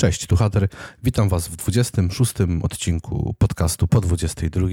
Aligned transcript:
Cześć, 0.00 0.26
tu 0.26 0.36
Hader. 0.36 0.68
Witam 1.02 1.28
Was 1.28 1.48
w 1.48 1.56
26 1.56 2.32
odcinku 2.62 3.34
podcastu 3.38 3.88
po 3.88 4.00
22. 4.00 4.66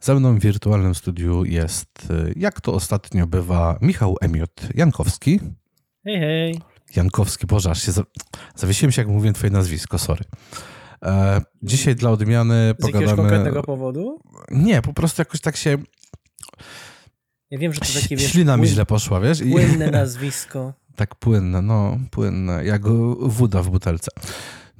Ze 0.00 0.14
mną 0.14 0.38
w 0.38 0.40
wirtualnym 0.40 0.94
studiu 0.94 1.44
jest, 1.44 1.88
y, 2.10 2.32
jak 2.36 2.60
to 2.60 2.72
ostatnio 2.72 3.26
bywa, 3.26 3.78
Michał 3.80 4.16
Emiot 4.20 4.60
Jankowski. 4.74 5.40
Hej, 6.04 6.20
hej. 6.20 6.60
Jankowski, 6.96 7.46
Boże, 7.46 7.70
aż 7.70 7.82
się 7.82 7.92
za... 7.92 8.02
zawiesiłem 8.54 8.92
się, 8.92 9.02
jak 9.02 9.08
mówiłem 9.08 9.34
Twoje 9.34 9.50
nazwisko, 9.50 9.98
sorry. 9.98 10.24
E, 11.02 11.40
dzisiaj 11.62 11.94
dla 11.94 12.10
odmiany 12.10 12.74
Z 12.78 12.80
pogadamy... 12.80 13.04
jakiegoś 13.04 13.24
konkretnego 13.24 13.62
powodu? 13.62 14.20
Nie, 14.50 14.82
po 14.82 14.92
prostu 14.92 15.20
jakoś 15.20 15.40
tak 15.40 15.56
się... 15.56 15.78
Ja 17.50 17.58
wiem, 17.58 17.72
że 17.72 17.80
to 17.80 18.00
takie, 18.00 18.16
wiesz, 18.16 18.32
Ślina 18.32 18.56
mi 18.56 18.62
płyn- 18.62 18.66
źle 18.66 18.86
poszła, 18.86 19.20
wiesz? 19.20 19.38
Płynne 19.50 19.90
nazwisko. 19.90 20.72
Tak 20.96 21.14
płynne, 21.14 21.62
no, 21.62 21.98
płynne, 22.10 22.64
jak 22.64 22.82
woda 23.20 23.62
w 23.62 23.70
butelce. 23.70 24.10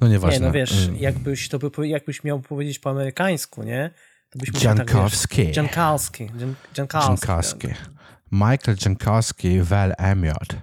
No 0.01 0.07
nieważne. 0.07 0.39
Nie, 0.39 0.45
no 0.45 0.51
wiesz, 0.51 0.87
Y, 0.87 0.97
jakbyś, 0.99 1.49
to 1.49 1.59
by, 1.59 1.87
jakbyś 1.87 2.23
miał 2.23 2.39
powiedzieć 2.39 2.79
po 2.79 2.89
amerykańsku, 2.89 3.63
nie? 3.63 3.89
To 4.29 4.39
byś 4.39 4.53
musiał 4.53 4.75
tak, 4.75 4.93
Jankowski. 4.93 5.51
Jankowski. 5.55 6.25
Jan- 6.25 6.53
Jankowski. 6.77 7.67
Michael 8.31 8.77
Jankowski 8.85 9.61
Val 9.61 9.93
Emiot 9.97 10.55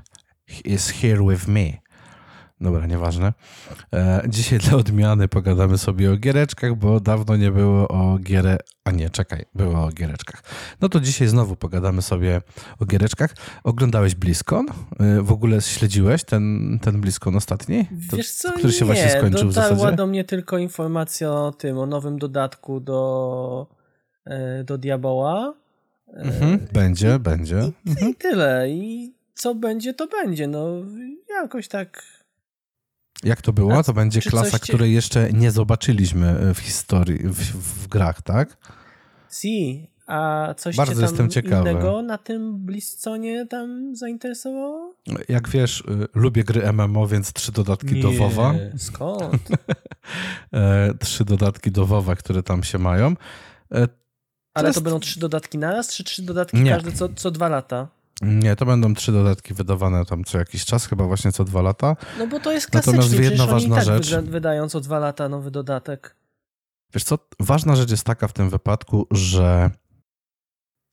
is 0.64 0.90
here 0.90 1.20
with 1.28 1.48
me. 1.48 1.72
Dobra, 2.64 2.86
nieważne. 2.86 3.32
E, 3.94 4.22
dzisiaj 4.28 4.58
dla 4.58 4.76
odmiany 4.76 5.28
pogadamy 5.28 5.78
sobie 5.78 6.12
o 6.12 6.16
giereczkach, 6.16 6.74
bo 6.74 7.00
dawno 7.00 7.36
nie 7.36 7.50
było 7.50 7.88
o 7.88 8.18
gierę... 8.18 8.58
A 8.84 8.90
nie, 8.90 9.10
czekaj, 9.10 9.44
było 9.54 9.84
o 9.84 9.88
giereczkach. 9.88 10.42
No 10.80 10.88
to 10.88 11.00
dzisiaj 11.00 11.28
znowu 11.28 11.56
pogadamy 11.56 12.02
sobie 12.02 12.42
o 12.80 12.84
giereczkach. 12.86 13.34
Oglądałeś 13.64 14.14
BlizzCon? 14.14 14.66
E, 15.00 15.22
w 15.22 15.32
ogóle 15.32 15.60
śledziłeś 15.60 16.24
ten, 16.24 16.78
ten 16.82 17.00
BlizzCon 17.00 17.36
ostatni? 17.36 17.86
To- 18.10 18.16
Wiesz 18.16 18.30
co, 18.30 18.52
który 18.52 18.72
się 18.72 18.84
nie, 18.84 18.86
właśnie 18.86 19.10
skończył 19.10 19.50
w 19.50 19.54
dotarła 19.54 19.92
do 19.92 20.06
mnie 20.06 20.24
tylko 20.24 20.58
informacja 20.58 21.32
o 21.32 21.52
tym, 21.52 21.78
o 21.78 21.86
nowym 21.86 22.18
dodatku 22.18 22.80
do, 22.80 23.66
e, 24.24 24.64
do 24.64 24.78
Diaboła. 24.78 25.54
Mhm, 26.14 26.58
będzie, 26.72 27.18
będzie. 27.18 27.70
I, 27.86 28.10
I 28.10 28.14
tyle. 28.14 28.70
I 28.70 29.12
co 29.34 29.54
będzie, 29.54 29.94
to 29.94 30.06
będzie. 30.06 30.46
No 30.46 30.66
jakoś 31.30 31.68
tak... 31.68 32.13
Jak 33.22 33.42
to 33.42 33.52
było? 33.52 33.78
A 33.78 33.82
To 33.82 33.92
będzie 33.92 34.20
klasa, 34.20 34.58
której 34.58 34.94
jeszcze 34.94 35.32
nie 35.32 35.50
zobaczyliśmy 35.50 36.54
w 36.54 36.58
historii, 36.58 37.18
w, 37.18 37.38
w 37.82 37.88
grach, 37.88 38.22
tak? 38.22 38.56
Si, 39.30 39.86
a 40.06 40.54
coś 40.56 40.76
Bardzo 40.76 40.92
cię 40.92 41.00
tam 41.00 41.08
jestem 41.10 41.30
ciekawy. 41.30 41.70
innego 41.70 42.02
na 42.02 42.18
tym 42.18 42.58
Blizzconie 42.66 43.46
tam 43.46 43.96
zainteresowało? 43.96 44.94
Jak 45.28 45.48
wiesz, 45.48 45.80
y, 45.80 45.84
lubię 46.14 46.44
gry 46.44 46.72
MMO, 46.72 47.06
więc 47.06 47.32
trzy 47.32 47.52
dodatki 47.52 48.00
do 48.00 48.10
WoWa. 48.12 48.54
Skąd? 48.78 49.42
E, 50.52 50.94
trzy 51.00 51.24
dodatki 51.24 51.70
do 51.70 51.86
WoWa, 51.86 52.16
które 52.16 52.42
tam 52.42 52.62
się 52.64 52.78
mają. 52.78 53.14
E, 53.74 53.88
Ale 54.54 54.68
jest- 54.68 54.78
to 54.78 54.82
będą 54.82 55.00
trzy 55.00 55.20
dodatki 55.20 55.58
naraz, 55.58 55.94
czy 55.94 56.04
trzy 56.04 56.22
dodatki 56.22 56.56
Nie. 56.60 56.70
każde 56.70 56.92
co, 56.92 57.08
co 57.08 57.30
dwa 57.30 57.48
lata? 57.48 57.88
Nie, 58.22 58.56
to 58.56 58.66
będą 58.66 58.94
trzy 58.94 59.12
dodatki 59.12 59.54
wydawane 59.54 60.04
tam 60.04 60.24
co 60.24 60.38
jakiś 60.38 60.64
czas, 60.64 60.86
chyba 60.86 61.04
właśnie 61.04 61.32
co 61.32 61.44
dwa 61.44 61.62
lata. 61.62 61.96
No 62.18 62.26
bo 62.26 62.40
to 62.40 62.52
jest 62.52 62.72
Natomiast 62.74 63.08
klasycznie, 63.08 63.24
jedna 63.24 63.44
oni 63.44 63.50
i 63.50 63.54
ważna 63.54 63.76
tak 63.76 63.84
rzecz- 63.84 64.10
wyda- 64.10 64.30
wydają 64.30 64.68
co 64.68 64.80
dwa 64.80 64.98
lata 64.98 65.28
nowy 65.28 65.50
dodatek. 65.50 66.16
Wiesz 66.94 67.04
co, 67.04 67.18
ważna 67.40 67.76
rzecz 67.76 67.90
jest 67.90 68.04
taka 68.04 68.28
w 68.28 68.32
tym 68.32 68.50
wypadku, 68.50 69.06
że 69.10 69.70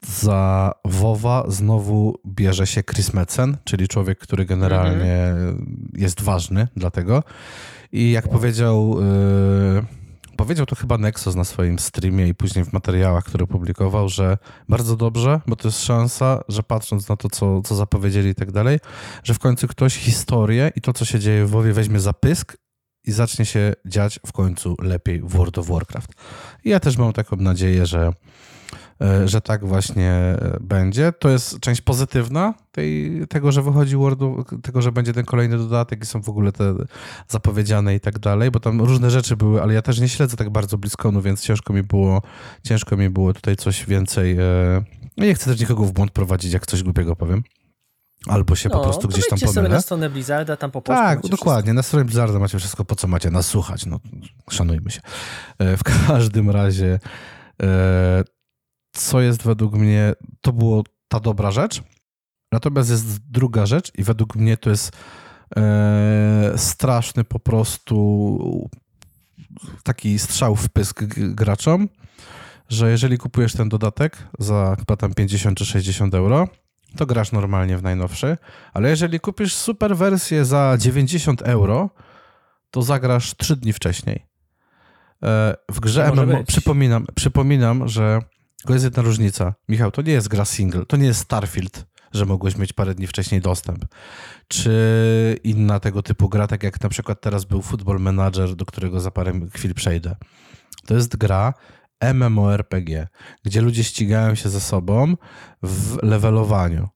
za 0.06 0.72
WoWa 0.86 1.44
znowu 1.48 2.16
bierze 2.26 2.68
się 2.68 2.84
Chris 2.84 3.14
Metzen, 3.14 3.58
czyli 3.64 3.88
człowiek, 3.88 4.20
który 4.20 4.46
generalnie 4.46 5.34
jest 5.94 6.22
ważny 6.22 6.68
dla 6.76 6.92
tego. 6.92 7.24
I 7.92 8.12
jak 8.12 8.28
powiedział, 8.28 8.98
yy, 9.02 9.84
powiedział 10.42 10.66
to 10.66 10.76
chyba 10.76 10.98
Nexus 10.98 11.36
na 11.36 11.44
swoim 11.44 11.80
streamie 11.80 12.28
i 12.28 12.36
później 12.36 12.66
w 12.66 12.74
materiałach, 12.74 13.24
które 13.24 13.48
publikował, 13.48 14.10
że 14.10 14.38
bardzo 14.70 14.98
dobrze, 14.98 15.42
bo 15.48 15.56
to 15.56 15.68
jest 15.68 15.84
szansa, 15.84 16.44
że 16.48 16.64
patrząc 16.64 17.10
na 17.10 17.16
to, 17.16 17.30
co, 17.30 17.62
co 17.62 17.76
zapowiedzieli 17.76 18.30
i 18.30 18.36
tak 18.36 18.52
dalej, 18.52 18.80
że 19.24 19.34
w 19.34 19.40
końcu 19.40 19.68
ktoś 19.68 19.96
historię 19.96 20.72
i 20.76 20.82
to, 20.82 20.94
co 20.94 21.06
się 21.06 21.20
dzieje 21.20 21.46
w 21.46 21.50
WoWie 21.50 21.74
weźmie 21.74 22.00
za 22.00 22.14
pysk 22.14 22.58
i 23.06 23.12
zacznie 23.12 23.46
się 23.46 23.74
dziać 23.86 24.20
w 24.26 24.32
końcu 24.32 24.76
lepiej 24.80 25.20
w 25.20 25.30
World 25.30 25.58
of 25.58 25.68
Warcraft. 25.68 26.14
I 26.64 26.70
ja 26.70 26.80
też 26.80 26.98
mam 26.98 27.14
taką 27.14 27.36
nadzieję, 27.36 27.86
że, 27.86 28.14
że 29.26 29.42
tak 29.42 29.66
właśnie 29.66 30.36
będzie. 30.62 31.12
To 31.20 31.30
jest 31.30 31.60
część 31.60 31.82
pozytywna 31.82 32.54
tej, 32.72 33.22
tego, 33.30 33.52
że 33.52 33.62
wychodzi 33.62 33.98
World 33.98 34.22
of, 34.22 34.46
tego, 34.64 34.82
że 34.82 34.92
będzie 34.92 35.14
ten 35.14 35.26
kolejny 35.26 35.58
dodatek 35.58 36.04
i 36.04 36.06
są 36.06 36.22
w 36.22 36.30
ogóle 36.30 36.52
te 36.52 36.74
zapowiedziane 37.28 37.96
i 37.96 38.00
tak 38.00 38.20
dalej, 38.20 38.52
bo 38.52 38.60
tam 38.60 38.82
różne 38.82 39.12
rzeczy 39.12 39.38
były, 39.38 39.62
ale 39.62 39.74
ja 39.74 39.82
też 39.82 40.00
nie 40.00 40.10
śledzę 40.10 40.38
tak 40.38 40.50
bardzo 40.50 40.78
blisko, 40.78 41.12
no 41.12 41.22
więc 41.22 41.42
ciężko 41.42 41.74
mi 41.74 41.84
było, 41.84 42.22
ciężko 42.64 42.98
mi 42.98 43.10
było 43.10 43.34
tutaj 43.34 43.56
coś 43.56 43.86
więcej. 43.86 44.32
e, 44.40 44.84
No 45.18 45.26
nie 45.26 45.36
chcę 45.36 45.52
też 45.52 45.60
nikogo 45.60 45.84
w 45.86 45.92
błąd 45.92 46.12
prowadzić, 46.12 46.54
jak 46.54 46.66
coś 46.68 46.84
głupiego 46.84 47.16
powiem. 47.16 47.44
Albo 48.28 48.56
się 48.56 48.70
po 48.70 48.80
prostu 48.80 49.02
No, 49.04 49.08
gdzieś 49.10 49.28
tam 49.28 49.30
wejdźcie 49.30 49.48
sobie 49.48 49.56
pomylę. 49.56 49.76
na 49.76 49.82
stronę 49.82 50.10
Blizzarda, 50.10 50.58
tam 50.58 50.72
po 50.72 50.82
polsku 50.82 51.04
Tak, 51.06 51.22
dokładnie. 51.22 51.74
Na 51.74 51.84
stronie 51.84 52.06
Blizzarda 52.06 52.40
macie 52.40 52.58
wszystko, 52.60 52.86
po 52.86 52.96
co 52.96 53.08
macie 53.08 53.32
nas 53.32 53.46
słuchać. 53.48 53.86
No, 53.86 54.00
szanujmy 54.50 54.92
się. 54.92 55.02
E, 55.60 55.78
W 55.78 55.84
każdym 55.84 56.50
razie, 56.50 57.00
e, 57.64 58.24
co 58.92 59.22
jest 59.22 59.44
według 59.44 59.74
mnie, 59.74 60.14
to 60.42 60.54
było 60.54 60.84
ta 61.08 61.20
dobra 61.20 61.52
rzecz. 61.52 61.84
Natomiast 62.52 62.90
jest 62.90 63.32
druga 63.32 63.66
rzecz 63.66 63.92
i 63.98 64.04
według 64.04 64.36
mnie 64.36 64.58
to 64.58 64.70
jest 64.70 64.92
e, 65.58 66.54
straszny 66.58 67.24
po 67.24 67.40
prostu 67.40 68.70
taki 69.84 70.20
strzał 70.20 70.56
w 70.56 70.70
pysk 70.70 71.04
graczom, 71.18 71.90
że 72.70 72.92
jeżeli 72.92 73.18
kupujesz 73.18 73.54
ten 73.54 73.70
dodatek 73.70 74.18
za 74.40 74.76
chyba 74.80 74.98
tam 74.98 75.14
50 75.14 75.58
czy 75.58 75.66
60 75.66 76.16
euro, 76.16 76.48
to 76.98 77.06
grasz 77.06 77.32
normalnie 77.32 77.78
w 77.78 77.84
najnowszy, 77.84 78.38
ale 78.74 78.90
jeżeli 78.90 79.20
kupisz 79.20 79.54
super 79.56 79.98
wersję 79.98 80.46
za 80.46 80.78
90 80.80 81.42
euro, 81.42 81.90
to 82.72 82.82
zagrasz 82.82 83.36
3 83.38 83.56
dni 83.56 83.74
wcześniej. 83.74 84.26
E, 85.24 85.56
W 85.72 85.80
grze 85.80 86.12
MMO, 86.12 86.44
przypominam, 86.44 87.06
przypominam, 87.16 87.88
że 87.88 88.20
to 88.66 88.74
jest 88.74 88.86
jedna 88.86 89.04
różnica. 89.04 89.54
Michał, 89.70 89.92
to 89.92 90.02
nie 90.02 90.14
jest 90.14 90.28
gra 90.28 90.46
single, 90.46 90.86
to 90.86 90.98
nie 90.98 91.06
jest 91.06 91.20
Starfield, 91.20 91.86
że 92.12 92.26
mogłeś 92.26 92.58
mieć 92.58 92.74
parę 92.74 92.96
dni 92.96 93.08
wcześniej 93.08 93.42
dostęp. 93.42 93.86
Czy 94.48 95.40
inna 95.44 95.80
tego 95.80 96.04
typu 96.04 96.30
gra, 96.30 96.48
tak 96.48 96.64
jak 96.64 96.82
na 96.82 96.90
przykład 96.90 97.22
teraz 97.22 97.46
był 97.46 97.62
Football 97.62 98.00
Manager, 98.00 98.56
do 98.56 98.66
którego 98.66 99.00
za 99.00 99.12
parę 99.12 99.34
chwil 99.54 99.74
przejdę. 99.74 100.16
To 100.86 100.94
jest 100.94 101.18
gra 101.18 101.54
MMORPG, 102.14 103.08
gdzie 103.44 103.62
ludzie 103.62 103.84
ścigają 103.84 104.36
się 104.36 104.50
ze 104.50 104.60
sobą 104.60 105.18
w 105.64 106.04
levelowaniu. 106.04 106.90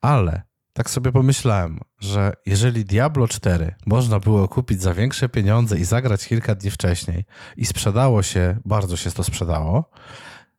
Ale 0.00 0.42
tak 0.72 0.90
sobie 0.90 1.12
pomyślałem, 1.12 1.80
że 2.00 2.32
jeżeli 2.46 2.84
Diablo 2.84 3.28
4 3.28 3.74
można 3.86 4.20
było 4.20 4.48
kupić 4.48 4.82
za 4.82 4.94
większe 4.94 5.28
pieniądze 5.28 5.78
i 5.78 5.84
zagrać 5.84 6.26
kilka 6.26 6.54
dni 6.54 6.70
wcześniej 6.70 7.24
i 7.56 7.66
sprzedało 7.66 8.22
się, 8.22 8.60
bardzo 8.64 8.96
się 8.96 9.10
to 9.10 9.24
sprzedało, 9.24 9.90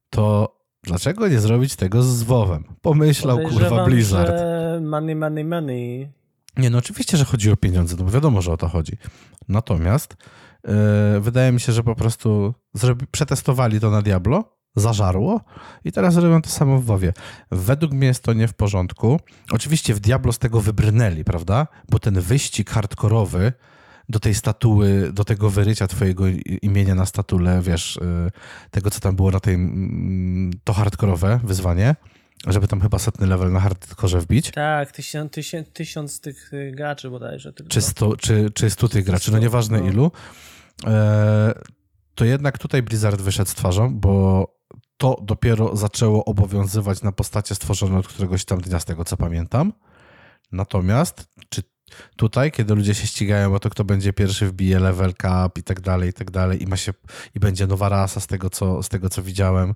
to 0.09 0.55
dlaczego 0.83 1.27
nie 1.27 1.39
zrobić 1.39 1.75
tego 1.75 2.03
z 2.03 2.23
WoWem? 2.23 2.63
Pomyślał 2.81 3.39
kurwa 3.39 3.85
Blizzard. 3.85 4.29
Że 4.29 4.81
money, 4.83 5.15
money, 5.15 5.45
money. 5.45 6.11
Nie, 6.57 6.69
no 6.69 6.77
oczywiście, 6.77 7.17
że 7.17 7.25
chodzi 7.25 7.51
o 7.51 7.57
pieniądze, 7.57 7.95
no 7.99 8.03
bo 8.03 8.11
wiadomo, 8.11 8.41
że 8.41 8.51
o 8.51 8.57
to 8.57 8.67
chodzi. 8.67 8.97
Natomiast 9.47 10.17
yy, 10.63 10.73
wydaje 11.19 11.51
mi 11.51 11.59
się, 11.59 11.71
że 11.71 11.83
po 11.83 11.95
prostu 11.95 12.53
zrobi, 12.73 13.07
przetestowali 13.07 13.79
to 13.79 13.89
na 13.89 14.01
Diablo, 14.01 14.43
zażarło 14.75 15.41
i 15.83 15.91
teraz 15.91 16.15
robią 16.15 16.41
to 16.41 16.49
samo 16.49 16.79
w 16.79 16.85
WoWie. 16.85 17.13
Według 17.51 17.93
mnie 17.93 18.07
jest 18.07 18.23
to 18.23 18.33
nie 18.33 18.47
w 18.47 18.53
porządku. 18.53 19.19
Oczywiście 19.51 19.93
w 19.93 19.99
Diablo 19.99 20.33
z 20.33 20.39
tego 20.39 20.61
wybrnęli, 20.61 21.23
prawda? 21.23 21.67
Bo 21.89 21.99
ten 21.99 22.21
wyścig 22.21 22.69
hardkorowy 22.69 23.53
do 24.09 24.19
tej 24.19 24.35
statuły, 24.35 25.13
do 25.13 25.25
tego 25.25 25.49
wyrycia 25.49 25.87
twojego 25.87 26.25
imienia 26.61 26.95
na 26.95 27.05
statule, 27.05 27.61
wiesz, 27.61 27.99
yy, 28.01 28.31
tego 28.71 28.89
co 28.89 28.99
tam 28.99 29.15
było 29.15 29.31
na 29.31 29.39
tej, 29.39 29.55
mm, 29.55 30.51
to 30.63 30.73
hardkorowe 30.73 31.39
wyzwanie, 31.43 31.95
żeby 32.47 32.67
tam 32.67 32.81
chyba 32.81 32.99
setny 32.99 33.27
level 33.27 33.51
na 33.51 33.59
hardkorze 33.59 34.19
wbić. 34.19 34.51
Tak, 34.51 34.91
tysiąc, 34.91 35.31
tysiąc, 35.31 35.67
tysiąc 35.73 36.21
tych 36.21 36.53
y, 36.53 36.71
graczy 36.75 37.09
bodajże 37.09 37.53
tylko. 37.53 37.71
czy, 37.71 37.81
sto, 37.81 38.17
czy, 38.17 38.49
czy 38.53 38.69
100 38.69 38.89
tych 38.89 39.05
graczy, 39.05 39.31
no 39.31 39.37
Stu, 39.37 39.43
nieważne 39.43 39.79
no. 39.79 39.87
ilu, 39.87 40.11
e, 40.85 41.53
to 42.15 42.25
jednak 42.25 42.57
tutaj 42.57 42.83
Blizzard 42.83 43.21
wyszedł 43.21 43.49
z 43.49 43.53
twarzą, 43.53 43.99
bo 43.99 44.45
to 44.97 45.19
dopiero 45.23 45.75
zaczęło 45.75 46.25
obowiązywać 46.25 47.01
na 47.01 47.11
postacie 47.11 47.55
stworzone 47.55 47.97
od 47.97 48.07
któregoś 48.07 48.45
tam 48.45 48.61
dnia, 48.61 48.79
z 48.79 48.85
tego 48.85 49.05
co 49.05 49.17
pamiętam. 49.17 49.73
Natomiast, 50.51 51.27
czy 51.49 51.63
tutaj, 52.15 52.51
kiedy 52.51 52.75
ludzie 52.75 52.95
się 52.95 53.07
ścigają 53.07 53.55
o 53.55 53.59
to, 53.59 53.69
kto 53.69 53.83
będzie 53.83 54.13
pierwszy, 54.13 54.47
wbije 54.47 54.79
level 54.79 55.13
cap 55.21 55.57
i 55.57 55.63
tak 55.63 55.81
dalej, 55.81 56.09
i 56.09 56.13
tak 56.13 56.31
dalej, 56.31 56.63
i, 56.63 56.67
ma 56.67 56.77
się, 56.77 56.93
i 57.35 57.39
będzie 57.39 57.67
nowa 57.67 57.89
rasa 57.89 58.19
z 58.19 58.27
tego, 58.27 58.49
co, 58.49 58.83
z 58.83 58.89
tego, 58.89 59.09
co 59.09 59.23
widziałem, 59.23 59.75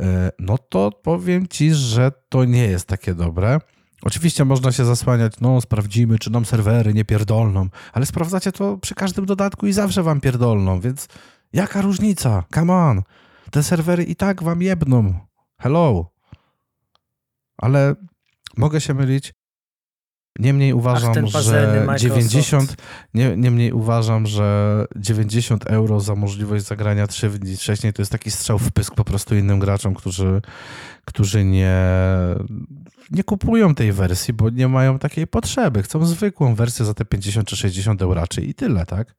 e, 0.00 0.30
no 0.38 0.58
to 0.58 0.90
powiem 1.02 1.48
ci, 1.48 1.74
że 1.74 2.12
to 2.28 2.44
nie 2.44 2.66
jest 2.66 2.86
takie 2.86 3.14
dobre. 3.14 3.60
Oczywiście 4.02 4.44
można 4.44 4.72
się 4.72 4.84
zasłaniać, 4.84 5.32
no 5.40 5.60
sprawdzimy, 5.60 6.18
czy 6.18 6.30
nam 6.30 6.44
serwery 6.44 6.94
nie 6.94 7.04
pierdolną, 7.04 7.68
ale 7.92 8.06
sprawdzacie 8.06 8.52
to 8.52 8.78
przy 8.78 8.94
każdym 8.94 9.26
dodatku 9.26 9.66
i 9.66 9.72
zawsze 9.72 10.02
wam 10.02 10.20
pierdolną, 10.20 10.80
więc 10.80 11.08
jaka 11.52 11.82
różnica? 11.82 12.44
Come 12.54 12.72
on. 12.72 13.02
Te 13.50 13.62
serwery 13.62 14.04
i 14.04 14.16
tak 14.16 14.42
wam 14.42 14.62
jebną. 14.62 15.14
Hello. 15.58 16.10
Ale 17.56 17.94
mogę 18.56 18.80
się 18.80 18.94
mylić. 18.94 19.34
Niemniej 20.38 20.72
uważam, 20.72 21.14
Ach, 21.34 21.42
że 21.42 21.86
90, 21.96 22.76
nie, 23.14 23.36
niemniej 23.36 23.72
uważam, 23.72 24.26
że 24.26 24.86
90 24.96 25.66
euro 25.66 26.00
za 26.00 26.14
możliwość 26.14 26.64
zagrania 26.64 27.06
3 27.06 27.30
dni 27.30 27.56
wcześniej 27.56 27.92
to 27.92 28.02
jest 28.02 28.12
taki 28.12 28.30
strzał 28.30 28.58
w 28.58 28.72
pysk 28.72 28.94
po 28.94 29.04
prostu 29.04 29.36
innym 29.36 29.58
graczom, 29.58 29.94
którzy, 29.94 30.42
którzy 31.04 31.44
nie, 31.44 31.76
nie 33.10 33.24
kupują 33.24 33.74
tej 33.74 33.92
wersji, 33.92 34.34
bo 34.34 34.50
nie 34.50 34.68
mają 34.68 34.98
takiej 34.98 35.26
potrzeby. 35.26 35.82
Chcą 35.82 36.06
zwykłą 36.06 36.54
wersję 36.54 36.84
za 36.84 36.94
te 36.94 37.04
50 37.04 37.48
czy 37.48 37.56
60 37.56 38.02
euraczy 38.02 38.42
i 38.42 38.54
tyle, 38.54 38.86
tak? 38.86 39.14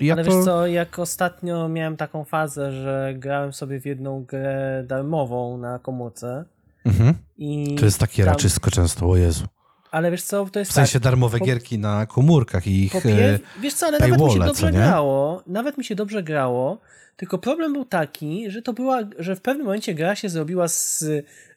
Ja 0.00 0.14
Ale 0.14 0.24
to... 0.24 0.30
wiesz 0.30 0.44
co, 0.44 0.66
jak 0.66 0.98
ostatnio 0.98 1.68
miałem 1.68 1.96
taką 1.96 2.24
fazę, 2.24 2.72
że 2.72 3.14
grałem 3.16 3.52
sobie 3.52 3.80
w 3.80 3.86
jedną 3.86 4.24
grę 4.24 4.84
darmową 4.86 5.58
na 5.58 5.78
komórce. 5.78 6.44
Mhm. 6.84 7.14
I 7.36 7.76
to 7.78 7.84
jest 7.84 7.98
takie 7.98 8.24
tam... 8.24 8.32
raczysko 8.32 8.70
często, 8.70 9.10
o 9.10 9.16
Jezu. 9.16 9.46
Ale 9.90 10.10
wiesz 10.10 10.22
co, 10.22 10.46
to 10.52 10.58
jest 10.58 10.70
W 10.70 10.74
sensie 10.74 10.92
tak, 10.92 11.02
darmowe 11.02 11.38
po... 11.38 11.44
gierki 11.44 11.78
na 11.78 12.06
komórkach 12.06 12.66
i 12.66 12.84
ich 12.84 13.02
pier... 13.02 13.40
Wiesz 13.60 13.74
co, 13.74 13.86
ale 13.86 13.98
nawet 13.98 14.20
mi 14.20 14.32
się 14.32 14.38
dobrze 14.38 14.72
grało. 14.72 15.42
Nawet 15.46 15.78
mi 15.78 15.84
się 15.84 15.94
dobrze 15.94 16.22
grało. 16.22 16.80
Tylko 17.16 17.38
problem 17.38 17.72
był 17.72 17.84
taki, 17.84 18.50
że 18.50 18.62
to 18.62 18.72
była, 18.72 19.00
że 19.18 19.36
w 19.36 19.40
pewnym 19.40 19.66
momencie 19.66 19.94
gra 19.94 20.14
się 20.14 20.28
zrobiła 20.28 20.68
z, 20.68 21.04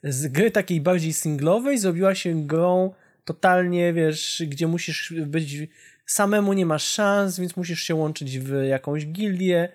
z 0.04 0.28
gry 0.28 0.52
takiej 0.52 0.82
bardziej 0.82 1.14
singlowej, 1.14 1.78
zrobiła 1.78 2.16
się 2.16 2.48
grą 2.48 2.94
totalnie, 3.26 3.94
wiesz, 3.94 4.44
gdzie 4.48 4.68
musisz 4.68 5.14
być 5.26 5.58
samemu 6.06 6.54
nie 6.54 6.66
masz 6.66 6.84
szans, 6.84 7.40
więc 7.40 7.58
musisz 7.58 7.82
się 7.82 7.96
łączyć 7.96 8.40
w 8.40 8.64
jakąś 8.64 9.06
gildię. 9.06 9.70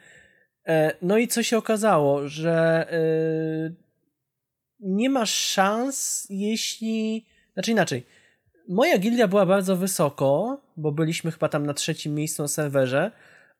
E, 0.66 0.96
no 1.02 1.18
i 1.18 1.28
co 1.28 1.42
się 1.42 1.58
okazało, 1.58 2.28
że 2.28 2.86
e, 2.92 3.74
nie 4.80 5.10
masz 5.10 5.34
szans, 5.34 6.26
jeśli. 6.30 7.26
Znaczy 7.54 7.70
inaczej. 7.70 8.06
Moja 8.68 8.98
gildia 8.98 9.28
była 9.28 9.46
bardzo 9.46 9.76
wysoko, 9.76 10.60
bo 10.76 10.92
byliśmy 10.92 11.32
chyba 11.32 11.48
tam 11.48 11.66
na 11.66 11.74
trzecim 11.74 12.14
miejscu 12.14 12.42
na 12.42 12.48
serwerze, 12.48 13.10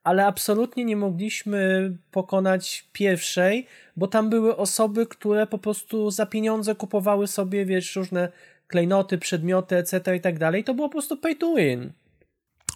ale 0.04 0.26
absolutnie 0.26 0.84
nie 0.84 0.96
mogliśmy 0.96 1.92
pokonać 2.10 2.88
pierwszej, 2.92 3.66
bo 3.96 4.06
tam 4.06 4.30
były 4.30 4.56
osoby, 4.56 5.06
które 5.06 5.46
po 5.46 5.58
prostu 5.58 6.10
za 6.10 6.26
pieniądze 6.26 6.74
kupowały 6.74 7.26
sobie, 7.26 7.66
wiesz, 7.66 7.96
różne 7.96 8.28
klejnoty, 8.66 9.18
przedmioty, 9.18 9.76
etc. 9.76 10.16
i 10.16 10.20
tak 10.20 10.38
dalej. 10.38 10.64
To 10.64 10.74
było 10.74 10.88
po 10.88 10.92
prostu 10.92 11.16
pay 11.16 11.36
to 11.36 11.54
win. 11.54 11.92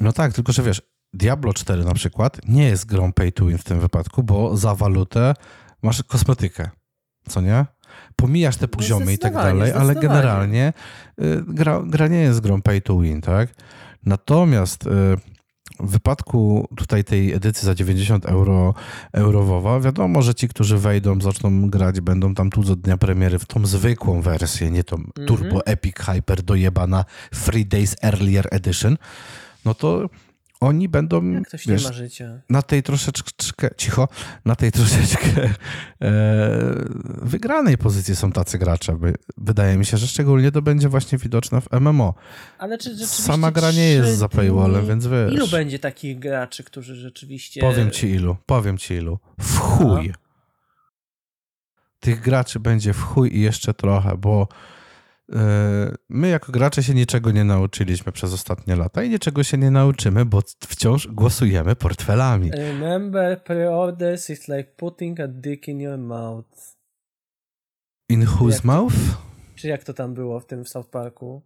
No 0.00 0.12
tak, 0.12 0.32
tylko 0.32 0.52
że 0.52 0.62
wiesz, 0.62 0.82
Diablo 1.12 1.52
4 1.52 1.84
na 1.84 1.94
przykład 1.94 2.40
nie 2.48 2.64
jest 2.64 2.86
grą 2.86 3.12
pay 3.12 3.32
to 3.32 3.46
win 3.46 3.58
w 3.58 3.64
tym 3.64 3.80
wypadku, 3.80 4.22
bo 4.22 4.56
za 4.56 4.74
walutę 4.74 5.34
masz 5.82 6.02
kosmetykę, 6.02 6.70
co 7.28 7.40
nie? 7.40 7.66
Pomijasz 8.16 8.56
te 8.56 8.66
no 8.66 8.68
poziomy 8.68 9.12
i 9.12 9.18
tak 9.18 9.34
dalej, 9.34 9.72
ale 9.72 9.94
generalnie 9.94 10.72
y, 11.22 11.42
gra, 11.46 11.82
gra 11.86 12.08
nie 12.08 12.20
jest 12.20 12.40
grą 12.40 12.62
pay 12.62 12.82
to 12.82 13.00
win, 13.00 13.20
tak? 13.20 13.48
Natomiast 14.06 14.86
y, 14.86 14.90
w 15.80 15.90
wypadku 15.90 16.68
tutaj 16.76 17.04
tej 17.04 17.32
edycji 17.32 17.66
za 17.66 17.74
90 17.74 18.26
euro 18.26 18.74
eurowowa, 19.12 19.80
wiadomo, 19.80 20.22
że 20.22 20.34
ci, 20.34 20.48
którzy 20.48 20.78
wejdą, 20.78 21.20
zaczną 21.20 21.70
grać, 21.70 22.00
będą 22.00 22.34
tam 22.34 22.50
tu 22.50 22.62
do 22.62 22.76
dnia 22.76 22.96
premiery 22.96 23.38
w 23.38 23.46
tą 23.46 23.66
zwykłą 23.66 24.22
wersję, 24.22 24.70
nie 24.70 24.84
tą 24.84 24.96
mm 24.96 25.10
-hmm. 25.10 25.26
Turbo 25.26 25.66
Epic 25.66 25.96
Hyper 25.98 26.42
dojebana 26.42 27.04
Free 27.34 27.66
Days 27.66 27.96
Earlier 28.02 28.48
Edition, 28.50 28.96
no 29.64 29.74
to 29.74 30.08
oni 30.60 30.88
będą 30.88 31.30
Jak 31.30 31.48
ktoś 31.48 31.66
wiesz, 31.66 31.82
nie 31.82 31.88
ma 31.88 31.94
życia. 31.94 32.40
na 32.50 32.62
tej 32.62 32.82
troszeczkę, 32.82 33.70
cicho, 33.76 34.08
na 34.44 34.56
tej 34.56 34.72
troszeczkę 34.72 35.26
e, 35.44 35.50
wygranej 37.22 37.78
pozycji 37.78 38.16
są 38.16 38.32
tacy 38.32 38.58
gracze. 38.58 38.98
Wydaje 39.36 39.76
mi 39.76 39.86
się, 39.86 39.96
że 39.96 40.06
szczególnie 40.06 40.52
to 40.52 40.62
będzie 40.62 40.88
właśnie 40.88 41.18
widoczne 41.18 41.60
w 41.60 41.68
MMO. 41.80 42.14
Ale 42.58 42.78
czy 42.78 43.06
Sama 43.06 43.50
gra 43.50 43.72
nie 43.72 43.90
jest 43.90 44.18
za 44.18 44.28
paywallem, 44.28 44.86
więc 44.86 45.06
wiesz. 45.06 45.32
Ilu 45.32 45.48
będzie 45.48 45.78
takich 45.78 46.18
graczy, 46.18 46.64
którzy 46.64 46.94
rzeczywiście... 46.96 47.60
Powiem 47.60 47.90
ci 47.90 48.06
ilu, 48.10 48.36
powiem 48.46 48.78
ci 48.78 48.94
ilu. 48.94 49.18
W 49.40 49.58
chuj. 49.58 50.12
Tych 52.00 52.20
graczy 52.20 52.60
będzie 52.60 52.92
w 52.92 53.02
chuj 53.02 53.36
i 53.36 53.40
jeszcze 53.40 53.74
trochę, 53.74 54.16
bo 54.16 54.48
my 56.08 56.28
jako 56.28 56.52
gracze 56.52 56.82
się 56.82 56.94
niczego 56.94 57.30
nie 57.30 57.44
nauczyliśmy 57.44 58.12
przez 58.12 58.32
ostatnie 58.32 58.76
lata 58.76 59.02
i 59.02 59.10
niczego 59.10 59.44
się 59.44 59.58
nie 59.58 59.70
nauczymy, 59.70 60.24
bo 60.24 60.42
wciąż 60.60 61.08
głosujemy 61.08 61.76
portfelami. 61.76 62.50
Remember, 62.50 63.44
pre-orders 63.44 64.30
is 64.30 64.48
like 64.48 64.64
putting 64.76 65.20
a 65.20 65.28
dick 65.28 65.68
in 65.68 65.80
your 65.80 65.98
mouth. 65.98 66.76
In 68.08 68.26
whose 68.26 68.60
mouth? 68.64 68.94
Czy 69.54 69.68
jak 69.68 69.84
to 69.84 69.94
tam 69.94 70.14
było 70.14 70.40
w 70.40 70.46
tym 70.46 70.64
w 70.64 70.68
South 70.68 70.90
Parku? 70.90 71.42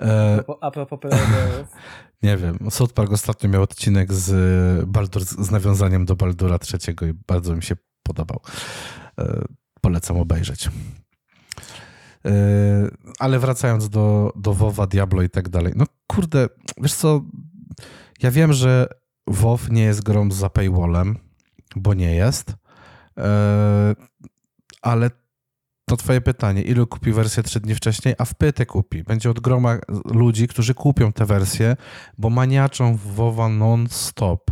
E... 0.00 0.44
A 0.60 0.70
propos 0.70 1.00
pre-orderów. 1.00 1.66
nie 2.22 2.36
wiem. 2.36 2.58
South 2.70 2.92
Park 2.92 3.12
ostatnio 3.12 3.48
miał 3.48 3.62
odcinek 3.62 4.12
z 4.12 4.88
Baldur, 4.88 5.24
z 5.24 5.50
nawiązaniem 5.50 6.04
do 6.04 6.16
Baldura 6.16 6.58
trzeciego 6.58 7.06
i 7.06 7.12
bardzo 7.26 7.56
mi 7.56 7.62
się 7.62 7.76
podobał. 8.02 8.40
E... 9.18 9.44
Polecam 9.80 10.16
obejrzeć. 10.16 10.68
E, 12.26 12.30
ale 13.18 13.38
wracając 13.38 13.88
do, 13.88 14.32
do 14.36 14.54
WoWa, 14.54 14.86
Diablo 14.86 15.22
i 15.22 15.30
tak 15.30 15.48
dalej. 15.48 15.72
No 15.76 15.84
kurde, 16.06 16.48
wiesz 16.80 16.94
co, 16.94 17.22
ja 18.22 18.30
wiem, 18.30 18.52
że 18.52 18.88
WoW 19.26 19.70
nie 19.70 19.82
jest 19.82 20.02
grą 20.02 20.30
za 20.30 20.50
paywallem, 20.50 21.18
bo 21.76 21.94
nie 21.94 22.14
jest, 22.14 22.54
e, 23.18 23.94
ale 24.82 25.10
to 25.88 25.96
twoje 25.96 26.20
pytanie, 26.20 26.62
ilu 26.62 26.86
kupi 26.86 27.12
wersję 27.12 27.42
trzy 27.42 27.60
dni 27.60 27.74
wcześniej, 27.74 28.14
a 28.18 28.24
wpytę 28.24 28.66
kupi. 28.66 29.02
Będzie 29.02 29.30
od 29.30 29.40
groma 29.40 29.78
ludzi, 30.04 30.48
którzy 30.48 30.74
kupią 30.74 31.12
tę 31.12 31.26
wersję, 31.26 31.76
bo 32.18 32.30
maniaczą 32.30 32.96
w 32.96 33.00
WoWa 33.00 33.48
non-stop. 33.48 34.50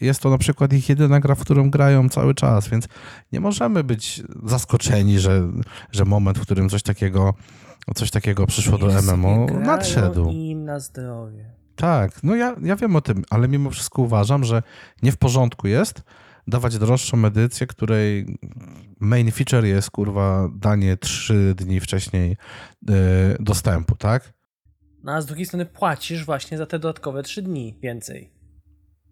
Jest 0.00 0.20
to 0.20 0.30
na 0.30 0.38
przykład 0.38 0.72
ich 0.72 0.88
jedyna 0.88 1.20
gra, 1.20 1.34
w 1.34 1.40
którą 1.40 1.70
grają 1.70 2.08
cały 2.08 2.34
czas, 2.34 2.68
więc 2.68 2.88
nie 3.32 3.40
możemy 3.40 3.84
być 3.84 4.22
zaskoczeni, 4.44 5.18
że, 5.18 5.48
że 5.92 6.04
moment, 6.04 6.38
w 6.38 6.42
którym 6.42 6.68
coś 6.68 6.82
takiego, 6.82 7.34
coś 7.94 8.10
takiego 8.10 8.46
przyszło 8.46 8.78
do 8.78 9.02
MMO, 9.02 9.46
nadszedł. 9.46 10.30
I 10.30 10.56
na 10.56 10.80
zdrowie. 10.80 11.50
Tak, 11.76 12.22
no 12.22 12.34
ja, 12.34 12.56
ja 12.62 12.76
wiem 12.76 12.96
o 12.96 13.00
tym, 13.00 13.24
ale 13.30 13.48
mimo 13.48 13.70
wszystko 13.70 14.02
uważam, 14.02 14.44
że 14.44 14.62
nie 15.02 15.12
w 15.12 15.16
porządku 15.16 15.68
jest 15.68 16.02
dawać 16.48 16.78
droższą 16.78 17.24
edycję, 17.24 17.66
której 17.66 18.38
main 19.00 19.30
feature 19.30 19.64
jest 19.64 19.90
kurwa 19.90 20.48
danie 20.54 20.96
trzy 20.96 21.54
dni 21.56 21.80
wcześniej 21.80 22.36
yy, 22.88 22.96
dostępu, 23.40 23.96
tak? 23.96 24.32
No 25.02 25.12
a 25.12 25.20
z 25.20 25.26
drugiej 25.26 25.46
strony 25.46 25.66
płacisz 25.66 26.24
właśnie 26.24 26.58
za 26.58 26.66
te 26.66 26.78
dodatkowe 26.78 27.22
trzy 27.22 27.42
dni 27.42 27.78
więcej. 27.82 28.37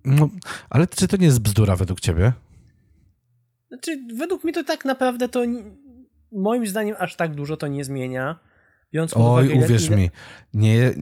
No, 0.06 0.28
ale 0.70 0.86
czy 0.86 1.08
to 1.08 1.16
nie 1.16 1.26
jest 1.26 1.40
bzdura 1.40 1.76
według 1.76 2.00
ciebie? 2.00 2.32
Znaczy, 3.68 3.98
według 4.18 4.44
mnie 4.44 4.52
to 4.52 4.64
tak 4.64 4.84
naprawdę 4.84 5.28
to 5.28 5.42
moim 6.32 6.66
zdaniem 6.66 6.96
aż 6.98 7.16
tak 7.16 7.34
dużo 7.34 7.56
to 7.56 7.66
nie 7.66 7.84
zmienia. 7.84 8.38
Biorąc 8.92 9.16
Oj, 9.16 9.46
uwagę, 9.46 9.64
uwierz 9.64 9.86
ile... 9.86 9.96
mi, 9.96 10.10
nie, 10.54 10.94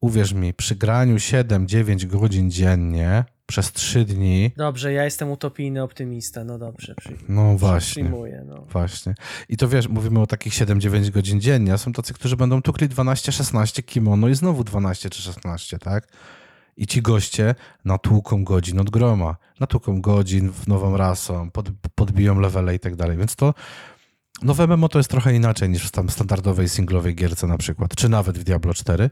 uwierz 0.00 0.32
mi, 0.32 0.54
przy 0.54 0.76
graniu 0.76 1.16
7-9 1.16 2.06
godzin 2.06 2.50
dziennie 2.50 3.24
przez 3.46 3.72
3 3.72 4.04
dni. 4.04 4.50
Dobrze, 4.56 4.92
ja 4.92 5.04
jestem 5.04 5.30
utopijny 5.30 5.82
optymista, 5.82 6.44
no 6.44 6.58
dobrze. 6.58 6.94
Przy, 6.94 7.16
no 7.28 7.56
właśnie. 7.56 8.12
No. 8.46 8.66
Właśnie. 8.70 9.14
I 9.48 9.56
to 9.56 9.68
wiesz, 9.68 9.88
mówimy 9.88 10.20
o 10.20 10.26
takich 10.26 10.52
7-9 10.52 11.10
godzin 11.10 11.40
dziennie, 11.40 11.72
a 11.72 11.78
są 11.78 11.92
tacy, 11.92 12.14
którzy 12.14 12.36
będą 12.36 12.62
tukli 12.62 12.88
12-16 12.88 13.82
kimono 13.82 14.28
i 14.28 14.34
znowu 14.34 14.64
12 14.64 15.10
czy 15.10 15.22
16, 15.22 15.78
tak? 15.78 16.08
I 16.76 16.86
ci 16.86 17.02
goście 17.02 17.54
natłuką 17.84 18.44
godzin 18.44 18.80
od 18.80 18.90
groma, 18.90 19.36
natłuką 19.60 20.00
godzin 20.00 20.50
w 20.50 20.68
nową 20.68 20.96
rasą, 20.96 21.50
pod, 21.50 21.70
podbiją 21.94 22.40
levele 22.40 22.74
i 22.74 22.78
tak 22.78 22.96
dalej. 22.96 23.16
Więc 23.16 23.36
to 23.36 23.54
nowe 24.42 24.66
MMO 24.66 24.88
to 24.88 24.98
jest 24.98 25.10
trochę 25.10 25.34
inaczej 25.34 25.68
niż 25.68 25.88
w 25.88 25.90
tam 25.90 26.10
standardowej 26.10 26.68
singlowej 26.68 27.14
gierce 27.14 27.46
na 27.46 27.58
przykład, 27.58 27.96
czy 27.96 28.08
nawet 28.08 28.38
w 28.38 28.44
Diablo 28.44 28.74
4. 28.74 29.10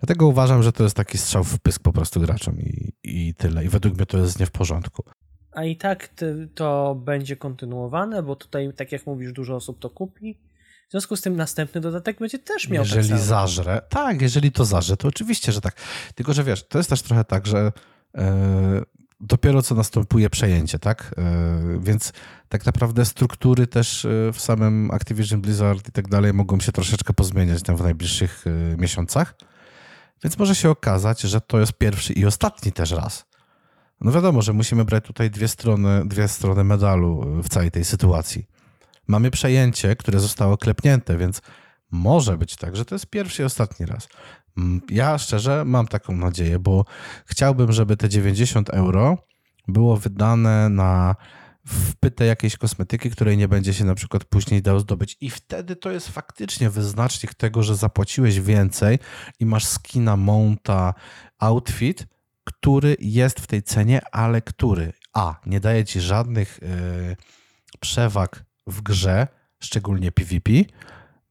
Dlatego 0.00 0.26
uważam, 0.26 0.62
że 0.62 0.72
to 0.72 0.82
jest 0.82 0.96
taki 0.96 1.18
strzał 1.18 1.44
w 1.44 1.60
pysk 1.60 1.82
po 1.82 1.92
prostu 1.92 2.20
graczom 2.20 2.60
i, 2.60 2.92
i 3.02 3.34
tyle. 3.34 3.64
I 3.64 3.68
według 3.68 3.94
mnie 3.94 4.06
to 4.06 4.18
jest 4.18 4.40
nie 4.40 4.46
w 4.46 4.50
porządku. 4.50 5.04
A 5.52 5.64
i 5.64 5.76
tak 5.76 6.08
to 6.54 6.94
będzie 6.94 7.36
kontynuowane, 7.36 8.22
bo 8.22 8.36
tutaj, 8.36 8.72
tak 8.76 8.92
jak 8.92 9.06
mówisz, 9.06 9.32
dużo 9.32 9.56
osób 9.56 9.78
to 9.78 9.90
kupi 9.90 10.38
w 10.94 10.96
związku 10.96 11.16
z 11.16 11.20
tym 11.20 11.36
następny 11.36 11.80
dodatek 11.80 12.18
będzie 12.18 12.38
też 12.38 12.68
miał 12.68 12.84
Jeżeli 12.84 13.08
tak 13.08 13.18
zażre, 13.18 13.82
tak, 13.88 14.22
jeżeli 14.22 14.52
to 14.52 14.64
zażre, 14.64 14.96
to 14.96 15.08
oczywiście, 15.08 15.52
że 15.52 15.60
tak. 15.60 15.76
Tylko, 16.14 16.32
że 16.32 16.44
wiesz, 16.44 16.68
to 16.68 16.78
jest 16.78 16.90
też 16.90 17.02
trochę 17.02 17.24
tak, 17.24 17.46
że 17.46 17.72
yy, 18.14 18.22
dopiero 19.20 19.62
co 19.62 19.74
następuje 19.74 20.30
przejęcie, 20.30 20.78
tak? 20.78 21.14
Więc 21.80 22.12
tak 22.48 22.66
naprawdę 22.66 23.04
struktury 23.04 23.66
też 23.66 24.06
w 24.32 24.40
samym 24.40 24.90
Activision 24.90 25.40
Blizzard 25.40 25.88
i 25.88 25.92
tak 25.92 26.08
dalej 26.08 26.32
mogą 26.32 26.60
się 26.60 26.72
troszeczkę 26.72 27.12
pozmieniać 27.12 27.62
tam 27.62 27.76
w 27.76 27.82
najbliższych 27.82 28.44
miesiącach. 28.78 29.34
Więc 30.24 30.38
może 30.38 30.54
się 30.54 30.70
okazać, 30.70 31.20
że 31.20 31.40
to 31.40 31.60
jest 31.60 31.72
pierwszy 31.72 32.12
i 32.12 32.26
ostatni 32.26 32.72
też 32.72 32.90
raz. 32.90 33.26
No 34.00 34.12
wiadomo, 34.12 34.42
że 34.42 34.52
musimy 34.52 34.84
brać 34.84 35.04
tutaj 35.04 35.30
dwie 35.30 35.48
strony, 35.48 36.02
dwie 36.08 36.28
strony 36.28 36.64
medalu 36.64 37.42
w 37.42 37.48
całej 37.48 37.70
tej 37.70 37.84
sytuacji. 37.84 38.46
Mamy 39.06 39.30
przejęcie, 39.30 39.96
które 39.96 40.20
zostało 40.20 40.56
klepnięte, 40.56 41.16
więc 41.16 41.42
może 41.90 42.38
być 42.38 42.56
tak, 42.56 42.76
że 42.76 42.84
to 42.84 42.94
jest 42.94 43.06
pierwszy 43.06 43.42
i 43.42 43.44
ostatni 43.44 43.86
raz. 43.86 44.08
Mm, 44.56 44.80
ja 44.90 45.18
szczerze 45.18 45.64
mam 45.64 45.86
taką 45.86 46.16
nadzieję, 46.16 46.58
bo 46.58 46.84
chciałbym, 47.26 47.72
żeby 47.72 47.96
te 47.96 48.08
90 48.08 48.70
euro 48.70 49.18
było 49.68 49.96
wydane 49.96 50.68
na 50.68 51.16
wpytę 51.66 52.24
jakiejś 52.24 52.56
kosmetyki, 52.56 53.10
której 53.10 53.36
nie 53.36 53.48
będzie 53.48 53.74
się 53.74 53.84
na 53.84 53.94
przykład 53.94 54.24
później 54.24 54.62
dało 54.62 54.80
zdobyć. 54.80 55.16
I 55.20 55.30
wtedy 55.30 55.76
to 55.76 55.90
jest 55.90 56.08
faktycznie 56.08 56.70
wyznacznik 56.70 57.34
tego, 57.34 57.62
że 57.62 57.76
zapłaciłeś 57.76 58.40
więcej 58.40 58.98
i 59.40 59.46
masz 59.46 59.64
skina, 59.64 60.16
monta, 60.16 60.94
outfit, 61.38 62.06
który 62.44 62.96
jest 63.00 63.40
w 63.40 63.46
tej 63.46 63.62
cenie, 63.62 64.00
ale 64.12 64.42
który 64.42 64.92
A, 65.12 65.40
nie 65.46 65.60
daje 65.60 65.84
ci 65.84 66.00
żadnych 66.00 66.58
yy, 66.62 67.16
przewag 67.80 68.44
w 68.66 68.82
grze, 68.82 69.28
szczególnie 69.60 70.12
PvP, 70.12 70.52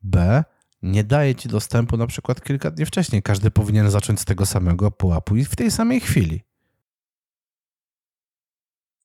B, 0.02 0.44
nie 0.82 1.04
daje 1.04 1.36
ci 1.36 1.50
dostępu 1.50 1.98
na 1.98 2.08
przykład 2.08 2.44
kilka 2.44 2.72
dni 2.72 2.86
wcześniej. 2.86 3.24
Każdy 3.24 3.52
powinien 3.52 3.92
zacząć 3.92 4.20
z 4.20 4.26
tego 4.26 4.46
samego 4.46 4.92
pułapu 4.92 5.36
i 5.36 5.46
w 5.46 5.56
tej 5.56 5.72
samej 5.72 6.00
chwili. 6.00 6.42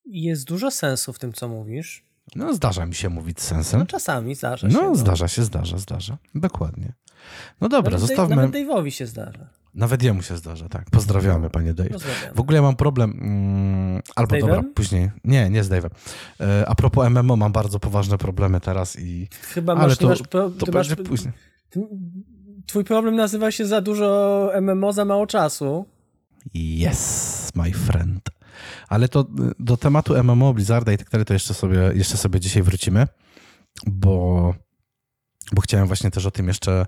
Jest 0.05 0.45
dużo 0.45 0.71
sensu 0.71 1.13
w 1.13 1.19
tym, 1.19 1.33
co 1.33 1.49
mówisz. 1.49 2.05
No, 2.37 2.55
zdarza 2.55 2.87
mi 2.87 2.95
się 2.95 3.09
mówić 3.09 3.41
z 3.41 3.45
sensem. 3.45 3.81
No, 3.81 3.87
czasami 3.87 4.35
zdarza 4.35 4.71
się. 4.71 4.77
No, 4.77 4.83
no. 4.83 4.95
zdarza 4.95 5.29
się, 5.29 5.45
zdarza, 5.45 5.79
zdarza. 5.79 6.19
Dokładnie. 6.35 6.93
No 7.61 7.69
dobra, 7.69 7.91
nawet 7.91 8.09
zostawmy. 8.09 8.37
Nawet 8.37 8.55
Dave'owi 8.55 8.91
się 8.91 9.07
zdarza. 9.07 9.49
Nawet 9.79 10.03
jemu 10.03 10.23
się 10.23 10.37
zdarza, 10.37 10.69
tak. 10.69 10.91
Pozdrawiamy, 10.91 11.51
panie 11.51 11.75
Dave. 11.75 11.91
Pozdrawiamy. 11.91 12.35
W 12.35 12.41
ogóle 12.41 12.63
mam 12.63 12.77
problem. 12.77 13.11
Mm, 13.11 14.03
albo 14.17 14.37
Dave'em? 14.37 14.41
dobra, 14.41 14.63
później. 14.75 15.11
Nie, 15.25 15.51
nie 15.51 15.65
z 15.65 15.69
Dave'em. 15.69 15.91
E, 16.41 16.69
a 16.69 16.75
propos 16.75 17.11
MMO, 17.11 17.37
mam 17.37 17.53
bardzo 17.53 17.81
poważne 17.81 18.19
problemy 18.19 18.61
teraz 18.61 18.99
i. 18.99 19.29
Chyba 19.43 19.75
masz, 19.75 19.85
Ale 19.85 19.97
to, 19.97 20.09
masz, 20.09 20.23
pro, 20.23 20.51
to 20.51 20.73
masz, 20.73 20.95
później. 20.95 21.33
Twój 22.67 22.85
problem 22.85 23.17
nazywa 23.17 23.51
się 23.51 23.67
za 23.67 23.81
dużo 23.81 24.51
MMO, 24.61 24.93
za 24.93 25.05
mało 25.05 25.27
czasu. 25.27 25.87
Yes, 26.55 27.51
my 27.55 27.73
friend. 27.73 28.31
Ale 28.89 29.09
to 29.09 29.27
do 29.59 29.77
tematu 29.77 30.25
MMO, 30.25 30.55
Blizzarda 30.55 30.93
i 30.93 30.99
tak 30.99 31.11
dalej, 31.11 31.25
to 31.25 31.33
jeszcze 31.33 31.55
sobie, 31.55 31.91
jeszcze 31.95 32.17
sobie 32.17 32.41
dzisiaj 32.41 32.63
wrócimy, 32.63 33.07
bo, 33.87 34.55
bo 35.53 35.61
chciałem 35.61 35.87
właśnie 35.87 36.11
też 36.11 36.27
o 36.27 36.31
tym 36.31 36.49
jeszcze, 36.49 36.87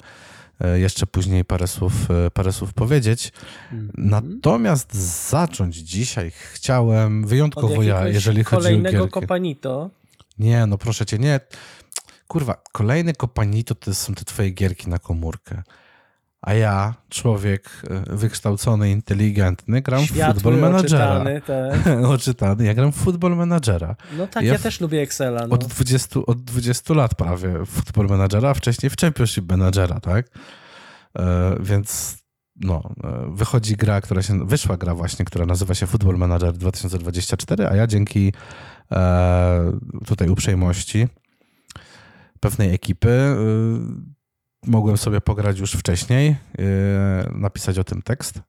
jeszcze 0.75 1.07
później 1.07 1.45
parę 1.45 1.67
słów, 1.67 2.11
e, 2.11 2.31
parę 2.31 2.53
słów 2.53 2.73
powiedzieć. 2.73 3.33
Mm 3.73 3.89
-hmm. 3.89 3.91
Natomiast 3.99 4.95
zacząć 5.31 5.77
dzisiaj 5.77 6.31
chciałem 6.53 7.27
wyjątkowo 7.27 7.83
ja, 7.83 8.09
jeżeli 8.09 8.45
chodzi 8.45 8.67
o 8.67 8.71
kolejnego 8.71 9.09
Kopanito. 9.09 9.91
Nie, 10.39 10.67
no 10.67 10.79
proszę 10.79 11.07
cię, 11.07 11.19
nie. 11.19 11.41
Kurwa, 12.29 12.63
kolejny 12.73 13.15
Kopanito 13.15 13.75
to 13.75 13.95
są 13.95 14.15
te 14.15 14.25
twoje 14.25 14.51
gierki 14.51 14.89
na 14.89 14.99
komórkę. 14.99 15.63
A 16.43 16.55
ja, 16.55 16.95
człowiek 17.09 17.83
e, 17.91 18.17
wykształcony, 18.17 18.91
inteligentny, 18.91 19.83
gram 19.83 20.05
Światły, 20.05 20.41
w 20.41 20.43
Football 20.43 20.61
Managera. 20.61 21.11
Oczytany, 21.11 21.41
tak. 21.41 22.05
oczytany, 22.17 22.65
ja 22.65 22.75
gram 22.75 22.93
w 22.93 22.97
Football 22.97 23.37
Managera. 23.37 23.97
No 24.19 24.27
tak, 24.27 24.45
ja, 24.45 24.53
ja 24.53 24.59
też 24.59 24.81
lubię 24.81 25.03
Excela. 25.03 25.47
No. 25.47 25.55
Od, 25.55 25.65
20, 25.65 26.21
od 26.27 26.43
20 26.43 26.95
lat 26.95 27.15
prawie 27.15 27.49
w 27.59 27.67
Football 27.67 28.07
Managera, 28.07 28.51
a 28.51 28.55
wcześniej 28.55 28.91
w 28.91 28.97
Championship 28.97 29.51
Managera, 29.51 30.01
tak? 30.01 30.27
E, 31.19 31.57
więc 31.61 32.19
no, 32.61 32.83
e, 33.05 33.31
wychodzi 33.35 33.77
gra, 33.77 34.01
która 34.01 34.23
się, 34.23 34.47
wyszła 34.47 34.77
gra 34.77 34.95
właśnie, 34.95 35.25
która 35.25 35.47
nazywa 35.47 35.75
się 35.75 35.87
Football 35.87 36.17
Manager 36.17 36.53
2024, 36.53 37.69
a 37.69 37.77
ja 37.77 37.87
dzięki 37.87 38.33
e, 38.93 39.73
tutaj 40.07 40.29
uprzejmości 40.29 41.09
pewnej 42.41 42.75
ekipy 42.75 43.11
e, 43.11 44.20
mogłem 44.67 44.97
sobie 44.97 45.21
pograć 45.21 45.59
już 45.59 45.73
wcześniej, 45.73 46.37
yy, 46.59 46.65
napisać 47.35 47.79
o 47.79 47.85
tym 47.85 48.03
tekst 48.03 48.41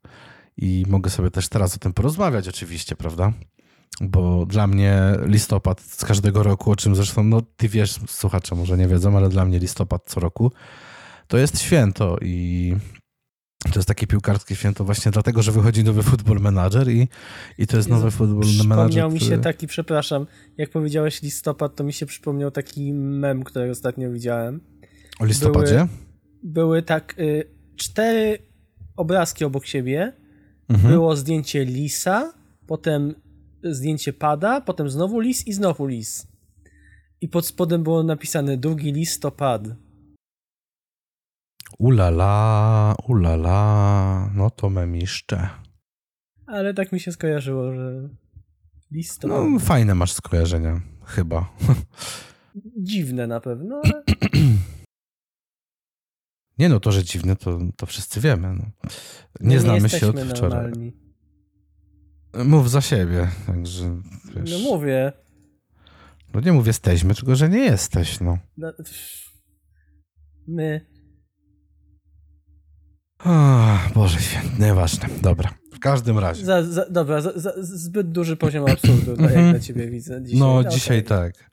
i 0.57 0.85
mogę 0.87 1.09
sobie 1.09 1.31
też 1.31 1.49
teraz 1.49 1.75
o 1.75 1.79
tym 1.79 1.93
porozmawiać 1.93 2.47
oczywiście, 2.47 2.95
prawda? 2.95 3.33
Bo 4.01 4.45
dla 4.45 4.67
mnie 4.67 5.01
listopad 5.25 5.81
z 5.81 6.05
każdego 6.05 6.43
roku, 6.43 6.71
o 6.71 6.75
czym 6.75 6.95
zresztą, 6.95 7.23
no 7.23 7.41
ty 7.57 7.69
wiesz, 7.69 7.99
słuchacze 8.07 8.55
może 8.55 8.77
nie 8.77 8.87
wiedzą, 8.87 9.17
ale 9.17 9.29
dla 9.29 9.45
mnie 9.45 9.59
listopad 9.59 10.03
co 10.05 10.19
roku 10.19 10.51
to 11.27 11.37
jest 11.37 11.61
święto 11.61 12.17
i 12.21 12.75
to 13.63 13.79
jest 13.79 13.87
takie 13.87 14.07
piłkarskie 14.07 14.55
święto 14.55 14.83
właśnie 14.83 15.11
dlatego, 15.11 15.41
że 15.41 15.51
wychodzi 15.51 15.83
nowy 15.83 16.03
Football 16.03 16.39
Manager 16.39 16.89
i, 16.89 17.07
i 17.57 17.67
to 17.67 17.77
jest 17.77 17.89
nowy 17.89 18.11
Football 18.11 18.67
Manager. 18.67 18.89
Przypomniał 18.89 19.11
mi 19.11 19.19
się 19.19 19.37
taki, 19.37 19.67
przepraszam, 19.67 20.27
jak 20.57 20.69
powiedziałeś 20.69 21.21
listopad, 21.21 21.75
to 21.75 21.83
mi 21.83 21.93
się 21.93 22.05
przypomniał 22.05 22.51
taki 22.51 22.93
mem, 22.93 23.43
który 23.43 23.71
ostatnio 23.71 24.11
widziałem 24.11 24.70
o 25.21 25.25
listopadzie? 25.25 25.75
Były, 25.75 25.87
były 26.43 26.81
tak 26.81 27.19
y, 27.19 27.43
cztery 27.75 28.39
obrazki 28.95 29.45
obok 29.45 29.65
siebie. 29.65 30.13
Mhm. 30.69 30.93
Było 30.93 31.15
zdjęcie 31.15 31.65
lisa, 31.65 32.33
potem 32.67 33.15
zdjęcie 33.63 34.13
pada, 34.13 34.61
potem 34.61 34.89
znowu 34.89 35.19
lis 35.19 35.47
i 35.47 35.53
znowu 35.53 35.87
lis. 35.87 36.27
I 37.21 37.27
pod 37.27 37.45
spodem 37.45 37.83
było 37.83 38.03
napisane 38.03 38.57
drugi 38.57 38.91
listopad. 38.91 39.67
Ulala, 41.77 42.95
ulala, 43.07 44.29
no 44.35 44.49
to 44.49 44.69
memiszcze. 44.69 45.49
Ale 46.47 46.73
tak 46.73 46.91
mi 46.91 46.99
się 46.99 47.11
skojarzyło, 47.11 47.73
że 47.73 48.09
listopad. 48.91 49.37
No, 49.37 49.59
fajne 49.59 49.95
masz 49.95 50.11
skojarzenia, 50.11 50.81
chyba. 51.05 51.53
Dziwne 52.77 53.27
na 53.27 53.39
pewno, 53.39 53.81
ale... 53.83 54.03
Nie 56.61 56.69
no, 56.69 56.79
to, 56.79 56.91
że 56.91 57.03
dziwne, 57.03 57.35
to, 57.35 57.59
to 57.77 57.85
wszyscy 57.85 58.21
wiemy. 58.21 58.53
No. 58.53 58.65
Nie, 59.39 59.55
no 59.55 59.61
znamy 59.61 59.89
się 59.89 60.07
od 60.07 60.19
wczoraj. 60.19 60.61
Normalni. 60.61 60.93
Mów 62.45 62.69
za 62.69 62.81
siebie, 62.81 63.27
także 63.47 64.01
wiesz. 64.35 64.51
No 64.51 64.59
mówię. 64.59 65.13
No 66.33 66.41
nie 66.41 66.51
mówię 66.51 66.69
jesteśmy, 66.69 67.15
tylko 67.15 67.35
że 67.35 67.49
nie 67.49 67.59
jesteś, 67.59 68.19
no. 68.19 68.37
no 68.57 68.73
my. 70.47 70.85
Oh, 73.19 73.89
Boże 73.95 74.19
święty, 74.19 74.61
nieważne. 74.61 75.09
Dobra, 75.21 75.53
każdym 75.81 76.19
razie. 76.19 76.45
Za, 76.45 76.63
za, 76.63 76.89
dobra, 76.89 77.21
za, 77.21 77.53
zbyt 77.61 78.11
duży 78.11 78.37
poziom 78.37 78.65
absurdu, 78.71 79.17
tak 79.17 79.35
jak 79.35 79.53
na 79.53 79.59
ciebie 79.59 79.87
widzę 79.87 80.23
dzisiaj. 80.23 80.39
No, 80.39 80.63
dzisiaj 80.63 80.99
okay. 80.99 81.17
tak. 81.17 81.51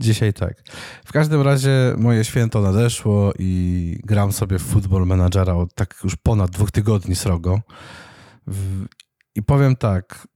Dzisiaj 0.00 0.32
tak. 0.32 0.62
W 1.04 1.12
każdym 1.12 1.42
razie 1.42 1.94
moje 1.98 2.24
święto 2.24 2.60
nadeszło 2.60 3.32
i 3.38 4.00
gram 4.04 4.32
sobie 4.32 4.58
w 4.58 4.62
Football 4.62 5.06
Managera 5.06 5.54
od 5.54 5.74
tak 5.74 5.94
już 6.04 6.16
ponad 6.16 6.50
dwóch 6.50 6.70
tygodni 6.70 7.14
srogo. 7.14 7.60
I 9.34 9.42
powiem 9.42 9.76
tak, 9.76 10.28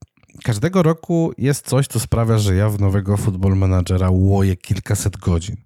każdego 0.44 0.82
roku 0.82 1.32
jest 1.38 1.66
coś, 1.66 1.86
co 1.86 2.00
sprawia, 2.00 2.38
że 2.38 2.54
ja 2.54 2.68
w 2.68 2.80
nowego 2.80 3.16
Football 3.16 3.56
Managera 3.56 4.08
łoję 4.10 4.56
kilkaset 4.56 5.16
godzin. 5.16 5.56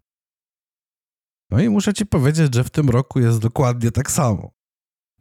No 1.50 1.61
i 1.61 1.69
muszę 1.69 1.95
ci 1.95 2.07
powiedzieć, 2.07 2.54
że 2.54 2.64
w 2.64 2.71
tym 2.71 2.90
roku 2.90 3.21
jest 3.21 3.38
dokładnie 3.38 3.90
tak 3.90 4.11
samo. 4.11 4.50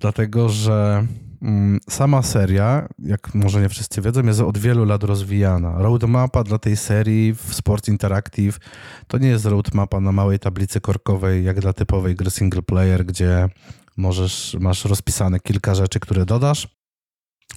Dlatego, 0.02 0.50
że 0.50 1.08
Mm, 1.42 1.80
sama 1.90 2.22
seria, 2.22 2.88
jak 3.00 3.36
może 3.36 3.62
nie 3.62 3.70
wszyscy 3.70 4.02
wiedzą, 4.02 4.24
jest 4.24 4.40
od 4.40 4.58
wielu 4.58 4.86
lat 4.86 5.04
rozwijana. 5.04 5.78
Roadmapa 5.78 6.44
dla 6.44 6.58
tej 6.58 6.78
serii 6.78 7.34
w 7.34 7.54
Sports 7.54 7.88
Interactive 7.90 8.60
to 9.08 9.18
nie 9.18 9.28
jest 9.28 9.46
roadmapa 9.46 10.00
na 10.00 10.12
małej 10.12 10.40
tablicy 10.40 10.82
korkowej, 10.82 11.44
jak 11.44 11.60
dla 11.60 11.74
typowej 11.74 12.16
gry 12.16 12.32
single 12.32 12.62
player, 12.62 13.06
gdzie 13.06 13.50
możesz, 13.98 14.58
masz 14.60 14.86
rozpisane 14.86 15.40
kilka 15.40 15.76
rzeczy, 15.76 16.00
które 16.00 16.26
dodasz, 16.26 16.68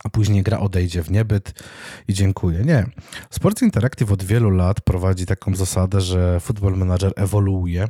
a 0.04 0.08
później 0.08 0.42
gra 0.42 0.58
odejdzie 0.58 1.02
w 1.02 1.10
niebyt 1.10 1.64
i 2.08 2.14
dziękuję. 2.14 2.64
Nie. 2.64 2.86
Sports 3.30 3.62
Interactive 3.62 4.12
od 4.12 4.22
wielu 4.22 4.50
lat 4.50 4.80
prowadzi 4.80 5.26
taką 5.26 5.54
zasadę, 5.54 6.00
że 6.00 6.40
Football 6.40 6.76
Manager 6.76 7.12
ewoluuje 7.16 7.88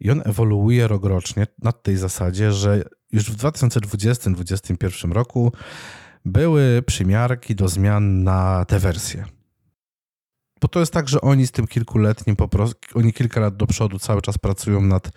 i 0.00 0.10
on 0.10 0.22
ewoluuje 0.24 0.88
rokrocznie 0.88 1.46
na 1.62 1.72
tej 1.72 1.96
zasadzie, 1.96 2.52
że 2.52 2.84
już 3.12 3.30
w 3.30 3.36
2020-2021 3.36 5.12
roku 5.12 5.52
były 6.24 6.82
przymiarki 6.86 7.54
do 7.54 7.68
zmian 7.68 8.24
na 8.24 8.64
te 8.64 8.78
wersje. 8.78 9.24
Bo 10.60 10.68
to 10.68 10.80
jest 10.80 10.92
tak, 10.92 11.08
że 11.08 11.20
oni 11.20 11.46
z 11.46 11.50
tym 11.50 11.66
kilkuletnim, 11.66 12.36
po 12.36 12.48
prostu, 12.48 12.78
oni 12.94 13.12
kilka 13.12 13.40
lat 13.40 13.56
do 13.56 13.66
przodu 13.66 13.98
cały 13.98 14.22
czas 14.22 14.38
pracują 14.38 14.80
nad, 14.80 15.10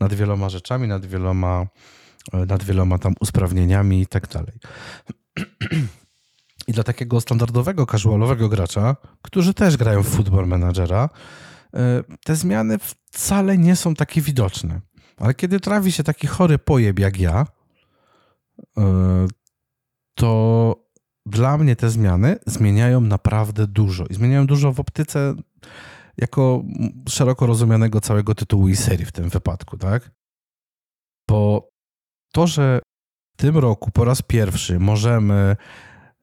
nad 0.00 0.14
wieloma 0.14 0.48
rzeczami, 0.48 0.88
nad 0.88 1.06
wieloma, 1.06 1.66
nad 2.32 2.64
wieloma 2.64 2.98
tam 2.98 3.14
usprawnieniami 3.20 4.00
i 4.00 4.06
tak 4.06 4.28
dalej. 4.28 4.52
I 6.68 6.72
dla 6.72 6.84
takiego 6.84 7.20
standardowego, 7.20 7.86
casualowego 7.86 8.48
gracza, 8.48 8.96
którzy 9.22 9.54
też 9.54 9.76
grają 9.76 10.02
w 10.02 10.08
Football 10.08 10.46
Managera, 10.46 11.08
e, 11.74 12.02
te 12.24 12.36
zmiany 12.36 12.78
wcale 13.10 13.58
nie 13.58 13.76
są 13.76 13.94
takie 13.94 14.20
widoczne. 14.20 14.80
Ale 15.18 15.34
kiedy 15.34 15.60
trafi 15.60 15.92
się 15.92 16.02
taki 16.02 16.26
chory 16.26 16.58
pojeb 16.58 16.98
jak 16.98 17.20
ja, 17.20 17.46
e, 18.78 19.26
to 20.14 20.74
dla 21.26 21.58
mnie 21.58 21.76
te 21.76 21.90
zmiany 21.90 22.38
zmieniają 22.46 23.00
naprawdę 23.00 23.66
dużo. 23.66 24.06
I 24.06 24.14
zmieniają 24.14 24.46
dużo 24.46 24.72
w 24.72 24.80
optyce 24.80 25.34
jako 26.18 26.62
szeroko 27.08 27.46
rozumianego 27.46 28.00
całego 28.00 28.34
tytułu 28.34 28.68
i 28.68 28.76
serii 28.76 29.06
w 29.06 29.12
tym 29.12 29.28
wypadku, 29.28 29.78
tak? 29.78 30.10
Bo 31.28 31.70
to, 32.32 32.46
że 32.46 32.80
w 33.34 33.36
tym 33.36 33.58
roku 33.58 33.90
po 33.90 34.04
raz 34.04 34.22
pierwszy 34.22 34.78
możemy 34.78 35.56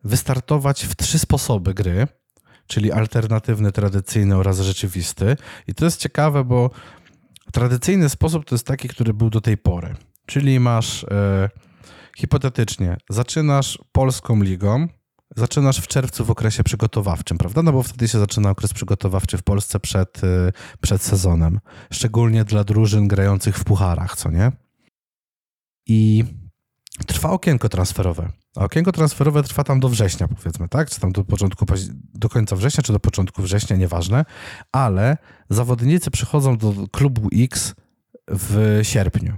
wystartować 0.03 0.85
w 0.85 0.95
trzy 0.95 1.19
sposoby 1.19 1.73
gry, 1.73 2.07
czyli 2.67 2.91
alternatywny, 2.91 3.71
tradycyjny 3.71 4.37
oraz 4.37 4.59
rzeczywisty. 4.59 5.37
I 5.67 5.73
to 5.73 5.85
jest 5.85 5.99
ciekawe, 5.99 6.43
bo 6.43 6.69
tradycyjny 7.55 8.09
sposób 8.09 8.45
to 8.45 8.55
jest 8.55 8.67
taki, 8.67 8.87
który 8.87 9.13
był 9.13 9.29
do 9.29 9.41
tej 9.41 9.57
pory. 9.57 9.95
Czyli 10.25 10.59
masz 10.59 11.03
e, 11.03 11.49
hipotetycznie, 12.17 12.97
zaczynasz 13.09 13.79
polską 13.91 14.43
ligą, 14.43 14.87
zaczynasz 15.35 15.79
w 15.79 15.87
czerwcu 15.87 16.25
w 16.25 16.31
okresie 16.31 16.63
przygotowawczym, 16.63 17.37
prawda? 17.37 17.63
No 17.63 17.71
bo 17.71 17.83
wtedy 17.83 18.07
się 18.07 18.19
zaczyna 18.19 18.49
okres 18.49 18.73
przygotowawczy 18.73 19.37
w 19.37 19.43
Polsce 19.43 19.79
przed, 19.79 20.23
e, 20.23 20.51
przed 20.81 21.01
sezonem. 21.01 21.59
Szczególnie 21.91 22.43
dla 22.43 22.63
drużyn 22.63 23.07
grających 23.07 23.57
w 23.57 23.63
pucharach, 23.63 24.15
co 24.15 24.31
nie? 24.31 24.51
I 25.87 26.23
trwa 27.07 27.29
okienko 27.29 27.69
transferowe. 27.69 28.31
A 28.55 28.63
okienko 28.63 28.91
transferowe 28.91 29.43
trwa 29.43 29.63
tam 29.63 29.79
do 29.79 29.89
września, 29.89 30.27
powiedzmy, 30.27 30.69
tak? 30.69 30.89
Czy 30.89 30.99
tam 30.99 31.11
do 31.11 31.23
początku, 31.23 31.65
do 32.13 32.29
końca 32.29 32.55
września, 32.55 32.83
czy 32.83 32.93
do 32.93 32.99
początku 32.99 33.41
września, 33.41 33.75
nieważne. 33.75 34.25
Ale 34.71 35.17
zawodnicy 35.49 36.11
przychodzą 36.11 36.57
do 36.57 36.73
klubu 36.91 37.29
X 37.33 37.75
w 38.27 38.79
sierpniu. 38.83 39.37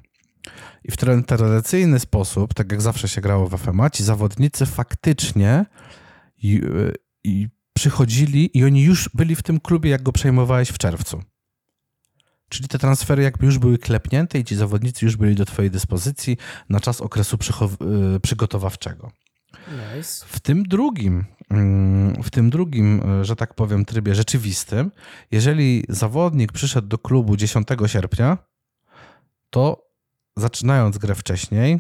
I 0.83 0.91
w 0.91 0.97
ten 0.97 1.23
tradycyjny 1.23 1.99
sposób, 1.99 2.53
tak 2.53 2.71
jak 2.71 2.81
zawsze 2.81 3.07
się 3.07 3.21
grało 3.21 3.47
w 3.47 3.57
FMA, 3.57 3.89
ci 3.89 4.03
zawodnicy 4.03 4.65
faktycznie 4.65 5.65
i, 6.37 6.61
i 7.23 7.47
przychodzili 7.73 8.57
i 8.57 8.63
oni 8.63 8.83
już 8.83 9.09
byli 9.13 9.35
w 9.35 9.43
tym 9.43 9.59
klubie, 9.59 9.89
jak 9.89 10.03
go 10.03 10.11
przejmowałeś 10.11 10.69
w 10.69 10.77
czerwcu. 10.77 11.21
Czyli 12.49 12.69
te 12.69 12.79
transfery 12.79 13.23
jakby 13.23 13.45
już 13.45 13.57
były 13.57 13.77
klepnięte 13.77 14.39
i 14.39 14.43
ci 14.43 14.55
zawodnicy 14.55 15.05
już 15.05 15.15
byli 15.15 15.35
do 15.35 15.45
twojej 15.45 15.71
dyspozycji 15.71 16.37
na 16.69 16.79
czas 16.79 17.01
okresu 17.01 17.37
y, 18.15 18.19
przygotowawczego. 18.19 19.11
Nice. 19.95 20.25
W 20.27 20.39
tym 20.39 20.63
drugim, 20.63 21.25
mm, 21.49 22.23
w 22.23 22.29
tym 22.29 22.49
drugim, 22.49 23.19
y, 23.21 23.25
że 23.25 23.35
tak 23.35 23.53
powiem, 23.53 23.85
trybie 23.85 24.15
rzeczywistym, 24.15 24.91
jeżeli 25.31 25.83
zawodnik 25.89 26.51
przyszedł 26.51 26.87
do 26.87 26.97
klubu 26.97 27.37
10 27.37 27.67
sierpnia, 27.87 28.37
to 29.49 29.87
zaczynając 30.37 30.97
grę 30.97 31.15
wcześniej, 31.15 31.79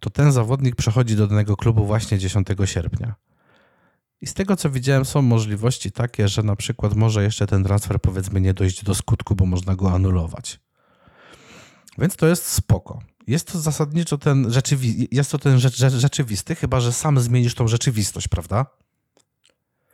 to 0.00 0.10
ten 0.10 0.32
zawodnik 0.32 0.76
przechodzi 0.76 1.16
do 1.16 1.26
danego 1.26 1.56
klubu 1.56 1.86
właśnie 1.86 2.18
10 2.18 2.48
sierpnia. 2.64 3.14
I 4.20 4.26
z 4.26 4.34
tego 4.34 4.56
co 4.56 4.70
widziałem, 4.70 5.04
są 5.04 5.22
możliwości 5.22 5.92
takie, 5.92 6.28
że 6.28 6.42
na 6.42 6.56
przykład 6.56 6.94
może 6.94 7.22
jeszcze 7.22 7.46
ten 7.46 7.64
transfer 7.64 8.00
powiedzmy 8.00 8.40
nie 8.40 8.54
dojść 8.54 8.84
do 8.84 8.94
skutku, 8.94 9.34
bo 9.34 9.46
można 9.46 9.74
go 9.74 9.92
anulować. 9.92 10.60
Więc 11.98 12.16
to 12.16 12.26
jest 12.26 12.46
spoko. 12.46 13.02
Jest 13.26 13.52
to 13.52 13.60
zasadniczo 13.60 14.18
ten, 14.18 14.46
rzeczywi- 14.46 15.08
jest 15.10 15.30
to 15.30 15.38
ten 15.38 15.58
rzecz, 15.58 15.76
rzeczywisty, 15.76 16.54
chyba 16.54 16.80
że 16.80 16.92
sam 16.92 17.20
zmienisz 17.20 17.54
tą 17.54 17.68
rzeczywistość, 17.68 18.28
prawda? 18.28 18.66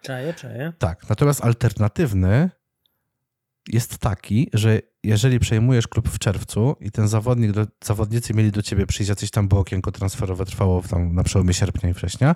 Czaję, 0.03 0.35
czaję. 0.35 0.73
Tak. 0.79 1.09
Natomiast 1.09 1.45
alternatywny 1.45 2.51
jest 3.69 3.99
taki, 3.99 4.51
że 4.53 4.81
jeżeli 5.03 5.39
przejmujesz 5.39 5.89
klub 5.89 6.09
w 6.09 6.19
czerwcu 6.19 6.77
i 6.81 6.91
ten 6.91 7.09
zawodnik, 7.09 7.53
do, 7.53 7.67
zawodnicy 7.85 8.35
mieli 8.35 8.53
do 8.53 8.63
ciebie 8.63 8.87
przyjść, 8.87 9.09
jacyś 9.09 9.31
tam 9.31 9.49
było 9.49 9.61
okienko 9.61 9.93
transferowe, 9.93 10.45
trwało 10.45 10.83
tam 10.83 11.15
na 11.15 11.25
przełomie 11.25 11.55
sierpnia 11.55 11.91
i 11.91 11.93
września, 11.93 12.35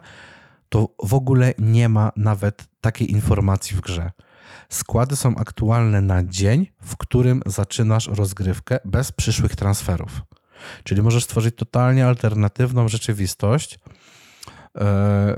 to 0.71 0.89
w 1.03 1.15
ogóle 1.15 1.55
nie 1.59 1.89
ma 1.89 2.13
nawet 2.17 2.69
takiej 2.81 3.13
informacji 3.13 3.77
w 3.77 3.81
grze. 3.81 4.11
Składy 4.69 5.17
są 5.17 5.37
aktualne 5.37 6.01
na 6.01 6.25
dzień, 6.25 6.67
w 6.83 6.97
którym 6.97 7.43
zaczynasz 7.47 8.07
rozgrywkę 8.07 8.79
bez 8.85 9.13
przyszłych 9.13 9.57
transferów. 9.57 10.23
Czyli 10.85 11.03
możesz 11.03 11.25
stworzyć 11.25 11.57
totalnie 11.57 12.07
alternatywną 12.07 12.89
rzeczywistość, 12.89 13.75
e, 13.75 13.79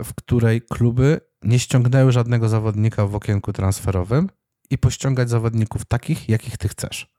w 0.05 0.11
której 0.17 0.63
kluby 0.63 1.21
nie 1.43 1.59
ściągnęły 1.59 2.13
żadnego 2.13 2.49
zawodnika 2.49 3.07
w 3.07 3.15
okienku 3.15 3.53
transferowym 3.53 4.29
i 4.71 4.79
pościągać 4.79 5.31
zawodników 5.31 5.85
takich, 5.85 6.29
jakich 6.29 6.57
ty 6.57 6.69
chcesz. 6.69 7.13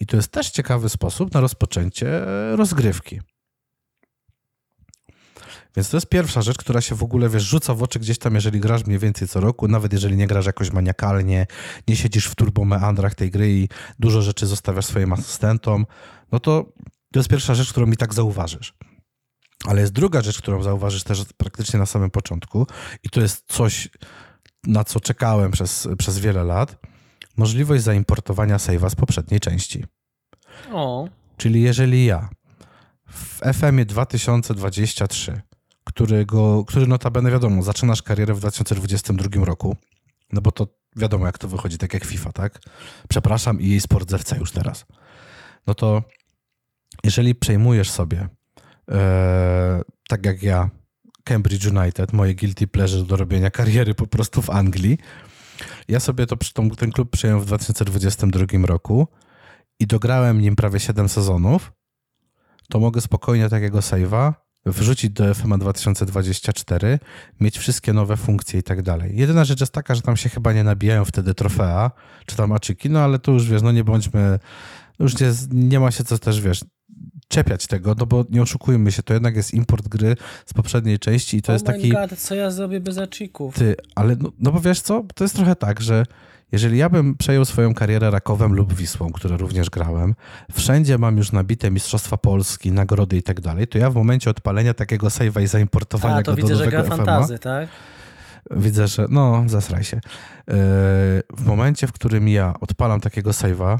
I 0.00 0.06
to 0.06 0.16
jest 0.16 0.32
też 0.32 0.50
ciekawy 0.50 0.88
sposób 0.88 1.34
na 1.34 1.40
rozpoczęcie 1.40 2.20
rozgrywki. 2.56 3.20
Więc 5.76 5.90
to 5.90 5.96
jest 5.96 6.06
pierwsza 6.06 6.42
rzecz, 6.42 6.58
która 6.58 6.80
się 6.80 6.94
w 6.94 7.02
ogóle, 7.02 7.28
wiesz, 7.28 7.42
rzuca 7.42 7.74
w 7.74 7.82
oczy 7.82 7.98
gdzieś 7.98 8.18
tam, 8.18 8.34
jeżeli 8.34 8.60
grasz 8.60 8.86
mniej 8.86 8.98
więcej 8.98 9.28
co 9.28 9.40
roku, 9.40 9.68
nawet 9.68 9.92
jeżeli 9.92 10.16
nie 10.16 10.26
grasz 10.26 10.46
jakoś 10.46 10.72
maniakalnie, 10.72 11.46
nie 11.88 11.96
siedzisz 11.96 12.26
w 12.26 12.34
turbomeandrach 12.34 13.14
tej 13.14 13.30
gry 13.30 13.52
i 13.52 13.68
dużo 13.98 14.22
rzeczy 14.22 14.46
zostawiasz 14.46 14.86
swoim 14.86 15.12
asystentom, 15.12 15.86
no 16.32 16.40
to 16.40 16.72
to 17.12 17.18
jest 17.20 17.28
pierwsza 17.28 17.54
rzecz, 17.54 17.70
którą 17.70 17.86
mi 17.86 17.96
tak 17.96 18.14
zauważysz. 18.14 18.74
Ale 19.66 19.80
jest 19.80 19.92
druga 19.92 20.22
rzecz, 20.22 20.38
którą 20.38 20.62
zauważysz 20.62 21.04
też 21.04 21.24
praktycznie 21.36 21.78
na 21.78 21.86
samym 21.86 22.10
początku 22.10 22.66
i 23.02 23.10
to 23.10 23.20
jest 23.20 23.44
coś, 23.46 23.88
na 24.66 24.84
co 24.84 25.00
czekałem 25.00 25.50
przez, 25.50 25.88
przez 25.98 26.18
wiele 26.18 26.44
lat, 26.44 26.76
możliwość 27.36 27.82
zaimportowania 27.82 28.56
save'a 28.56 28.90
z 28.90 28.94
poprzedniej 28.94 29.40
części. 29.40 29.84
O. 30.72 31.08
Czyli 31.36 31.62
jeżeli 31.62 32.04
ja 32.04 32.28
w 33.08 33.38
FM 33.54 33.84
2023 33.86 35.42
którego, 35.84 36.64
który 36.64 36.86
notabene 36.86 37.30
wiadomo, 37.30 37.62
zaczynasz 37.62 38.02
karierę 38.02 38.34
w 38.34 38.40
2022 38.40 39.44
roku, 39.44 39.76
no 40.32 40.40
bo 40.40 40.52
to 40.52 40.66
wiadomo 40.96 41.26
jak 41.26 41.38
to 41.38 41.48
wychodzi, 41.48 41.78
tak 41.78 41.94
jak 41.94 42.04
FIFA, 42.04 42.32
tak? 42.32 42.60
Przepraszam 43.08 43.60
i 43.60 43.68
jej 43.68 43.80
sport 43.80 44.10
zewca 44.10 44.36
już 44.36 44.52
teraz. 44.52 44.86
No 45.66 45.74
to 45.74 46.02
jeżeli 47.04 47.34
przejmujesz 47.34 47.90
sobie, 47.90 48.28
e, 48.90 49.80
tak 50.08 50.26
jak 50.26 50.42
ja, 50.42 50.70
Cambridge 51.24 51.66
United, 51.66 52.12
moje 52.12 52.34
guilty 52.34 52.66
pleasure 52.66 53.04
do 53.04 53.16
robienia 53.16 53.50
kariery 53.50 53.94
po 53.94 54.06
prostu 54.06 54.42
w 54.42 54.50
Anglii, 54.50 54.98
ja 55.88 56.00
sobie 56.00 56.26
to, 56.26 56.36
ten 56.76 56.92
klub 56.92 57.10
przyjąłem 57.10 57.40
w 57.42 57.46
2022 57.46 58.66
roku 58.66 59.08
i 59.78 59.86
dograłem 59.86 60.40
nim 60.40 60.56
prawie 60.56 60.80
7 60.80 61.08
sezonów, 61.08 61.72
to 62.68 62.80
mogę 62.80 63.00
spokojnie 63.00 63.48
takiego 63.48 63.78
save'a 63.78 64.32
wrzucić 64.66 65.10
do 65.10 65.34
FMA 65.34 65.58
2024, 65.58 66.98
mieć 67.40 67.58
wszystkie 67.58 67.92
nowe 67.92 68.16
funkcje 68.16 68.60
i 68.60 68.62
tak 68.62 68.82
dalej. 68.82 69.16
Jedyna 69.16 69.44
rzecz 69.44 69.60
jest 69.60 69.72
taka, 69.72 69.94
że 69.94 70.02
tam 70.02 70.16
się 70.16 70.28
chyba 70.28 70.52
nie 70.52 70.64
nabijają 70.64 71.04
wtedy 71.04 71.34
trofea, 71.34 71.90
czy 72.26 72.36
tam 72.36 72.52
aczyki, 72.52 72.90
no 72.90 73.00
ale 73.00 73.18
tu 73.18 73.32
już 73.32 73.48
wiesz, 73.48 73.62
no 73.62 73.72
nie 73.72 73.84
bądźmy, 73.84 74.38
już 74.98 75.20
nie, 75.20 75.32
nie 75.50 75.80
ma 75.80 75.90
się 75.90 76.04
co 76.04 76.18
też, 76.18 76.40
wiesz, 76.40 76.64
czepiać 77.28 77.66
tego, 77.66 77.94
no 77.98 78.06
bo 78.06 78.24
nie 78.30 78.42
oszukujmy 78.42 78.92
się, 78.92 79.02
to 79.02 79.14
jednak 79.14 79.36
jest 79.36 79.54
import 79.54 79.88
gry 79.88 80.16
z 80.46 80.54
poprzedniej 80.54 80.98
części 80.98 81.36
i 81.36 81.42
to 81.42 81.52
oh 81.52 81.52
jest 81.52 81.66
taki... 81.66 81.90
God, 81.90 82.18
co 82.18 82.34
ja 82.34 82.50
zrobię 82.50 82.80
bez 82.80 82.98
aczyków? 82.98 83.54
Ty, 83.54 83.76
ale 83.94 84.16
no, 84.16 84.32
no 84.38 84.52
bo 84.52 84.60
wiesz 84.60 84.80
co, 84.80 85.04
to 85.14 85.24
jest 85.24 85.36
trochę 85.36 85.56
tak, 85.56 85.80
że 85.80 86.06
jeżeli 86.52 86.78
ja 86.78 86.88
bym 86.88 87.16
przejął 87.16 87.44
swoją 87.44 87.74
karierę 87.74 88.10
Rakowem 88.10 88.54
lub 88.54 88.74
Wisłą, 88.74 89.12
które 89.12 89.36
również 89.36 89.70
grałem, 89.70 90.14
wszędzie 90.52 90.98
mam 90.98 91.16
już 91.16 91.32
nabite 91.32 91.70
Mistrzostwa 91.70 92.16
Polski, 92.16 92.72
nagrody 92.72 93.16
i 93.16 93.22
tak 93.22 93.40
dalej, 93.40 93.66
to 93.66 93.78
ja 93.78 93.90
w 93.90 93.94
momencie 93.94 94.30
odpalenia 94.30 94.74
takiego 94.74 95.06
save'a 95.06 95.42
i 95.42 95.46
zaimportowania 95.46 96.16
A, 96.16 96.22
to 96.22 96.32
go 96.32 96.36
widzę, 96.36 96.54
do 96.54 96.64
że 96.64 96.70
gra 96.70 96.82
fantazy, 96.82 97.38
tak? 97.38 97.68
Widzę, 98.50 98.88
że 98.88 99.06
no, 99.10 99.44
zasraj 99.46 99.84
się. 99.84 99.96
Yy, 99.96 100.54
w 101.36 101.44
momencie, 101.46 101.86
w 101.86 101.92
którym 101.92 102.28
ja 102.28 102.54
odpalam 102.60 103.00
takiego 103.00 103.30
save'a, 103.30 103.78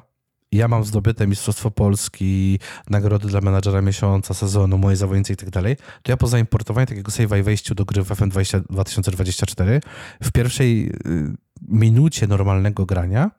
ja 0.52 0.68
mam 0.68 0.85
zdobyte 0.85 1.26
Mistrzostwo 1.26 1.70
Polski, 1.70 2.58
nagrody 2.90 3.28
dla 3.28 3.40
menadżera 3.40 3.82
miesiąca, 3.82 4.35
sezonu, 4.35 4.78
moje 4.78 4.96
zawodnicy 4.96 5.32
i 5.32 5.37
tak 5.37 5.50
dalej, 5.50 5.76
to 6.02 6.12
ja 6.12 6.16
po 6.16 6.26
zaimportowaniu 6.26 6.87
takiego 6.87 7.12
save'a 7.12 7.40
i 7.40 7.42
wejściu 7.42 7.74
do 7.74 7.85
gry 7.85 8.02
w 8.02 8.08
FM 8.08 8.28
2024 8.70 9.80
w 10.22 10.32
pierwszej 10.32 10.92
y, 11.06 11.35
minucie 11.68 12.27
normalnego 12.27 12.87
grania 12.87 13.31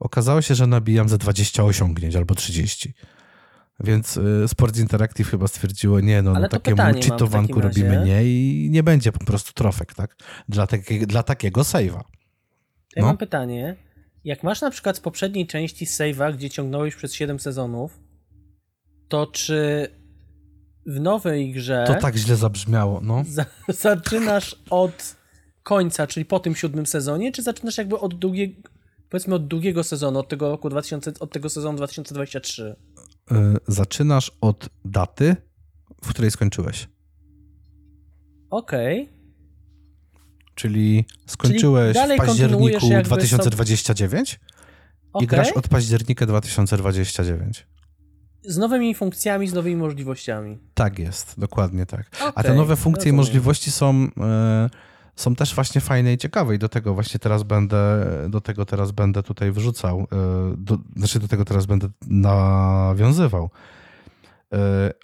okazało 0.00 0.42
się, 0.42 0.54
że 0.54 0.66
nabijam 0.66 1.08
za 1.08 1.18
20 1.18 1.64
osiągnięć 1.64 2.16
albo 2.16 2.34
30. 2.34 2.94
Więc 3.80 4.16
y, 4.16 4.48
Sports 4.48 4.78
Interactive 4.78 5.30
chyba 5.30 5.48
stwierdziło, 5.48 6.00
nie 6.00 6.22
no, 6.22 6.32
no 6.32 6.48
takiemu 6.48 6.82
cheatowanku 6.82 7.60
robimy 7.60 8.04
nie 8.04 8.24
i 8.24 8.68
nie 8.70 8.82
będzie 8.82 9.12
po 9.12 9.24
prostu 9.24 9.52
trofek, 9.52 9.94
tak? 9.94 10.16
Dla, 10.48 10.66
taki, 10.66 11.06
dla 11.06 11.22
takiego 11.22 11.60
save'a. 11.60 12.02
Ja 12.96 13.02
no. 13.02 13.06
mam 13.06 13.16
pytanie. 13.16 13.76
Jak 14.24 14.42
masz 14.42 14.60
na 14.60 14.70
przykład 14.70 14.96
z 14.96 15.00
poprzedniej 15.00 15.46
części 15.46 15.86
save'a, 15.86 16.34
gdzie 16.34 16.50
ciągnąłeś 16.50 16.96
przez 16.96 17.14
7 17.14 17.40
sezonów, 17.40 18.00
to 19.08 19.26
czy 19.26 19.88
w 20.86 21.00
nowej 21.00 21.52
grze... 21.52 21.84
To 21.86 21.94
tak 21.94 22.16
źle 22.16 22.36
zabrzmiało, 22.36 23.00
no. 23.00 23.24
Za, 23.28 23.46
zaczynasz 23.68 24.56
od 24.70 25.16
końca, 25.64 26.06
czyli 26.06 26.26
po 26.26 26.40
tym 26.40 26.54
siódmym 26.54 26.86
sezonie, 26.86 27.32
czy 27.32 27.42
zaczynasz 27.42 27.78
jakby 27.78 27.98
od 27.98 28.14
drugiego, 28.14 28.54
powiedzmy 29.08 29.34
od 29.34 29.48
drugiego 29.48 29.84
sezonu, 29.84 30.18
od 30.18 30.28
tego 30.28 30.50
roku 30.50 30.70
2000, 30.70 31.12
od 31.20 31.32
tego 31.32 31.48
sezonu 31.48 31.76
2023? 31.76 32.76
Yy, 33.30 33.36
zaczynasz 33.68 34.32
od 34.40 34.68
daty, 34.84 35.36
w 36.04 36.08
której 36.08 36.30
skończyłeś. 36.30 36.88
Okej. 38.50 39.02
Okay. 39.02 39.14
Czyli 40.54 41.04
skończyłeś 41.26 41.96
Czyli 41.96 42.14
w 42.14 42.16
październiku 42.16 42.78
2029 43.04 44.40
okay. 45.12 45.24
i 45.24 45.26
grasz 45.26 45.52
od 45.52 45.68
października 45.68 46.26
2029. 46.26 47.66
Z 48.44 48.56
nowymi 48.56 48.94
funkcjami, 48.94 49.48
z 49.48 49.52
nowymi 49.52 49.76
możliwościami. 49.76 50.58
Tak 50.74 50.98
jest, 50.98 51.40
dokładnie 51.40 51.86
tak. 51.86 52.06
Okay, 52.14 52.32
A 52.34 52.42
te 52.42 52.54
nowe 52.54 52.76
funkcje 52.76 53.10
i 53.10 53.12
możliwości 53.12 53.70
są, 53.70 54.02
yy, 54.02 54.10
są 55.16 55.34
też 55.34 55.54
właśnie 55.54 55.80
fajne 55.80 56.12
i 56.12 56.18
ciekawe 56.18 56.54
i 56.54 56.58
do 56.58 56.68
tego 56.68 56.94
właśnie 56.94 57.20
teraz 57.20 57.42
będę, 57.42 58.06
do 58.28 58.40
tego 58.40 58.64
teraz 58.64 58.92
będę 58.92 59.22
tutaj 59.22 59.52
wrzucał, 59.52 59.98
yy, 60.00 60.56
do, 60.56 60.78
znaczy 60.96 61.20
do 61.20 61.28
tego 61.28 61.44
teraz 61.44 61.66
będę 61.66 61.88
nawiązywał. 62.06 63.50
Yy, 64.52 64.58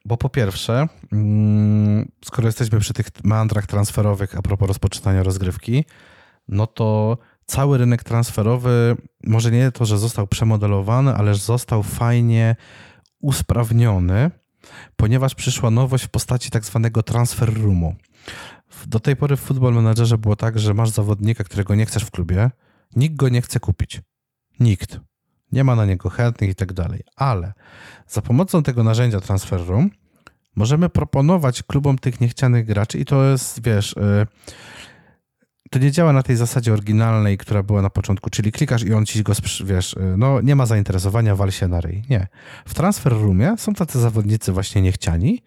bo 0.05 0.17
po 0.17 0.29
pierwsze, 0.29 0.87
mm, 1.13 2.13
skoro 2.25 2.49
jesteśmy 2.49 2.81
przy 2.81 2.95
tych 2.95 3.07
meandrach 3.25 3.67
transferowych 3.67 4.39
a 4.39 4.43
propos 4.43 4.69
rozpoczynania 4.69 5.23
rozgrywki, 5.23 5.85
no 6.49 6.67
to 6.67 7.19
cały 7.47 7.79
rynek 7.79 8.05
transferowy, 8.05 8.97
może 9.25 9.51
nie 9.51 9.73
to, 9.73 9.85
że 9.85 9.99
został 9.99 10.27
przemodelowany, 10.27 11.15
ale 11.15 11.35
został 11.35 11.83
fajnie 11.83 12.57
usprawniony, 13.21 14.31
ponieważ 14.97 15.35
przyszła 15.35 15.71
nowość 15.71 16.05
w 16.05 16.09
postaci 16.09 16.51
tak 16.51 16.65
zwanego 16.65 17.03
transfer 17.03 17.63
roomu. 17.63 17.95
Do 18.87 19.01
tej 19.01 19.17
pory 19.17 19.37
w 19.37 19.41
Football 19.41 19.75
Managerze 19.75 20.19
było 20.19 20.37
tak, 20.37 20.59
że 20.59 20.75
masz 20.75 20.91
zawodnika, 20.91 21.45
którego 21.45 21.75
nie 21.75 21.87
chcesz 21.87 22.05
w 22.05 22.11
klubie, 22.11 22.51
nikt 22.97 23.17
go 23.17 23.29
nie 23.29 23.43
chce 23.43 23.61
kupić. 23.61 24.01
Nikt. 24.61 25.01
Nie 25.53 25.65
ma 25.65 25.77
na 25.77 25.87
niego 25.87 26.09
chętnych 26.09 26.51
i 26.51 26.55
tak 26.55 26.73
dalej. 26.73 27.01
Ale 27.17 27.53
za 28.07 28.23
pomocą 28.23 28.63
tego 28.63 28.85
narzędzia 28.85 29.21
Transfer 29.21 29.67
Room 29.67 29.91
możemy 30.57 30.89
proponować 30.89 31.63
klubom 31.63 31.99
tych 31.99 32.21
niechcianych 32.21 32.67
graczy 32.67 32.99
i 32.99 33.05
to 33.05 33.25
jest, 33.25 33.63
wiesz, 33.65 33.95
yy, 33.97 34.27
to 35.71 35.79
nie 35.79 35.93
działa 35.93 36.13
na 36.13 36.23
tej 36.23 36.37
zasadzie 36.37 36.73
oryginalnej, 36.73 37.39
która 37.39 37.63
była 37.63 37.83
na 37.83 37.91
początku, 37.91 38.31
czyli 38.31 38.53
klikasz 38.53 38.83
i 38.83 38.95
on 38.95 39.07
ci 39.07 39.23
go, 39.23 39.33
wiesz, 39.65 39.93
y, 39.93 40.15
no 40.17 40.41
nie 40.41 40.57
ma 40.57 40.67
zainteresowania, 40.67 41.37
wal 41.37 41.51
się 41.51 41.69
na 41.69 41.81
ryj. 41.81 42.03
Nie. 42.11 42.27
W 42.67 42.75
Transfer 42.75 43.13
Roomie 43.13 43.55
są 43.59 43.75
tacy 43.75 44.01
zawodnicy 44.01 44.53
właśnie 44.53 44.83
niechciani 44.83 45.43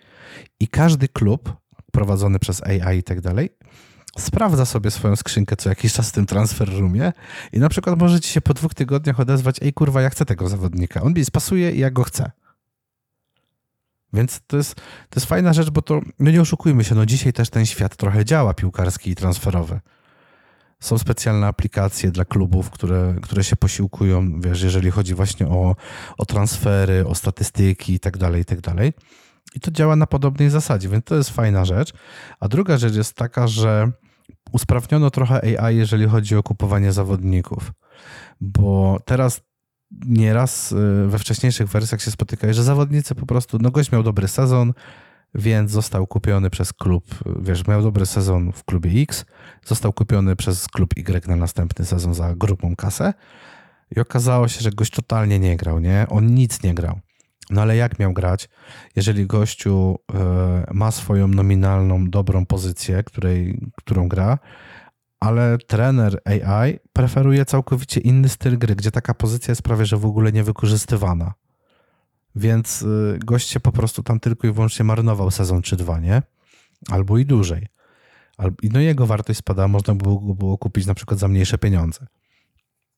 i 0.59 0.67
każdy 0.67 1.07
klub 1.07 1.62
prowadzony 1.93 2.39
przez 2.39 2.63
AI 2.63 2.97
i 2.97 3.03
tak 3.03 3.21
dalej 3.21 3.49
sprawdza 4.17 4.65
sobie 4.65 4.91
swoją 4.91 5.15
skrzynkę 5.15 5.55
co 5.55 5.69
jakiś 5.69 5.93
czas 5.93 6.09
w 6.09 6.11
tym 6.11 6.25
Transfer 6.25 6.69
Roomie 6.69 7.13
i 7.53 7.59
na 7.59 7.69
przykład 7.69 7.99
może 7.99 8.19
ci 8.19 8.29
się 8.29 8.41
po 8.41 8.53
dwóch 8.53 8.73
tygodniach 8.73 9.19
odezwać, 9.19 9.55
ej 9.61 9.73
kurwa, 9.73 10.01
ja 10.01 10.09
chcę 10.09 10.25
tego 10.25 10.49
zawodnika. 10.49 11.01
On 11.01 11.13
mi 11.13 11.25
spasuje 11.25 11.71
i 11.71 11.79
ja 11.79 11.91
go 11.91 12.03
chcę. 12.03 12.31
Więc 14.13 14.41
to 14.47 14.57
jest, 14.57 14.75
to 14.75 15.15
jest 15.15 15.27
fajna 15.27 15.53
rzecz, 15.53 15.69
bo 15.69 15.81
to, 15.81 16.01
no 16.19 16.31
nie 16.31 16.41
oszukujmy 16.41 16.83
się, 16.83 16.95
no 16.95 17.05
dzisiaj 17.05 17.33
też 17.33 17.49
ten 17.49 17.65
świat 17.65 17.95
trochę 17.95 18.25
działa 18.25 18.53
piłkarski 18.53 19.11
i 19.11 19.15
transferowy. 19.15 19.79
Są 20.79 20.97
specjalne 20.97 21.47
aplikacje 21.47 22.11
dla 22.11 22.25
klubów, 22.25 22.69
które, 22.69 23.15
które 23.21 23.43
się 23.43 23.55
posiłkują, 23.55 24.41
wiesz, 24.41 24.61
jeżeli 24.61 24.91
chodzi 24.91 25.15
właśnie 25.15 25.47
o, 25.47 25.75
o 26.17 26.25
transfery, 26.25 27.07
o 27.07 27.15
statystyki 27.15 27.93
i 27.93 27.99
tak 27.99 28.17
dalej, 28.17 28.41
i 28.41 28.45
tak 28.45 28.61
dalej. 28.61 28.93
I 29.55 29.59
to 29.59 29.71
działa 29.71 29.95
na 29.95 30.07
podobnej 30.07 30.49
zasadzie, 30.49 30.89
więc 30.89 31.05
to 31.05 31.15
jest 31.15 31.29
fajna 31.29 31.65
rzecz. 31.65 31.93
A 32.39 32.47
druga 32.47 32.77
rzecz 32.77 32.95
jest 32.95 33.15
taka, 33.15 33.47
że 33.47 33.91
usprawniono 34.51 35.09
trochę 35.09 35.59
AI, 35.59 35.77
jeżeli 35.77 36.07
chodzi 36.07 36.35
o 36.35 36.43
kupowanie 36.43 36.91
zawodników, 36.91 37.71
bo 38.41 38.99
teraz 39.05 39.41
nieraz 40.05 40.71
y, 40.71 41.07
we 41.07 41.19
wcześniejszych 41.19 41.67
wersjach 41.67 42.01
się 42.01 42.11
spotyka, 42.11 42.53
że 42.53 42.63
zawodnicy 42.63 43.15
po 43.15 43.25
prostu, 43.25 43.57
no 43.61 43.71
gość 43.71 43.91
miał 43.91 44.03
dobry 44.03 44.27
sezon, 44.27 44.73
więc 45.35 45.71
został 45.71 46.07
kupiony 46.07 46.49
przez 46.49 46.73
klub, 46.73 47.05
wiesz, 47.41 47.67
miał 47.67 47.81
dobry 47.81 48.05
sezon 48.05 48.51
w 48.51 48.63
klubie 48.63 49.01
X, 49.01 49.25
został 49.65 49.93
kupiony 49.93 50.35
przez 50.35 50.67
klub 50.67 50.97
Y 50.97 51.27
na 51.27 51.35
następny 51.35 51.85
sezon 51.85 52.13
za 52.13 52.35
grubą 52.35 52.75
kasę 52.75 53.13
i 53.95 53.99
okazało 53.99 54.47
się, 54.47 54.61
że 54.61 54.71
gość 54.71 54.91
totalnie 54.91 55.39
nie 55.39 55.57
grał, 55.57 55.79
nie? 55.79 56.05
On 56.09 56.25
nic 56.25 56.63
nie 56.63 56.73
grał. 56.73 56.99
No 57.49 57.61
ale 57.61 57.75
jak 57.75 57.99
miał 57.99 58.13
grać, 58.13 58.49
jeżeli 58.95 59.27
gościu 59.27 59.99
e, 60.13 60.65
ma 60.73 60.91
swoją 60.91 61.27
nominalną, 61.27 62.09
dobrą 62.09 62.45
pozycję, 62.45 63.03
której, 63.03 63.59
którą 63.75 64.07
gra, 64.07 64.39
ale 65.19 65.57
trener 65.67 66.21
AI 66.25 66.79
preferuje 66.93 67.45
całkowicie 67.45 67.99
inny 68.01 68.29
styl 68.29 68.57
gry, 68.57 68.75
gdzie 68.75 68.91
taka 68.91 69.13
pozycja 69.13 69.51
jest 69.51 69.61
prawie 69.61 69.85
że 69.85 69.97
w 69.97 70.05
ogóle 70.05 70.31
niewykorzystywana. 70.31 71.33
Więc 72.35 72.81
y, 72.81 73.19
gość 73.25 73.49
się 73.49 73.59
po 73.59 73.71
prostu 73.71 74.03
tam 74.03 74.19
tylko 74.19 74.47
i 74.47 74.51
wyłącznie 74.51 74.85
marnował 74.85 75.31
sezon 75.31 75.61
czy 75.61 75.75
dwa, 75.75 75.99
nie? 75.99 76.21
Albo 76.89 77.17
i 77.17 77.25
dłużej. 77.25 77.67
No 78.63 78.81
i 78.81 78.83
jego 78.83 79.05
wartość 79.05 79.39
spada, 79.39 79.67
można 79.67 79.95
by 79.95 80.03
było, 80.03 80.19
było 80.19 80.57
kupić 80.57 80.85
na 80.85 80.93
przykład 80.93 81.19
za 81.19 81.27
mniejsze 81.27 81.57
pieniądze. 81.57 82.05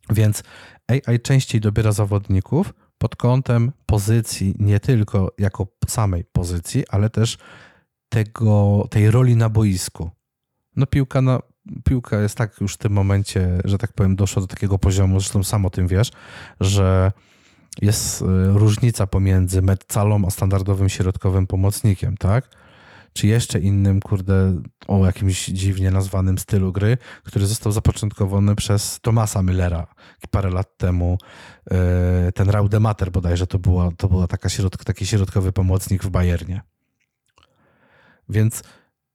Więc 0.09 0.43
AI 0.87 1.19
częściej 1.19 1.61
dobiera 1.61 1.91
zawodników 1.91 2.73
pod 2.97 3.15
kątem 3.15 3.71
pozycji, 3.85 4.55
nie 4.59 4.79
tylko 4.79 5.31
jako 5.37 5.67
samej 5.87 6.23
pozycji, 6.23 6.83
ale 6.89 7.09
też 7.09 7.37
tego, 8.09 8.87
tej 8.89 9.11
roli 9.11 9.35
na 9.35 9.49
boisku. 9.49 10.09
No 10.75 10.85
piłka, 10.85 11.21
na, 11.21 11.39
piłka 11.83 12.21
jest 12.21 12.37
tak 12.37 12.61
już 12.61 12.73
w 12.73 12.77
tym 12.77 12.93
momencie, 12.93 13.61
że 13.65 13.77
tak 13.77 13.93
powiem, 13.93 14.15
doszła 14.15 14.41
do 14.41 14.47
takiego 14.47 14.79
poziomu, 14.79 15.19
zresztą 15.19 15.43
sam 15.43 15.65
o 15.65 15.69
tym 15.69 15.87
wiesz, 15.87 16.11
że 16.59 17.11
jest 17.81 18.21
y, 18.21 18.25
różnica 18.53 19.07
pomiędzy 19.07 19.61
medcalą 19.61 20.21
a 20.27 20.29
standardowym 20.29 20.89
środkowym 20.89 21.47
pomocnikiem, 21.47 22.17
tak? 22.17 22.49
Czy 23.17 23.27
jeszcze 23.27 23.59
innym, 23.59 23.99
kurde, 23.99 24.61
o 24.87 25.05
jakimś 25.05 25.45
dziwnie 25.45 25.91
nazwanym 25.91 26.37
stylu 26.37 26.71
gry, 26.71 26.97
który 27.23 27.47
został 27.47 27.71
zapoczątkowany 27.71 28.55
przez 28.55 28.99
Tomasa 29.01 29.39
Müllera 29.39 29.85
parę 30.35 30.49
lat 30.49 30.77
temu. 30.77 31.17
Y, 32.27 32.31
ten 32.31 32.49
Raudemater 32.49 33.11
bodajże 33.11 33.47
to 33.47 33.59
była, 33.59 33.91
to 33.97 34.07
była 34.07 34.27
taka 34.27 34.49
środk, 34.49 34.83
taki 34.83 35.05
środkowy 35.05 35.51
pomocnik 35.51 36.03
w 36.03 36.09
Bayernie. 36.09 36.61
Więc 38.29 38.63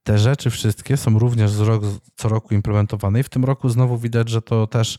te 0.03 0.17
rzeczy 0.17 0.49
wszystkie 0.49 0.97
są 0.97 1.19
również 1.19 1.57
rok, 1.57 1.83
co 2.15 2.29
roku 2.29 2.53
implementowane 2.53 3.19
i 3.19 3.23
w 3.23 3.29
tym 3.29 3.45
roku 3.45 3.69
znowu 3.69 3.97
widać, 3.97 4.29
że 4.29 4.41
to 4.41 4.67
też 4.67 4.97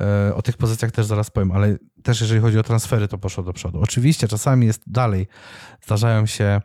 e, 0.00 0.34
o 0.34 0.42
tych 0.42 0.56
pozycjach 0.56 0.92
też 0.92 1.06
zaraz 1.06 1.30
powiem, 1.30 1.52
ale 1.52 1.76
też 2.02 2.20
jeżeli 2.20 2.40
chodzi 2.40 2.58
o 2.58 2.62
transfery, 2.62 3.08
to 3.08 3.18
poszło 3.18 3.44
do 3.44 3.52
przodu. 3.52 3.80
Oczywiście 3.80 4.28
czasami 4.28 4.66
jest 4.66 4.82
dalej, 4.86 5.26
zdarzają 5.82 6.26
się 6.26 6.60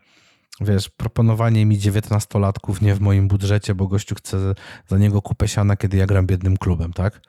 wiesz, 0.61 0.89
proponowanie 0.89 1.65
mi 1.65 1.79
19-latków 1.79 2.81
nie 2.81 2.95
w 2.95 3.01
moim 3.01 3.27
budżecie, 3.27 3.75
bo 3.75 3.87
gościu 3.87 4.15
chce 4.15 4.53
za 4.87 4.97
niego 4.97 5.21
kupę 5.21 5.47
siana, 5.47 5.75
kiedy 5.75 5.97
ja 5.97 6.05
gram 6.05 6.25
biednym 6.25 6.57
klubem, 6.57 6.93
tak? 6.93 7.21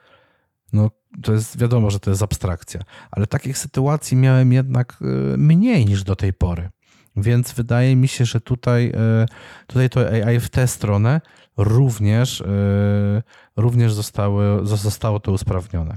No 0.73 0.91
to 1.23 1.33
jest 1.33 1.59
wiadomo, 1.59 1.91
że 1.91 1.99
to 1.99 2.09
jest 2.09 2.23
abstrakcja, 2.23 2.81
ale 3.11 3.27
takich 3.27 3.57
sytuacji 3.57 4.17
miałem 4.17 4.53
jednak 4.53 4.97
e, 5.01 5.05
mniej 5.37 5.85
niż 5.85 6.03
do 6.03 6.15
tej 6.15 6.33
pory. 6.33 6.69
Więc 7.15 7.51
wydaje 7.51 7.95
mi 7.95 8.07
się, 8.07 8.25
że 8.25 8.41
tutaj, 8.41 8.91
e, 8.95 9.25
tutaj 9.67 9.89
to 9.89 10.09
AI 10.09 10.39
w 10.39 10.49
tę 10.49 10.67
stronę 10.67 11.21
również, 11.57 12.41
e, 12.41 12.45
również 13.57 13.93
zostały, 13.93 14.67
zostało 14.67 15.19
to 15.19 15.31
usprawnione. 15.31 15.95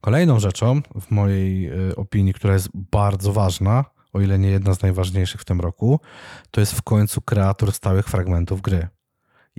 Kolejną 0.00 0.40
rzeczą, 0.40 0.80
w 1.00 1.10
mojej 1.10 1.70
opinii, 1.96 2.34
która 2.34 2.54
jest 2.54 2.68
bardzo 2.74 3.32
ważna, 3.32 3.84
o 4.14 4.20
ile 4.20 4.38
nie 4.38 4.50
jedna 4.50 4.74
z 4.74 4.82
najważniejszych 4.82 5.40
w 5.40 5.44
tym 5.44 5.60
roku, 5.60 6.00
to 6.50 6.60
jest 6.60 6.72
w 6.72 6.82
końcu 6.82 7.20
kreator 7.20 7.72
stałych 7.72 8.06
fragmentów 8.06 8.60
gry. 8.62 8.88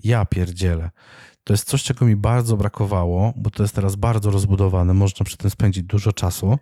Ja 0.03 0.25
pierdzielę. 0.25 0.89
To 1.43 1.53
jest 1.53 1.67
coś, 1.67 1.83
czego 1.83 2.05
mi 2.05 2.15
bardzo 2.15 2.57
brakowało, 2.57 3.33
bo 3.35 3.49
to 3.49 3.63
jest 3.63 3.75
teraz 3.75 3.95
bardzo 3.95 4.31
rozbudowane, 4.31 4.93
można 4.93 5.25
przy 5.25 5.37
tym 5.37 5.49
spędzić 5.49 5.83
dużo 5.83 6.13
czasu. 6.13 6.57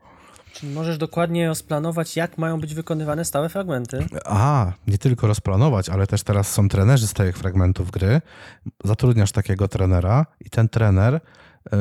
Czyli 0.53 0.73
możesz 0.73 0.97
dokładnie 0.97 1.47
rozplanować, 1.47 2.15
jak 2.15 2.37
mają 2.37 2.59
być 2.59 2.73
wykonywane 2.73 3.25
stałe 3.25 3.49
fragmenty. 3.49 4.05
A, 4.25 4.71
nie 4.87 4.97
tylko 4.97 5.27
rozplanować, 5.27 5.89
ale 5.89 6.07
też 6.07 6.23
teraz 6.23 6.51
są 6.51 6.69
trenerzy 6.69 7.07
stałych 7.07 7.37
fragmentów 7.37 7.91
gry. 7.91 8.21
Zatrudniasz 8.83 9.31
takiego 9.31 9.67
trenera 9.67 10.25
i 10.39 10.49
ten 10.49 10.69
trener, 10.69 11.13
yy, 11.13 11.79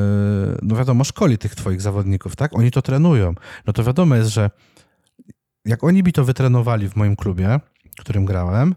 no 0.62 0.76
wiadomo, 0.76 1.04
szkoli 1.04 1.38
tych 1.38 1.54
twoich 1.54 1.80
zawodników, 1.80 2.36
tak? 2.36 2.58
Oni 2.58 2.70
to 2.70 2.82
trenują. 2.82 3.34
No 3.66 3.72
to 3.72 3.84
wiadomo 3.84 4.16
jest, 4.16 4.30
że 4.30 4.50
jak 5.64 5.84
oni 5.84 6.02
mi 6.02 6.12
to 6.12 6.24
wytrenowali 6.24 6.88
w 6.88 6.96
moim 6.96 7.16
klubie, 7.16 7.60
w 7.98 8.00
którym 8.00 8.24
grałem, 8.24 8.74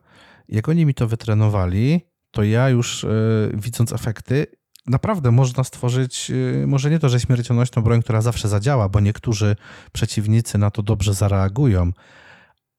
jak 0.50 0.70
oni 0.70 0.86
mi 0.86 0.94
to 0.94 1.08
wytrenowali, 1.08 2.02
to 2.32 2.44
ja 2.44 2.70
już 2.70 3.04
yy, 3.04 3.52
widząc 3.54 3.94
efekty, 3.94 4.48
naprawdę 4.88 5.32
można 5.32 5.64
stworzyć, 5.64 6.32
y, 6.32 6.68
może 6.68 6.90
nie 6.90 7.00
to, 7.00 7.10
że 7.10 7.20
śmiercionośną 7.20 7.82
broń, 7.82 8.02
która 8.02 8.22
zawsze 8.22 8.48
zadziała, 8.48 8.90
bo 8.90 9.00
niektórzy 9.00 9.56
przeciwnicy 9.92 10.58
na 10.58 10.72
to 10.72 10.84
dobrze 10.84 11.14
zareagują, 11.14 11.92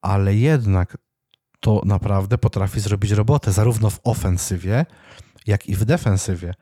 ale 0.03 0.35
jednak 0.35 0.99
to 1.61 1.83
naprawdę 1.85 2.39
potrafi 2.39 2.81
zrobić 2.81 3.11
robotę, 3.11 3.53
zarówno 3.53 3.91
w 3.91 4.01
ofensywie, 4.05 4.87
jak 5.47 5.67
i 5.67 5.77
w 5.77 5.85
defensywie. 5.85 6.55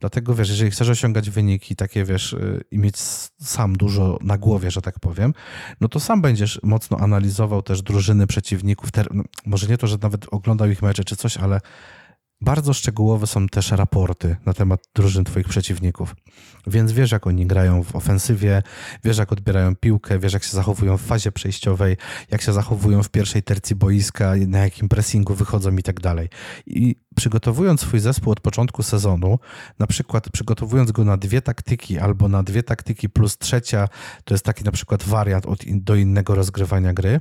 Dlatego 0.00 0.34
wiesz, 0.34 0.48
jeżeli 0.48 0.70
chcesz 0.70 0.88
osiągać 0.88 1.30
wyniki 1.30 1.76
takie, 1.76 2.04
wiesz, 2.04 2.32
y, 2.32 2.64
i 2.70 2.78
mieć 2.78 2.96
sam 3.40 3.76
dużo 3.76 4.18
na 4.22 4.38
głowie, 4.38 4.70
że 4.70 4.82
tak 4.82 5.00
powiem, 5.00 5.34
no 5.80 5.88
to 5.88 6.00
sam 6.00 6.22
będziesz 6.22 6.60
mocno 6.62 6.96
analizował 6.96 7.62
też 7.62 7.82
drużyny 7.82 8.26
przeciwników. 8.26 8.90
No, 9.10 9.24
może 9.46 9.66
nie 9.66 9.78
to, 9.78 9.86
że 9.86 9.96
nawet 10.02 10.26
oglądał 10.30 10.70
ich 10.70 10.82
mecze 10.82 11.04
czy 11.04 11.16
coś, 11.16 11.36
ale 11.36 11.60
bardzo 12.40 12.74
szczegółowe 12.74 13.26
są 13.26 13.48
też 13.48 13.70
raporty 13.70 14.36
na 14.46 14.54
temat 14.54 14.80
drużyn 14.94 15.24
Twoich 15.24 15.48
przeciwników. 15.48 16.16
Więc 16.66 16.92
wiesz, 16.92 17.12
jak 17.12 17.26
oni 17.26 17.46
grają 17.46 17.82
w 17.82 17.96
ofensywie, 17.96 18.62
wiesz, 19.04 19.18
jak 19.18 19.32
odbierają 19.32 19.76
piłkę, 19.76 20.18
wiesz, 20.18 20.32
jak 20.32 20.44
się 20.44 20.56
zachowują 20.56 20.98
w 20.98 21.02
fazie 21.02 21.32
przejściowej, 21.32 21.96
jak 22.30 22.42
się 22.42 22.52
zachowują 22.52 23.02
w 23.02 23.08
pierwszej 23.08 23.42
tercji 23.42 23.76
boiska, 23.76 24.34
na 24.46 24.58
jakim 24.58 24.88
pressingu 24.88 25.34
wychodzą 25.34 25.76
i 25.76 25.82
tak 25.82 26.00
dalej. 26.00 26.28
I 26.66 26.96
przygotowując 27.16 27.80
swój 27.80 28.00
zespół 28.00 28.32
od 28.32 28.40
początku 28.40 28.82
sezonu, 28.82 29.38
na 29.78 29.86
przykład 29.86 30.30
przygotowując 30.30 30.92
go 30.92 31.04
na 31.04 31.16
dwie 31.16 31.42
taktyki 31.42 31.98
albo 31.98 32.28
na 32.28 32.42
dwie 32.42 32.62
taktyki 32.62 33.08
plus 33.08 33.38
trzecia, 33.38 33.88
to 34.24 34.34
jest 34.34 34.44
taki 34.44 34.64
na 34.64 34.72
przykład 34.72 35.02
wariant 35.02 35.46
od 35.46 35.64
in, 35.64 35.84
do 35.84 35.94
innego 35.94 36.34
rozgrywania 36.34 36.92
gry, 36.92 37.20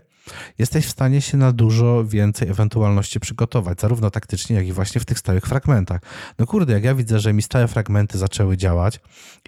jesteś 0.57 0.85
w 0.85 0.89
stanie 0.89 1.21
się 1.21 1.37
na 1.37 1.51
dużo 1.51 2.05
więcej 2.05 2.49
ewentualności 2.49 3.19
przygotować, 3.19 3.81
zarówno 3.81 4.11
taktycznie, 4.11 4.55
jak 4.55 4.67
i 4.67 4.73
właśnie 4.73 5.01
w 5.01 5.05
tych 5.05 5.19
stałych 5.19 5.45
fragmentach. 5.45 6.01
No 6.39 6.45
kurde, 6.45 6.73
jak 6.73 6.83
ja 6.83 6.95
widzę, 6.95 7.19
że 7.19 7.33
mi 7.33 7.41
stałe 7.41 7.67
fragmenty 7.67 8.17
zaczęły 8.17 8.57
działać 8.57 8.99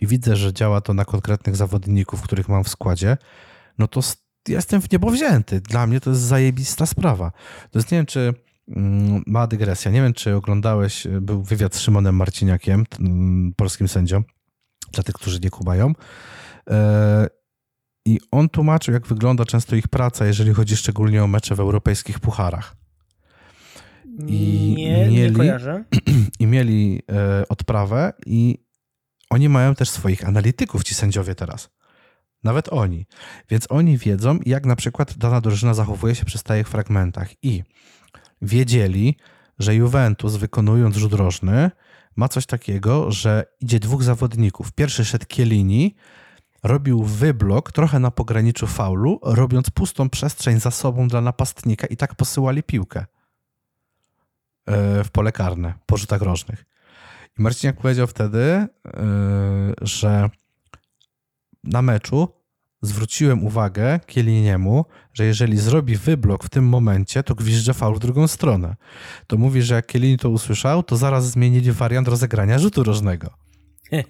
i 0.02 0.08
widzę, 0.08 0.36
że 0.36 0.54
działa 0.54 0.82
to 0.82 0.94
na 0.94 1.06
konkretnych 1.06 1.56
zawodników, 1.56 2.22
których 2.22 2.50
mam 2.50 2.64
w 2.64 2.70
składzie, 2.70 3.18
no 3.78 3.88
to 3.88 4.02
jestem 4.48 4.82
w 4.82 4.92
niebo 4.92 5.12
wzięty. 5.12 5.62
Dla 5.62 5.88
mnie 5.88 6.00
to 6.00 6.10
jest 6.10 6.22
zajebista 6.22 6.86
sprawa. 6.86 7.32
To 7.72 7.80
jest, 7.80 7.92
nie 7.92 7.98
wiem, 7.98 8.06
czy 8.06 8.34
mała 9.28 9.48
dygresja. 9.48 9.92
Nie 9.92 10.02
wiem, 10.02 10.14
czy 10.14 10.36
oglądałeś, 10.36 11.08
był 11.22 11.44
wywiad 11.44 11.76
z 11.76 11.80
Szymonem 11.80 12.16
Marciniakiem, 12.16 12.86
polskim 13.56 13.88
sędzią, 13.88 14.24
dla 14.94 15.04
tych, 15.04 15.16
którzy 15.16 15.40
nie 15.40 15.50
kumają. 15.50 15.94
E, 16.70 17.28
I 18.06 18.20
on 18.32 18.50
tłumaczył, 18.50 18.94
jak 18.94 19.08
wygląda 19.08 19.46
często 19.46 19.76
ich 19.76 19.88
praca, 19.88 20.26
jeżeli 20.26 20.54
chodzi 20.54 20.78
szczególnie 20.78 21.24
o 21.24 21.28
mecze 21.28 21.56
w 21.56 21.60
europejskich 21.60 22.20
pucharach. 22.20 22.76
I 24.28 24.74
nie, 24.78 24.92
mieli, 24.92 25.14
nie 25.14 25.32
kojarzę. 25.32 25.84
I 26.40 26.48
mieli 26.48 27.02
e, 27.12 27.48
odprawę 27.48 28.14
i 28.26 28.58
oni 29.30 29.50
mają 29.50 29.76
też 29.76 29.90
swoich 29.90 30.28
analityków, 30.28 30.84
ci 30.84 30.96
sędziowie 30.96 31.36
teraz. 31.36 31.70
Nawet 32.44 32.70
oni. 32.74 33.06
Więc 33.50 33.66
oni 33.70 33.98
wiedzą, 33.98 34.40
jak 34.46 34.66
na 34.66 34.76
przykład 34.76 35.18
dana 35.18 35.42
drużyna 35.42 35.74
zachowuje 35.74 36.16
się 36.16 36.26
przy 36.26 36.38
stałych 36.38 36.70
fragmentach. 36.70 37.44
I 37.44 37.64
wiedzieli, 38.42 39.18
że 39.60 39.76
Juventus 39.76 40.36
wykonując 40.36 40.96
rzut 40.96 41.14
rożny 41.14 41.72
ma 42.16 42.28
coś 42.28 42.46
takiego, 42.46 43.12
że 43.12 43.46
idzie 43.60 43.80
dwóch 43.80 44.04
zawodników. 44.04 44.72
Pierwszy 44.72 45.06
szedł 45.06 45.26
Kielini, 45.26 45.96
robił 46.64 47.04
wyblok 47.04 47.72
trochę 47.72 48.00
na 48.00 48.12
pograniczu 48.12 48.68
faulu, 48.68 49.20
robiąc 49.24 49.70
pustą 49.70 50.10
przestrzeń 50.10 50.60
za 50.60 50.72
sobą 50.72 51.08
dla 51.08 51.22
napastnika 51.22 51.88
i 51.88 51.98
tak 51.98 52.16
posyłali 52.16 52.64
piłkę 52.64 53.00
e, 53.00 53.06
w 55.04 55.10
pole 55.12 55.32
karne 55.32 55.74
po 55.86 55.98
rzutach 55.98 56.22
rożnych. 56.22 56.66
I 57.40 57.42
Marciniak 57.42 57.78
powiedział 57.78 58.08
wtedy, 58.08 58.68
yy, 58.86 58.92
że 59.82 60.30
na 61.64 61.82
meczu 61.82 62.28
zwróciłem 62.82 63.46
uwagę 63.46 64.00
Kieliniemu, 64.06 64.86
że 65.14 65.26
jeżeli 65.26 65.58
zrobi 65.58 65.96
wyblok 65.96 66.44
w 66.44 66.50
tym 66.50 66.66
momencie, 66.66 67.24
to 67.24 67.36
gwizdże 67.36 67.74
faul 67.74 67.96
w 67.96 68.00
drugą 68.00 68.28
stronę. 68.28 68.76
To 69.28 69.38
mówi, 69.38 69.62
że 69.62 69.76
jak 69.76 69.86
Kielini 69.86 70.18
to 70.18 70.30
usłyszał, 70.30 70.84
to 70.84 70.98
zaraz 70.98 71.32
zmienili 71.32 71.72
wariant 71.72 72.08
rozegrania 72.08 72.60
rzutu 72.60 72.84
rożnego. 72.84 73.30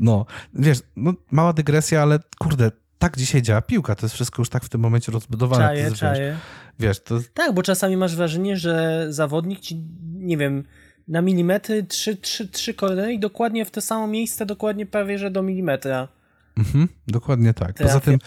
No, 0.00 0.26
wiesz, 0.54 0.78
no, 0.96 1.14
mała 1.30 1.52
dygresja, 1.52 2.02
ale 2.02 2.18
kurde, 2.38 2.70
tak 2.98 3.16
dzisiaj 3.16 3.42
działa 3.42 3.62
piłka, 3.62 3.94
to 3.94 4.06
jest 4.06 4.14
wszystko 4.14 4.40
już 4.42 4.48
tak 4.48 4.64
w 4.64 4.68
tym 4.68 4.80
momencie 4.80 5.12
rozbudowane. 5.12 5.64
Czaję, 5.64 5.80
jest, 5.80 5.96
czaję. 5.96 6.36
Wiesz, 6.78 7.00
to... 7.00 7.18
Tak, 7.34 7.54
bo 7.54 7.62
czasami 7.62 7.96
masz 7.96 8.16
wrażenie, 8.16 8.56
że 8.56 9.06
zawodnik 9.08 9.60
ci, 9.60 9.84
nie 10.14 10.36
wiem, 10.36 10.64
na 11.08 11.22
milimetry 11.22 11.84
trzy, 11.84 12.16
trzy, 12.16 12.48
trzy 12.48 12.74
i 13.12 13.18
dokładnie 13.18 13.64
w 13.64 13.70
to 13.70 13.80
samo 13.80 14.06
miejsce, 14.06 14.46
dokładnie 14.46 14.86
prawie, 14.86 15.18
że 15.18 15.30
do 15.30 15.42
milimetra. 15.42 16.08
Mhm, 16.56 16.88
dokładnie 17.06 17.54
tak. 17.54 17.74
Poza 17.74 18.00
tym, 18.00 18.18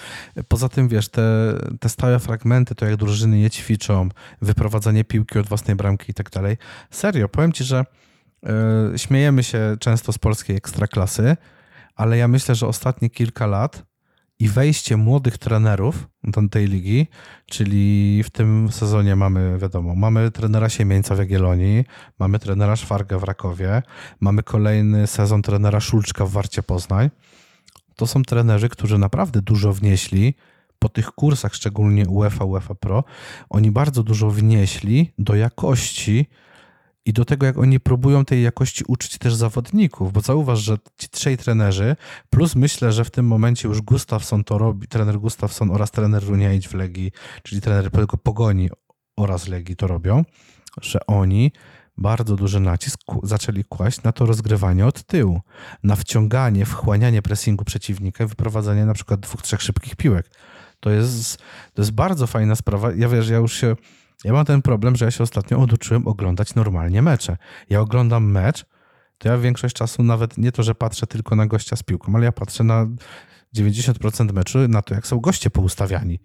poza 0.48 0.70
tym, 0.70 0.88
wiesz, 0.88 1.10
te, 1.10 1.54
te 1.80 1.90
stałe 1.90 2.20
fragmenty, 2.20 2.76
to 2.76 2.86
jak 2.86 2.96
drużyny 2.96 3.40
je 3.40 3.50
ćwiczą, 3.50 4.10
wyprowadzanie 4.42 5.04
piłki 5.04 5.40
od 5.40 5.48
własnej 5.48 5.76
bramki 5.76 6.12
i 6.12 6.14
tak 6.14 6.30
dalej. 6.30 6.58
Serio, 6.92 7.30
powiem 7.30 7.52
ci, 7.52 7.64
że 7.64 7.86
yy, 8.44 8.50
śmiejemy 8.98 9.44
się 9.44 9.78
często 9.80 10.14
z 10.14 10.18
polskiej 10.18 10.56
ekstraklasy, 10.56 11.38
ale 11.96 12.18
ja 12.18 12.28
myślę, 12.28 12.56
że 12.56 12.68
ostatnie 12.68 13.10
kilka 13.10 13.48
lat 13.48 13.86
i 14.40 14.50
wejście 14.50 14.98
młodych 14.98 15.38
trenerów 15.38 16.08
do 16.24 16.50
tej 16.50 16.68
ligi, 16.68 17.08
czyli 17.46 18.24
w 18.24 18.30
tym 18.30 18.72
sezonie 18.72 19.16
mamy, 19.16 19.58
wiadomo, 19.58 19.96
mamy 19.96 20.32
trenera 20.32 20.70
Siemieńca 20.70 21.16
w 21.16 21.18
Jagiellonii, 21.18 21.86
mamy 22.20 22.40
trenera 22.40 22.76
Szwarga 22.76 23.20
w 23.20 23.24
Rakowie, 23.24 23.82
mamy 24.20 24.44
kolejny 24.44 25.08
sezon 25.08 25.42
trenera 25.42 25.80
Szulczka 25.80 26.26
w 26.26 26.32
Warcie 26.32 26.64
Poznań. 26.64 27.10
To 27.98 28.08
są 28.08 28.24
trenerzy, 28.24 28.70
którzy 28.70 28.98
naprawdę 28.98 29.42
dużo 29.42 29.74
wnieśli 29.74 30.34
po 30.80 30.90
tych 30.90 31.12
kursach, 31.12 31.56
szczególnie 31.56 32.08
UEFA, 32.08 32.46
UEFA 32.46 32.76
Pro. 32.76 33.04
Oni 33.50 33.72
bardzo 33.72 34.04
dużo 34.04 34.30
wnieśli 34.30 35.14
do 35.18 35.36
jakości 35.36 36.28
i 37.06 37.14
do 37.14 37.26
tego, 37.26 37.46
jak 37.46 37.58
oni 37.58 37.80
próbują 37.80 38.26
tej 38.26 38.44
jakości 38.44 38.84
uczyć 38.88 39.18
też 39.18 39.36
zawodników, 39.36 40.14
bo 40.14 40.22
zauważ, 40.22 40.60
że 40.60 40.78
ci 40.98 41.10
trzej 41.10 41.38
trenerzy, 41.38 41.96
plus 42.30 42.56
myślę, 42.56 42.92
że 42.92 43.06
w 43.06 43.12
tym 43.12 43.28
momencie 43.28 43.68
już 43.68 43.82
Gustafsson 43.82 44.44
to 44.44 44.58
robi, 44.58 44.88
trener 44.88 45.20
Gustafsson 45.20 45.72
oraz 45.72 45.92
trener 45.92 46.24
Runiaić 46.24 46.68
w 46.68 46.74
Legii, 46.74 47.12
czyli 47.44 47.62
trener 47.62 47.92
Pogoni 48.24 48.70
oraz 49.18 49.48
Legii 49.48 49.76
to 49.76 49.88
robią, 49.88 50.24
że 50.82 51.00
oni 51.08 51.52
bardzo 51.98 52.36
duży 52.36 52.60
nacisk 52.60 53.00
zaczęli 53.24 53.64
kłaść 53.64 54.04
na 54.04 54.12
to 54.12 54.26
rozgrywanie 54.26 54.86
od 54.86 55.04
tyłu, 55.04 55.42
na 55.84 55.96
wciąganie, 55.96 56.66
wchłanianie 56.66 57.22
pressingu 57.22 57.66
przeciwnika 57.66 58.24
i 58.24 58.28
wyprowadzanie 58.28 58.86
na 58.86 58.94
przykład 58.94 59.20
dwóch, 59.20 59.42
trzech 59.42 59.62
szybkich 59.62 59.96
piłek. 59.96 60.30
To 60.80 60.90
jest, 60.90 61.38
to 61.74 61.82
jest 61.82 61.92
bardzo 61.92 62.28
fajna 62.28 62.56
sprawa. 62.56 62.94
Ja 62.94 63.10
wiesz, 63.10 63.30
ja 63.30 63.38
już 63.38 63.54
się 63.54 63.76
ja 64.24 64.34
mam 64.34 64.46
ten 64.46 64.62
problem, 64.62 64.96
że 64.96 65.06
ja 65.06 65.12
się 65.12 65.24
ostatnio 65.24 65.60
oduczyłem 65.60 66.08
oglądać 66.08 66.56
normalnie 66.56 67.02
mecze. 67.02 67.38
Ja 67.70 67.82
oglądam 67.82 68.32
mecz, 68.32 68.66
to 69.18 69.30
ja 69.30 69.38
większość 69.38 69.76
czasu 69.76 70.04
nawet 70.04 70.38
nie 70.38 70.52
to, 70.52 70.64
że 70.64 70.76
patrzę 70.76 71.08
tylko 71.08 71.36
na 71.36 71.48
gościa 71.48 71.76
z 71.76 71.84
piłką, 71.84 72.16
ale 72.16 72.26
ja 72.26 72.32
patrzę 72.32 72.64
na 72.64 72.88
90% 73.56 74.34
meczu 74.34 74.68
na 74.68 74.82
to, 74.82 74.94
jak 74.94 75.08
są 75.08 75.20
goście 75.20 75.50
poustawiani. 75.50 76.20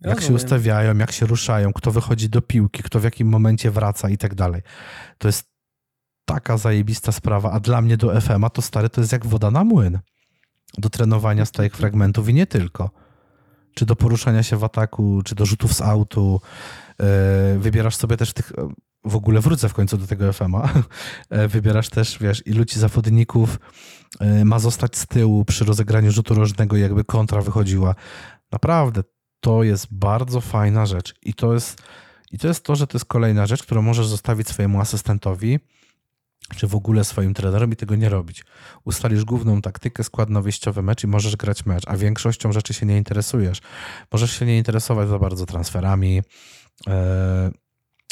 Jak 0.00 0.20
się 0.20 0.32
ustawiają, 0.32 0.98
jak 0.98 1.12
się 1.12 1.26
ruszają, 1.26 1.72
kto 1.72 1.90
wychodzi 1.90 2.28
do 2.28 2.42
piłki, 2.42 2.82
kto 2.82 3.00
w 3.00 3.04
jakim 3.04 3.28
momencie 3.28 3.70
wraca 3.70 4.08
i 4.08 4.18
tak 4.18 4.34
dalej. 4.34 4.62
To 5.18 5.28
jest 5.28 5.54
taka 6.24 6.58
zajebista 6.58 7.12
sprawa, 7.12 7.52
a 7.52 7.60
dla 7.60 7.80
mnie 7.82 7.96
do 7.96 8.20
FM-a 8.20 8.50
to 8.50 8.62
stary 8.62 8.88
to 8.88 9.00
jest 9.00 9.12
jak 9.12 9.26
woda 9.26 9.50
na 9.50 9.64
młyn. 9.64 9.98
Do 10.78 10.90
trenowania 10.90 11.44
stałych 11.44 11.76
fragmentów 11.76 12.28
i 12.28 12.34
nie 12.34 12.46
tylko. 12.46 12.90
Czy 13.74 13.86
do 13.86 13.96
poruszania 13.96 14.42
się 14.42 14.56
w 14.56 14.64
ataku, 14.64 15.22
czy 15.24 15.34
do 15.34 15.46
rzutów 15.46 15.74
z 15.74 15.80
autu, 15.80 16.40
E, 16.98 17.58
wybierasz 17.58 17.96
sobie 17.96 18.16
też 18.16 18.32
tych, 18.32 18.52
w 19.04 19.16
ogóle 19.16 19.40
wrócę 19.40 19.68
w 19.68 19.74
końcu 19.74 19.98
do 19.98 20.06
tego 20.06 20.32
FM-a, 20.32 20.68
e, 21.30 21.48
wybierasz 21.48 21.88
też, 21.88 22.18
wiesz, 22.20 22.46
ilu 22.46 22.64
ci 22.64 22.78
zawodników 22.78 23.58
e, 24.20 24.44
ma 24.44 24.58
zostać 24.58 24.96
z 24.96 25.06
tyłu 25.06 25.44
przy 25.44 25.64
rozegraniu 25.64 26.12
rzutu 26.12 26.34
rożnego, 26.34 26.76
jakby 26.76 27.04
kontra 27.04 27.42
wychodziła. 27.42 27.94
Naprawdę, 28.52 29.02
to 29.44 29.62
jest 29.62 29.86
bardzo 29.90 30.40
fajna 30.40 30.86
rzecz 30.86 31.14
i 31.22 31.34
to 31.34 31.54
jest, 31.54 31.82
i 32.32 32.38
to 32.38 32.48
jest 32.48 32.64
to, 32.64 32.76
że 32.76 32.86
to 32.86 32.98
jest 32.98 33.04
kolejna 33.04 33.46
rzecz, 33.46 33.62
którą 33.62 33.82
możesz 33.82 34.06
zostawić 34.06 34.48
swojemu 34.48 34.80
asystentowi, 34.80 35.58
czy 36.56 36.66
w 36.66 36.74
ogóle 36.74 37.04
swoim 37.04 37.34
trenerom 37.34 37.72
i 37.72 37.76
tego 37.76 37.96
nie 37.96 38.08
robić. 38.08 38.44
Ustalisz 38.84 39.24
główną 39.24 39.62
taktykę, 39.62 40.04
skład 40.04 40.30
na 40.30 40.40
wyjściowy 40.40 40.82
mecz 40.82 41.04
i 41.04 41.06
możesz 41.06 41.36
grać 41.36 41.66
mecz, 41.66 41.82
a 41.86 41.96
większością 41.96 42.52
rzeczy 42.52 42.74
się 42.74 42.86
nie 42.86 42.98
interesujesz. 42.98 43.60
Możesz 44.12 44.38
się 44.38 44.46
nie 44.46 44.58
interesować 44.58 45.08
za 45.08 45.18
bardzo 45.18 45.46
transferami, 45.46 46.22
E, 46.88 47.50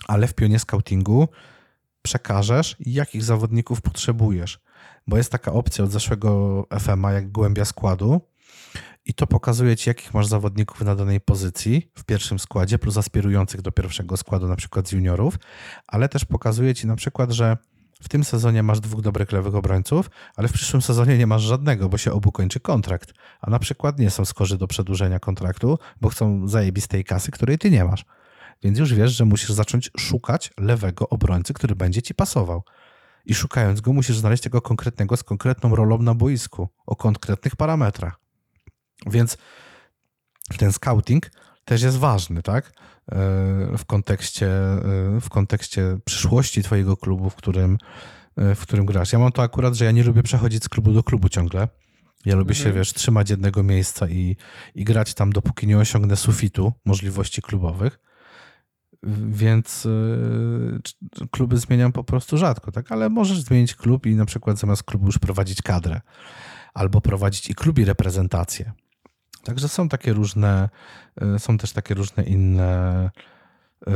ale 0.08 0.26
w 0.26 0.34
pionie 0.34 0.58
scoutingu 0.58 1.28
przekażesz, 2.02 2.76
jakich 2.80 3.22
zawodników 3.22 3.80
potrzebujesz. 3.80 4.60
Bo 5.06 5.16
jest 5.16 5.32
taka 5.32 5.52
opcja 5.52 5.84
od 5.84 5.90
zeszłego 5.90 6.66
FMA, 6.80 7.12
jak 7.12 7.32
głębia 7.32 7.64
składu, 7.64 8.20
i 9.04 9.14
to 9.14 9.26
pokazuje 9.26 9.76
ci, 9.76 9.90
jakich 9.90 10.14
masz 10.14 10.26
zawodników 10.26 10.80
na 10.80 10.94
danej 10.94 11.20
pozycji 11.20 11.90
w 11.94 12.04
pierwszym 12.04 12.38
składzie, 12.38 12.78
plus 12.78 12.96
aspirujących 12.96 13.62
do 13.62 13.72
pierwszego 13.72 14.16
składu, 14.16 14.48
na 14.48 14.56
przykład 14.56 14.88
z 14.88 14.92
juniorów, 14.92 15.38
ale 15.86 16.08
też 16.08 16.24
pokazuje 16.24 16.74
ci 16.74 16.86
na 16.86 16.96
przykład, 16.96 17.32
że 17.32 17.56
w 18.02 18.08
tym 18.08 18.24
sezonie 18.24 18.62
masz 18.62 18.80
dwóch 18.80 19.00
dobrych 19.00 19.32
lewych 19.32 19.54
obrońców, 19.54 20.10
ale 20.36 20.48
w 20.48 20.52
przyszłym 20.52 20.82
sezonie 20.82 21.18
nie 21.18 21.26
masz 21.26 21.42
żadnego, 21.42 21.88
bo 21.88 21.98
się 21.98 22.12
obu 22.12 22.32
kończy 22.32 22.60
kontrakt. 22.60 23.12
A 23.40 23.50
na 23.50 23.58
przykład 23.58 23.98
nie 23.98 24.10
są 24.10 24.24
skorzy 24.24 24.58
do 24.58 24.66
przedłużenia 24.66 25.18
kontraktu, 25.18 25.78
bo 26.00 26.08
chcą 26.08 26.48
zajebistej 26.48 27.04
kasy, 27.04 27.30
której 27.30 27.58
ty 27.58 27.70
nie 27.70 27.84
masz. 27.84 28.04
Więc 28.62 28.78
już 28.78 28.94
wiesz, 28.94 29.12
że 29.12 29.24
musisz 29.24 29.50
zacząć 29.50 29.90
szukać 29.98 30.52
lewego 30.58 31.08
obrońcy, 31.08 31.54
który 31.54 31.76
będzie 31.76 32.02
ci 32.02 32.14
pasował. 32.14 32.62
I 33.24 33.34
szukając 33.34 33.80
go, 33.80 33.92
musisz 33.92 34.18
znaleźć 34.18 34.42
tego 34.42 34.60
konkretnego 34.60 35.16
z 35.16 35.22
konkretną 35.22 35.76
rolą 35.76 35.98
na 35.98 36.14
boisku, 36.14 36.68
o 36.86 36.96
konkretnych 36.96 37.56
parametrach. 37.56 38.21
Więc 39.06 39.36
ten 40.58 40.72
scouting 40.72 41.30
też 41.64 41.82
jest 41.82 41.96
ważny, 41.96 42.42
tak? 42.42 42.72
E, 43.12 43.16
w 43.78 43.84
kontekście, 43.86 44.46
e, 44.46 45.20
w 45.20 45.28
kontekście 45.28 45.98
przyszłości 46.04 46.62
twojego 46.62 46.96
klubu, 46.96 47.30
w 47.30 47.34
którym, 47.34 47.78
e, 48.36 48.54
w 48.54 48.60
którym 48.60 48.86
grasz. 48.86 49.12
Ja 49.12 49.18
mam 49.18 49.32
to 49.32 49.42
akurat, 49.42 49.74
że 49.74 49.84
ja 49.84 49.90
nie 49.90 50.04
lubię 50.04 50.22
przechodzić 50.22 50.64
z 50.64 50.68
klubu 50.68 50.92
do 50.92 51.02
klubu 51.02 51.28
ciągle. 51.28 51.68
Ja 52.24 52.36
lubię 52.36 52.54
mhm. 52.54 52.64
się, 52.64 52.72
wiesz, 52.78 52.92
trzymać 52.92 53.30
jednego 53.30 53.62
miejsca 53.62 54.08
i, 54.08 54.36
i 54.74 54.84
grać 54.84 55.14
tam, 55.14 55.32
dopóki 55.32 55.66
nie 55.66 55.78
osiągnę 55.78 56.16
sufitu 56.16 56.72
możliwości 56.84 57.42
klubowych. 57.42 57.98
Więc 59.28 59.88
kluby 61.30 61.58
zmieniam 61.58 61.92
po 61.92 62.04
prostu 62.04 62.38
rzadko, 62.38 62.72
tak? 62.72 62.92
Ale 62.92 63.08
możesz 63.08 63.40
zmienić 63.40 63.74
klub 63.74 64.06
i 64.06 64.14
na 64.14 64.24
przykład 64.24 64.58
zamiast 64.58 64.82
klubu 64.82 65.06
już 65.06 65.18
prowadzić 65.18 65.62
kadrę. 65.62 66.00
Albo 66.74 67.00
prowadzić 67.00 67.50
i 67.50 67.54
klubi 67.54 67.84
reprezentację. 67.84 68.72
Także 69.44 69.68
są 69.68 69.88
takie 69.88 70.12
różne, 70.12 70.68
y, 71.36 71.38
są 71.38 71.58
też 71.58 71.72
takie 71.72 71.94
różne 71.94 72.24
inne, 72.24 73.10
y, 73.88 73.92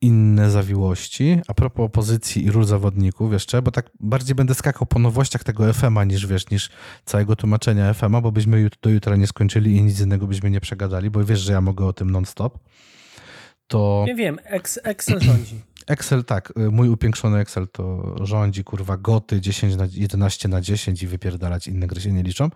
inne 0.00 0.50
zawiłości. 0.50 1.40
A 1.48 1.54
propos 1.54 1.90
pozycji 1.92 2.44
i 2.44 2.50
ról 2.50 2.64
zawodników 2.64 3.32
jeszcze, 3.32 3.62
bo 3.62 3.70
tak 3.70 3.90
bardziej 4.00 4.34
będę 4.34 4.54
skakał 4.54 4.86
po 4.86 4.98
nowościach 4.98 5.44
tego 5.44 5.72
FM-a 5.72 6.04
niż 6.04 6.26
wiesz, 6.26 6.50
niż 6.50 6.70
całego 7.04 7.36
tłumaczenia 7.36 7.94
FM-a, 7.94 8.20
bo 8.20 8.32
byśmy 8.32 8.68
do 8.82 8.90
jutra 8.90 9.16
nie 9.16 9.26
skończyli 9.26 9.76
i 9.76 9.82
nic 9.82 10.00
innego 10.00 10.26
byśmy 10.26 10.50
nie 10.50 10.60
przegadali, 10.60 11.10
bo 11.10 11.24
wiesz, 11.24 11.40
że 11.40 11.52
ja 11.52 11.60
mogę 11.60 11.86
o 11.86 11.92
tym 11.92 12.10
non-stop. 12.10 12.58
To... 13.66 14.04
Nie 14.06 14.14
wiem, 14.14 14.38
Excel 14.82 15.20
rządzi. 15.20 15.60
Excel, 15.86 16.24
tak, 16.24 16.52
y, 16.58 16.70
mój 16.70 16.88
upiększony 16.88 17.38
Excel 17.38 17.68
to 17.68 18.14
rządzi, 18.26 18.64
kurwa, 18.64 18.96
goty 18.96 19.40
10 19.40 19.76
na 19.76 19.86
11 19.92 20.48
na 20.48 20.60
10 20.60 21.02
i 21.02 21.06
wypierdalać 21.06 21.68
inne 21.68 21.86
gry 21.86 22.00
się 22.00 22.12
nie 22.12 22.22
liczą. 22.22 22.44
Y, 22.46 22.50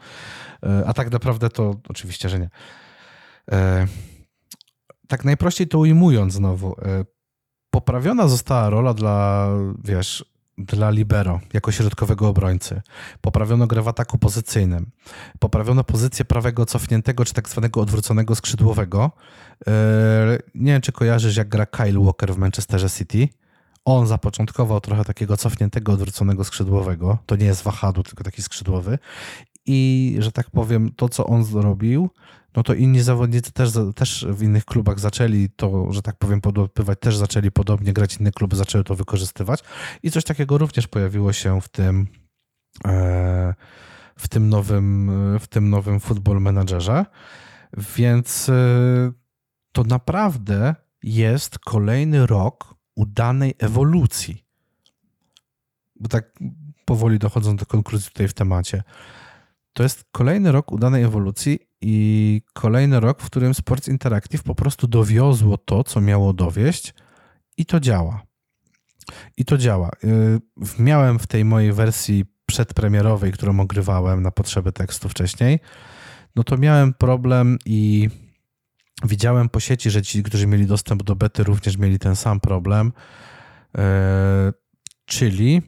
a 0.87 0.93
tak 0.93 1.11
naprawdę 1.13 1.51
to 1.51 1.75
oczywiście, 1.89 2.29
że 2.29 2.39
nie. 2.39 2.47
Y, 2.47 3.89
tak 5.09 5.25
najprościej 5.25 5.69
to 5.69 5.79
ujmując 5.79 6.33
znowu, 6.33 6.77
poprawiona 7.71 8.29
została 8.29 8.71
rola 8.71 8.95
dla, 8.95 9.49
wiesz, 9.85 10.25
dla 10.59 10.91
libero, 10.91 11.41
jako 11.53 11.73
środkowego 11.73 12.29
obrońcy. 12.29 12.83
Poprawiono 13.21 13.67
grę 13.67 13.83
w 13.83 13.89
ataku 13.89 14.19
pozycyjnym. 14.19 14.91
Poprawiono 15.39 15.85
pozycję 15.85 16.25
prawego 16.25 16.67
cofniętego, 16.67 17.25
czy 17.25 17.35
tak 17.35 17.49
zwanego 17.49 17.81
odwróconego 17.81 18.35
skrzydłowego. 18.35 19.11
E, 19.67 20.39
nie 20.55 20.73
wiem, 20.73 20.81
czy 20.81 20.93
kojarzysz, 20.93 21.37
jak 21.37 21.49
gra 21.49 21.67
Kyle 21.67 22.01
Walker 22.01 22.35
w 22.35 22.39
Manchesterze 22.39 22.91
City. 22.91 23.29
On 23.85 24.07
zapoczątkował 24.07 24.81
trochę 24.81 25.05
takiego 25.05 25.37
cofniętego, 25.37 25.93
odwróconego 25.93 26.45
skrzydłowego. 26.45 27.19
To 27.27 27.37
nie 27.37 27.47
jest 27.47 27.63
wahadł, 27.63 28.03
tylko 28.03 28.25
taki 28.25 28.43
skrzydłowy. 28.43 28.99
I, 29.67 30.17
że 30.19 30.33
tak 30.33 30.51
powiem, 30.51 30.93
to, 30.97 31.09
co 31.09 31.27
on 31.27 31.45
zrobił, 31.45 32.11
no 32.57 32.63
to 32.63 32.75
inni 32.75 33.01
zawodnicy 33.01 33.53
też, 33.53 33.71
też 33.95 34.27
w 34.31 34.43
innych 34.43 34.65
klubach 34.65 35.01
zaczęli 35.01 35.49
to, 35.57 35.93
że 35.93 36.03
tak 36.03 36.17
powiem, 36.17 36.41
podopywać, 36.41 36.99
też 37.01 37.17
zaczęli 37.17 37.51
podobnie 37.51 37.93
grać, 37.93 38.17
inne 38.17 38.33
kluby 38.33 38.57
zaczęły 38.57 38.85
to 38.85 38.95
wykorzystywać 38.95 39.61
i 40.03 40.11
coś 40.11 40.25
takiego 40.25 40.59
również 40.59 40.89
pojawiło 40.89 41.33
się 41.33 41.61
w 41.61 41.69
tym 41.69 42.07
e, 42.87 43.55
w 44.17 44.29
tym 44.29 44.49
nowym, 44.49 45.11
w 45.39 45.47
tym 45.47 45.71
nowym 45.71 46.01
Football 46.01 46.41
Managerze, 46.41 47.07
więc 47.77 48.49
e, 48.49 48.53
to 49.73 49.85
naprawdę 49.85 50.75
jest 51.03 51.59
kolejny 51.59 52.27
rok 52.27 52.75
udanej 52.95 53.55
ewolucji. 53.59 54.45
Bo 56.01 56.09
tak 56.09 56.39
powoli 56.85 57.19
dochodząc 57.19 57.61
do 57.61 57.67
konkluzji 57.67 58.11
tutaj 58.11 58.29
w 58.29 58.35
temacie. 58.35 58.83
To 59.73 59.83
jest 59.83 60.05
kolejny 60.13 60.53
rok 60.53 60.73
udanej 60.73 61.03
ewolucji 61.03 61.59
i 61.81 62.43
kolejny 62.53 63.01
rok, 63.01 63.23
w 63.23 63.27
którym 63.27 63.55
Sports 63.55 63.89
Interactive 63.89 64.43
po 64.43 64.55
prostu 64.55 64.87
dowiozło 64.87 65.59
to, 65.59 65.85
co 65.85 66.01
miało 66.01 66.33
dowieść 66.33 66.95
i 67.57 67.67
to 67.67 67.81
działa. 67.81 68.23
I 69.37 69.45
to 69.45 69.59
działa. 69.59 69.91
Y, 70.05 70.41
miałem 70.79 71.19
w 71.19 71.27
tej 71.27 71.45
mojej 71.45 71.73
wersji 71.73 72.25
przedpremierowej, 72.47 73.33
którą 73.33 73.61
ogrywałem 73.61 74.23
na 74.23 74.31
potrzeby 74.31 74.73
tekstu 74.73 75.09
wcześniej, 75.09 75.61
no 76.37 76.45
to 76.45 76.57
miałem 76.57 76.95
problem 76.95 77.59
i 77.65 78.09
widziałem 79.05 79.49
po 79.49 79.61
sieci, 79.61 79.91
że 79.91 80.03
ci, 80.03 80.23
którzy 80.23 80.47
mieli 80.47 80.67
dostęp 80.67 81.03
do 81.03 81.17
bety, 81.17 81.45
również 81.45 81.77
mieli 81.77 81.99
ten 81.99 82.17
sam 82.17 82.41
problem, 82.41 82.93
y, 83.79 83.81
czyli 85.07 85.63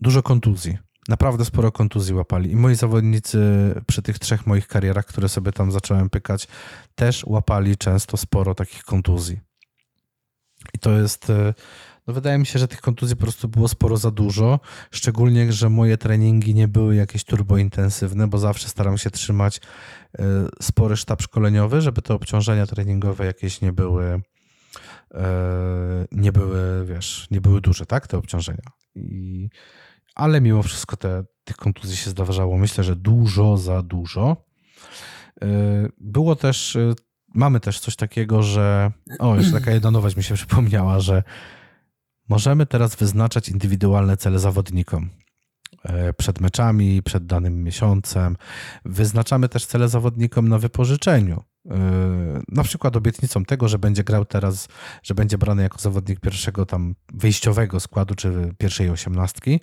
dużo 0.00 0.22
kontuzji 0.22 0.78
naprawdę 1.10 1.44
sporo 1.44 1.72
kontuzji 1.72 2.14
łapali. 2.14 2.50
I 2.50 2.56
moi 2.56 2.74
zawodnicy 2.74 3.38
przy 3.86 4.02
tych 4.02 4.18
trzech 4.18 4.46
moich 4.46 4.68
karierach, 4.68 5.06
które 5.06 5.28
sobie 5.28 5.52
tam 5.52 5.72
zacząłem 5.72 6.10
pykać, 6.10 6.48
też 6.94 7.24
łapali 7.24 7.76
często 7.76 8.16
sporo 8.16 8.54
takich 8.54 8.84
kontuzji. 8.84 9.40
I 10.74 10.78
to 10.78 10.98
jest. 10.98 11.32
E, 12.00 12.02
no 12.06 12.14
wydaje 12.14 12.38
mi 12.38 12.46
się, 12.46 12.58
że 12.58 12.68
tych 12.68 12.80
kontuzji 12.80 13.16
po 13.16 13.22
prostu 13.22 13.48
było 13.48 13.68
sporo 13.68 13.96
za 13.96 14.10
dużo. 14.10 14.60
Szczególnie, 14.90 15.52
że 15.52 15.70
moje 15.70 15.98
treningi 15.98 16.54
nie 16.54 16.68
były 16.68 16.94
jakieś 16.94 17.24
turbointensywne, 17.24 18.28
bo 18.28 18.38
zawsze 18.38 18.68
staram 18.68 18.98
się 18.98 19.10
trzymać 19.10 19.60
e, 20.18 20.22
spory 20.62 20.96
sztab 20.96 21.22
szkoleniowy, 21.22 21.80
żeby 21.80 22.02
te 22.02 22.14
obciążenia 22.14 22.66
treningowe 22.66 23.26
jakieś 23.26 23.60
nie 23.60 23.72
były. 23.72 24.20
E, 25.14 26.06
nie 26.12 26.32
były, 26.32 26.86
wiesz, 26.86 27.26
nie 27.30 27.40
były 27.40 27.60
duże, 27.60 27.86
tak? 27.86 28.06
Te 28.06 28.18
obciążenia. 28.18 28.62
I 28.94 29.48
ale 30.14 30.40
mimo 30.40 30.62
wszystko 30.62 30.96
te, 30.96 31.24
tych 31.44 31.56
kontuzji 31.56 31.96
się 31.96 32.10
zdarzało, 32.10 32.58
myślę, 32.58 32.84
że 32.84 32.96
dużo 32.96 33.56
za 33.56 33.82
dużo. 33.82 34.36
Y, 35.44 35.46
było 35.98 36.36
też, 36.36 36.78
mamy 37.34 37.60
też 37.60 37.80
coś 37.80 37.96
takiego, 37.96 38.42
że, 38.42 38.92
o, 39.18 39.36
jeszcze 39.36 39.52
taka 39.52 39.70
jedna 39.70 39.90
nowość 39.90 40.16
mi 40.16 40.22
się 40.22 40.34
przypomniała, 40.34 41.00
że 41.00 41.22
możemy 42.30 42.66
teraz 42.66 42.96
wyznaczać 42.96 43.48
indywidualne 43.48 44.16
cele 44.16 44.38
zawodnikom 44.38 45.10
y, 46.08 46.12
przed 46.12 46.40
meczami, 46.40 47.02
przed 47.02 47.26
danym 47.26 47.64
miesiącem. 47.64 48.36
Wyznaczamy 48.84 49.48
też 49.48 49.66
cele 49.66 49.88
zawodnikom 49.88 50.48
na 50.48 50.58
wypożyczeniu. 50.58 51.42
Na 52.48 52.62
przykład 52.62 52.96
obietnicą 52.96 53.44
tego, 53.44 53.68
że 53.68 53.78
będzie 53.78 54.04
grał 54.04 54.24
teraz, 54.24 54.68
że 55.02 55.14
będzie 55.14 55.38
brany 55.38 55.62
jako 55.62 55.78
zawodnik 55.78 56.20
pierwszego 56.20 56.66
tam 56.66 56.94
wyjściowego 57.14 57.80
składu, 57.80 58.14
czy 58.14 58.54
pierwszej 58.58 58.90
osiemnastki 58.90 59.60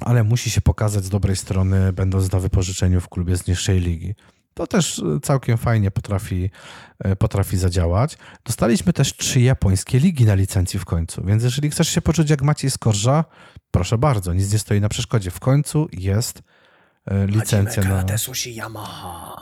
ale 0.00 0.24
musi 0.24 0.50
się 0.50 0.60
pokazać 0.60 1.04
z 1.04 1.08
dobrej 1.08 1.36
strony, 1.36 1.92
będąc 1.92 2.32
na 2.32 2.40
wypożyczeniu 2.40 3.00
w 3.00 3.08
klubie 3.08 3.36
z 3.36 3.46
niższej 3.46 3.80
ligi. 3.80 4.14
To 4.58 4.66
też 4.66 4.98
e, 4.98 5.20
całkiem 5.20 5.58
fajnie 5.58 5.90
potrafi, 5.90 6.50
e, 6.98 7.16
potrafi 7.16 7.56
zadziałać. 7.56 8.18
Dostaliśmy 8.44 8.92
też 8.92 9.16
trzy 9.16 9.40
japońskie 9.40 9.98
ligi 9.98 10.24
na 10.24 10.34
licencji 10.34 10.78
w 10.78 10.84
końcu, 10.84 11.24
więc 11.24 11.42
jeżeli 11.42 11.70
chcesz 11.70 11.88
się 11.88 12.02
poczuć 12.02 12.30
jak 12.30 12.42
Maciej 12.42 12.70
Skorża, 12.70 13.24
proszę 13.70 13.98
bardzo, 13.98 14.34
nic 14.34 14.52
nie 14.52 14.58
stoi 14.58 14.80
na 14.80 14.88
przeszkodzie. 14.88 15.30
W 15.30 15.40
końcu 15.40 15.88
jest 15.92 16.42
e, 17.06 17.26
licencja 17.26 17.82
na... 17.84 17.88
Yamaha. 17.88 19.36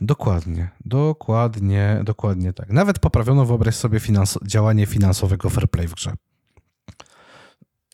dokładnie, 0.00 0.68
dokładnie, 0.84 2.00
dokładnie 2.04 2.52
tak. 2.52 2.70
Nawet 2.70 2.98
poprawiono, 2.98 3.46
wyobraź 3.46 3.74
sobie, 3.74 4.00
finans 4.00 4.38
działanie 4.46 4.86
finansowego 4.86 5.50
fair 5.50 5.70
play 5.70 5.88
w 5.88 5.94
grze. 5.94 6.12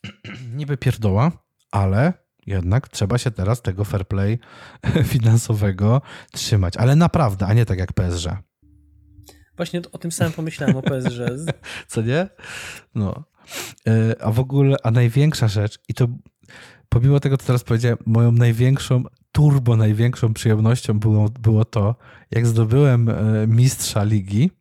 niby 0.57 0.77
pierdoła, 0.77 1.31
ale 1.71 2.24
jednak 2.45 2.89
trzeba 2.89 3.17
się 3.17 3.31
teraz 3.31 3.61
tego 3.61 3.85
fair 3.85 4.07
play 4.07 4.39
finansowego 5.13 6.01
trzymać. 6.31 6.77
Ale 6.77 6.95
naprawdę, 6.95 7.45
a 7.45 7.53
nie 7.53 7.65
tak 7.65 7.79
jak 7.79 7.93
PSG. 7.93 8.29
Właśnie 9.57 9.81
o 9.91 9.97
tym 9.97 10.11
samym 10.11 10.33
pomyślałem 10.33 10.75
o 10.75 10.81
PSG. 10.81 11.19
Co 11.87 12.01
nie? 12.01 12.27
No. 12.95 13.23
E, 13.87 14.23
a 14.23 14.31
w 14.31 14.39
ogóle, 14.39 14.77
a 14.83 14.91
największa 14.91 15.47
rzecz, 15.47 15.79
i 15.89 15.93
to 15.93 16.07
pomimo 16.89 17.19
tego, 17.19 17.37
co 17.37 17.45
teraz 17.45 17.63
powiedziałem, 17.63 17.97
moją 18.05 18.31
największą, 18.31 19.03
turbo 19.31 19.75
największą 19.75 20.33
przyjemnością 20.33 20.99
było, 20.99 21.29
było 21.29 21.65
to, 21.65 21.95
jak 22.31 22.47
zdobyłem 22.47 23.09
e, 23.09 23.47
mistrza 23.47 24.03
ligi 24.03 24.51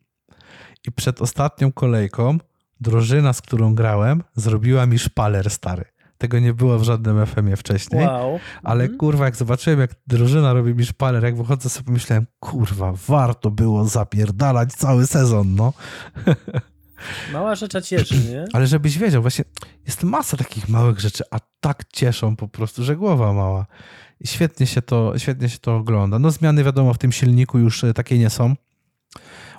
i 0.87 0.93
przed 0.93 1.22
ostatnią 1.22 1.72
kolejką 1.72 2.39
drużyna, 2.80 3.32
z 3.32 3.43
którą 3.43 3.74
grałem, 3.74 4.22
zrobiła 4.37 4.87
mi 4.87 4.99
szpaler 4.99 5.51
stary. 5.51 5.85
Tego 6.19 6.39
nie 6.39 6.55
było 6.55 6.79
w 6.79 6.83
żadnym 6.83 7.27
FM-ie 7.27 7.57
wcześniej. 7.57 8.07
Wow. 8.07 8.41
Ale 8.62 8.85
mhm. 8.85 8.99
kurwa, 8.99 9.25
jak 9.25 9.37
zobaczyłem, 9.37 9.81
jak 9.81 9.91
drużyna 10.07 10.53
robi 10.53 10.75
mi 10.75 10.85
szpaler, 10.85 11.25
jak 11.25 11.37
wychodzę 11.37 11.69
sobie 11.69 11.85
pomyślałem, 11.85 12.27
kurwa, 12.41 12.93
warto 13.09 13.51
było 13.51 13.85
zapierdalać 13.85 14.73
cały 14.73 15.07
sezon, 15.07 15.55
no. 15.55 15.73
Mała 17.33 17.55
rzecz 17.55 17.85
cieszy, 17.85 18.15
nie? 18.15 18.45
Ale 18.55 18.67
żebyś 18.67 18.99
wiedział, 18.99 19.23
właśnie 19.23 19.45
jest 19.87 20.03
masa 20.03 20.37
takich 20.37 20.69
małych 20.69 21.01
rzeczy, 21.01 21.25
a 21.31 21.39
tak 21.61 21.85
cieszą 21.93 22.37
po 22.37 22.49
prostu, 22.49 22.85
że 22.85 22.97
głowa 22.97 23.33
mała. 23.33 23.67
I 24.21 24.27
świetnie 24.27 24.67
się 24.67 24.83
to, 24.83 25.19
świetnie 25.19 25.49
się 25.49 25.59
to 25.59 25.77
ogląda. 25.77 26.19
No 26.19 26.31
zmiany 26.31 26.65
wiadomo 26.65 26.95
w 26.95 26.99
tym 26.99 27.12
silniku 27.12 27.59
już 27.59 27.85
e, 27.85 27.95
takie 27.95 28.19
nie 28.19 28.31
są 28.31 28.55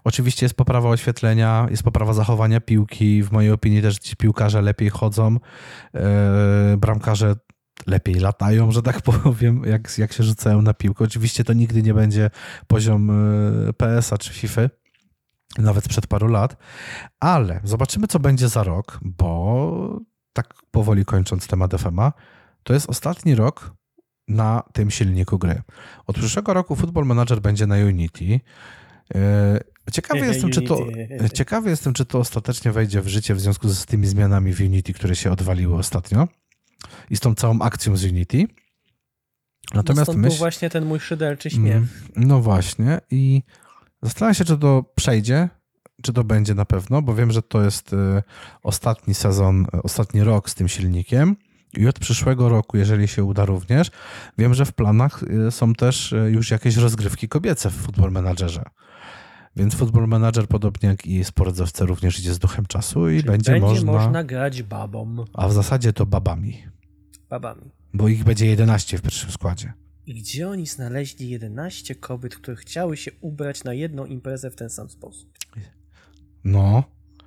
Oczywiście 0.06 0.45
jest 0.45 0.56
poprawa 0.56 0.89
oświetlenia, 0.89 1.68
jest 1.70 1.84
poprawa 1.84 2.14
zachowania 2.14 2.62
piłki. 2.62 3.24
W 3.24 3.32
mojej 3.32 3.51
opinii 3.51 3.82
też 3.82 3.99
ci 3.99 4.16
piłkarze 4.16 4.62
lepiej 4.62 4.89
chodzą. 4.89 5.38
Yy, 5.93 6.01
bramkarze 6.78 7.36
lepiej 7.88 8.16
latają, 8.16 8.72
że 8.72 8.82
tak 8.82 9.01
powiem, 9.24 9.62
jak, 9.66 9.97
jak 9.97 10.14
się 10.14 10.24
rzucają 10.24 10.62
na 10.62 10.74
piłkę. 10.74 11.03
Oczywiście 11.03 11.43
to 11.43 11.53
nigdy 11.53 11.84
nie 11.84 11.93
będzie 11.93 12.30
poziom 12.68 13.08
yy, 13.66 13.74
PS-a 13.74 14.18
czy 14.18 14.34
FIFA, 14.34 14.62
nawet 15.58 15.84
sprzed 15.86 16.08
paru 16.08 16.28
lat, 16.28 16.58
ale 17.20 17.60
zobaczymy, 17.64 18.08
co 18.08 18.20
będzie 18.20 18.49
za 18.49 18.64
rok, 18.64 18.99
bo 19.01 19.99
tak 20.34 20.53
powoli 20.72 21.06
kończąc 21.06 21.47
temat 21.47 21.72
FMA, 21.82 22.14
to 22.64 22.74
jest 22.74 22.89
ostatni 22.89 23.36
rok 23.36 23.74
na 24.28 24.64
tym 24.74 24.91
silniku 24.91 25.39
gry. 25.39 25.62
Od 26.08 26.16
przyszłego 26.16 26.53
roku 26.53 26.76
Football 26.76 27.06
Manager 27.06 27.41
będzie 27.41 27.68
na 27.68 27.76
Unity. 27.76 28.39
Ciekawy 29.91 30.25
jestem, 30.31 30.51
czy 30.51 30.61
to, 30.61 30.88
ciekawy 31.33 31.69
jestem, 31.69 31.93
czy 31.93 32.05
to 32.05 32.19
ostatecznie 32.19 32.71
wejdzie 32.71 33.01
w 33.01 33.07
życie 33.07 33.36
w 33.36 33.41
związku 33.41 33.69
z 33.69 33.86
tymi 33.86 34.07
zmianami 34.07 34.53
w 34.53 34.59
Unity, 34.59 34.93
które 34.93 35.15
się 35.15 35.31
odwaliły 35.31 35.75
ostatnio 35.75 36.27
i 37.09 37.15
z 37.15 37.19
tą 37.19 37.36
całą 37.36 37.61
akcją 37.61 37.97
z 37.97 38.03
Unity. 38.03 38.45
Natomiast 39.73 40.07
no 40.07 40.17
myśl... 40.17 40.29
był 40.29 40.38
właśnie 40.38 40.69
ten 40.69 40.86
mój 40.86 40.99
szyderczy 40.99 41.49
śmiech. 41.49 41.75
Mm, 41.75 41.88
no 42.15 42.41
właśnie 42.41 43.01
i 43.11 43.43
zastanawiam 44.01 44.36
się, 44.36 44.45
czy 44.45 44.57
to 44.57 44.83
przejdzie, 44.95 45.49
czy 46.01 46.13
to 46.13 46.23
będzie 46.23 46.53
na 46.53 46.65
pewno, 46.65 47.01
bo 47.01 47.15
wiem, 47.15 47.31
że 47.31 47.41
to 47.41 47.63
jest 47.63 47.93
y, 47.93 48.23
ostatni 48.63 49.13
sezon, 49.13 49.65
y, 49.75 49.81
ostatni 49.83 50.23
rok 50.23 50.49
z 50.49 50.55
tym 50.55 50.67
silnikiem. 50.67 51.36
I 51.77 51.88
od 51.88 51.99
przyszłego 51.99 52.49
roku, 52.49 52.77
jeżeli 52.77 53.07
się 53.07 53.23
uda 53.23 53.45
również, 53.45 53.91
wiem, 54.38 54.53
że 54.53 54.65
w 54.65 54.73
planach 54.73 55.23
y, 55.47 55.51
są 55.51 55.73
też 55.73 56.15
już 56.27 56.51
jakieś 56.51 56.75
rozgrywki 56.75 57.27
kobiece 57.27 57.69
w 57.69 57.73
Football 57.73 58.11
Managerze. 58.11 58.63
Więc 59.56 59.76
Football 59.76 60.08
Manager, 60.08 60.47
podobnie 60.47 60.89
jak 60.89 61.06
i 61.06 61.24
sportowce, 61.24 61.86
również 61.86 62.20
idzie 62.20 62.34
z 62.34 62.39
duchem 62.39 62.66
czasu 62.66 63.10
i 63.10 63.24
będzie, 63.24 63.51
będzie 63.51 63.68
można... 63.68 63.91
można 63.91 64.24
grać 64.24 64.64
babom. 64.64 65.26
A 65.34 65.47
w 65.47 65.53
zasadzie 65.53 65.93
to 65.93 66.06
babami. 66.06 66.64
Babami. 67.30 67.72
Bo 67.93 68.08
ich 68.08 68.24
będzie 68.24 68.45
11 68.45 68.97
w 68.97 69.01
pierwszym 69.01 69.32
składzie. 69.32 69.74
I 70.06 70.14
gdzie 70.14 70.49
oni 70.49 70.68
znaleźli 70.68 71.30
11 71.30 71.95
kobiet, 71.95 72.36
które 72.36 72.58
chciały 72.58 72.97
się 72.97 73.12
ubrać 73.22 73.64
na 73.64 73.74
jedną 73.74 74.06
imprezę 74.06 74.51
w 74.51 74.56
ten 74.56 74.70
sam 74.70 74.89
sposób? 74.89 75.30
No, 76.43 76.84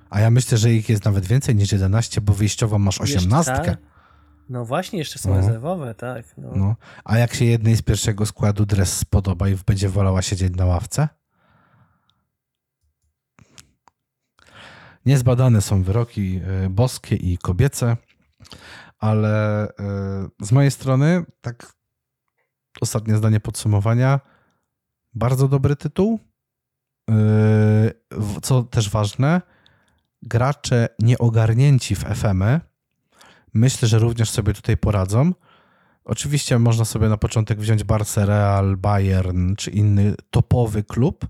a 0.09 0.19
ja 0.19 0.29
myślę, 0.29 0.57
że 0.57 0.73
ich 0.73 0.89
jest 0.89 1.05
nawet 1.05 1.25
więcej 1.25 1.55
niż 1.55 1.71
11, 1.71 2.21
bo 2.21 2.33
wyjściowo 2.33 2.79
masz 2.79 3.01
18. 3.01 3.51
Ta? 3.51 3.77
No 4.49 4.65
właśnie, 4.65 4.99
jeszcze 4.99 5.19
są 5.19 5.29
no. 5.29 5.35
rezerwowe, 5.35 5.95
tak. 5.95 6.37
No. 6.37 6.51
no. 6.55 6.75
A 7.03 7.17
jak 7.17 7.33
się 7.33 7.45
jednej 7.45 7.75
z 7.75 7.81
pierwszego 7.81 8.25
składu 8.25 8.65
dres 8.65 8.97
spodoba 8.97 9.49
i 9.49 9.55
będzie 9.65 9.89
wolała 9.89 10.21
siedzieć 10.21 10.55
na 10.55 10.65
ławce? 10.65 11.09
Niezbadane 15.09 15.61
są 15.61 15.83
wyroki 15.83 16.41
e, 16.43 16.69
boskie 16.69 17.15
i 17.15 17.37
kobiece, 17.37 17.97
ale 18.99 19.63
e, 19.67 19.73
z 20.41 20.51
mojej 20.51 20.71
strony, 20.71 21.25
tak 21.41 21.73
ostatnie 22.81 23.17
zdanie 23.17 23.39
podsumowania, 23.39 24.19
bardzo 25.13 25.47
dobry 25.47 25.75
tytuł. 25.75 26.19
E, 27.11 27.13
co 28.41 28.63
też 28.63 28.89
ważne, 28.89 29.41
gracze 30.21 30.89
nieogarnięci 30.99 31.95
w 31.95 31.99
FM 31.99 32.43
myślę, 33.53 33.87
że 33.87 33.99
również 33.99 34.29
sobie 34.29 34.53
tutaj 34.53 34.77
poradzą. 34.77 35.33
Oczywiście 36.05 36.59
można 36.59 36.85
sobie 36.85 37.09
na 37.09 37.17
początek 37.17 37.59
wziąć 37.59 37.83
Barca 37.83 38.25
Real, 38.25 38.77
Bayern 38.77 39.55
czy 39.55 39.71
inny 39.71 40.15
topowy 40.29 40.83
klub, 40.83 41.27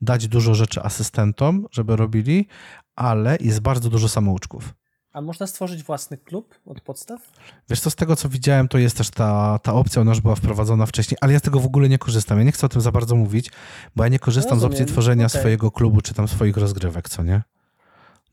dać 0.00 0.28
dużo 0.28 0.54
rzeczy 0.54 0.82
asystentom, 0.82 1.66
żeby 1.70 1.96
robili, 1.96 2.48
ale 2.96 3.36
jest 3.40 3.60
bardzo 3.60 3.90
dużo 3.90 4.08
samouczków. 4.08 4.74
A 5.12 5.20
można 5.20 5.46
stworzyć 5.46 5.82
własny 5.82 6.16
klub 6.16 6.54
od 6.66 6.80
podstaw? 6.80 7.32
Wiesz 7.70 7.80
co, 7.80 7.90
z 7.90 7.94
tego 7.94 8.16
co 8.16 8.28
widziałem, 8.28 8.68
to 8.68 8.78
jest 8.78 8.96
też 8.96 9.10
ta, 9.10 9.58
ta 9.58 9.74
opcja, 9.74 10.02
ona 10.02 10.10
już 10.10 10.20
była 10.20 10.34
wprowadzona 10.34 10.86
wcześniej, 10.86 11.18
ale 11.20 11.32
ja 11.32 11.38
z 11.38 11.42
tego 11.42 11.60
w 11.60 11.66
ogóle 11.66 11.88
nie 11.88 11.98
korzystam. 11.98 12.38
Ja 12.38 12.44
nie 12.44 12.52
chcę 12.52 12.66
o 12.66 12.68
tym 12.68 12.80
za 12.80 12.92
bardzo 12.92 13.14
mówić, 13.16 13.50
bo 13.96 14.02
ja 14.02 14.08
nie 14.08 14.18
korzystam 14.18 14.54
Rozumiem. 14.54 14.72
z 14.72 14.80
opcji 14.80 14.94
tworzenia 14.94 15.26
okay. 15.26 15.40
swojego 15.40 15.70
klubu 15.70 16.00
czy 16.00 16.14
tam 16.14 16.28
swoich 16.28 16.56
rozgrywek, 16.56 17.08
co 17.08 17.22
nie? 17.22 17.42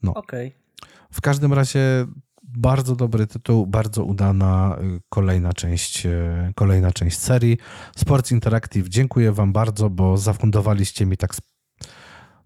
No. 0.04 0.14
Okej. 0.14 0.48
Okay. 0.48 0.90
W 1.12 1.22
każdym 1.22 1.54
razie 1.54 2.06
bardzo 2.44 2.96
dobry 2.96 3.28
tytuł, 3.28 3.68
bardzo 3.68 4.04
udana 4.04 4.78
y, 4.82 5.02
kolejna 5.10 5.54
część, 5.54 6.06
y, 6.06 6.54
kolejna 6.56 6.92
część 6.92 7.18
serii. 7.18 7.58
Sports 7.96 8.32
Interactive, 8.32 8.90
dziękuję 8.90 9.32
wam 9.32 9.54
bardzo, 9.54 9.90
bo 9.90 10.18
zafundowaliście 10.18 11.06
mi 11.06 11.18
tak 11.18 11.36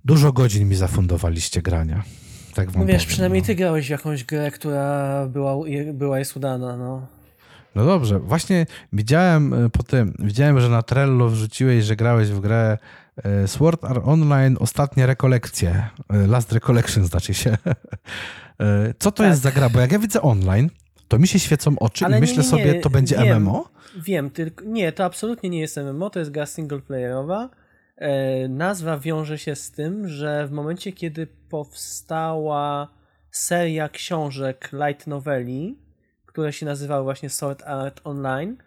dużo 0.05 0.33
godzin 0.33 0.69
mi 0.69 0.75
zafundowaliście 0.75 1.61
grania. 1.61 2.03
Tak 2.55 2.71
wam 2.71 2.81
no 2.81 2.87
wiesz, 2.87 2.95
powiem, 2.95 3.09
przynajmniej 3.09 3.41
no. 3.41 3.45
ty 3.45 3.55
grałeś 3.55 3.87
w 3.87 3.89
jakąś 3.89 4.23
grę, 4.23 4.51
która 4.51 5.27
była, 5.27 5.53
była 5.93 6.19
jest 6.19 6.37
udana, 6.37 6.77
no. 6.77 7.07
No 7.75 7.85
dobrze, 7.85 8.19
właśnie 8.19 8.65
widziałem 8.93 9.53
y, 9.53 9.69
po 9.69 9.83
tym, 9.83 10.13
widziałem, 10.19 10.59
że 10.59 10.69
na 10.69 10.83
Trello 10.83 11.29
wrzuciłeś, 11.29 11.85
że 11.85 11.95
grałeś 11.95 12.29
w 12.29 12.39
grę 12.39 12.77
Sword 13.47 13.83
Art 13.83 14.01
Online 14.05 14.57
Ostatnie 14.59 15.05
Rekolekcje. 15.05 15.87
Last 16.27 16.51
Recollection 16.51 17.05
znaczy 17.05 17.33
się. 17.33 17.57
E, 18.59 18.93
co 18.99 19.11
to 19.11 19.17
tak. 19.23 19.27
jest 19.27 19.41
za 19.41 19.51
gra? 19.51 19.69
Bo 19.69 19.79
jak 19.79 19.91
ja 19.91 19.99
widzę 19.99 20.21
online, 20.21 20.69
to 21.07 21.19
mi 21.19 21.27
się 21.27 21.39
świecą 21.39 21.79
oczy 21.79 22.05
Ale 22.05 22.17
i 22.17 22.21
myślę 22.21 22.37
nie, 22.37 22.43
nie, 22.43 22.49
sobie, 22.49 22.81
to 22.81 22.89
będzie 22.89 23.17
wiem, 23.17 23.43
MMO? 23.43 23.69
Wiem, 23.97 24.29
tylko 24.29 24.65
nie, 24.65 24.91
to 24.91 25.05
absolutnie 25.05 25.49
nie 25.49 25.59
jest 25.59 25.77
MMO, 25.77 26.09
to 26.09 26.19
jest 26.19 26.31
gra 26.31 26.45
singleplayerowa. 26.45 27.43
E, 27.43 27.49
nazwa 28.49 28.99
wiąże 28.99 29.37
się 29.37 29.55
z 29.55 29.71
tym, 29.71 30.07
że 30.07 30.47
w 30.47 30.51
momencie, 30.51 30.91
kiedy 30.91 31.27
powstała 31.27 32.87
seria 33.31 33.89
książek 33.89 34.69
light 34.73 35.07
noveli, 35.07 35.77
które 36.25 36.53
się 36.53 36.65
nazywały 36.65 37.03
właśnie 37.03 37.29
Sword 37.29 37.63
Art 37.63 38.01
Online, 38.03 38.57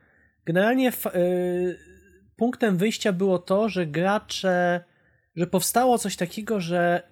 generalnie 0.45 0.93
y- 1.15 1.79
punktem 2.37 2.77
wyjścia 2.77 3.13
było 3.13 3.39
to, 3.39 3.69
że 3.69 3.87
gracze, 3.87 4.85
że 5.37 5.47
powstało 5.47 5.99
coś 5.99 6.17
takiego, 6.17 6.61
że 6.61 7.03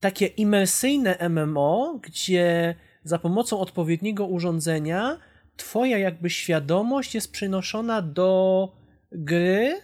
takie 0.00 0.26
imersyjne 0.26 1.28
MMO, 1.28 2.00
gdzie 2.02 2.74
za 3.04 3.18
pomocą 3.18 3.60
odpowiedniego 3.60 4.26
urządzenia 4.26 5.18
twoja 5.56 5.98
jakby 5.98 6.30
świadomość 6.30 7.14
jest 7.14 7.32
przenoszona 7.32 8.02
do 8.02 8.72
gry 9.12 9.80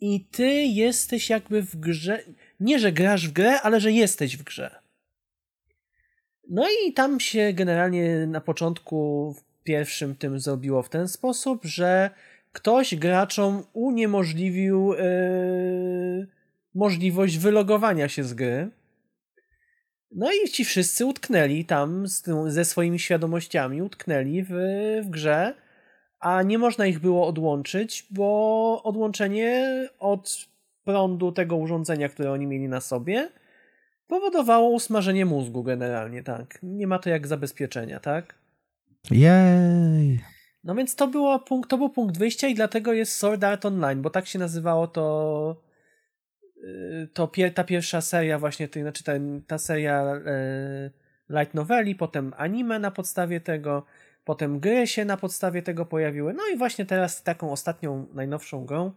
i 0.00 0.24
ty 0.24 0.48
jesteś 0.54 1.30
jakby 1.30 1.62
w 1.62 1.76
grze. 1.76 2.22
Nie, 2.60 2.78
że 2.78 2.92
grasz 2.92 3.28
w 3.28 3.32
grę, 3.32 3.60
ale 3.60 3.80
że 3.80 3.92
jesteś 3.92 4.36
w 4.36 4.42
grze. 4.42 4.84
No 6.50 6.66
i 6.86 6.92
tam 6.92 7.20
się 7.20 7.52
generalnie 7.52 8.26
na 8.26 8.40
początku 8.40 9.32
w 9.38 9.62
pierwszym 9.62 10.16
tym 10.16 10.40
zrobiło 10.40 10.82
w 10.82 10.88
ten 10.88 11.08
sposób, 11.08 11.64
że 11.64 12.10
ktoś 12.52 12.94
graczom 12.94 13.62
uniemożliwił 13.72 14.92
yy, 14.92 16.26
możliwość 16.74 17.38
wylogowania 17.38 18.08
się 18.08 18.24
z 18.24 18.34
gry. 18.34 18.70
No 20.10 20.32
i 20.32 20.48
ci 20.48 20.64
wszyscy 20.64 21.06
utknęli 21.06 21.64
tam 21.64 22.04
tym, 22.24 22.50
ze 22.50 22.64
swoimi 22.64 22.98
świadomościami, 22.98 23.82
utknęli 23.82 24.42
w, 24.42 24.52
w 25.04 25.10
grze, 25.10 25.54
a 26.20 26.42
nie 26.42 26.58
można 26.58 26.86
ich 26.86 27.00
było 27.00 27.26
odłączyć, 27.26 28.06
bo 28.10 28.80
odłączenie 28.84 29.88
od 29.98 30.48
prądu 30.84 31.32
tego 31.32 31.56
urządzenia, 31.56 32.08
które 32.08 32.32
oni 32.32 32.46
mieli 32.46 32.68
na 32.68 32.80
sobie, 32.80 33.30
powodowało 34.06 34.70
usmażenie 34.70 35.26
mózgu 35.26 35.62
generalnie, 35.62 36.22
tak. 36.22 36.58
Nie 36.62 36.86
ma 36.86 36.98
to 36.98 37.10
jak 37.10 37.26
zabezpieczenia, 37.26 38.00
tak? 38.00 38.34
Jej! 39.10 40.20
No 40.64 40.74
więc 40.74 40.96
to, 40.96 41.08
było 41.08 41.38
punkt, 41.38 41.70
to 41.70 41.78
był 41.78 41.90
punkt 41.90 42.18
wyjścia 42.18 42.48
i 42.48 42.54
dlatego 42.54 42.92
jest 42.92 43.16
Sword 43.16 43.44
Art 43.44 43.64
Online, 43.64 44.02
bo 44.02 44.10
tak 44.10 44.26
się 44.26 44.38
nazywało 44.38 44.86
to 44.86 45.64
to 47.12 47.28
pier, 47.28 47.54
ta 47.54 47.64
pierwsza 47.64 48.00
seria 48.00 48.38
właśnie, 48.38 48.68
tej, 48.68 48.82
znaczy 48.82 49.04
ten, 49.04 49.42
ta 49.46 49.58
seria 49.58 50.02
e, 50.02 50.90
light 51.30 51.54
noveli, 51.54 51.94
potem 51.94 52.32
anime 52.36 52.78
na 52.78 52.90
podstawie 52.90 53.40
tego, 53.40 53.84
potem 54.24 54.60
gry 54.60 54.86
się 54.86 55.04
na 55.04 55.16
podstawie 55.16 55.62
tego 55.62 55.86
pojawiły. 55.86 56.34
No 56.34 56.42
i 56.54 56.56
właśnie 56.56 56.86
teraz 56.86 57.22
taką 57.22 57.52
ostatnią, 57.52 58.06
najnowszą 58.14 58.64
grą, 58.64 58.92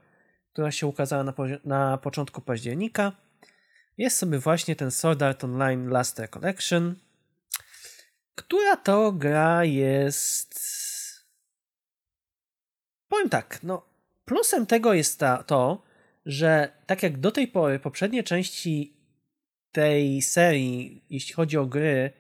która 0.54 0.72
się 0.72 0.88
ukazała 0.88 1.24
na, 1.24 1.34
na 1.66 1.98
początku 1.98 2.42
października, 2.42 3.12
jest 3.98 4.18
sobie 4.18 4.40
właśnie 4.40 4.76
ten 4.76 4.92
Sword 4.92 5.22
Art 5.22 5.44
Online 5.44 5.90
Last 5.90 6.20
Recollection, 6.20 6.96
która 8.36 8.76
to 8.76 9.12
gra 9.12 9.64
jest... 9.64 10.60
Powiem 13.08 13.30
tak, 13.30 13.60
no 13.64 13.86
plusem 14.26 14.66
tego 14.66 14.94
jest 14.94 15.20
ta, 15.20 15.44
to, 15.44 15.84
że 16.26 16.72
tak 16.86 17.04
jak 17.04 17.18
do 17.18 17.32
tej 17.32 17.48
pory 17.48 17.80
poprzednie 17.80 18.24
części 18.24 18.98
tej 19.72 20.22
serii, 20.22 21.06
jeśli 21.10 21.34
chodzi 21.34 21.58
o 21.58 21.66
gry, 21.66 22.12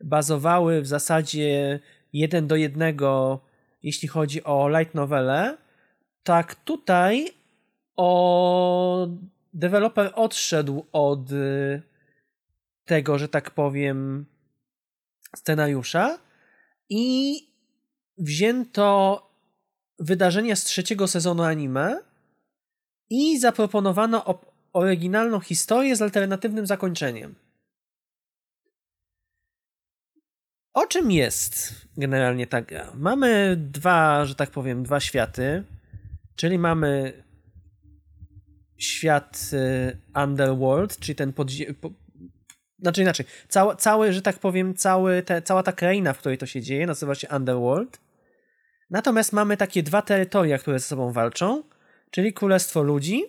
bazowały 0.00 0.82
w 0.82 0.86
zasadzie 0.86 1.80
jeden 2.14 2.46
do 2.46 2.56
jednego, 2.56 3.40
jeśli 3.82 4.08
chodzi 4.08 4.44
o 4.44 4.68
light 4.68 4.94
novele, 4.94 5.56
tak 6.22 6.54
tutaj 6.54 7.28
o 7.96 9.08
deweloper 9.54 10.12
odszedł 10.14 10.86
od 10.92 11.32
y, 11.32 11.82
tego, 12.84 13.18
że 13.18 13.28
tak 13.28 13.50
powiem, 13.50 14.26
scenariusza 15.36 16.18
i 16.88 17.36
wzięto 18.18 19.20
wydarzenia 19.98 20.56
z 20.56 20.64
trzeciego 20.64 21.08
sezonu 21.08 21.42
anime 21.42 22.02
i 23.10 23.38
zaproponowano 23.38 24.38
oryginalną 24.72 25.40
historię 25.40 25.96
z 25.96 26.02
alternatywnym 26.02 26.66
zakończeniem. 26.66 27.34
O 30.74 30.86
czym 30.86 31.10
jest 31.10 31.74
generalnie 31.96 32.46
ta 32.46 32.62
gra? 32.62 32.92
Mamy 32.94 33.56
dwa, 33.56 34.24
że 34.26 34.34
tak 34.34 34.50
powiem, 34.50 34.82
dwa 34.82 35.00
światy, 35.00 35.64
czyli 36.36 36.58
mamy 36.58 37.22
świat 38.76 39.50
y, 39.52 40.20
Underworld, 40.22 40.98
czyli 40.98 41.16
ten 41.16 41.32
podzie... 41.32 41.74
Po... 41.74 41.90
Znaczy 42.78 43.02
inaczej, 43.02 43.26
cały, 43.48 43.76
cały, 43.76 44.12
że 44.12 44.22
tak 44.22 44.38
powiem, 44.38 44.74
cały 44.74 45.22
te, 45.22 45.42
cała 45.42 45.62
ta 45.62 45.72
kraina, 45.72 46.12
w 46.12 46.18
której 46.18 46.38
to 46.38 46.46
się 46.46 46.62
dzieje, 46.62 46.86
nazywa 46.86 47.14
się 47.14 47.28
Underworld. 47.28 48.00
Natomiast 48.90 49.32
mamy 49.32 49.56
takie 49.56 49.82
dwa 49.82 50.02
terytoria, 50.02 50.58
które 50.58 50.78
ze 50.78 50.86
sobą 50.86 51.12
walczą, 51.12 51.62
czyli 52.10 52.32
Królestwo 52.32 52.82
Ludzi, 52.82 53.22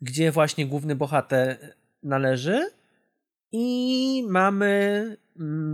gdzie 0.00 0.32
właśnie 0.32 0.66
główny 0.66 0.94
bohater 0.94 1.74
należy 2.02 2.70
i 3.52 4.24
mamy 4.28 5.16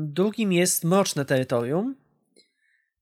drugim 0.04 0.52
jest 0.52 0.84
Mroczne 0.84 1.24
Terytorium, 1.24 1.94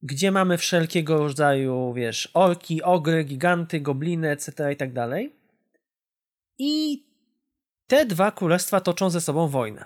gdzie 0.02 0.32
mamy 0.32 0.58
wszelkiego 0.58 1.18
rodzaju, 1.18 1.92
wiesz, 1.92 2.30
orki, 2.34 2.82
ogry, 2.82 3.24
giganty, 3.24 3.80
gobliny, 3.80 4.30
etc. 4.30 4.72
i 4.72 4.76
tak 4.76 4.92
dalej. 4.92 5.36
I 6.58 7.04
te 7.86 8.06
dwa 8.06 8.32
królestwa 8.32 8.80
toczą 8.80 9.10
ze 9.10 9.20
sobą 9.20 9.48
wojnę. 9.48 9.84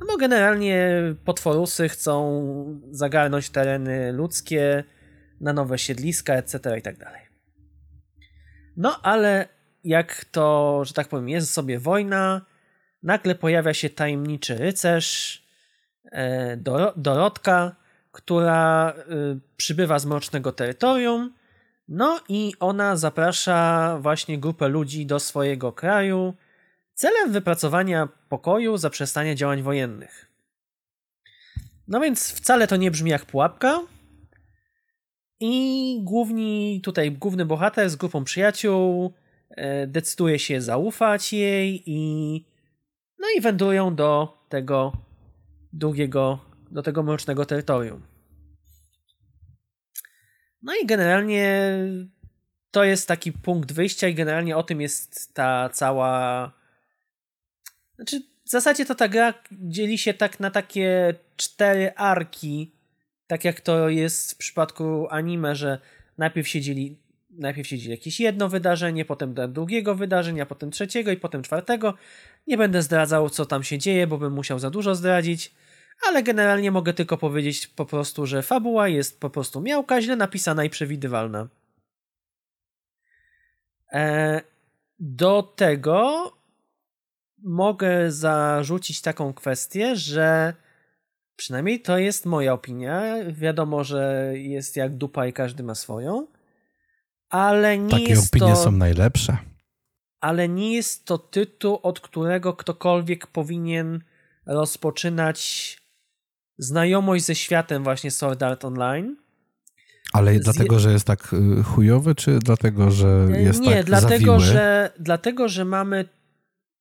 No 0.00 0.06
bo 0.06 0.16
generalnie 0.16 0.90
potworusy 1.24 1.88
chcą 1.88 2.80
zagarnąć 2.90 3.50
tereny 3.50 4.12
ludzkie 4.12 4.84
na 5.40 5.52
nowe 5.52 5.78
siedliska, 5.78 6.34
etc. 6.34 6.78
i 6.78 6.82
tak 6.82 6.98
dalej. 6.98 7.22
No 8.76 9.00
ale 9.02 9.48
jak 9.84 10.24
to, 10.24 10.80
że 10.84 10.94
tak 10.94 11.08
powiem, 11.08 11.28
jest 11.28 11.52
sobie 11.52 11.78
wojna, 11.78 12.46
nagle 13.02 13.34
pojawia 13.34 13.74
się 13.74 13.90
tajemniczy 13.90 14.54
rycerz, 14.54 15.42
e, 16.12 16.56
Dorotka, 16.96 17.76
która 18.12 18.94
y, 18.98 19.40
przybywa 19.56 19.98
z 19.98 20.06
mrocznego 20.06 20.52
terytorium. 20.52 21.32
No 21.88 22.20
i 22.28 22.52
ona 22.60 22.96
zaprasza 22.96 23.98
właśnie 24.00 24.38
grupę 24.38 24.68
ludzi 24.68 25.06
do 25.06 25.20
swojego 25.20 25.72
kraju 25.72 26.34
celem 26.94 27.32
wypracowania 27.32 28.08
pokoju, 28.28 28.76
zaprzestania 28.76 29.34
działań 29.34 29.62
wojennych. 29.62 30.26
No 31.88 32.00
więc 32.00 32.32
wcale 32.32 32.66
to 32.66 32.76
nie 32.76 32.90
brzmi 32.90 33.10
jak 33.10 33.26
pułapka. 33.26 33.80
I 35.40 36.00
główni, 36.02 36.80
tutaj 36.84 37.12
główny 37.12 37.46
bohater 37.46 37.90
z 37.90 37.96
grupą 37.96 38.24
przyjaciół 38.24 39.12
e, 39.50 39.86
decyduje 39.86 40.38
się 40.38 40.60
zaufać 40.60 41.32
jej 41.32 41.82
i 41.86 42.44
no 43.18 43.26
i 43.36 43.40
wędrują 43.40 43.94
do 43.94 44.38
tego 44.48 44.92
długiego, 45.72 46.38
do 46.70 46.82
tego 46.82 47.02
mrocznego 47.02 47.46
terytorium. 47.46 48.02
No 50.62 50.72
i 50.82 50.86
generalnie 50.86 51.72
to 52.70 52.84
jest 52.84 53.08
taki 53.08 53.32
punkt 53.32 53.72
wyjścia 53.72 54.08
i 54.08 54.14
generalnie 54.14 54.56
o 54.56 54.62
tym 54.62 54.80
jest 54.80 55.34
ta 55.34 55.68
cała... 55.68 56.52
Znaczy, 57.96 58.22
w 58.44 58.50
zasadzie 58.50 58.86
to 58.86 58.94
ta 58.94 59.08
gra 59.08 59.34
dzieli 59.52 59.98
się 59.98 60.14
tak 60.14 60.40
na 60.40 60.50
takie 60.50 61.14
cztery 61.36 61.92
arki, 61.96 62.72
tak 63.26 63.44
jak 63.44 63.60
to 63.60 63.88
jest 63.88 64.32
w 64.32 64.36
przypadku 64.36 65.06
anime, 65.10 65.54
że 65.54 65.78
najpierw 66.18 66.48
się 66.48 66.60
dzieli 66.60 66.98
najpierw 67.38 67.68
się 67.68 67.78
dzieje 67.78 67.94
jakieś 67.94 68.20
jedno 68.20 68.48
wydarzenie, 68.48 69.04
potem 69.04 69.34
drugiego 69.48 69.94
wydarzenia, 69.94 70.46
potem 70.46 70.70
trzeciego 70.70 71.10
i 71.10 71.16
potem 71.16 71.42
czwartego. 71.42 71.94
Nie 72.48 72.56
będę 72.56 72.82
zdradzał, 72.82 73.30
co 73.30 73.46
tam 73.46 73.62
się 73.62 73.78
dzieje, 73.78 74.06
bo 74.06 74.18
bym 74.18 74.32
musiał 74.32 74.58
za 74.58 74.70
dużo 74.70 74.94
zdradzić, 74.94 75.54
ale 76.08 76.22
generalnie 76.22 76.70
mogę 76.70 76.94
tylko 76.94 77.18
powiedzieć 77.18 77.66
po 77.66 77.86
prostu, 77.86 78.26
że 78.26 78.42
fabuła 78.42 78.88
jest 78.88 79.20
po 79.20 79.30
prostu 79.30 79.60
miałka, 79.60 80.02
źle 80.02 80.16
napisana 80.16 80.64
i 80.64 80.70
przewidywalna. 80.70 81.48
E, 83.92 84.40
do 84.98 85.42
tego 85.42 86.32
mogę 87.42 88.12
zarzucić 88.12 89.00
taką 89.00 89.32
kwestię, 89.32 89.96
że 89.96 90.54
przynajmniej 91.36 91.82
to 91.82 91.98
jest 91.98 92.26
moja 92.26 92.52
opinia. 92.52 93.02
Wiadomo, 93.32 93.84
że 93.84 94.32
jest 94.34 94.76
jak 94.76 94.96
dupa 94.96 95.26
i 95.26 95.32
każdy 95.32 95.62
ma 95.62 95.74
swoją 95.74 96.26
ale 97.30 97.78
nie 97.78 97.90
Takie 97.90 98.04
jest 98.04 98.34
opinie 98.34 98.52
to, 98.52 98.56
są 98.56 98.72
najlepsze. 98.72 99.36
Ale 100.20 100.48
nie 100.48 100.74
jest 100.74 101.04
to 101.04 101.18
tytuł, 101.18 101.78
od 101.82 102.00
którego 102.00 102.52
ktokolwiek 102.52 103.26
powinien 103.26 104.02
rozpoczynać 104.46 105.78
znajomość 106.58 107.24
ze 107.24 107.34
światem 107.34 107.84
właśnie 107.84 108.10
Sword 108.10 108.42
Art 108.42 108.64
Online. 108.64 109.16
Ale 110.12 110.34
Z... 110.34 110.40
dlatego, 110.40 110.78
że 110.78 110.92
jest 110.92 111.06
tak 111.06 111.32
y, 111.32 111.62
chujowy, 111.62 112.14
czy 112.14 112.38
dlatego, 112.38 112.90
że 112.90 113.26
jest 113.30 113.60
nie, 113.60 113.76
tak 113.76 113.84
dlatego, 113.84 114.40
zawiły? 114.40 114.40
że 114.40 114.92
dlatego, 114.98 115.48
że 115.48 115.64
mamy 115.64 116.04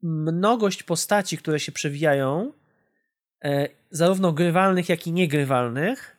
mnogość 0.01 0.83
postaci, 0.83 1.37
które 1.37 1.59
się 1.59 1.71
przewijają, 1.71 2.51
e, 3.43 3.67
zarówno 3.91 4.33
grywalnych, 4.33 4.89
jak 4.89 5.07
i 5.07 5.11
niegrywalnych, 5.11 6.17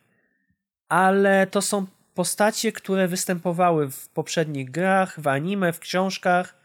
ale 0.89 1.47
to 1.47 1.61
są 1.61 1.85
postacie, 2.13 2.71
które 2.71 3.07
występowały 3.07 3.91
w 3.91 4.09
poprzednich 4.09 4.71
grach, 4.71 5.21
w 5.21 5.27
anime, 5.27 5.73
w 5.73 5.79
książkach 5.79 6.58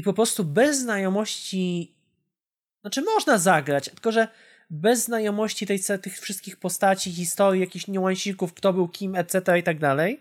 i 0.00 0.02
po 0.02 0.12
prostu 0.12 0.44
bez 0.44 0.78
znajomości, 0.78 1.94
znaczy 2.80 3.02
można 3.02 3.38
zagrać, 3.38 3.84
tylko 3.84 4.12
że 4.12 4.28
bez 4.70 5.04
znajomości 5.04 5.66
tej, 5.66 5.80
tych 6.02 6.20
wszystkich 6.20 6.56
postaci, 6.56 7.12
historii, 7.12 7.60
jakichś 7.60 7.86
niuansików, 7.86 8.54
kto 8.54 8.72
był 8.72 8.88
kim, 8.88 9.14
etc. 9.14 9.58
i 9.58 9.62
tak 9.62 9.78
dalej, 9.78 10.20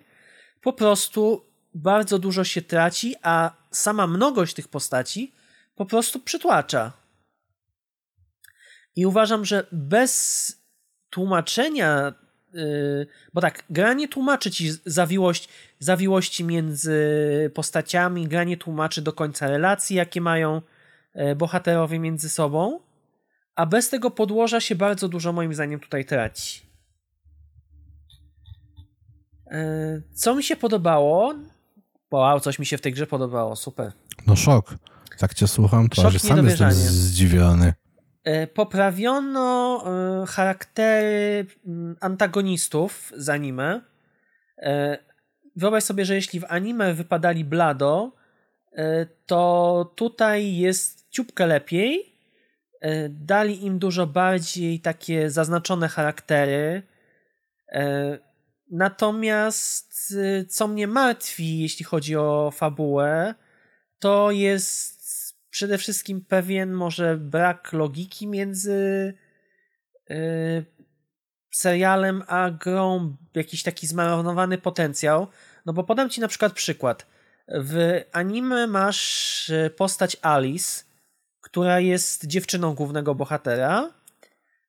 po 0.61 0.73
prostu 0.73 1.45
bardzo 1.73 2.19
dużo 2.19 2.43
się 2.43 2.61
traci, 2.61 3.15
a 3.21 3.51
sama 3.71 4.07
mnogość 4.07 4.53
tych 4.53 4.67
postaci 4.67 5.31
po 5.75 5.85
prostu 5.85 6.19
przytłacza. 6.19 6.91
I 8.95 9.05
uważam, 9.05 9.45
że 9.45 9.67
bez 9.71 10.53
tłumaczenia 11.09 12.13
Yy, 12.53 13.07
bo 13.33 13.41
tak, 13.41 13.63
gra 13.69 13.93
nie 13.93 14.07
tłumaczy 14.07 14.51
ci 14.51 14.71
zawiłość, 14.85 15.49
zawiłości 15.79 16.43
między 16.43 17.51
postaciami, 17.53 18.27
gra 18.27 18.43
nie 18.43 18.57
tłumaczy 18.57 19.01
do 19.01 19.13
końca 19.13 19.47
relacji, 19.47 19.95
jakie 19.95 20.21
mają 20.21 20.61
e, 21.13 21.35
bohaterowie 21.35 21.99
między 21.99 22.29
sobą, 22.29 22.79
a 23.55 23.65
bez 23.65 23.89
tego 23.89 24.11
podłoża 24.11 24.59
się 24.59 24.75
bardzo 24.75 25.09
dużo 25.09 25.33
moim 25.33 25.53
zdaniem 25.53 25.79
tutaj 25.79 26.05
traci. 26.05 26.61
E, 29.51 30.01
co 30.13 30.35
mi 30.35 30.43
się 30.43 30.55
podobało? 30.55 31.33
Wow, 32.11 32.39
coś 32.39 32.59
mi 32.59 32.65
się 32.65 32.77
w 32.77 32.81
tej 32.81 32.93
grze 32.93 33.07
podobało, 33.07 33.55
super. 33.55 33.91
No 34.27 34.35
szok. 34.35 34.75
Tak 35.19 35.33
cię 35.33 35.47
słucham, 35.47 35.89
to 35.89 36.09
że 36.09 36.19
sam 36.19 36.45
jestem 36.45 36.71
zdziwiony. 36.71 37.73
E, 38.23 38.47
poprawiono 38.47 39.83
e, 39.85 40.25
charaktery 40.25 41.45
mm, 41.65 41.95
antagonistów 41.99 43.13
z 43.15 43.29
anime. 43.29 43.81
E, 44.57 44.97
wyobraź 45.55 45.83
sobie, 45.83 46.05
że 46.05 46.15
jeśli 46.15 46.39
w 46.39 46.45
anime 46.49 46.93
wypadali 46.93 47.45
blado, 47.45 48.19
to 49.25 49.93
tutaj 49.95 50.55
jest 50.55 51.09
ciupkę 51.09 51.47
lepiej. 51.47 52.15
Dali 53.09 53.65
im 53.65 53.79
dużo 53.79 54.07
bardziej 54.07 54.79
takie 54.79 55.29
zaznaczone 55.29 55.87
charaktery. 55.87 56.83
Natomiast 58.71 60.13
co 60.49 60.67
mnie 60.67 60.87
martwi, 60.87 61.59
jeśli 61.59 61.85
chodzi 61.85 62.15
o 62.15 62.51
fabułę, 62.55 63.35
to 63.99 64.31
jest 64.31 64.98
przede 65.49 65.77
wszystkim 65.77 66.25
pewien 66.25 66.71
może 66.71 67.17
brak 67.17 67.73
logiki 67.73 68.27
między 68.27 69.13
yy, 70.09 70.65
serialem 71.51 72.23
a 72.27 72.51
grą, 72.51 73.15
jakiś 73.35 73.63
taki 73.63 73.87
zmarnowany 73.87 74.57
potencjał. 74.57 75.27
No 75.65 75.73
bo 75.73 75.83
podam 75.83 76.09
ci 76.09 76.21
na 76.21 76.27
przykład 76.27 76.53
przykład. 76.53 77.05
W 77.47 78.01
anime 78.11 78.67
masz 78.67 79.49
y, 79.49 79.69
postać 79.77 80.17
Alice, 80.21 80.83
która 81.41 81.79
jest 81.79 82.25
dziewczyną 82.25 82.73
głównego 82.73 83.15
bohatera 83.15 83.93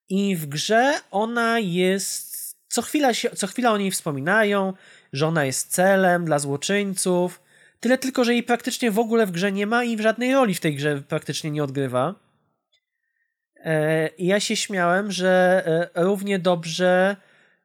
i 0.09 0.37
w 0.37 0.47
grze 0.47 0.95
ona 1.11 1.59
jest 1.59 2.57
co 2.69 2.83
chwila, 2.83 3.15
się, 3.15 3.31
co 3.31 3.47
chwila 3.47 3.73
o 3.73 3.79
niej 3.79 3.91
wspominają, 3.91 4.73
że 5.13 5.27
ona 5.27 5.45
jest 5.45 5.71
celem 5.73 6.25
dla 6.25 6.39
złoczyńców, 6.39 7.43
Tyle 7.81 7.99
tylko, 7.99 8.25
że 8.25 8.33
jej 8.33 8.43
praktycznie 8.43 8.91
w 8.91 8.99
ogóle 8.99 9.27
w 9.27 9.31
grze 9.31 9.53
nie 9.53 9.67
ma 9.67 9.85
i 9.85 10.03
żadnej 10.03 10.33
roli 10.33 10.55
w 10.55 10.61
tej 10.61 10.77
grze 10.77 11.03
praktycznie 11.09 11.51
nie 11.51 11.65
odgrywa. 11.65 12.15
E, 13.57 14.09
I 14.09 14.27
ja 14.27 14.41
się 14.41 14.57
śmiałem, 14.57 15.13
że 15.13 15.63
e, 15.95 16.05
równie 16.05 16.39
dobrze 16.39 17.17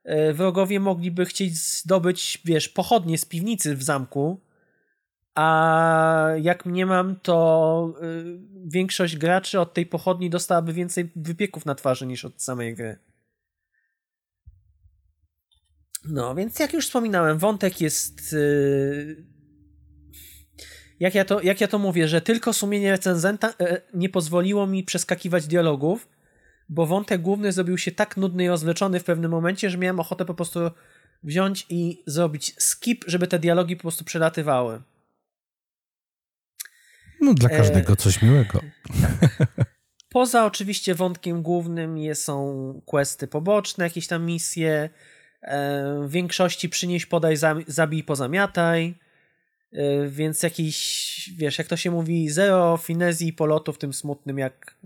e, 0.04 0.34
wrogowie 0.34 0.80
mogliby 0.80 1.26
chcieć 1.26 1.58
zdobyć, 1.58 2.42
wiesz, 2.46 2.70
pochodnie 2.70 3.18
z 3.18 3.26
piwnicy 3.26 3.76
w 3.76 3.84
zamku, 3.84 4.42
a 5.36 6.28
jak 6.42 6.66
mnie 6.66 6.86
mam, 6.86 7.20
to 7.20 7.94
większość 8.66 9.18
graczy 9.18 9.60
od 9.60 9.74
tej 9.74 9.86
pochodni 9.86 10.30
dostałaby 10.30 10.74
więcej 10.74 11.12
wypieków 11.16 11.66
na 11.66 11.76
twarzy 11.76 12.08
niż 12.08 12.26
od 12.26 12.42
samej 12.42 12.76
gry. 12.76 12.98
No, 16.06 16.36
więc 16.36 16.60
jak 16.60 16.74
już 16.74 16.86
wspominałem, 16.86 17.38
wątek 17.38 17.82
jest 17.82 18.36
jak 21.00 21.16
ja 21.16 21.26
to, 21.26 21.42
jak 21.42 21.62
ja 21.62 21.68
to 21.68 21.80
mówię, 21.80 22.08
że 22.08 22.22
tylko 22.22 22.54
sumienie 22.54 22.92
recenzenta 22.92 23.54
e, 23.60 23.82
nie 23.94 24.10
pozwoliło 24.10 24.68
mi 24.68 24.84
przeskakiwać 24.84 25.48
dialogów, 25.48 26.08
bo 26.70 26.86
wątek 26.86 27.22
główny 27.22 27.52
zrobił 27.52 27.78
się 27.78 27.92
tak 27.92 28.18
nudny 28.18 28.44
i 28.44 28.48
rozwleczony 28.48 29.00
w 29.00 29.04
pewnym 29.04 29.32
momencie, 29.32 29.70
że 29.70 29.78
miałem 29.78 30.00
ochotę 30.00 30.26
po 30.26 30.34
prostu 30.34 30.60
wziąć 31.24 31.66
i 31.70 32.04
zrobić 32.06 32.56
skip, 32.58 33.06
żeby 33.08 33.28
te 33.28 33.40
dialogi 33.40 33.76
po 33.76 33.82
prostu 33.82 34.04
przelatywały. 34.04 34.82
No 37.22 37.34
dla 37.34 37.50
e, 37.50 37.58
każdego 37.58 37.94
e... 37.94 37.96
coś 37.96 38.22
miłego. 38.22 38.62
Poza 40.10 40.46
oczywiście 40.46 40.96
wątkiem 40.96 41.42
głównym 41.42 42.16
są 42.16 42.82
questy 42.86 43.28
poboczne, 43.28 43.84
jakieś 43.84 44.08
tam 44.08 44.26
misje. 44.26 44.90
E, 45.42 46.00
w 46.04 46.12
większości 46.12 46.70
przynieś, 46.70 47.06
podaj, 47.06 47.38
zabij, 47.68 48.04
pozamiataj. 48.04 48.96
Y, 49.76 50.10
więc 50.10 50.44
jakiś, 50.44 51.34
wiesz, 51.38 51.58
jak 51.58 51.68
to 51.68 51.78
się 51.78 51.92
mówi, 51.92 52.30
zero 52.30 52.78
finezji 52.78 53.34
polotu 53.34 53.74
w 53.74 53.78
tym 53.78 53.94
smutnym 53.94 54.38
jak... 54.38 54.78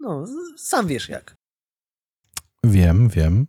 No, 0.00 0.26
sam 0.56 0.86
wiesz 0.86 1.08
jak. 1.08 1.34
Wiem, 2.64 3.08
wiem. 3.08 3.46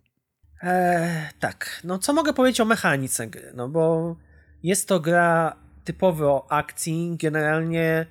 E, 0.62 1.30
tak, 1.40 1.80
no 1.84 1.98
co 1.98 2.12
mogę 2.12 2.32
powiedzieć 2.32 2.60
o 2.60 2.64
mechanice 2.64 3.26
gry? 3.26 3.52
No 3.54 3.68
bo 3.68 4.16
jest 4.62 4.88
to 4.88 5.00
gra 5.00 5.56
typowo 5.84 6.46
akcji, 6.52 7.16
generalnie... 7.20 8.06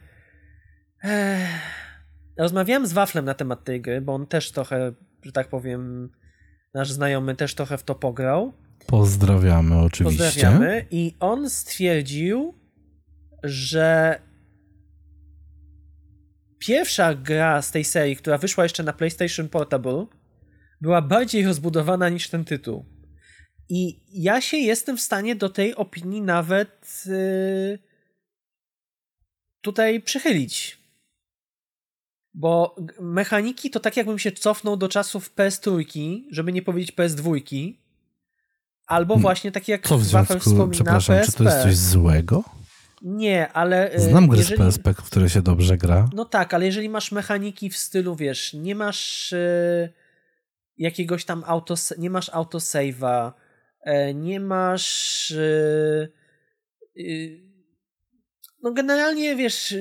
E, 1.04 1.48
rozmawiałem 2.38 2.88
z 2.88 2.94
Waflem 2.94 3.26
na 3.26 3.34
temat 3.34 3.64
tej 3.64 3.82
gry, 3.82 4.02
bo 4.02 4.14
on 4.14 4.28
też 4.28 4.52
trochę, 4.52 4.94
że 5.24 5.32
tak 5.32 5.48
powiem, 5.48 6.12
nasz 6.74 6.92
znajomy 6.92 7.36
też 7.36 7.56
trochę 7.56 7.78
w 7.78 7.84
to 7.84 7.96
pograł. 7.96 8.54
Pozdrawiamy 8.88 9.80
oczywiście. 9.80 10.24
Pozdrawiamy. 10.24 10.86
I 10.92 11.16
on 11.20 11.50
stwierdził, 11.50 12.54
że 13.44 14.20
pierwsza 16.60 17.16
gra 17.16 17.62
z 17.62 17.72
tej 17.72 17.84
serii, 17.84 18.16
która 18.16 18.38
wyszła 18.38 18.64
jeszcze 18.64 18.84
na 18.84 18.94
PlayStation 18.94 19.50
Portable, 19.50 20.06
była 20.82 21.02
bardziej 21.02 21.46
rozbudowana 21.46 22.10
niż 22.10 22.30
ten 22.30 22.46
tytuł. 22.46 22.86
I 23.70 24.00
ja 24.14 24.42
się 24.42 24.58
jestem 24.58 24.98
w 24.98 25.02
stanie 25.02 25.36
do 25.36 25.50
tej 25.50 25.76
opinii 25.76 26.22
nawet 26.22 27.04
yy, 27.06 27.80
tutaj 29.62 30.02
przychylić. 30.02 30.78
Bo 32.34 32.76
mechaniki 33.00 33.70
to 33.70 33.80
tak 33.80 33.98
jakbym 33.98 34.20
się 34.20 34.32
cofnął 34.32 34.78
do 34.78 34.90
czasów 34.90 35.36
PS3, 35.36 35.86
żeby 36.32 36.54
nie 36.54 36.62
powiedzieć 36.62 36.96
PS2, 36.96 37.74
Albo 38.88 39.14
hmm. 39.14 39.22
właśnie 39.22 39.52
takie 39.52 39.72
jak 39.72 39.88
Co 39.88 39.98
w 39.98 40.04
związku, 40.04 40.40
wspomina 40.40 40.68
przepraszam, 40.68 41.16
PSP. 41.16 41.32
czy 41.32 41.38
to 41.38 41.44
jest 41.44 41.64
coś 41.64 41.76
złego? 41.76 42.44
Nie, 43.02 43.52
ale... 43.52 43.92
E, 43.92 44.00
Znam 44.00 44.28
gry 44.28 44.38
jeżeli, 44.38 44.58
z 44.58 44.60
PSP, 44.60 44.94
w 44.94 45.04
które 45.04 45.30
się 45.30 45.42
dobrze 45.42 45.78
gra. 45.78 46.10
No 46.14 46.26
tak, 46.26 46.54
ale 46.54 46.66
jeżeli 46.66 46.90
masz 46.90 47.12
mechaniki 47.12 47.70
w 47.70 47.78
stylu, 47.78 48.16
wiesz, 48.16 48.54
nie 48.54 48.76
masz 48.76 49.34
e, 49.34 49.90
jakiegoś 50.78 51.26
tam 51.26 51.44
auto, 51.48 51.76
nie 51.98 52.10
masz 52.10 52.30
autosave'a, 52.30 53.32
e, 53.82 54.14
nie 54.14 54.40
masz 54.40 55.34
no 58.64 58.74
generalnie, 58.74 59.36
wiesz, 59.36 59.76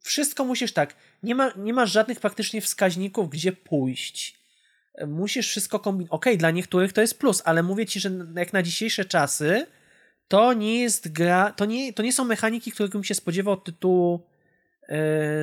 wszystko 0.00 0.44
musisz 0.44 0.72
tak, 0.72 0.96
nie, 1.22 1.34
ma, 1.34 1.52
nie 1.56 1.72
masz 1.72 1.92
żadnych 1.92 2.20
praktycznie 2.20 2.60
wskaźników, 2.60 3.30
gdzie 3.30 3.52
pójść 3.52 4.41
musisz 5.06 5.48
wszystko 5.48 5.78
kombinować. 5.78 6.12
Okej, 6.12 6.32
okay, 6.32 6.38
dla 6.38 6.50
niektórych 6.50 6.92
to 6.92 7.00
jest 7.00 7.18
plus, 7.18 7.42
ale 7.44 7.62
mówię 7.62 7.86
ci, 7.86 8.00
że 8.00 8.10
jak 8.36 8.52
na 8.52 8.62
dzisiejsze 8.62 9.04
czasy, 9.04 9.66
to 10.28 10.52
nie 10.52 10.80
jest 10.80 11.12
gra, 11.12 11.52
to 11.52 11.64
nie, 11.64 11.92
to 11.92 12.02
nie 12.02 12.12
są 12.12 12.24
mechaniki, 12.24 12.72
których 12.72 12.92
bym 12.92 13.04
się 13.04 13.14
spodziewał 13.14 13.54
od 13.54 13.64
tytułu 13.64 14.26
yy, 14.88 14.96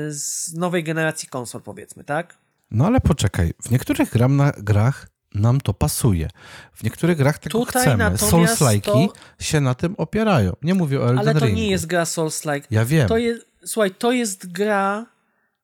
z 0.09 0.53
nowej 0.53 0.83
generacji 0.83 1.29
konsol, 1.29 1.61
powiedzmy, 1.61 2.03
tak? 2.03 2.37
No 2.71 2.85
ale 2.85 3.01
poczekaj, 3.01 3.53
w 3.63 3.71
niektórych 3.71 4.09
gram 4.11 4.37
na, 4.37 4.51
grach 4.57 5.07
nam 5.35 5.61
to 5.61 5.73
pasuje. 5.73 6.29
W 6.73 6.83
niektórych 6.83 7.17
grach 7.17 7.39
tego 7.39 7.59
Tutaj 7.59 7.81
chcemy. 7.81 8.03
Souls-like'i 8.03 8.81
to... 8.81 9.13
się 9.39 9.61
na 9.61 9.75
tym 9.75 9.95
opierają. 9.97 10.55
Nie 10.61 10.73
mówię 10.73 10.99
o 10.99 11.03
Elden 11.03 11.19
Ale 11.19 11.33
to 11.33 11.45
Ringu. 11.45 11.61
nie 11.61 11.69
jest 11.69 11.85
gra 11.85 12.03
Souls-like. 12.03 12.67
Ja 12.71 12.85
wiem. 12.85 13.07
To 13.07 13.17
jest, 13.17 13.45
słuchaj, 13.65 13.91
to 13.91 14.11
jest 14.11 14.51
gra, 14.51 15.05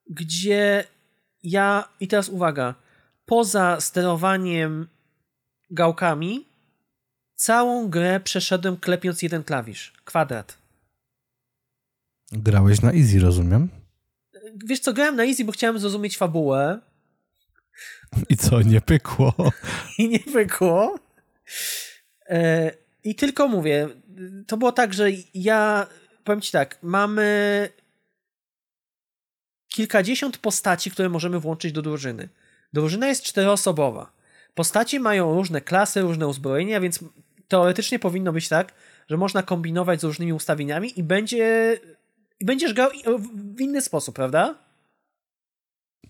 gdzie 0.09 0.83
ja... 1.43 1.87
I 1.99 2.07
teraz 2.07 2.29
uwaga 2.29 2.84
poza 3.25 3.81
sterowaniem 3.81 4.87
gałkami, 5.69 6.45
całą 7.35 7.89
grę 7.89 8.19
przeszedłem 8.19 8.77
klepiąc 8.77 9.21
jeden 9.21 9.43
klawisz. 9.43 9.93
Kwadrat. 10.05 10.57
Grałeś 12.31 12.81
na 12.81 12.91
easy, 12.93 13.19
rozumiem? 13.19 13.69
Wiesz 14.65 14.79
co, 14.79 14.93
grałem 14.93 15.15
na 15.15 15.25
easy, 15.25 15.45
bo 15.45 15.51
chciałem 15.51 15.79
zrozumieć 15.79 16.17
fabułę. 16.17 16.79
I 18.29 18.37
co, 18.37 18.61
nie 18.61 18.81
pykło? 18.81 19.33
I 19.97 20.09
nie 20.09 20.19
pykło. 20.19 20.99
E, 22.29 22.71
I 23.03 23.15
tylko 23.15 23.47
mówię, 23.47 23.89
to 24.47 24.57
było 24.57 24.71
tak, 24.71 24.93
że 24.93 25.07
ja, 25.33 25.87
powiem 26.23 26.41
ci 26.41 26.51
tak, 26.51 26.77
mamy 26.81 27.69
kilkadziesiąt 29.67 30.37
postaci, 30.37 30.91
które 30.91 31.09
możemy 31.09 31.39
włączyć 31.39 31.71
do 31.71 31.81
drużyny. 31.81 32.29
Drużyna 32.75 33.07
jest 33.07 33.23
czteroosobowa. 33.23 34.11
Postaci 34.55 34.99
mają 34.99 35.33
różne 35.33 35.61
klasy, 35.61 36.01
różne 36.01 36.27
uzbrojenia, 36.27 36.79
więc 36.79 36.99
teoretycznie 37.47 37.99
powinno 37.99 38.33
być 38.33 38.49
tak, 38.49 38.73
że 39.07 39.17
można 39.17 39.43
kombinować 39.43 40.01
z 40.01 40.03
różnymi 40.03 40.33
ustawieniami 40.33 40.99
i 40.99 41.03
będzie 41.03 41.79
i 42.39 42.45
będziesz 42.45 42.73
grał 42.73 42.89
w 43.55 43.61
inny 43.61 43.81
sposób, 43.81 44.15
prawda? 44.15 44.55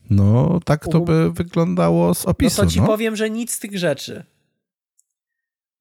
No, 0.10 0.60
tak 0.66 0.88
to 0.88 1.00
by 1.00 1.32
wyglądało 1.32 2.14
z 2.14 2.26
opisu. 2.26 2.62
No 2.62 2.68
to 2.68 2.74
ci 2.74 2.82
no. 2.82 2.88
powiem, 2.88 3.16
że 3.16 3.30
nic 3.30 3.54
z 3.54 3.60
tych 3.60 3.78
rzeczy. 3.78 4.24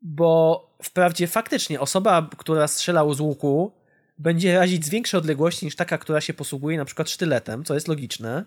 Bo 0.02 0.66
wprawdzie 0.82 1.26
faktycznie 1.26 1.80
osoba, 1.80 2.28
która 2.36 2.68
strzelała 2.68 3.14
z 3.14 3.20
łuku, 3.20 3.72
będzie 4.18 4.58
razić 4.58 4.84
z 4.86 4.88
większej 4.88 5.18
odległości 5.18 5.64
niż 5.66 5.76
taka, 5.76 5.98
która 5.98 6.20
się 6.20 6.34
posługuje 6.34 6.78
na 6.78 6.84
przykład 6.84 7.10
sztyletem, 7.10 7.64
co 7.64 7.74
jest 7.74 7.88
logiczne 7.88 8.44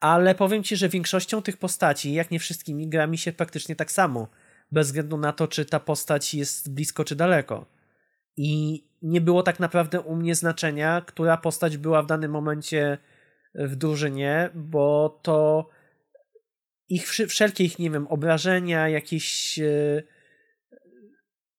ale 0.00 0.34
powiem 0.34 0.62
ci, 0.62 0.76
że 0.76 0.88
większością 0.88 1.42
tych 1.42 1.56
postaci, 1.56 2.12
jak 2.12 2.30
nie 2.30 2.38
wszystkimi, 2.38 2.88
gra 2.88 3.06
mi 3.06 3.18
się 3.18 3.32
praktycznie 3.32 3.76
tak 3.76 3.92
samo. 3.92 4.28
Bez 4.72 4.86
względu 4.86 5.16
na 5.16 5.32
to, 5.32 5.48
czy 5.48 5.64
ta 5.64 5.80
postać 5.80 6.34
jest 6.34 6.74
blisko, 6.74 7.04
czy 7.04 7.16
daleko. 7.16 7.66
I 8.36 8.84
nie 9.02 9.20
było 9.20 9.42
tak 9.42 9.60
naprawdę 9.60 10.00
u 10.00 10.16
mnie 10.16 10.34
znaczenia, 10.34 11.02
która 11.06 11.36
postać 11.36 11.76
była 11.76 12.02
w 12.02 12.06
danym 12.06 12.30
momencie 12.30 12.98
w 13.54 13.76
drużynie, 13.76 14.50
bo 14.54 15.20
to 15.22 15.68
ich 16.88 17.08
wszelkie 17.08 17.64
ich, 17.64 17.78
nie 17.78 17.90
wiem, 17.90 18.06
obrażenia, 18.06 18.88
jakieś 18.88 19.58
yy, 19.58 20.02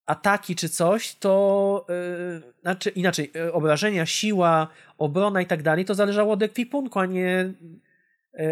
ataki 0.05 0.55
czy 0.55 0.69
coś, 0.69 1.15
to 1.15 1.85
yy, 1.89 2.53
znaczy 2.61 2.89
inaczej, 2.89 3.31
yy, 3.35 3.53
obrażenia, 3.53 4.05
siła, 4.05 4.67
obrona 4.97 5.41
i 5.41 5.45
tak 5.45 5.63
dalej, 5.63 5.85
to 5.85 5.95
zależało 5.95 6.33
od 6.33 6.43
ekwipunku, 6.43 6.99
a 6.99 7.05
nie 7.05 7.53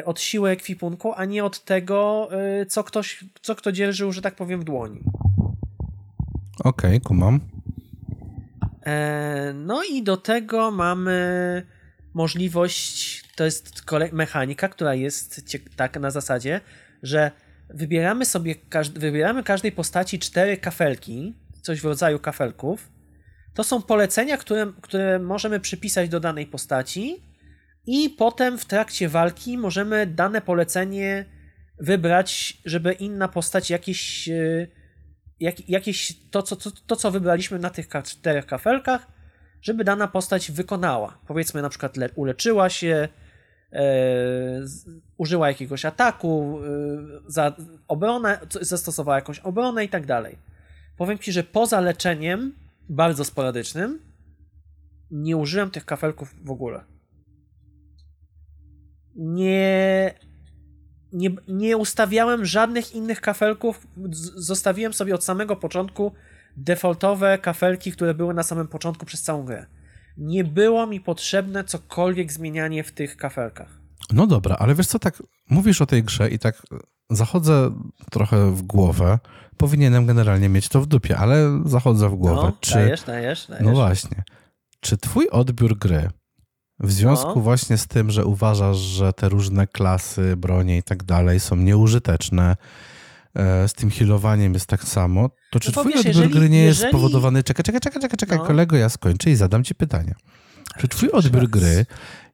od 0.06 0.20
siły 0.20 0.50
ekwipunku, 0.50 1.14
a 1.14 1.26
nie 1.26 1.44
od 1.44 1.64
tego, 1.64 2.30
e, 2.32 2.66
co 2.66 2.84
ktoś, 2.84 3.26
co 3.42 3.56
kto 3.56 3.72
dzierżył, 3.72 4.12
że 4.12 4.22
tak 4.22 4.36
powiem, 4.36 4.62
w 4.62 4.64
dłoni. 4.64 5.04
Okej, 6.60 6.90
okay, 6.90 7.00
kumam. 7.00 7.40
E, 8.86 9.54
no 9.56 9.84
i 9.84 10.04
do 10.04 10.18
tego 10.18 10.72
mamy 10.72 11.66
możliwość, 12.14 13.24
to 13.36 13.46
jest 13.46 13.84
mechanika, 14.12 14.70
która 14.70 14.96
jest 14.96 15.58
tak 15.76 16.00
na 16.00 16.12
zasadzie, 16.12 16.62
że 17.04 17.32
wybieramy 17.70 18.26
sobie, 18.26 18.56
wybieramy 18.94 19.44
każdej 19.44 19.72
postaci 19.72 20.20
cztery 20.20 20.58
kafelki, 20.58 21.34
coś 21.62 21.82
w 21.82 21.86
rodzaju 21.86 22.20
kafelków. 22.20 22.90
To 23.54 23.64
są 23.64 23.82
polecenia, 23.82 24.38
które, 24.38 24.72
które 24.82 25.20
możemy 25.20 25.60
przypisać 25.60 26.10
do 26.10 26.20
danej 26.20 26.48
postaci 26.48 27.29
i 27.86 28.10
potem 28.10 28.58
w 28.58 28.66
trakcie 28.66 29.10
walki 29.10 29.58
możemy 29.58 30.08
dane 30.08 30.42
polecenie 30.42 31.26
wybrać, 31.80 32.58
żeby 32.66 32.94
inna 32.94 33.28
postać 33.28 33.70
jakieś, 33.70 34.30
e, 34.30 34.68
jak, 35.40 35.84
to 36.32 36.44
co, 36.44 36.56
to, 36.56 36.72
to, 36.88 36.96
co 36.96 37.12
wybraliśmy 37.12 37.60
na 37.60 37.70
tych 37.70 37.88
czterech 38.04 38.46
kafelkach, 38.46 39.08
żeby 39.62 39.84
dana 39.84 40.08
postać 40.08 40.52
wykonała. 40.52 41.18
Powiedzmy 41.28 41.62
na 41.62 41.70
przykład 41.70 41.98
le, 41.98 42.10
uleczyła 42.16 42.70
się, 42.70 43.08
e, 43.74 43.86
użyła 45.18 45.48
jakiegoś 45.48 45.86
ataku, 45.86 46.60
e, 46.64 46.68
za 47.28 47.56
obronę, 47.88 48.40
zastosowała 48.62 49.16
jakąś 49.16 49.40
obronę 49.40 49.86
i 49.86 49.90
tak 49.90 50.06
dalej. 50.06 50.38
Powiem 50.98 51.20
ci, 51.20 51.32
że 51.32 51.44
poza 51.44 51.80
leczeniem, 51.80 52.56
bardzo 52.90 53.26
sporadycznym, 53.26 54.00
nie 55.12 55.38
użyłem 55.38 55.72
tych 55.72 55.86
kafelków 55.86 56.36
w 56.44 56.52
ogóle. 56.52 56.84
Nie, 59.20 60.14
nie, 61.14 61.30
nie 61.48 61.78
ustawiałem 61.78 62.46
żadnych 62.46 62.96
innych 62.96 63.22
kafelków. 63.22 63.88
Zostawiłem 64.36 64.94
sobie 64.94 65.16
od 65.16 65.24
samego 65.24 65.56
początku 65.56 66.14
defaultowe 66.58 67.38
kafelki, 67.38 67.92
które 67.92 68.14
były 68.14 68.34
na 68.34 68.44
samym 68.44 68.68
początku 68.68 69.06
przez 69.06 69.22
całą 69.22 69.44
grę. 69.46 69.66
Nie 70.18 70.44
było 70.44 70.88
mi 70.88 71.02
potrzebne 71.02 71.64
cokolwiek 71.64 72.32
zmienianie 72.32 72.84
w 72.84 72.92
tych 72.92 73.18
kafelkach. 73.18 73.80
No 74.14 74.28
dobra, 74.28 74.56
ale 74.60 74.76
wiesz 74.76 74.88
co, 74.88 75.00
tak 75.00 75.24
mówisz 75.50 75.82
o 75.82 75.86
tej 75.86 76.04
grze 76.04 76.30
i 76.30 76.40
tak 76.40 76.62
zachodzę 77.10 77.72
trochę 78.12 78.52
w 78.56 78.62
głowę. 78.62 79.20
Powinienem 79.58 80.06
generalnie 80.06 80.50
mieć 80.50 80.70
to 80.70 80.82
w 80.82 80.88
dupie, 80.88 81.18
ale 81.18 81.62
zachodzę 81.66 82.10
w 82.10 82.16
głowę. 82.16 82.42
No, 82.44 82.58
Czy... 82.60 82.74
dajesz, 82.74 83.04
dajesz, 83.04 83.48
dajesz. 83.48 83.66
No 83.66 83.72
właśnie. 83.72 84.24
Czy 84.80 84.98
twój 84.98 85.30
odbiór 85.30 85.78
gry 85.78 86.10
w 86.80 86.92
związku 86.92 87.34
no. 87.36 87.42
właśnie 87.42 87.78
z 87.78 87.88
tym, 87.88 88.12
że 88.12 88.26
uważasz, 88.26 88.78
że 88.78 89.14
te 89.14 89.30
różne 89.30 89.68
klasy, 89.68 90.38
bronie 90.38 90.78
i 90.78 90.84
tak 90.84 91.04
dalej 91.04 91.40
są 91.40 91.56
nieużyteczne, 91.56 92.58
e, 93.36 93.68
z 93.68 93.74
tym 93.74 93.92
healowaniem 93.92 94.54
jest 94.54 94.68
tak 94.68 94.84
samo, 94.84 95.30
to 95.52 95.60
czy 95.60 95.72
no 95.76 95.82
twój 95.82 95.94
wiesz, 95.94 96.00
odbiór 96.00 96.16
jeżeli, 96.16 96.34
gry 96.34 96.50
nie 96.50 96.64
jeżeli... 96.64 96.86
jest 96.86 96.98
spowodowany... 96.98 97.44
Czekaj, 97.44 97.64
czekaj, 97.64 97.82
czekaj, 97.82 98.02
czekaj, 98.02 98.18
czekaj 98.18 98.38
no. 98.38 98.46
kolego, 98.46 98.76
ja 98.76 98.90
skończę 98.90 99.30
i 99.30 99.36
zadam 99.36 99.64
ci 99.64 99.76
pytanie. 99.76 100.16
Czy 100.78 100.88
twój 100.88 101.12
odbiór 101.12 101.50
gry 101.50 101.86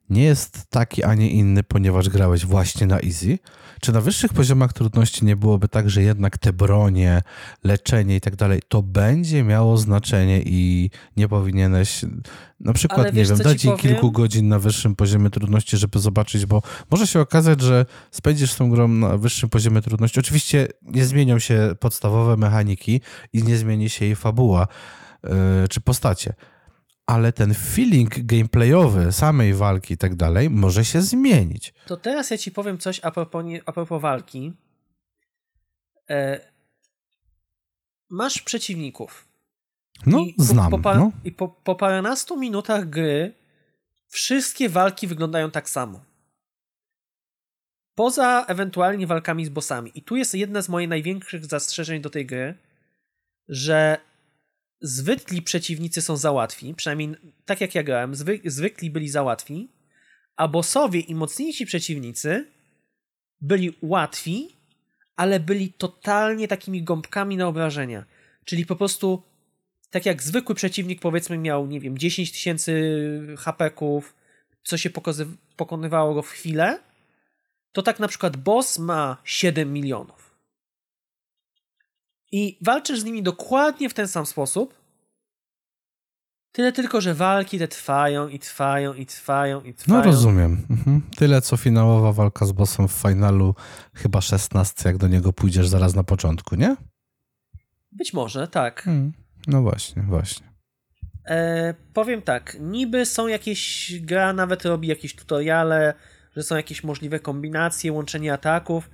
nie 0.09 0.23
jest 0.23 0.65
taki, 0.69 1.03
a 1.03 1.13
nie 1.13 1.29
inny, 1.29 1.63
ponieważ 1.63 2.09
grałeś 2.09 2.45
właśnie 2.45 2.87
na 2.87 2.99
easy? 2.99 3.39
Czy 3.85 3.91
na 3.91 4.01
wyższych 4.01 4.33
poziomach 4.33 4.73
trudności 4.73 5.25
nie 5.25 5.35
byłoby 5.35 5.67
tak, 5.67 5.89
że 5.89 6.03
jednak 6.03 6.37
te 6.37 6.53
bronie, 6.53 7.21
leczenie 7.63 8.15
i 8.15 8.21
tak 8.21 8.35
dalej, 8.35 8.61
to 8.67 8.81
będzie 8.81 9.43
miało 9.43 9.77
znaczenie 9.77 10.41
i 10.41 10.89
nie 11.17 11.27
powinieneś 11.27 12.05
na 12.59 12.73
przykład, 12.73 13.13
nie 13.13 13.25
wiem, 13.25 13.37
dać 13.37 13.65
jej 13.65 13.77
kilku 13.77 14.11
godzin 14.11 14.47
na 14.47 14.59
wyższym 14.59 14.95
poziomie 14.95 15.29
trudności, 15.29 15.77
żeby 15.77 15.99
zobaczyć, 15.99 16.45
bo 16.45 16.61
może 16.91 17.07
się 17.07 17.19
okazać, 17.19 17.61
że 17.61 17.85
spędzisz 18.11 18.55
tą 18.55 18.69
grą 18.69 18.87
na 18.87 19.17
wyższym 19.17 19.49
poziomie 19.49 19.81
trudności. 19.81 20.19
Oczywiście 20.19 20.67
nie 20.81 21.05
zmienią 21.05 21.39
się 21.39 21.75
podstawowe 21.79 22.37
mechaniki 22.37 23.01
i 23.33 23.43
nie 23.43 23.57
zmieni 23.57 23.89
się 23.89 24.05
jej 24.05 24.15
fabuła 24.15 24.67
yy, 25.23 25.29
czy 25.69 25.81
postacie 25.81 26.33
ale 27.05 27.33
ten 27.33 27.53
feeling 27.53 28.09
gameplayowy 28.25 29.11
samej 29.11 29.53
walki 29.53 29.93
i 29.93 29.97
tak 29.97 30.15
dalej 30.15 30.49
może 30.49 30.85
się 30.85 31.01
zmienić. 31.01 31.73
To 31.87 31.97
teraz 31.97 32.29
ja 32.29 32.37
ci 32.37 32.51
powiem 32.51 32.77
coś 32.77 32.99
a 33.03 33.11
propos, 33.11 33.45
a 33.65 33.71
propos 33.71 34.01
walki. 34.01 34.53
E, 36.09 36.39
masz 38.09 38.41
przeciwników. 38.41 39.27
No, 40.05 40.19
I 40.19 40.35
znam. 40.37 40.71
Po, 40.71 40.79
po, 40.79 40.95
no. 40.95 41.11
I 41.23 41.31
po, 41.31 41.47
po 41.47 41.75
paręnastu 41.75 42.37
minutach 42.37 42.89
gry 42.89 43.33
wszystkie 44.07 44.69
walki 44.69 45.07
wyglądają 45.07 45.51
tak 45.51 45.69
samo. 45.69 46.05
Poza 47.95 48.45
ewentualnie 48.47 49.07
walkami 49.07 49.45
z 49.45 49.49
bossami. 49.49 49.91
I 49.95 50.01
tu 50.01 50.15
jest 50.15 50.35
jedna 50.35 50.61
z 50.61 50.69
moich 50.69 50.89
największych 50.89 51.45
zastrzeżeń 51.45 52.01
do 52.01 52.09
tej 52.09 52.25
gry, 52.25 52.57
że 53.47 53.97
zwykli 54.87 55.41
przeciwnicy 55.41 56.01
są 56.01 56.17
za 56.17 56.31
łatwi, 56.31 56.73
przynajmniej 56.73 57.15
tak 57.45 57.61
jak 57.61 57.75
ja 57.75 57.83
grałem, 57.83 58.15
zwy, 58.15 58.39
zwykli 58.45 58.89
byli 58.89 59.09
za 59.09 59.23
łatwi, 59.23 59.69
a 60.35 60.47
bossowie 60.47 60.99
i 60.99 61.15
mocniejsi 61.15 61.65
przeciwnicy 61.65 62.45
byli 63.41 63.77
łatwi, 63.81 64.55
ale 65.15 65.39
byli 65.39 65.73
totalnie 65.73 66.47
takimi 66.47 66.83
gąbkami 66.83 67.37
na 67.37 67.47
obrażenia. 67.47 68.05
Czyli 68.45 68.65
po 68.65 68.75
prostu 68.75 69.23
tak 69.89 70.05
jak 70.05 70.23
zwykły 70.23 70.55
przeciwnik 70.55 71.01
powiedzmy 71.01 71.37
miał, 71.37 71.67
nie 71.67 71.79
wiem, 71.79 71.97
10 71.97 72.31
tysięcy 72.31 73.35
hapeków, 73.37 74.15
co 74.63 74.77
się 74.77 74.89
pokonywało 75.55 76.13
go 76.13 76.21
w 76.21 76.29
chwilę, 76.29 76.79
to 77.71 77.81
tak 77.81 77.99
na 77.99 78.07
przykład 78.07 78.37
boss 78.37 78.79
ma 78.79 79.17
7 79.23 79.73
milionów. 79.73 80.24
I 82.31 82.57
walczysz 82.61 82.99
z 82.99 83.03
nimi 83.03 83.23
dokładnie 83.23 83.89
w 83.89 83.93
ten 83.93 84.07
sam 84.07 84.25
sposób. 84.25 84.85
Tyle 86.51 86.71
tylko, 86.71 87.01
że 87.01 87.13
walki 87.13 87.59
te 87.59 87.67
trwają 87.67 88.27
i 88.27 88.39
trwają 88.39 88.93
i 88.93 89.05
trwają 89.05 89.61
i 89.61 89.73
trwają. 89.73 89.99
No 89.99 90.05
rozumiem. 90.05 90.65
Mhm. 90.69 91.01
Tyle 91.17 91.41
co 91.41 91.57
finałowa 91.57 92.11
walka 92.11 92.45
z 92.45 92.51
bossem 92.51 92.87
w 92.87 92.91
finalu, 92.91 93.55
chyba 93.93 94.21
16, 94.21 94.89
jak 94.89 94.97
do 94.97 95.07
niego 95.07 95.33
pójdziesz 95.33 95.67
zaraz 95.67 95.95
na 95.95 96.03
początku, 96.03 96.55
nie? 96.55 96.75
Być 97.91 98.13
może, 98.13 98.47
tak. 98.47 98.83
Hmm. 98.83 99.13
No 99.47 99.61
właśnie, 99.61 100.01
właśnie. 100.01 100.47
E, 101.25 101.73
powiem 101.93 102.21
tak, 102.21 102.57
niby 102.59 103.05
są 103.05 103.27
jakieś, 103.27 103.91
gra 104.01 104.33
nawet 104.33 104.65
robi 104.65 104.87
jakieś 104.87 105.15
tutoriale, 105.15 105.93
że 106.35 106.43
są 106.43 106.55
jakieś 106.55 106.83
możliwe 106.83 107.19
kombinacje, 107.19 107.93
łączenie 107.93 108.33
ataków, 108.33 108.89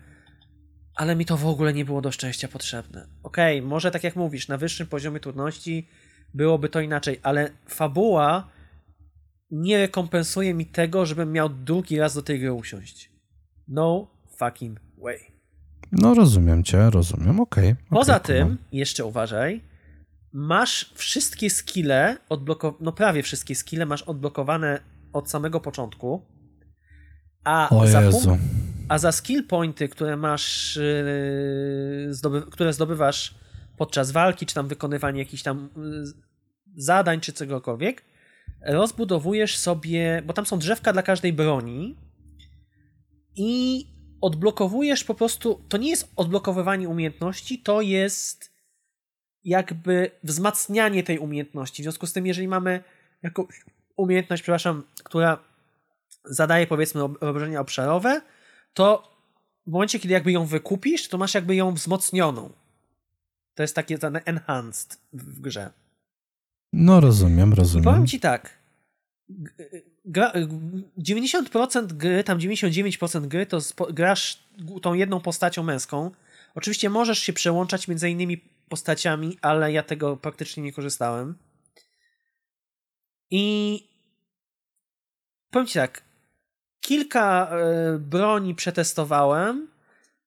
ale 0.96 1.16
mi 1.16 1.26
to 1.26 1.38
w 1.38 1.46
ogóle 1.46 1.74
nie 1.74 1.86
było 1.86 2.02
do 2.02 2.12
szczęścia 2.12 2.48
potrzebne. 2.48 3.08
Okej, 3.24 3.60
okay, 3.60 3.70
może 3.70 3.92
tak 3.92 4.04
jak 4.04 4.16
mówisz, 4.16 4.48
na 4.48 4.58
wyższym 4.58 4.88
poziomie 4.88 5.20
trudności 5.20 5.88
byłoby 6.34 6.70
to 6.70 6.80
inaczej, 6.82 7.20
ale 7.24 7.50
fabuła 7.68 8.48
nie 9.52 9.78
rekompensuje 9.78 10.54
mi 10.54 10.66
tego, 10.66 11.06
żebym 11.06 11.32
miał 11.32 11.50
drugi 11.50 12.00
raz 12.00 12.16
do 12.16 12.22
tej 12.22 12.40
gry 12.40 12.54
usiąść. 12.54 13.12
No 13.68 14.08
fucking 14.38 14.80
way. 14.98 15.20
No 15.92 16.14
rozumiem 16.14 16.64
cię, 16.64 16.90
rozumiem, 16.90 17.40
okej. 17.40 17.72
Okay, 17.72 17.84
Poza 17.90 18.16
okay, 18.16 18.36
tym, 18.36 18.58
jeszcze 18.72 19.06
uważaj, 19.06 19.62
masz 20.34 20.94
wszystkie 20.96 21.50
skille 21.50 22.18
odblokowane, 22.30 22.78
no 22.82 22.92
prawie 22.92 23.24
wszystkie 23.24 23.56
skille 23.56 23.86
masz 23.86 24.02
odblokowane 24.02 24.80
od 25.14 25.30
samego 25.30 25.60
początku, 25.60 26.22
a 27.44 27.70
o 27.70 27.88
za 27.88 28.02
Jezu. 28.02 28.28
punkt 28.28 28.71
a 28.92 28.98
za 28.98 29.12
skill 29.12 29.48
pointy, 29.48 29.90
które 29.90 30.18
masz, 30.18 30.76
yy, 30.76 32.14
zdoby, 32.14 32.42
które 32.42 32.74
zdobywasz 32.74 33.36
podczas 33.78 34.12
walki, 34.12 34.46
czy 34.46 34.56
tam 34.56 34.68
wykonywania 34.68 35.20
jakichś 35.20 35.44
tam 35.44 35.70
yy, 35.78 36.04
zadań, 36.76 37.20
czy 37.20 37.34
czegokolwiek, 37.34 38.04
rozbudowujesz 38.66 39.58
sobie, 39.58 40.22
bo 40.26 40.34
tam 40.34 40.46
są 40.46 40.60
drzewka 40.60 40.94
dla 40.94 41.04
każdej 41.04 41.34
broni 41.34 41.98
i 43.36 43.86
odblokowujesz 44.22 45.04
po 45.04 45.16
prostu, 45.16 45.66
to 45.70 45.78
nie 45.78 45.90
jest 45.90 46.12
odblokowywanie 46.16 46.90
umiejętności, 46.90 47.60
to 47.60 47.82
jest 47.82 48.52
jakby 49.44 50.12
wzmacnianie 50.24 51.04
tej 51.04 51.20
umiejętności. 51.20 51.84
W 51.84 51.86
związku 51.86 52.08
z 52.08 52.14
tym, 52.14 52.26
jeżeli 52.26 52.48
mamy 52.48 52.84
jakąś 53.24 53.66
umiejętność, 53.98 54.44
przepraszam, 54.44 54.84
która 55.04 55.38
zadaje 56.26 56.68
powiedzmy 56.68 57.04
obrażenia 57.04 57.62
obszarowe, 57.62 58.22
to 58.74 59.12
w 59.68 59.72
momencie, 59.72 60.00
kiedy 60.00 60.14
jakby 60.14 60.32
ją 60.32 60.46
wykupisz, 60.46 61.08
to 61.08 61.18
masz 61.18 61.34
jakby 61.34 61.56
ją 61.56 61.74
wzmocnioną. 61.74 62.50
To 63.56 63.64
jest 63.64 63.76
takie 63.76 63.98
enhanced 64.26 65.00
w 65.14 65.42
grze. 65.42 65.72
No 66.74 67.00
rozumiem, 67.00 67.54
rozumiem. 67.54 67.84
I 67.84 67.86
powiem 67.86 68.08
ci 68.08 68.20
tak. 68.20 68.62
Gra, 70.06 70.34
90% 70.98 71.86
gry, 71.94 72.24
tam 72.24 72.40
99% 72.40 73.28
gry 73.28 73.46
to 73.46 73.60
grasz 73.94 74.44
tą 74.82 74.94
jedną 74.94 75.20
postacią 75.20 75.64
męską. 75.64 76.12
Oczywiście 76.56 76.90
możesz 76.90 77.20
się 77.20 77.34
przełączać 77.34 77.88
między 77.88 78.10
innymi 78.10 78.38
postaciami, 78.70 79.38
ale 79.42 79.72
ja 79.72 79.84
tego 79.84 80.18
praktycznie 80.18 80.64
nie 80.64 80.74
korzystałem. 80.74 81.36
I 83.32 83.88
powiem 85.52 85.68
ci 85.68 85.74
tak, 85.74 86.04
kilka 86.82 87.50
e, 87.52 87.98
broni 88.00 88.56
przetestowałem. 88.56 89.68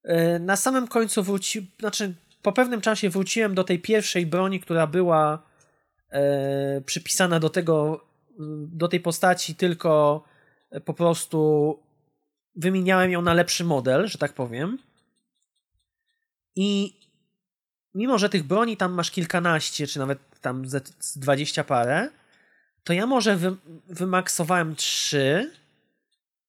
E, 0.02 0.38
na 0.38 0.57
samym 0.57 0.88
końcu 0.88 1.22
wróci, 1.22 1.70
znaczy 1.78 2.14
po 2.42 2.52
pewnym 2.52 2.80
czasie 2.80 3.11
wróciłem 3.11 3.55
do 3.55 3.64
tej 3.64 3.78
pierwszej 3.78 4.26
broni, 4.26 4.61
która 4.61 4.86
była 4.86 5.42
e, 6.11 6.80
przypisana 6.80 7.40
do 7.40 7.50
tego, 7.50 8.05
do 8.59 8.88
tej 8.88 9.00
postaci, 9.00 9.55
tylko 9.55 10.24
po 10.84 10.94
prostu 10.94 11.78
wymieniałem 12.57 13.11
ją 13.11 13.22
na 13.22 13.34
lepszy 13.34 13.64
model, 13.64 14.07
że 14.07 14.18
tak 14.18 14.32
powiem. 14.32 14.78
I 16.57 16.96
mimo, 17.94 18.18
że 18.18 18.28
tych 18.28 18.42
broni 18.42 18.76
tam 18.76 18.92
masz 18.92 19.11
kilkanaście, 19.11 19.86
czy 19.86 19.98
nawet 19.98 20.18
tam 20.40 20.64
dwadzieścia 21.16 21.64
parę, 21.64 22.11
to 22.84 22.92
ja 22.92 23.07
może 23.07 23.36
wy, 23.36 23.57
wymaksowałem 23.88 24.76
trzy 24.76 25.50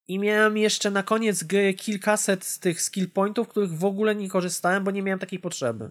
i 0.08 0.18
miałem 0.18 0.56
jeszcze 0.56 0.90
na 0.90 1.02
koniec 1.02 1.44
gry 1.44 1.74
kilkaset 1.74 2.44
z 2.44 2.58
tych 2.58 2.82
skill 2.82 3.10
pointów, 3.10 3.48
których 3.48 3.70
w 3.70 3.84
ogóle 3.84 4.14
nie 4.14 4.28
korzystałem, 4.28 4.84
bo 4.84 4.90
nie 4.90 5.02
miałem 5.02 5.18
takiej 5.18 5.38
potrzeby. 5.38 5.90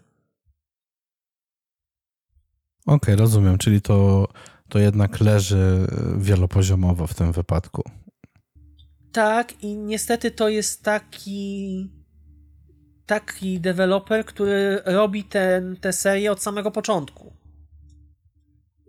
okay, 2.86 3.16
rozumiem, 3.16 3.57
czyli 3.57 3.82
to, 3.82 4.28
to 4.70 4.80
jednak 4.80 5.20
leży 5.20 5.88
wielopoziomowo 6.18 7.07
w 7.07 7.13
tym 7.13 7.32
wypadku. 7.32 7.84
Tak, 9.11 9.63
i 9.63 9.78
niestety 9.78 10.32
to 10.32 10.49
jest 10.49 10.84
taki 10.84 11.89
taki 13.05 13.59
deweloper, 13.59 14.26
który 14.26 14.82
robi 14.86 15.24
ten, 15.24 15.78
tę 15.78 15.93
serię 15.93 16.32
od 16.32 16.41
samego 16.41 16.72
początku. 16.72 17.35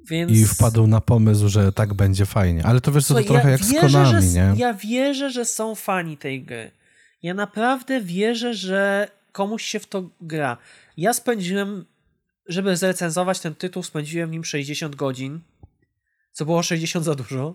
Więc... 0.08 0.32
I 0.32 0.44
wpadł 0.44 0.86
na 0.86 1.00
pomysł, 1.00 1.48
że 1.48 1.72
tak 1.72 1.94
będzie 1.94 2.26
fajnie. 2.26 2.66
Ale 2.66 2.80
to 2.80 2.92
wiesz, 2.92 3.06
co, 3.06 3.14
to 3.14 3.20
ja 3.20 3.26
trochę 3.26 3.50
jak 3.50 3.60
wierzę, 3.60 3.88
z 3.88 3.92
Konami, 3.92 4.26
że, 4.26 4.32
nie? 4.32 4.54
Ja 4.56 4.74
wierzę, 4.74 5.30
że 5.30 5.44
są 5.44 5.74
fani 5.74 6.16
tej 6.16 6.42
gry. 6.42 6.70
Ja 7.22 7.34
naprawdę 7.34 8.00
wierzę, 8.00 8.54
że 8.54 9.08
komuś 9.32 9.64
się 9.64 9.80
w 9.80 9.86
to 9.86 10.10
gra. 10.20 10.56
Ja 10.96 11.12
spędziłem, 11.12 11.84
żeby 12.46 12.76
zrecenzować 12.76 13.40
ten 13.40 13.54
tytuł, 13.54 13.82
spędziłem 13.82 14.30
nim 14.30 14.44
60 14.44 14.96
godzin, 14.96 15.40
co 16.32 16.44
było 16.44 16.62
60 16.62 17.04
za 17.04 17.14
dużo. 17.14 17.54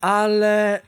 Ale 0.00 0.80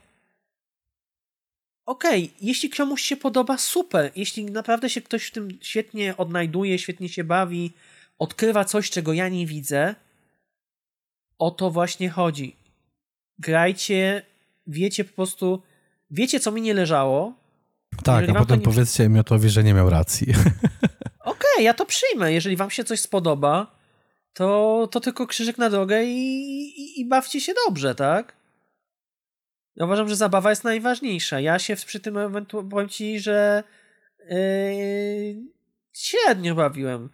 okej, 1.85 2.23
okay, 2.23 2.35
jeśli 2.41 2.69
komuś 2.69 3.01
się 3.01 3.17
podoba, 3.17 3.57
super. 3.57 4.11
Jeśli 4.15 4.45
naprawdę 4.45 4.89
się 4.89 5.01
ktoś 5.01 5.25
w 5.25 5.31
tym 5.31 5.57
świetnie 5.61 6.17
odnajduje, 6.17 6.79
świetnie 6.79 7.09
się 7.09 7.23
bawi, 7.23 7.73
odkrywa 8.19 8.65
coś, 8.65 8.89
czego 8.89 9.13
ja 9.13 9.29
nie 9.29 9.45
widzę, 9.45 9.95
o 11.39 11.51
to 11.51 11.71
właśnie 11.71 12.09
chodzi. 12.09 12.55
Grajcie, 13.39 14.21
wiecie 14.67 15.03
po 15.03 15.15
prostu, 15.15 15.61
wiecie 16.11 16.39
co 16.39 16.51
mi 16.51 16.61
nie 16.61 16.73
leżało. 16.73 17.33
Tak, 18.03 18.29
a 18.29 18.33
potem 18.33 18.59
nie... 18.59 18.65
powiedzcie 18.65 19.09
Miotowi, 19.09 19.49
że 19.49 19.63
nie 19.63 19.73
miał 19.73 19.89
racji. 19.89 20.27
Okej, 21.19 21.33
okay, 21.33 21.63
ja 21.63 21.73
to 21.73 21.85
przyjmę. 21.85 22.33
Jeżeli 22.33 22.55
wam 22.55 22.69
się 22.69 22.83
coś 22.83 22.99
spodoba, 22.99 23.79
to, 24.33 24.87
to 24.91 24.99
tylko 24.99 25.27
krzyżyk 25.27 25.57
na 25.57 25.69
drogę 25.69 26.05
i, 26.05 26.17
i, 26.81 27.01
i 27.01 27.05
bawcie 27.05 27.41
się 27.41 27.53
dobrze, 27.67 27.95
tak? 27.95 28.39
Ja 29.75 29.85
uważam, 29.85 30.09
że 30.09 30.15
zabawa 30.15 30.49
jest 30.49 30.63
najważniejsza. 30.63 31.39
Ja 31.39 31.59
się 31.59 31.75
przy 31.75 31.99
tym 31.99 32.17
eventu 32.17 32.63
powiem 32.63 32.89
ci, 32.89 33.19
że 33.19 33.63
yy, 34.29 35.35
średnio 35.93 36.55
bawiłem. 36.55 37.09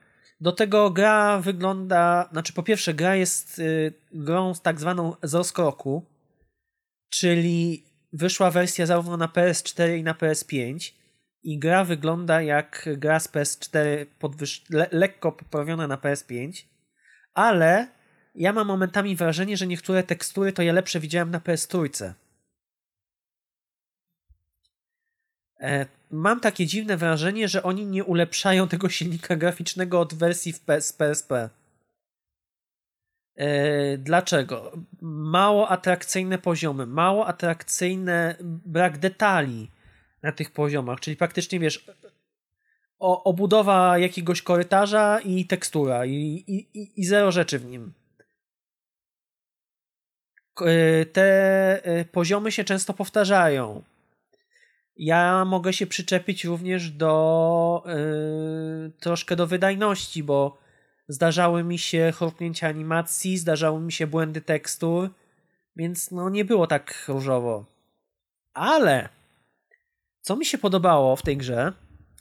Do 0.45 0.51
tego 0.51 0.89
gra 0.89 1.39
wygląda, 1.39 2.29
znaczy 2.31 2.53
po 2.53 2.63
pierwsze 2.63 2.93
gra 2.93 3.15
jest 3.15 3.57
yy, 3.57 3.93
grą 4.11 4.53
z 4.53 4.61
tak 4.61 4.79
zwaną 4.79 5.15
z 5.23 5.33
rozkroku, 5.33 6.05
czyli 7.09 7.85
wyszła 8.13 8.51
wersja 8.51 8.85
zarówno 8.85 9.17
na 9.17 9.27
PS4 9.27 9.97
i 9.97 10.03
na 10.03 10.13
PS5 10.13 10.93
i 11.43 11.59
gra 11.59 11.83
wygląda 11.83 12.41
jak 12.41 12.89
gra 12.97 13.19
z 13.19 13.27
PS4 13.27 14.05
podwyż- 14.19 14.75
le- 14.75 14.89
lekko 14.91 15.31
poprawiona 15.31 15.87
na 15.87 15.97
PS5, 15.97 16.65
ale 17.33 17.87
ja 18.35 18.53
mam 18.53 18.67
momentami 18.67 19.15
wrażenie, 19.15 19.57
że 19.57 19.67
niektóre 19.67 20.03
tekstury 20.03 20.53
to 20.53 20.61
ja 20.61 20.73
lepsze 20.73 20.99
widziałem 20.99 21.31
na 21.31 21.39
PS3. 21.39 22.13
E, 25.61 25.85
mam 26.12 26.39
takie 26.39 26.66
dziwne 26.66 26.97
wrażenie, 26.97 27.47
że 27.47 27.64
oni 27.64 27.86
nie 27.86 28.03
ulepszają 28.03 28.68
tego 28.68 28.89
silnika 28.89 29.36
graficznego 29.36 29.99
od 29.99 30.14
wersji 30.14 30.53
w 30.53 30.60
PS, 30.60 30.93
PSP. 30.93 31.49
E, 33.36 33.97
dlaczego? 33.97 34.72
Mało 35.01 35.70
atrakcyjne 35.70 36.38
poziomy, 36.38 36.86
mało 36.86 37.28
atrakcyjne, 37.28 38.36
brak 38.66 38.97
detali 38.97 39.72
na 40.22 40.32
tych 40.32 40.51
poziomach, 40.51 40.99
czyli 40.99 41.18
praktycznie 41.18 41.60
wiesz, 41.60 41.86
o, 42.99 43.24
obudowa 43.24 43.97
jakiegoś 43.97 44.41
korytarza 44.41 45.20
i 45.20 45.45
tekstura 45.45 46.06
i, 46.06 46.43
i, 46.47 47.01
i 47.01 47.06
zero 47.06 47.32
rzeczy 47.32 47.60
w 47.60 47.66
nim. 47.66 47.93
E, 50.62 51.06
te 51.06 52.06
poziomy 52.12 52.51
się 52.51 52.64
często 52.64 52.93
powtarzają 52.93 53.84
ja 54.97 55.45
mogę 55.45 55.73
się 55.73 55.87
przyczepić 55.87 56.45
również 56.45 56.91
do 56.91 57.83
yy, 57.85 58.91
troszkę 58.99 59.35
do 59.35 59.47
wydajności, 59.47 60.23
bo 60.23 60.57
zdarzały 61.07 61.63
mi 61.63 61.79
się 61.79 62.13
chrupnięcia 62.15 62.67
animacji, 62.67 63.37
zdarzały 63.37 63.81
mi 63.81 63.91
się 63.91 64.07
błędy 64.07 64.41
tekstur, 64.41 65.09
więc 65.75 66.11
no 66.11 66.29
nie 66.29 66.45
było 66.45 66.67
tak 66.67 67.05
różowo. 67.07 67.65
Ale 68.53 69.09
co 70.21 70.35
mi 70.35 70.45
się 70.45 70.57
podobało 70.57 71.15
w 71.15 71.21
tej 71.21 71.37
grze, 71.37 71.73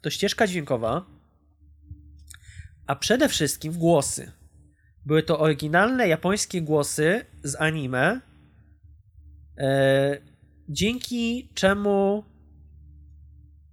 to 0.03 0.11
ścieżka 0.11 0.47
dźwiękowa, 0.47 1.05
a 2.87 2.97
przede 2.97 3.29
wszystkim 3.29 3.73
głosy. 3.73 4.33
Były 5.07 5.23
to 5.23 5.39
oryginalne 5.39 6.09
japońskie 6.09 6.63
głosy 6.63 7.27
z 7.43 7.61
anime, 7.61 8.21
yy, 9.57 9.65
dzięki 10.69 11.49
czemu 11.55 12.25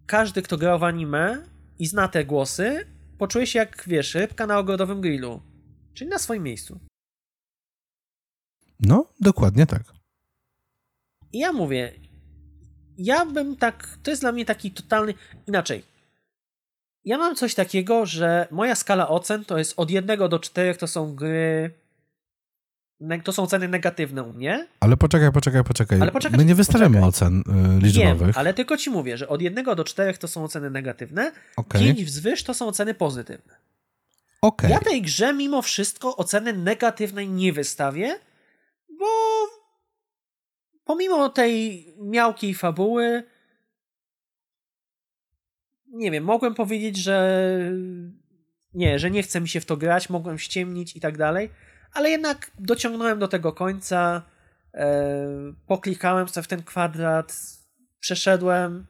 każdy, 0.05 0.41
kto 0.41 0.57
grał 0.57 0.79
w 0.79 0.83
anime 0.83 1.43
i 1.79 1.85
zna 1.87 2.07
te 2.07 2.25
głosy, 2.25 2.87
poczuje 3.17 3.47
się 3.47 3.59
jak, 3.59 3.83
wiesz, 3.87 4.15
rybka 4.15 4.47
na 4.47 4.57
ogrodowym 4.57 5.01
grillu. 5.01 5.41
Czyli 5.93 6.09
na 6.09 6.19
swoim 6.19 6.43
miejscu. 6.43 6.79
No, 8.79 9.05
dokładnie 9.19 9.65
tak. 9.65 9.83
I 11.33 11.39
ja 11.39 11.53
mówię, 11.53 11.93
ja 12.97 13.25
bym 13.25 13.55
tak, 13.55 13.97
to 14.03 14.11
jest 14.11 14.23
dla 14.23 14.31
mnie 14.31 14.45
taki 14.45 14.71
totalny, 14.71 15.13
inaczej. 15.47 15.83
Ja 17.05 17.17
mam 17.17 17.35
coś 17.35 17.55
takiego, 17.55 18.05
że 18.05 18.47
moja 18.51 18.75
skala 18.75 19.09
ocen 19.09 19.45
to 19.45 19.57
jest 19.57 19.73
od 19.77 19.91
1 19.91 20.29
do 20.29 20.39
4 20.39 20.75
to 20.75 20.87
są 20.87 21.15
gry 21.15 21.71
to 23.23 23.33
są 23.33 23.47
ceny 23.47 23.67
negatywne 23.67 24.23
u 24.23 24.33
mnie. 24.33 24.67
Ale 24.79 24.97
poczekaj, 24.97 25.31
poczekaj, 25.31 25.63
poczekaj. 25.63 26.01
Ale 26.01 26.11
poczekaj 26.11 26.37
My 26.37 26.45
nie 26.45 26.55
wystawiamy 26.55 27.01
poczekaj. 27.01 27.09
ocen 27.09 27.43
y, 27.77 27.81
liczbowych. 27.81 28.27
Wiem, 28.27 28.33
ale 28.35 28.53
tylko 28.53 28.77
ci 28.77 28.89
mówię, 28.89 29.17
że 29.17 29.27
od 29.27 29.41
1 29.41 29.65
do 29.65 29.83
4 29.83 30.17
to 30.17 30.27
są 30.27 30.43
oceny 30.43 30.69
negatywne, 30.69 31.31
okay. 31.55 31.81
5 31.81 32.03
wzwyż 32.03 32.43
to 32.43 32.53
są 32.53 32.67
oceny 32.67 32.93
pozytywne. 32.93 33.55
Okay. 34.41 34.71
Ja 34.71 34.79
tej 34.79 35.01
grze 35.01 35.33
mimo 35.33 35.61
wszystko 35.61 36.17
oceny 36.17 36.53
negatywnej 36.53 37.29
nie 37.29 37.53
wystawię, 37.53 38.19
bo 38.99 39.05
pomimo 40.85 41.29
tej 41.29 41.85
miałkiej 41.99 42.53
fabuły 42.53 43.23
nie 45.91 46.11
wiem, 46.11 46.23
mogłem 46.23 46.53
powiedzieć, 46.55 46.97
że 46.97 47.47
nie, 48.73 48.99
że 48.99 49.11
nie 49.11 49.23
chce 49.23 49.41
mi 49.41 49.47
się 49.47 49.61
w 49.61 49.65
to 49.65 49.77
grać, 49.77 50.09
mogłem 50.09 50.39
ściemnić 50.39 50.95
i 50.95 50.99
tak 50.99 51.17
dalej, 51.17 51.49
ale 51.93 52.09
jednak 52.09 52.51
dociągnąłem 52.59 53.19
do 53.19 53.27
tego 53.27 53.53
końca, 53.53 54.21
e, 54.73 55.27
poklikałem 55.67 56.27
sobie 56.27 56.43
w 56.43 56.47
ten 56.47 56.63
kwadrat, 56.63 57.33
przeszedłem. 57.99 58.85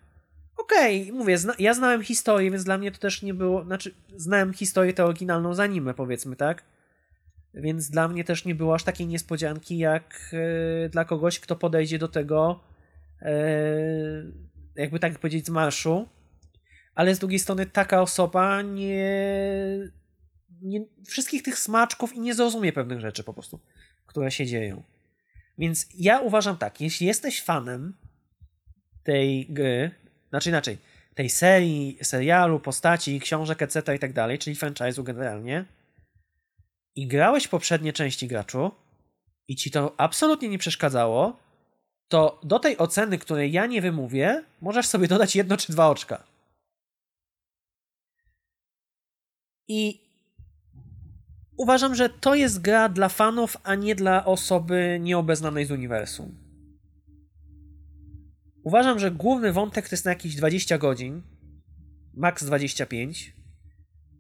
Okej, 0.58 1.02
okay, 1.02 1.14
mówię, 1.14 1.38
zna, 1.38 1.54
ja 1.60 1.74
znałem 1.74 2.04
historię, 2.04 2.52
więc 2.52 2.64
dla 2.64 2.78
mnie 2.78 2.92
to 2.92 3.00
też 3.00 3.22
nie 3.22 3.34
było, 3.34 3.64
znaczy 3.64 3.94
znałem 4.18 4.54
historię 4.54 4.94
tę 4.94 5.06
oryginalną 5.06 5.54
z 5.54 5.60
anime, 5.60 5.94
powiedzmy, 5.94 6.36
tak? 6.36 6.64
Więc 7.54 7.90
dla 7.90 8.08
mnie 8.08 8.24
też 8.24 8.46
nie 8.46 8.56
było 8.56 8.76
aż 8.76 8.84
takiej 8.84 9.08
niespodzianki, 9.08 9.78
jak 9.78 10.32
e, 10.86 10.90
dla 10.90 11.06
kogoś, 11.06 11.40
kto 11.40 11.56
podejdzie 11.56 12.00
do 12.00 12.08
tego, 12.08 12.60
e, 13.22 13.34
jakby 14.76 15.00
tak 15.00 15.20
powiedzieć, 15.20 15.46
z 15.46 15.50
marszu. 15.50 16.08
Ale 16.96 17.16
z 17.16 17.20
drugiej 17.20 17.40
strony 17.40 17.66
taka 17.66 18.02
osoba 18.02 18.62
nie 18.62 19.16
nie, 20.62 20.86
wszystkich 21.08 21.44
tych 21.44 21.60
smaczków 21.60 22.14
i 22.14 22.20
nie 22.20 22.36
zrozumie 22.36 22.74
pewnych 22.74 23.00
rzeczy 23.00 23.24
po 23.24 23.34
prostu, 23.34 23.60
które 24.06 24.32
się 24.32 24.46
dzieją. 24.46 24.84
Więc 25.58 25.88
ja 25.98 26.20
uważam 26.20 26.58
tak, 26.58 26.82
jeśli 26.82 27.08
jesteś 27.08 27.42
fanem 27.42 27.94
tej 29.04 29.46
gry, 29.50 29.92
znaczy 30.30 30.50
inaczej, 30.50 30.78
tej 31.16 31.30
serii, 31.30 31.98
serialu, 32.02 32.60
postaci, 32.60 33.20
książek, 33.20 33.62
etc. 33.62 33.96
i 33.96 34.00
tak 34.00 34.14
dalej, 34.14 34.40
czyli 34.40 34.56
franchise'u 34.56 35.04
generalnie, 35.04 35.66
i 36.96 37.08
grałeś 37.08 37.48
poprzednie 37.48 37.94
części 37.94 38.28
graczu 38.28 38.72
i 39.48 39.56
ci 39.56 39.72
to 39.72 39.96
absolutnie 39.98 40.50
nie 40.50 40.58
przeszkadzało, 40.58 41.40
to 42.08 42.40
do 42.44 42.60
tej 42.60 42.78
oceny, 42.78 43.18
której 43.18 43.52
ja 43.52 43.66
nie 43.66 43.82
wymówię, 43.82 44.44
możesz 44.62 44.88
sobie 44.88 45.08
dodać 45.08 45.36
jedno 45.36 45.58
czy 45.58 45.72
dwa 45.72 45.90
oczka. 45.90 46.24
I 49.68 50.11
uważam, 51.62 51.96
że 51.96 52.10
to 52.10 52.36
jest 52.36 52.62
gra 52.62 52.90
dla 52.90 53.10
fanów, 53.10 53.58
a 53.64 53.76
nie 53.76 53.96
dla 53.96 54.26
osoby 54.26 54.98
nieobeznanej 55.02 55.66
z 55.66 55.72
uniwersum. 55.72 56.36
Uważam, 58.64 59.00
że 59.00 59.12
główny 59.12 59.54
wątek 59.54 59.90
to 59.90 59.96
jest 59.96 60.06
na 60.06 60.12
jakieś 60.12 60.36
20 60.36 60.78
godzin, 60.78 61.22
maks 62.14 62.46
25. 62.46 63.34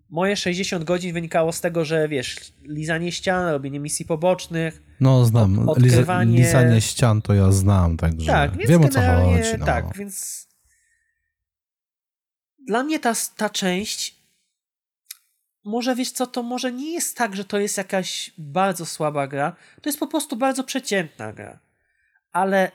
Moje 0.09 0.35
60 0.35 0.83
godzin 0.83 1.13
wynikało 1.13 1.51
z 1.51 1.61
tego, 1.61 1.85
że 1.85 2.07
wiesz, 2.07 2.53
lizanie 2.63 3.11
ścian, 3.11 3.51
robienie 3.51 3.79
misji 3.79 4.05
pobocznych. 4.05 4.83
No, 4.99 5.25
znam. 5.25 5.69
Odkrywanie... 5.69 6.37
Lizanie 6.37 6.81
ścian 6.81 7.21
to 7.21 7.33
ja 7.33 7.51
znam, 7.51 7.97
także 7.97 8.27
tak, 8.27 8.57
wiem 8.57 8.85
o 8.85 8.89
co 8.89 9.01
chodzi. 9.01 9.49
No. 9.59 9.65
Tak, 9.65 9.97
więc 9.97 10.47
dla 12.67 12.83
mnie 12.83 12.99
ta, 12.99 13.13
ta 13.37 13.49
część 13.49 14.20
może 15.63 15.95
wiesz 15.95 16.11
co, 16.11 16.27
to 16.27 16.43
może 16.43 16.71
nie 16.71 16.93
jest 16.93 17.17
tak, 17.17 17.35
że 17.35 17.45
to 17.45 17.59
jest 17.59 17.77
jakaś 17.77 18.31
bardzo 18.37 18.85
słaba 18.85 19.27
gra, 19.27 19.55
to 19.81 19.89
jest 19.89 19.99
po 19.99 20.07
prostu 20.07 20.35
bardzo 20.35 20.63
przeciętna 20.63 21.33
gra. 21.33 21.59
Ale 22.31 22.71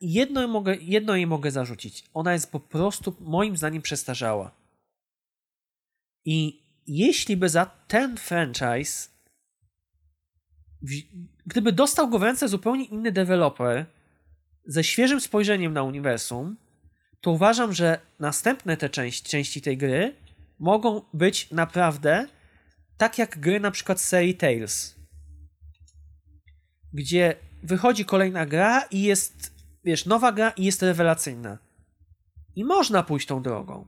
jedno, 0.00 0.48
mogę, 0.48 0.76
jedno 0.76 1.16
jej 1.16 1.26
mogę 1.26 1.50
zarzucić. 1.50 2.04
Ona 2.14 2.32
jest 2.32 2.52
po 2.52 2.60
prostu, 2.60 3.16
moim 3.20 3.56
zdaniem, 3.56 3.82
przestarzała. 3.82 4.50
I 6.24 6.62
jeśli 6.86 7.36
by 7.36 7.48
za 7.48 7.66
ten 7.66 8.16
franchise, 8.16 9.08
gdyby 11.46 11.72
dostał 11.72 12.08
go 12.08 12.18
w 12.18 12.22
ręce 12.22 12.48
zupełnie 12.48 12.84
inny 12.84 13.12
deweloper, 13.12 13.86
ze 14.66 14.84
świeżym 14.84 15.20
spojrzeniem 15.20 15.72
na 15.72 15.82
uniwersum, 15.82 16.56
to 17.20 17.30
uważam, 17.30 17.72
że 17.72 18.00
następne 18.18 18.76
te 18.76 18.88
części, 18.90 19.24
części 19.24 19.62
tej 19.62 19.76
gry 19.76 20.14
mogą 20.60 21.02
być 21.14 21.50
naprawdę 21.50 22.26
tak 22.96 23.18
jak 23.18 23.38
gry 23.38 23.60
na 23.60 23.70
przykład 23.70 24.00
serii 24.00 24.34
Tales, 24.34 24.96
gdzie 26.92 27.36
wychodzi 27.62 28.04
kolejna 28.04 28.46
gra 28.46 28.80
i 28.90 29.02
jest, 29.02 29.54
wiesz, 29.84 30.06
nowa 30.06 30.32
gra 30.32 30.50
i 30.50 30.64
jest 30.64 30.82
rewelacyjna. 30.82 31.58
I 32.56 32.64
można 32.64 33.02
pójść 33.02 33.26
tą 33.26 33.42
drogą. 33.42 33.86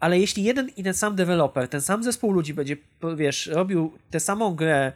Ale 0.00 0.18
jeśli 0.18 0.44
jeden 0.44 0.68
i 0.68 0.84
ten 0.84 0.94
sam 0.94 1.16
deweloper, 1.16 1.68
ten 1.68 1.80
sam 1.80 2.02
zespół 2.02 2.32
ludzi 2.32 2.54
będzie, 2.54 2.76
wiesz, 3.16 3.46
robił 3.46 3.98
tę 4.10 4.20
samą 4.20 4.54
grę 4.54 4.92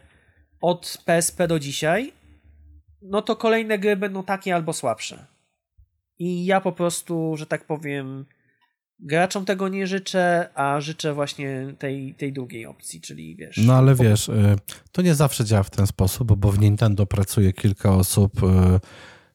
od 0.60 0.98
PSP 1.04 1.48
do 1.48 1.58
dzisiaj, 1.58 2.12
no 3.02 3.22
to 3.22 3.36
kolejne 3.36 3.78
gry 3.78 3.96
będą 3.96 4.24
takie 4.24 4.54
albo 4.54 4.72
słabsze. 4.72 5.26
I 6.18 6.44
ja 6.44 6.60
po 6.60 6.72
prostu, 6.72 7.36
że 7.36 7.46
tak 7.46 7.64
powiem, 7.64 8.26
graczom 9.00 9.44
tego 9.44 9.68
nie 9.68 9.86
życzę, 9.86 10.48
a 10.54 10.80
życzę 10.80 11.14
właśnie 11.14 11.74
tej, 11.78 12.14
tej 12.14 12.32
drugiej 12.32 12.66
opcji, 12.66 13.00
czyli 13.00 13.36
wiesz. 13.36 13.56
No 13.56 13.74
ale 13.74 13.94
wiesz, 13.94 14.28
y, 14.28 14.56
to 14.92 15.02
nie 15.02 15.14
zawsze 15.14 15.44
działa 15.44 15.62
w 15.62 15.70
ten 15.70 15.86
sposób, 15.86 16.36
bo 16.36 16.52
w 16.52 16.58
Nintendo 16.58 17.06
pracuje 17.06 17.52
kilka 17.52 17.90
osób 17.90 18.42
y, 18.42 18.46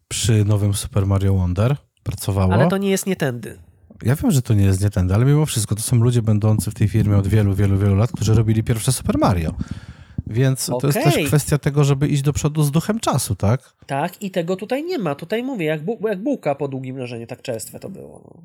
przy 0.08 0.46
nowym 0.46 0.74
Super 0.74 1.06
Mario 1.06 1.34
Wonder. 1.34 1.76
Pracowało. 2.04 2.54
Ale 2.54 2.68
to 2.68 2.78
nie 2.78 2.90
jest 2.90 3.06
nie 3.06 3.16
tędy. 3.16 3.60
Ja 4.04 4.16
wiem, 4.16 4.32
że 4.32 4.42
to 4.42 4.54
nie 4.54 4.64
jest 4.64 4.82
nie 4.82 4.90
tędy, 4.90 5.14
ale 5.14 5.26
mimo 5.26 5.46
wszystko 5.46 5.76
to 5.76 5.82
są 5.82 5.96
ludzie 5.96 6.22
będący 6.22 6.72
w 6.72 6.74
tej 6.74 6.88
firmie 6.88 7.18
od 7.18 7.28
wielu, 7.28 7.56
wielu, 7.56 7.78
wielu 7.78 7.96
lat, 7.96 8.12
którzy 8.12 8.34
robili 8.34 8.64
pierwsze 8.64 8.92
Super 8.92 9.18
Mario. 9.18 9.56
Więc 10.28 10.70
okay. 10.70 10.92
to 10.92 11.00
jest 11.00 11.16
też 11.16 11.28
kwestia 11.28 11.58
tego, 11.58 11.84
żeby 11.84 12.08
iść 12.08 12.22
do 12.22 12.34
przodu 12.34 12.64
z 12.64 12.72
duchem 12.72 13.00
czasu, 13.00 13.36
tak? 13.36 13.74
Tak, 13.86 14.22
i 14.22 14.32
tego 14.32 14.56
tutaj 14.56 14.84
nie 14.84 14.98
ma. 14.98 15.16
Tutaj 15.16 15.44
mówię, 15.44 15.66
jak, 15.66 15.84
bu 15.84 16.08
jak 16.08 16.24
bułka 16.24 16.56
po 16.56 16.68
długim 16.68 16.98
leżeniu, 16.98 17.28
tak 17.28 17.42
częstwe 17.42 17.80
to 17.80 17.90
było. 17.90 18.42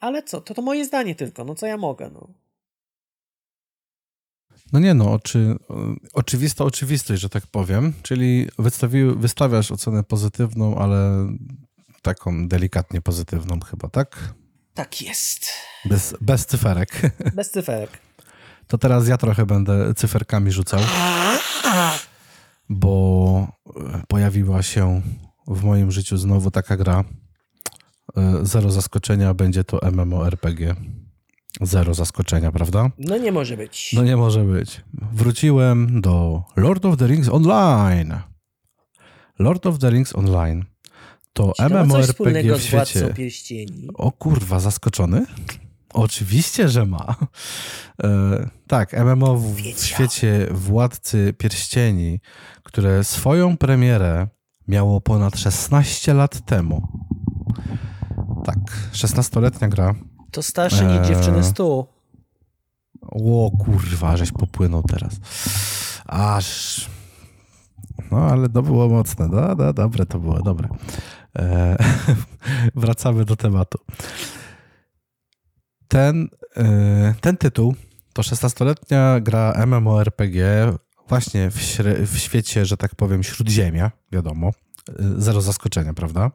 Ale 0.00 0.22
co? 0.22 0.40
To 0.40 0.54
to 0.54 0.62
moje 0.62 0.84
zdanie 0.84 1.14
tylko. 1.14 1.44
No 1.44 1.54
co 1.54 1.66
ja 1.66 1.76
mogę, 1.76 2.10
no. 2.14 2.28
No 4.72 4.80
nie 4.80 4.94
no, 4.94 5.12
oczy, 5.12 5.56
oczywista 6.12 6.64
oczywistość, 6.64 7.22
że 7.22 7.28
tak 7.28 7.46
powiem. 7.46 7.92
Czyli 8.02 8.48
wystawi, 8.58 9.04
wystawiasz 9.04 9.72
ocenę 9.72 10.04
pozytywną, 10.04 10.78
ale 10.78 11.28
taką 12.02 12.48
delikatnie 12.48 13.00
pozytywną 13.00 13.60
chyba, 13.60 13.88
tak? 13.88 14.34
Tak 14.74 15.02
jest. 15.02 15.48
Bez, 15.84 16.14
bez 16.20 16.46
cyferek. 16.46 17.00
Bez 17.34 17.50
cyferek. 17.50 17.90
To 18.66 18.78
teraz 18.78 19.08
ja 19.08 19.16
trochę 19.16 19.46
będę 19.46 19.94
cyferkami 19.94 20.52
rzucał, 20.52 20.80
bo 22.68 23.48
pojawiła 24.08 24.62
się 24.62 25.02
w 25.46 25.64
moim 25.64 25.90
życiu 25.90 26.16
znowu 26.16 26.50
taka 26.50 26.76
gra. 26.76 27.04
E, 28.18 28.46
zero 28.46 28.70
zaskoczenia, 28.70 29.34
będzie 29.34 29.64
to 29.64 29.80
MMORPG. 29.92 30.74
Zero 31.60 31.94
zaskoczenia, 31.94 32.52
prawda? 32.52 32.90
No 32.98 33.18
nie 33.18 33.32
może 33.32 33.56
być. 33.56 33.92
No 33.92 34.04
nie 34.04 34.16
może 34.16 34.44
być. 34.44 34.80
Wróciłem 35.12 36.00
do 36.00 36.42
Lord 36.56 36.84
of 36.84 36.96
the 36.96 37.06
Rings 37.06 37.28
Online. 37.28 38.14
Lord 39.38 39.66
of 39.66 39.78
the 39.78 39.90
Rings 39.90 40.16
Online 40.16 40.64
to 41.32 41.52
MMORPG 41.58 42.58
w 42.58 42.62
świecie. 42.62 43.14
O 43.94 44.12
kurwa, 44.12 44.60
zaskoczony? 44.60 45.26
Oczywiście, 45.92 46.68
że 46.68 46.86
ma. 46.86 47.16
E, 48.02 48.48
tak, 48.66 48.92
MMO 48.92 49.36
w, 49.36 49.56
w 49.56 49.84
świecie 49.84 50.46
Władcy 50.50 51.34
Pierścieni, 51.38 52.20
które 52.62 53.04
swoją 53.04 53.56
premierę 53.56 54.28
miało 54.68 55.00
ponad 55.00 55.38
16 55.38 56.14
lat 56.14 56.40
temu. 56.46 56.88
Tak, 58.48 58.92
16-letnia 58.92 59.68
gra. 59.68 59.94
To 60.30 60.42
starsze 60.42 60.84
niż 60.84 60.98
e... 60.98 61.06
dziewczyny 61.06 61.44
stu. 61.44 61.86
O 63.00 63.50
kurwa, 63.50 64.16
żeś 64.16 64.32
popłynął 64.32 64.82
teraz. 64.82 65.14
Aż... 66.06 66.86
No, 68.10 68.18
ale 68.18 68.48
to 68.48 68.62
było 68.62 68.88
mocne. 68.88 69.28
No, 69.28 69.54
no, 69.54 69.72
dobre 69.72 70.06
to 70.06 70.18
było, 70.18 70.42
dobre. 70.42 70.68
E, 71.38 71.76
wracamy 72.74 73.24
do 73.24 73.36
tematu. 73.36 73.78
Ten, 75.88 76.28
e, 76.56 77.14
ten 77.20 77.36
tytuł 77.36 77.74
to 78.12 78.22
16-letnia 78.22 79.20
gra 79.20 79.66
MMORPG 79.66 80.36
właśnie 81.08 81.50
w, 81.50 81.56
w 82.06 82.18
świecie, 82.18 82.66
że 82.66 82.76
tak 82.76 82.94
powiem, 82.94 83.22
śródziemia, 83.22 83.90
wiadomo. 84.12 84.48
E, 84.48 84.92
zero 85.16 85.40
zaskoczenia, 85.40 85.94
prawda? 85.94 86.30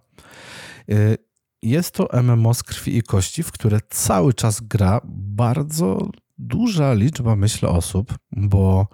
Jest 1.63 1.91
to 1.91 2.21
MMO 2.23 2.53
z 2.53 2.63
krwi 2.63 2.97
i 2.97 3.03
kości, 3.03 3.43
w 3.43 3.51
które 3.51 3.79
cały 3.89 4.33
czas 4.33 4.61
gra 4.61 5.01
bardzo 5.05 6.09
duża 6.37 6.93
liczba, 6.93 7.35
myślę, 7.35 7.69
osób, 7.69 8.13
bo 8.31 8.87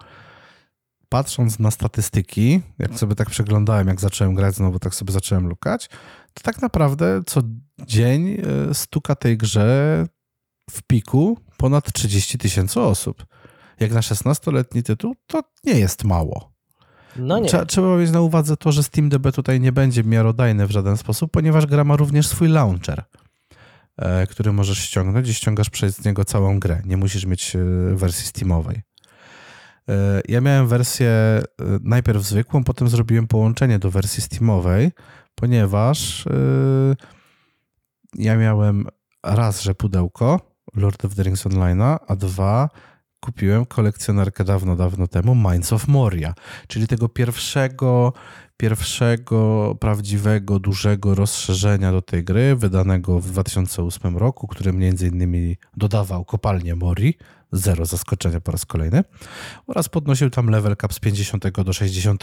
patrząc 1.08 1.58
na 1.58 1.70
statystyki, 1.70 2.60
jak 2.78 2.98
sobie 2.98 3.14
tak 3.14 3.30
przeglądałem, 3.30 3.88
jak 3.88 4.00
zacząłem 4.00 4.34
grać 4.34 4.54
znowu, 4.54 4.78
tak 4.78 4.94
sobie 4.94 5.12
zacząłem 5.12 5.48
lukać, 5.48 5.88
to 6.34 6.42
tak 6.42 6.62
naprawdę 6.62 7.20
co 7.26 7.40
dzień 7.86 8.28
e, 8.70 8.74
stuka 8.74 9.14
tej 9.14 9.36
grze 9.38 10.06
w 10.70 10.82
piku 10.82 11.38
ponad 11.56 11.92
30 11.92 12.38
tysięcy 12.38 12.80
osób. 12.80 13.26
Jak 13.80 13.92
na 13.92 14.00
16-letni 14.00 14.82
tytuł, 14.82 15.14
to 15.26 15.42
nie 15.64 15.78
jest 15.78 16.04
mało. 16.04 16.49
No 17.16 17.38
nie. 17.38 17.48
Trzeba, 17.66 17.96
mieć 17.96 18.10
na 18.10 18.20
uwadze 18.20 18.56
to, 18.56 18.72
że 18.72 18.82
SteamDB 18.82 19.32
tutaj 19.32 19.60
nie 19.60 19.72
będzie 19.72 20.04
miarodajny 20.04 20.66
w 20.66 20.70
żaden 20.70 20.96
sposób, 20.96 21.30
ponieważ 21.30 21.66
gra 21.66 21.84
ma 21.84 21.96
również 21.96 22.26
swój 22.26 22.48
launcher, 22.48 23.04
e, 23.96 24.26
który 24.26 24.52
możesz 24.52 24.78
ściągnąć 24.78 25.28
i 25.28 25.34
ściągasz 25.34 25.70
przez 25.70 26.04
niego 26.04 26.24
całą 26.24 26.60
grę. 26.60 26.82
Nie 26.84 26.96
musisz 26.96 27.26
mieć 27.26 27.56
e, 27.56 27.58
wersji 27.94 28.26
Steamowej. 28.26 28.82
E, 29.88 30.20
ja 30.28 30.40
miałem 30.40 30.68
wersję 30.68 31.42
najpierw 31.82 32.22
zwykłą, 32.22 32.64
potem 32.64 32.88
zrobiłem 32.88 33.26
połączenie 33.26 33.78
do 33.78 33.90
wersji 33.90 34.22
Steamowej, 34.22 34.92
ponieważ 35.34 36.24
ja 38.14 38.36
miałem 38.36 38.86
raz, 39.22 39.62
że 39.62 39.74
pudełko 39.74 40.40
Lord 40.74 41.04
of 41.04 41.14
the 41.14 41.22
Rings 41.22 41.46
Online'a, 41.46 41.98
a 42.08 42.16
dwa 42.16 42.68
kupiłem 43.20 43.66
kolekcjonerkę 43.66 44.44
dawno, 44.44 44.76
dawno 44.76 45.06
temu 45.06 45.34
Minds 45.34 45.72
of 45.72 45.88
Moria, 45.88 46.34
czyli 46.68 46.86
tego 46.86 47.08
pierwszego, 47.08 48.12
pierwszego 48.56 49.74
prawdziwego, 49.80 50.58
dużego 50.58 51.14
rozszerzenia 51.14 51.92
do 51.92 52.02
tej 52.02 52.24
gry, 52.24 52.56
wydanego 52.56 53.20
w 53.20 53.30
2008 53.30 54.16
roku, 54.16 54.46
który 54.46 54.72
między 54.72 55.08
innymi 55.08 55.56
dodawał 55.76 56.24
kopalnię 56.24 56.74
Mori, 56.74 57.14
zero 57.52 57.86
zaskoczenia 57.86 58.40
po 58.40 58.52
raz 58.52 58.66
kolejny, 58.66 59.04
oraz 59.66 59.88
podnosił 59.88 60.30
tam 60.30 60.50
level 60.50 60.76
cap 60.76 60.94
z 60.94 60.98
50 60.98 61.60
do 61.64 61.72
60. 61.72 62.22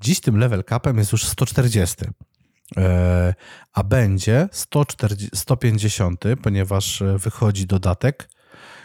Dziś 0.00 0.20
tym 0.20 0.36
level 0.36 0.64
capem 0.64 0.98
jest 0.98 1.12
już 1.12 1.24
140 1.24 1.96
e, 2.76 3.34
a 3.72 3.84
będzie 3.84 4.48
140, 4.52 5.30
150, 5.34 6.24
ponieważ 6.42 7.02
wychodzi 7.16 7.66
dodatek, 7.66 8.28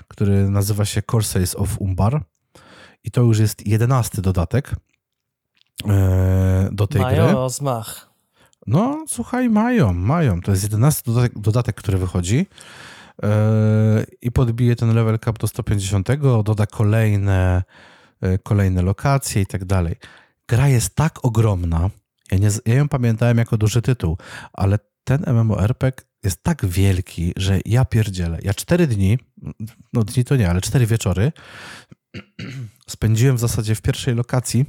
który 0.08 0.50
nazywa 0.50 0.86
się 0.86 1.02
Corsairs 1.12 1.56
of 1.56 1.82
Umbar 1.82 2.24
i 3.04 3.12
to 3.12 3.22
już 3.22 3.40
jest 3.40 3.68
jedenasty 3.68 4.22
dodatek 4.22 4.76
e, 5.88 6.70
do 6.72 6.88
tej 6.88 7.02
mają 7.02 7.24
gry. 7.24 7.34
Rozmach. 7.34 8.10
No, 8.68 9.06
słuchaj, 9.08 9.50
mają, 9.50 9.94
mają. 9.94 10.42
To 10.42 10.52
jest 10.52 10.64
jedenasty 10.64 11.12
dodatek, 11.12 11.40
dodatek 11.40 11.76
który 11.76 11.98
wychodzi 11.98 12.46
i 14.22 14.32
podbije 14.32 14.76
ten 14.76 14.94
level 14.94 15.20
cap 15.20 15.40
do 15.40 15.48
150, 15.48 16.10
doda 16.44 16.66
kolejne, 16.66 17.64
e, 18.22 18.38
kolejne 18.38 18.82
lokacje 18.82 19.42
i 19.42 19.46
tak 19.46 19.66
dalej. 19.66 19.96
Gra 20.48 20.68
jest 20.68 20.96
tak 20.96 21.26
ogromna, 21.26 21.90
ja, 22.32 22.38
nie, 22.38 22.50
ja 22.66 22.76
ją 22.76 22.90
pamiętałem 22.90 23.38
jako 23.38 23.58
duży 23.58 23.82
tytuł, 23.82 24.18
ale 24.54 24.80
ten 25.04 25.24
MMORPG 25.28 26.06
jest 26.24 26.44
tak 26.44 26.66
wielki, 26.66 27.34
że 27.38 27.60
ja 27.66 27.86
pierdzielę. 27.86 28.40
Ja 28.42 28.54
cztery 28.54 28.88
dni, 28.88 29.20
no 29.94 30.04
dni 30.04 30.24
to 30.24 30.36
nie, 30.36 30.50
ale 30.50 30.62
cztery 30.62 30.86
wieczory 30.86 31.32
spędziłem 32.88 33.36
w 33.36 33.40
zasadzie 33.40 33.76
w 33.76 33.82
pierwszej 33.82 34.16
lokacji 34.16 34.66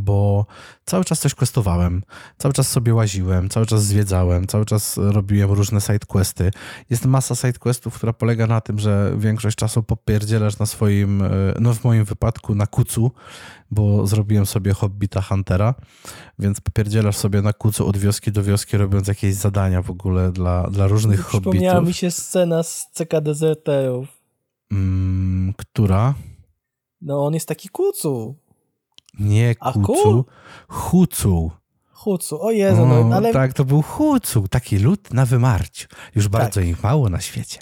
bo 0.00 0.46
cały 0.84 1.04
czas 1.04 1.20
coś 1.20 1.34
questowałem, 1.34 2.02
cały 2.38 2.54
czas 2.54 2.68
sobie 2.68 2.94
łaziłem, 2.94 3.48
cały 3.48 3.66
czas 3.66 3.84
zwiedzałem, 3.84 4.46
cały 4.46 4.64
czas 4.64 4.96
robiłem 4.96 5.50
różne 5.50 5.80
sidequesty. 5.80 6.50
Jest 6.90 7.06
masa 7.06 7.34
sidequestów, 7.34 7.94
która 7.94 8.12
polega 8.12 8.46
na 8.46 8.60
tym, 8.60 8.78
że 8.78 9.14
większość 9.18 9.56
czasu 9.56 9.82
popierdzielasz 9.82 10.58
na 10.58 10.66
swoim, 10.66 11.22
e, 11.22 11.28
no 11.60 11.74
w 11.74 11.84
moim 11.84 12.04
wypadku 12.04 12.54
na 12.54 12.66
kucu, 12.66 13.10
bo 13.70 14.06
zrobiłem 14.06 14.46
sobie 14.46 14.72
Hobbita 14.72 15.22
Huntera, 15.22 15.74
więc 16.38 16.60
popierdzielasz 16.60 17.16
sobie 17.16 17.42
na 17.42 17.52
kucu 17.52 17.88
od 17.88 17.96
wioski 17.96 18.32
do 18.32 18.42
wioski, 18.42 18.76
robiąc 18.76 19.08
jakieś 19.08 19.34
zadania 19.34 19.82
w 19.82 19.90
ogóle 19.90 20.32
dla, 20.32 20.70
dla 20.70 20.86
różnych 20.86 21.20
Hobbitów. 21.20 21.52
Przypomniała 21.52 21.80
mi 21.80 21.94
się 21.94 22.10
scena 22.10 22.62
z 22.62 22.90
CK 22.94 23.20
Deserterów. 23.20 24.08
Mm, 24.72 25.54
która? 25.56 26.14
No 27.00 27.26
on 27.26 27.34
jest 27.34 27.48
taki 27.48 27.68
kucu. 27.68 28.36
Nie 29.18 29.54
kucu, 29.54 30.24
hucu. 30.68 31.50
Hucu, 31.92 32.42
o 32.42 32.50
Jezu, 32.50 32.86
no, 32.86 33.16
ale... 33.16 33.32
Tak, 33.32 33.52
to 33.52 33.64
był 33.64 33.82
hucu, 33.82 34.48
taki 34.48 34.78
lud 34.78 35.14
na 35.14 35.26
wymarciu. 35.26 35.88
Już 36.14 36.28
bardzo 36.28 36.60
tak. 36.60 36.68
ich 36.68 36.82
mało 36.82 37.08
na 37.08 37.20
świecie. 37.20 37.60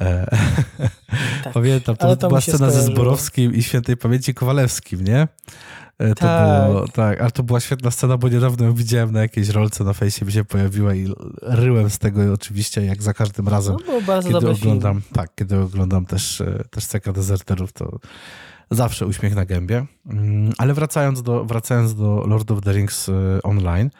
E, 0.00 0.26
tak. 1.44 1.52
Pamiętam, 1.52 1.96
to, 1.96 2.16
to 2.16 2.28
była 2.28 2.40
scena 2.40 2.70
ze 2.70 2.82
Zborowskim 2.82 3.54
i 3.54 3.62
świętej 3.62 3.96
pamięci 3.96 4.34
Kowalewskim, 4.34 5.04
nie? 5.04 5.28
E, 5.98 6.08
to 6.08 6.14
tak. 6.14 6.70
było, 6.70 6.88
tak, 6.88 7.20
ale 7.20 7.30
to 7.30 7.42
była 7.42 7.60
świetna 7.60 7.90
scena, 7.90 8.16
bo 8.16 8.28
niedawno 8.28 8.64
ją 8.64 8.74
widziałem 8.74 9.12
na 9.12 9.20
jakiejś 9.20 9.48
rolce 9.48 9.84
na 9.84 9.92
fejsie, 9.92 10.24
mi 10.24 10.32
się 10.32 10.44
pojawiła 10.44 10.94
i 10.94 11.08
ryłem 11.42 11.90
z 11.90 11.98
tego 11.98 12.32
oczywiście, 12.32 12.84
jak 12.84 13.02
za 13.02 13.14
każdym 13.14 13.48
razem, 13.48 13.76
no, 14.06 14.22
kiedy 14.22 14.50
oglądam, 14.50 15.00
film. 15.00 15.14
tak, 15.14 15.30
kiedy 15.34 15.58
oglądam 15.58 16.06
też, 16.06 16.40
e, 16.40 16.64
też 16.70 16.86
Ceka 16.86 17.12
Deserterów, 17.12 17.72
to 17.72 17.98
zawsze 18.70 19.06
uśmiech 19.06 19.34
na 19.34 19.44
gębie. 19.44 19.86
Mm, 20.06 20.52
ale 20.58 20.74
wracając 20.74 21.22
do, 21.22 21.44
wracając 21.44 21.94
do 21.94 22.24
Lord 22.26 22.50
of 22.50 22.60
the 22.60 22.72
Rings 22.72 23.08
y, 23.08 23.12
Online. 23.42 23.90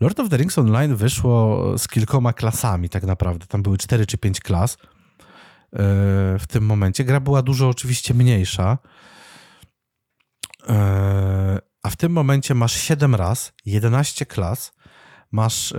Lord 0.00 0.20
of 0.20 0.28
the 0.28 0.36
Rings 0.36 0.58
Online 0.58 0.96
wyszło 0.96 1.64
z 1.78 1.88
kilkoma 1.88 2.32
klasami 2.32 2.88
tak 2.88 3.02
naprawdę. 3.02 3.46
Tam 3.46 3.62
były 3.62 3.78
cztery 3.78 4.06
czy 4.06 4.18
pięć 4.18 4.40
klas 4.40 4.72
y, 4.74 4.78
w 6.38 6.44
tym 6.48 6.66
momencie. 6.66 7.04
Gra 7.04 7.20
była 7.20 7.42
dużo 7.42 7.68
oczywiście 7.68 8.14
mniejsza. 8.14 8.78
Y, 10.62 10.72
a 11.82 11.90
w 11.90 11.96
tym 11.96 12.12
momencie 12.12 12.54
masz 12.54 12.72
7 12.72 13.14
raz, 13.14 13.52
11 13.66 14.26
klas, 14.26 14.72
masz, 15.30 15.74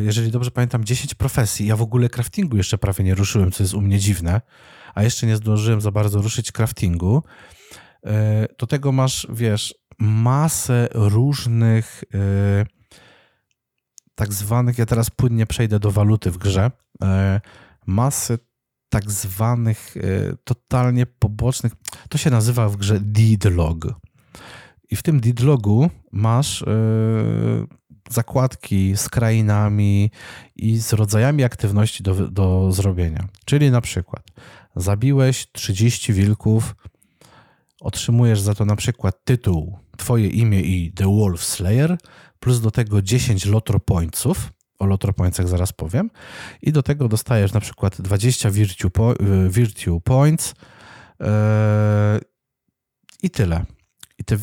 jeżeli 0.00 0.30
dobrze 0.30 0.50
pamiętam, 0.50 0.84
10 0.84 1.14
profesji. 1.14 1.66
Ja 1.66 1.76
w 1.76 1.82
ogóle 1.82 2.08
craftingu 2.08 2.56
jeszcze 2.56 2.78
prawie 2.78 3.04
nie 3.04 3.14
ruszyłem, 3.14 3.52
co 3.52 3.62
jest 3.62 3.74
u 3.74 3.80
mnie 3.80 3.98
dziwne, 3.98 4.40
a 4.94 5.02
jeszcze 5.02 5.26
nie 5.26 5.36
zdążyłem 5.36 5.80
za 5.80 5.90
bardzo 5.90 6.22
ruszyć 6.22 6.52
craftingu. 6.52 7.22
E, 8.06 8.46
do 8.58 8.66
tego 8.66 8.92
masz, 8.92 9.26
wiesz, 9.30 9.74
masę 9.98 10.88
różnych 10.92 12.04
e, 12.14 12.18
tak 14.14 14.32
zwanych, 14.32 14.78
ja 14.78 14.86
teraz 14.86 15.10
płynnie 15.10 15.46
przejdę 15.46 15.78
do 15.78 15.90
waluty 15.90 16.30
w 16.30 16.38
grze, 16.38 16.70
e, 17.02 17.40
masy 17.86 18.38
tak 18.88 19.10
zwanych 19.10 19.94
totalnie 20.44 21.06
pobocznych, 21.06 21.72
to 22.08 22.18
się 22.18 22.30
nazywa 22.30 22.68
w 22.68 22.76
grze 22.76 23.00
deedlog. 23.00 23.86
I 24.90 24.96
w 24.96 25.02
tym 25.02 25.20
deedlogu 25.20 25.90
masz 26.12 26.64
zakładki 28.10 28.96
z 28.96 29.08
krainami 29.08 30.10
i 30.56 30.78
z 30.78 30.92
rodzajami 30.92 31.44
aktywności 31.44 32.02
do, 32.02 32.30
do 32.30 32.72
zrobienia. 32.72 33.28
Czyli 33.44 33.70
na 33.70 33.80
przykład 33.80 34.26
zabiłeś 34.76 35.52
30 35.52 36.12
wilków 36.12 36.74
Otrzymujesz 37.80 38.40
za 38.40 38.54
to 38.54 38.64
na 38.64 38.76
przykład 38.76 39.24
tytuł, 39.24 39.78
twoje 39.96 40.28
imię 40.28 40.60
i 40.60 40.92
The 40.92 41.04
Wolf 41.04 41.44
Slayer, 41.44 41.98
plus 42.40 42.60
do 42.60 42.70
tego 42.70 43.02
10 43.02 43.46
Lotro 43.46 43.80
Pointsów, 43.80 44.52
o 44.78 44.86
Lotro 44.86 45.12
Pointsach 45.12 45.48
zaraz 45.48 45.72
powiem, 45.72 46.10
i 46.62 46.72
do 46.72 46.82
tego 46.82 47.08
dostajesz 47.08 47.52
na 47.52 47.60
przykład 47.60 48.00
20 48.00 48.50
Virtue, 48.50 48.90
po, 48.90 49.12
y, 49.12 49.50
virtue 49.50 50.00
Points 50.00 50.54
yy, 51.20 51.26
i 53.22 53.30
tyle. 53.30 53.64
I 54.18 54.24
te, 54.24 54.36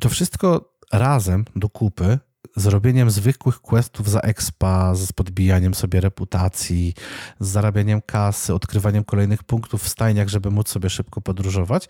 to 0.00 0.08
wszystko 0.08 0.78
razem 0.92 1.44
do 1.56 1.68
kupy 1.68 2.18
zrobieniem 2.56 3.10
zwykłych 3.10 3.60
questów 3.60 4.10
za 4.10 4.20
expa, 4.20 4.94
z 4.94 5.12
podbijaniem 5.12 5.74
sobie 5.74 6.00
reputacji, 6.00 6.94
z 7.40 7.48
zarabianiem 7.48 8.00
kasy, 8.06 8.54
odkrywaniem 8.54 9.04
kolejnych 9.04 9.44
punktów 9.44 9.82
w 9.82 9.88
stajniach, 9.88 10.28
żeby 10.28 10.50
móc 10.50 10.68
sobie 10.68 10.90
szybko 10.90 11.20
podróżować, 11.20 11.88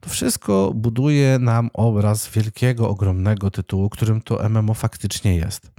to 0.00 0.10
wszystko 0.10 0.72
buduje 0.74 1.38
nam 1.38 1.70
obraz 1.72 2.28
wielkiego, 2.28 2.88
ogromnego 2.88 3.50
tytułu, 3.50 3.90
którym 3.90 4.20
to 4.20 4.48
MMO 4.48 4.74
faktycznie 4.74 5.36
jest. 5.36 5.70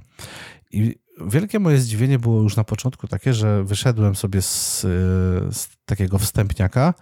I 0.71 0.95
wielkie 1.27 1.59
moje 1.59 1.77
zdziwienie 1.77 2.19
było 2.19 2.41
już 2.41 2.55
na 2.55 2.63
początku 2.63 3.07
takie, 3.07 3.33
że 3.33 3.63
wyszedłem 3.63 4.15
sobie 4.15 4.41
z, 4.41 4.81
z 5.51 5.67
takiego 5.85 6.19
wstępniaka 6.19 6.93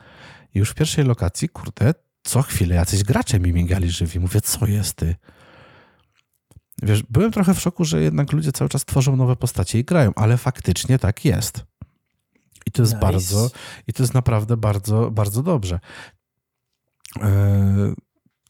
i 0.55 0.59
już 0.59 0.69
w 0.69 0.75
pierwszej 0.75 1.05
lokacji, 1.05 1.49
kurde, 1.49 1.93
co 2.23 2.41
chwilę 2.41 2.75
jacyś 2.75 3.03
gracze 3.03 3.39
mi 3.39 3.53
migali 3.53 3.89
żywi. 3.89 4.19
Mówię, 4.19 4.41
co 4.41 4.67
jest 4.67 4.93
ty? 4.93 5.15
Wiesz, 6.81 7.03
byłem 7.03 7.31
trochę 7.31 7.53
w 7.53 7.59
szoku, 7.59 7.85
że 7.85 8.01
jednak 8.01 8.31
ludzie 8.31 8.51
cały 8.51 8.69
czas 8.69 8.85
tworzą 8.85 9.15
nowe 9.15 9.35
postacie 9.35 9.79
i 9.79 9.83
grają, 9.83 10.11
ale 10.15 10.37
faktycznie 10.37 10.99
tak 10.99 11.25
jest. 11.25 11.65
I 12.65 12.71
to 12.71 12.81
jest 12.81 12.93
nice. 12.93 13.05
bardzo, 13.05 13.49
i 13.87 13.93
to 13.93 14.03
jest 14.03 14.13
naprawdę 14.13 14.57
bardzo, 14.57 15.11
bardzo 15.11 15.43
dobrze. 15.43 15.79
E, 17.21 17.93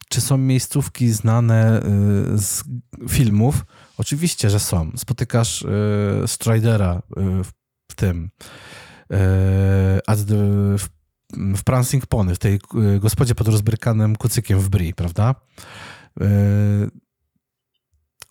czy 0.10 0.22
są 0.22 0.38
miejscówki 0.38 1.12
znane 1.12 1.82
e, 1.82 1.82
z 2.38 2.64
filmów? 3.10 3.66
Oczywiście, 3.98 4.50
że 4.50 4.60
są. 4.60 4.92
Spotykasz 4.98 5.66
e, 5.66 6.28
Stridera 6.28 7.02
w 7.90 7.96
tym 7.96 8.30
w, 10.80 10.88
w 11.58 11.64
Prancing 11.64 12.06
Pony, 12.06 12.36
w 12.36 12.40
tej 12.40 12.60
gospodzie 13.00 13.36
pod 13.36 13.48
rozbrykanym 13.48 14.16
kucykiem 14.16 14.60
w 14.60 14.70
Brie, 14.70 14.94
prawda? 14.94 15.36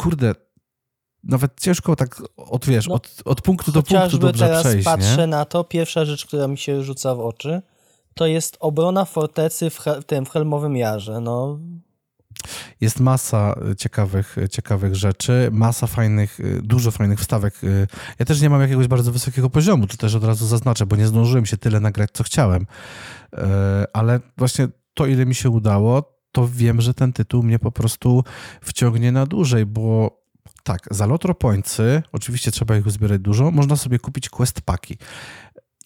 Kurde, 0.03 0.35
nawet 1.25 1.61
ciężko 1.61 1.97
tak 1.97 2.23
od, 2.37 2.67
wiesz, 2.67 2.87
no, 2.87 2.95
od, 2.95 3.23
od 3.25 3.41
punktu 3.41 3.73
do 3.73 3.83
punktu 3.83 4.19
dobrze 4.19 4.47
teraz 4.47 4.67
przejść, 4.67 4.85
patrzę 4.85 5.17
nie? 5.17 5.27
na 5.27 5.45
to, 5.45 5.65
pierwsza 5.65 6.05
rzecz, 6.05 6.27
która 6.27 6.49
mi 6.49 6.59
się 6.59 6.83
rzuca 6.83 7.15
w 7.15 7.21
oczy, 7.21 7.63
to 8.15 8.27
jest 8.27 8.57
obrona 8.61 9.05
fortecy 9.05 9.71
w, 9.71 9.79
tym 10.07 10.27
w 10.27 10.31
Helmowym 10.31 10.77
Jarze, 10.77 11.21
no. 11.21 11.59
Jest 12.81 13.01
masa 13.01 13.55
ciekawych, 13.79 14.37
ciekawych 14.51 14.95
rzeczy, 14.95 15.49
masa 15.53 15.87
fajnych, 15.87 16.39
dużo 16.63 16.91
fajnych 16.91 17.21
wstawek. 17.21 17.61
Ja 18.19 18.27
też 18.27 18.41
nie 18.41 18.51
mam 18.51 18.61
jakiegoś 18.61 18.87
bardzo 18.87 19.13
wysokiego 19.13 19.51
poziomu, 19.51 19.87
to 19.87 19.97
też 19.97 20.15
od 20.15 20.25
razu 20.25 20.47
zaznaczę, 20.47 20.87
bo 20.87 20.97
nie 20.97 21.07
zdążyłem 21.07 21.47
się 21.47 21.57
tyle 21.57 21.81
nagrać, 21.81 22.11
co 22.13 22.25
chciałem. 22.25 22.67
Ale 23.93 24.21
właśnie 24.37 24.69
to, 24.95 25.07
ile 25.07 25.27
mi 25.27 25.35
się 25.35 25.51
udało, 25.51 26.12
to 26.33 26.49
wiem, 26.49 26.81
że 26.81 26.95
ten 26.95 27.13
tytuł 27.13 27.43
mnie 27.43 27.59
po 27.59 27.73
prostu 27.73 28.25
wciągnie 28.61 29.13
na 29.13 29.27
dłużej, 29.27 29.67
bo 29.67 30.17
tak, 30.63 30.81
za 30.91 31.07
Lotro 31.07 31.35
Pointsy, 31.35 32.03
oczywiście 32.13 32.51
trzeba 32.51 32.77
ich 32.77 32.87
uzbierać 32.87 33.21
dużo, 33.21 33.51
można 33.51 33.77
sobie 33.77 33.99
kupić 33.99 34.29
quest 34.29 34.61
paki 34.61 34.99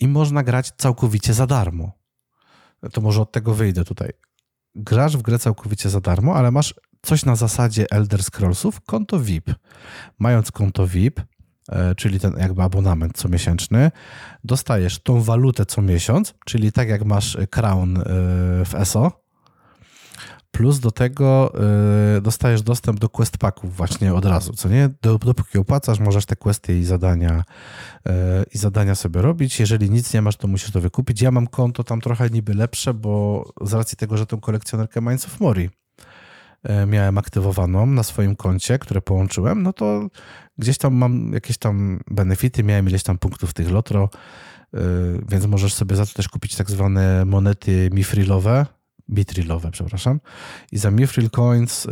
i 0.01 0.09
można 0.09 0.43
grać 0.43 0.73
całkowicie 0.77 1.35
za 1.35 1.47
darmo. 1.47 1.93
To 2.93 3.01
może 3.01 3.23
od 3.23 3.33
tego 3.33 3.55
wyjdę 3.55 3.85
tutaj. 3.85 4.11
Grasz 4.75 5.17
w 5.17 5.23
grę 5.23 5.39
całkowicie 5.39 5.91
za 5.91 6.01
darmo, 6.01 6.35
ale 6.35 6.51
masz 6.51 6.75
coś 7.03 7.25
na 7.25 7.37
zasadzie 7.37 7.87
Elder 7.91 8.23
Scrollsów, 8.23 8.81
konto 8.81 9.21
VIP. 9.21 9.55
Mając 10.19 10.53
konto 10.53 10.87
VIP, 10.87 11.21
e, 11.69 11.95
czyli 11.95 12.21
ten 12.21 12.39
jakby 12.39 12.63
abonament 12.63 13.17
comiesięczny, 13.17 13.91
dostajesz 14.45 14.99
tą 14.99 15.23
walutę 15.23 15.67
co 15.67 15.83
miesiąc, 15.83 16.35
czyli 16.45 16.73
tak 16.73 16.89
jak 16.89 17.05
masz 17.05 17.39
Crown 17.51 17.97
e, 17.97 18.03
w 18.65 18.75
ESO, 18.75 19.26
Plus 20.57 20.81
do 20.81 20.91
tego 20.91 21.53
y, 22.17 22.21
dostajesz 22.21 22.63
dostęp 22.63 23.01
do 23.01 23.09
quest 23.09 23.39
packów 23.39 23.77
właśnie 23.77 24.15
od 24.15 24.25
razu, 24.25 24.53
co 24.53 24.69
nie? 24.69 24.91
Dopóki 25.03 25.59
opłacasz, 25.59 25.99
możesz 26.01 26.27
te 26.27 26.37
questy 26.37 26.79
i 26.79 26.85
zadania, 26.85 27.45
y, 28.09 28.13
i 28.55 28.59
zadania 28.59 28.95
sobie 28.95 29.23
robić. 29.23 29.61
Jeżeli 29.61 29.91
nic 29.91 30.15
nie 30.15 30.23
masz, 30.23 30.37
to 30.37 30.49
musisz 30.49 30.71
to 30.71 30.81
wykupić. 30.81 31.23
Ja 31.23 31.31
mam 31.31 31.47
konto 31.47 31.85
tam 31.85 32.01
trochę 32.01 32.31
niby 32.31 32.55
lepsze, 32.55 32.95
bo 32.95 33.45
z 33.61 33.73
racji 33.73 33.97
tego, 33.97 34.17
że 34.17 34.27
tą 34.27 34.41
kolekcjonerkę 34.41 35.01
Minds 35.01 35.27
of 35.27 35.41
Mori 35.41 35.71
y, 36.83 36.87
miałem 36.87 37.19
aktywowaną 37.19 37.87
na 37.87 38.03
swoim 38.03 38.37
koncie, 38.37 38.79
które 38.79 39.01
połączyłem, 39.01 39.63
no 39.63 39.73
to 39.73 40.09
gdzieś 40.59 40.79
tam 40.79 40.95
mam 40.95 41.33
jakieś 41.33 41.59
tam 41.59 42.01
benefity, 42.11 42.65
miałem 42.65 42.89
ileś 42.89 43.03
tam 43.03 43.19
punktów 43.19 43.55
tych 43.55 43.71
lotro, 43.71 44.09
więc 45.29 45.47
możesz 45.47 45.75
sobie 45.75 45.97
za 45.97 46.07
to 46.07 46.13
też 46.13 46.29
kupić 46.29 46.57
tak 46.57 46.71
zwane 46.71 47.25
monety 47.25 47.91
mifrilowe, 47.93 48.67
Mitrilowe, 49.09 49.71
przepraszam. 49.71 50.21
I 50.73 50.79
za 50.79 50.91
Mithril 50.91 51.31
Coins 51.31 51.87
y, 51.87 51.89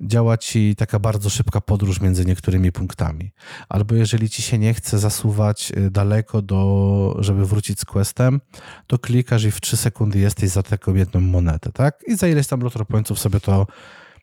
działa 0.00 0.38
ci 0.38 0.76
taka 0.76 0.98
bardzo 0.98 1.30
szybka 1.30 1.60
podróż 1.60 2.00
między 2.00 2.26
niektórymi 2.26 2.72
punktami. 2.72 3.32
Albo 3.68 3.94
jeżeli 3.94 4.30
ci 4.30 4.42
się 4.42 4.58
nie 4.58 4.74
chce 4.74 4.98
zasuwać 4.98 5.72
y, 5.76 5.90
daleko, 5.90 6.42
do, 6.42 7.16
żeby 7.18 7.46
wrócić 7.46 7.80
z 7.80 7.84
questem, 7.84 8.40
to 8.86 8.98
klikasz 8.98 9.44
i 9.44 9.50
w 9.50 9.60
3 9.60 9.76
sekundy 9.76 10.18
jesteś 10.18 10.50
za 10.50 10.62
taką 10.62 10.94
jedną 10.94 11.20
monetę, 11.20 11.72
tak? 11.72 12.04
I 12.06 12.16
za 12.16 12.28
ileś 12.28 12.46
tam 12.46 12.60
lotro 12.60 12.84
pointsów 12.84 13.18
sobie 13.18 13.40
to 13.40 13.66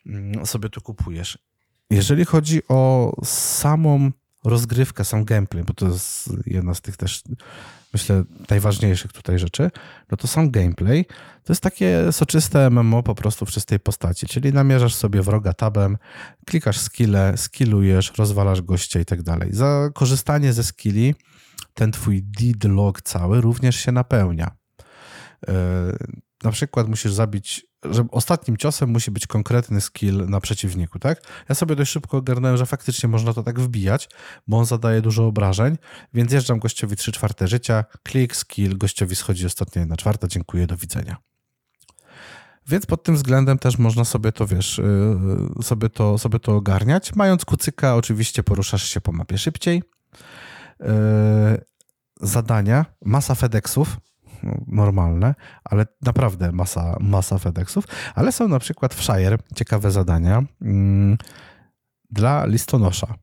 mm, 0.05 0.45
sobie 0.45 0.69
to 0.69 0.81
kupujesz. 0.81 1.37
Jeżeli 1.89 2.25
chodzi 2.25 2.61
o 2.67 3.11
samą 3.23 4.11
rozgrywkę, 4.45 5.05
sam 5.05 5.25
gameplay, 5.25 5.63
bo 5.63 5.73
to 5.73 5.87
jest 5.87 6.29
jedna 6.45 6.73
z 6.73 6.81
tych 6.81 6.97
też, 6.97 7.23
myślę, 7.93 8.23
najważniejszych 8.49 9.13
tutaj 9.13 9.39
rzeczy, 9.39 9.71
no 10.11 10.17
to 10.17 10.27
sam 10.27 10.51
gameplay 10.51 11.05
to 11.43 11.53
jest 11.53 11.63
takie 11.63 12.11
soczyste 12.11 12.69
MMO 12.69 13.03
po 13.03 13.15
prostu 13.15 13.45
w 13.45 13.51
czystej 13.51 13.79
postaci, 13.79 14.27
czyli 14.27 14.53
namierzasz 14.53 14.95
sobie 14.95 15.21
wroga 15.21 15.53
tabem, 15.53 15.97
klikasz 16.45 16.79
skille, 16.79 17.33
skillujesz, 17.37 18.13
rozwalasz 18.17 18.61
gościa 18.61 18.99
i 18.99 19.05
tak 19.05 19.23
dalej. 19.23 19.53
Za 19.53 19.89
korzystanie 19.93 20.53
ze 20.53 20.63
skilli 20.63 21.15
ten 21.73 21.91
twój 21.91 22.23
deed 22.23 22.63
log 22.63 23.01
cały 23.01 23.41
również 23.41 23.75
się 23.75 23.91
napełnia. 23.91 24.51
E, 25.47 25.53
na 26.43 26.51
przykład 26.51 26.87
musisz 26.87 27.13
zabić, 27.13 27.65
że 27.91 28.05
ostatnim 28.11 28.57
ciosem 28.57 28.89
musi 28.89 29.11
być 29.11 29.27
konkretny 29.27 29.81
skill 29.81 30.25
na 30.29 30.41
przeciwniku, 30.41 30.99
tak? 30.99 31.21
Ja 31.49 31.55
sobie 31.55 31.75
dość 31.75 31.91
szybko 31.91 32.17
ogarnąłem, 32.17 32.57
że 32.57 32.65
faktycznie 32.65 33.09
można 33.09 33.33
to 33.33 33.43
tak 33.43 33.59
wbijać, 33.59 34.09
bo 34.47 34.57
on 34.57 34.65
zadaje 34.65 35.01
dużo 35.01 35.25
obrażeń, 35.27 35.77
więc 36.13 36.31
jeżdżam 36.31 36.59
gościowi 36.59 36.95
3 36.95 37.11
czwarte 37.11 37.47
życia, 37.47 37.83
klik, 38.03 38.35
skill, 38.35 38.77
gościowi 38.77 39.15
schodzi 39.15 39.45
ostatnia 39.45 39.79
jedna 39.79 39.97
czwarta, 39.97 40.27
dziękuję, 40.27 40.67
do 40.67 40.77
widzenia. 40.77 41.17
Więc 42.67 42.85
pod 42.85 43.03
tym 43.03 43.15
względem 43.15 43.59
też 43.59 43.77
można 43.77 44.05
sobie 44.05 44.31
to, 44.31 44.47
wiesz, 44.47 44.79
y, 44.79 45.63
sobie 45.63 45.89
to, 45.89 46.17
sobie 46.17 46.39
to 46.39 46.55
ogarniać. 46.55 47.15
Mając 47.15 47.45
kucyka, 47.45 47.95
oczywiście 47.95 48.43
poruszasz 48.43 48.83
się 48.83 49.01
po 49.01 49.11
mapie 49.11 49.37
szybciej. 49.37 49.83
Y, 50.81 50.85
zadania, 52.21 52.85
masa 53.05 53.35
FedExów, 53.35 53.97
normalne, 54.67 55.35
ale 55.63 55.85
naprawdę 56.01 56.51
masa, 56.51 56.97
masa 56.99 57.37
FedExów, 57.37 57.85
ale 58.15 58.31
są 58.31 58.47
na 58.47 58.59
przykład 58.59 58.93
w 58.93 59.03
Shire 59.03 59.37
ciekawe 59.55 59.91
zadania 59.91 60.43
mm, 60.61 61.17
dla 62.09 62.45
listonosza. 62.45 63.15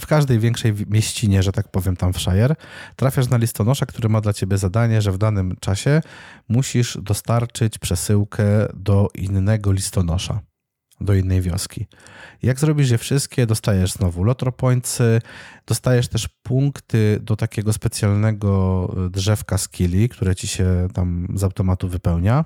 W 0.00 0.06
każdej 0.06 0.38
większej 0.38 0.74
mieścinie, 0.86 1.42
że 1.42 1.52
tak 1.52 1.70
powiem, 1.70 1.96
tam 1.96 2.12
w 2.12 2.18
Shire, 2.18 2.56
trafiasz 2.96 3.28
na 3.28 3.36
listonosza, 3.36 3.86
który 3.86 4.08
ma 4.08 4.20
dla 4.20 4.32
ciebie 4.32 4.58
zadanie, 4.58 5.02
że 5.02 5.12
w 5.12 5.18
danym 5.18 5.56
czasie 5.60 6.00
musisz 6.48 6.98
dostarczyć 7.02 7.78
przesyłkę 7.78 8.44
do 8.74 9.08
innego 9.14 9.72
listonosza 9.72 10.40
do 11.02 11.14
innej 11.14 11.40
wioski. 11.40 11.86
Jak 12.42 12.60
zrobisz 12.60 12.90
je 12.90 12.98
wszystkie, 12.98 13.46
dostajesz 13.46 13.92
znowu 13.92 14.24
lotropointsy, 14.24 15.20
dostajesz 15.66 16.08
też 16.08 16.28
punkty 16.28 17.18
do 17.20 17.36
takiego 17.36 17.72
specjalnego 17.72 18.88
e, 19.06 19.10
drzewka 19.10 19.58
skilli, 19.58 20.08
które 20.08 20.34
ci 20.36 20.46
się 20.46 20.88
tam 20.94 21.28
z 21.34 21.44
automatu 21.44 21.88
wypełnia 21.88 22.44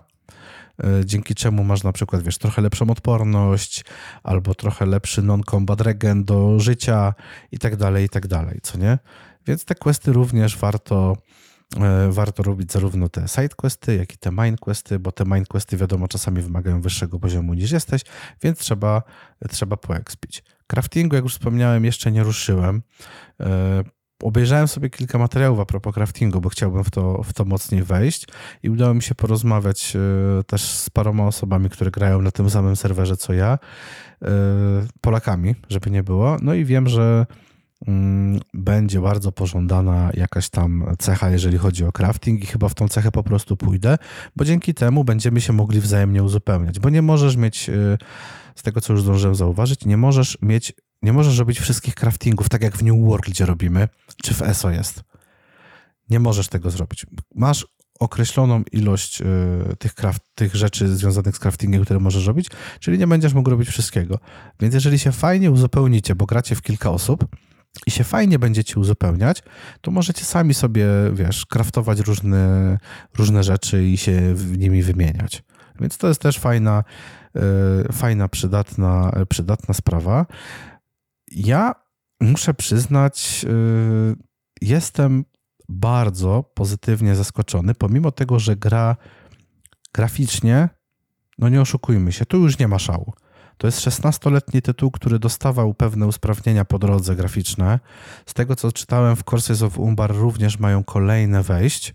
e, 0.84 1.04
dzięki 1.04 1.34
czemu 1.34 1.64
masz 1.64 1.82
na 1.82 1.92
przykład, 1.92 2.22
wiesz, 2.22 2.38
trochę 2.38 2.62
lepszą 2.62 2.90
odporność, 2.90 3.84
albo 4.22 4.54
trochę 4.54 4.86
lepszy 4.86 5.22
non-combat 5.22 5.80
regen 5.80 6.24
do 6.24 6.60
życia 6.60 7.14
i 7.52 7.58
tak 7.58 7.76
dalej, 7.76 8.04
i 8.04 8.08
tak 8.08 8.26
dalej, 8.26 8.58
co 8.62 8.78
nie? 8.78 8.98
Więc 9.46 9.64
te 9.64 9.74
questy 9.74 10.12
również 10.12 10.56
warto, 10.56 11.16
warto 12.10 12.42
robić 12.42 12.72
zarówno 12.72 13.08
te 13.08 13.28
side 13.28 13.48
questy, 13.48 13.96
jak 13.96 14.14
i 14.14 14.18
te 14.18 14.30
main 14.30 14.56
questy, 14.56 14.98
bo 14.98 15.12
te 15.12 15.24
main 15.24 15.44
questy 15.44 15.76
wiadomo 15.76 16.08
czasami 16.08 16.42
wymagają 16.42 16.80
wyższego 16.80 17.18
poziomu 17.18 17.54
niż 17.54 17.70
jesteś, 17.70 18.02
więc 18.42 18.58
trzeba, 18.58 19.02
trzeba 19.50 19.76
poekspić. 19.76 20.44
Craftingu, 20.66 21.16
jak 21.16 21.24
już 21.24 21.32
wspomniałem, 21.32 21.84
jeszcze 21.84 22.12
nie 22.12 22.22
ruszyłem. 22.22 22.82
E, 23.40 23.84
obejrzałem 24.22 24.68
sobie 24.68 24.90
kilka 24.90 25.18
materiałów 25.18 25.60
a 25.60 25.66
propos 25.66 25.94
craftingu, 25.94 26.40
bo 26.40 26.48
chciałbym 26.48 26.84
w 26.84 26.90
to, 26.90 27.22
w 27.22 27.32
to 27.32 27.44
mocniej 27.44 27.82
wejść 27.82 28.26
i 28.62 28.70
udało 28.70 28.94
mi 28.94 29.02
się 29.02 29.14
porozmawiać 29.14 29.96
e, 29.96 30.44
też 30.44 30.62
z 30.62 30.90
paroma 30.90 31.26
osobami, 31.26 31.70
które 31.70 31.90
grają 31.90 32.22
na 32.22 32.30
tym 32.30 32.50
samym 32.50 32.76
serwerze 32.76 33.16
co 33.16 33.32
ja, 33.32 33.58
Polakami, 35.00 35.54
żeby 35.68 35.90
nie 35.90 36.02
było. 36.02 36.36
No 36.42 36.54
i 36.54 36.64
wiem, 36.64 36.88
że 36.88 37.26
będzie 38.54 39.00
bardzo 39.00 39.32
pożądana 39.32 40.10
jakaś 40.14 40.48
tam 40.48 40.84
cecha, 40.98 41.30
jeżeli 41.30 41.58
chodzi 41.58 41.84
o 41.84 41.92
crafting, 41.92 42.42
i 42.42 42.46
chyba 42.46 42.68
w 42.68 42.74
tą 42.74 42.88
cechę 42.88 43.12
po 43.12 43.22
prostu 43.22 43.56
pójdę, 43.56 43.98
bo 44.36 44.44
dzięki 44.44 44.74
temu 44.74 45.04
będziemy 45.04 45.40
się 45.40 45.52
mogli 45.52 45.80
wzajemnie 45.80 46.22
uzupełniać. 46.22 46.80
Bo 46.80 46.90
nie 46.90 47.02
możesz 47.02 47.36
mieć, 47.36 47.68
y, 47.68 47.98
z 48.54 48.62
tego 48.62 48.80
co 48.80 48.92
już 48.92 49.02
zdążyłem 49.02 49.34
zauważyć, 49.34 49.84
nie 49.84 49.96
możesz 49.96 50.38
mieć, 50.42 50.72
nie 51.02 51.12
możesz 51.12 51.38
robić 51.38 51.60
wszystkich 51.60 51.94
craftingów 51.94 52.48
tak 52.48 52.62
jak 52.62 52.76
w 52.76 52.82
New 52.82 53.08
World, 53.08 53.24
gdzie 53.26 53.46
robimy, 53.46 53.88
czy 54.22 54.34
w 54.34 54.42
ESO 54.42 54.70
jest. 54.70 55.04
Nie 56.10 56.20
możesz 56.20 56.48
tego 56.48 56.70
zrobić. 56.70 57.06
Masz 57.34 57.66
określoną 58.00 58.62
ilość 58.72 59.20
y, 59.20 59.24
tych, 59.78 59.94
craft, 59.94 60.22
tych 60.34 60.54
rzeczy 60.54 60.96
związanych 60.96 61.36
z 61.36 61.38
craftingiem, 61.38 61.84
które 61.84 62.00
możesz 62.00 62.26
robić, 62.26 62.50
czyli 62.80 62.98
nie 62.98 63.06
będziesz 63.06 63.34
mógł 63.34 63.50
robić 63.50 63.68
wszystkiego. 63.68 64.18
Więc 64.60 64.74
jeżeli 64.74 64.98
się 64.98 65.12
fajnie 65.12 65.50
uzupełnicie, 65.50 66.14
bo 66.14 66.26
gracie 66.26 66.54
w 66.54 66.62
kilka 66.62 66.90
osób, 66.90 67.26
i 67.86 67.90
się 67.90 68.04
fajnie 68.04 68.38
będziecie 68.38 68.80
uzupełniać, 68.80 69.42
to 69.80 69.90
możecie 69.90 70.24
sami 70.24 70.54
sobie, 70.54 70.86
wiesz, 71.12 71.46
kraftować 71.46 72.00
różne, 72.00 72.78
różne 73.18 73.42
rzeczy 73.42 73.84
i 73.84 73.96
się 73.96 74.34
nimi 74.58 74.82
wymieniać. 74.82 75.42
Więc 75.80 75.98
to 75.98 76.08
jest 76.08 76.20
też 76.20 76.38
fajna, 76.38 76.84
e, 77.36 77.92
fajna, 77.92 78.28
przydatna, 78.28 79.12
przydatna 79.28 79.74
sprawa. 79.74 80.26
Ja 81.32 81.74
muszę 82.20 82.54
przyznać, 82.54 83.46
e, 83.48 84.16
jestem 84.60 85.24
bardzo 85.68 86.42
pozytywnie 86.54 87.14
zaskoczony, 87.14 87.74
pomimo 87.74 88.12
tego, 88.12 88.38
że 88.38 88.56
gra 88.56 88.96
graficznie, 89.94 90.68
no 91.38 91.48
nie 91.48 91.60
oszukujmy 91.60 92.12
się, 92.12 92.26
tu 92.26 92.38
już 92.38 92.58
nie 92.58 92.68
ma 92.68 92.78
szału. 92.78 93.12
To 93.58 93.66
jest 93.66 93.80
16-letni 93.80 94.62
tytuł, 94.62 94.90
który 94.90 95.18
dostawał 95.18 95.74
pewne 95.74 96.06
usprawnienia 96.06 96.64
po 96.64 96.78
drodze 96.78 97.16
graficzne. 97.16 97.80
Z 98.26 98.34
tego 98.34 98.56
co 98.56 98.72
czytałem 98.72 99.16
w 99.16 99.24
Courses 99.24 99.62
of 99.62 99.78
Umbar 99.78 100.14
również 100.14 100.58
mają 100.58 100.84
kolejne 100.84 101.42
wejść, 101.42 101.94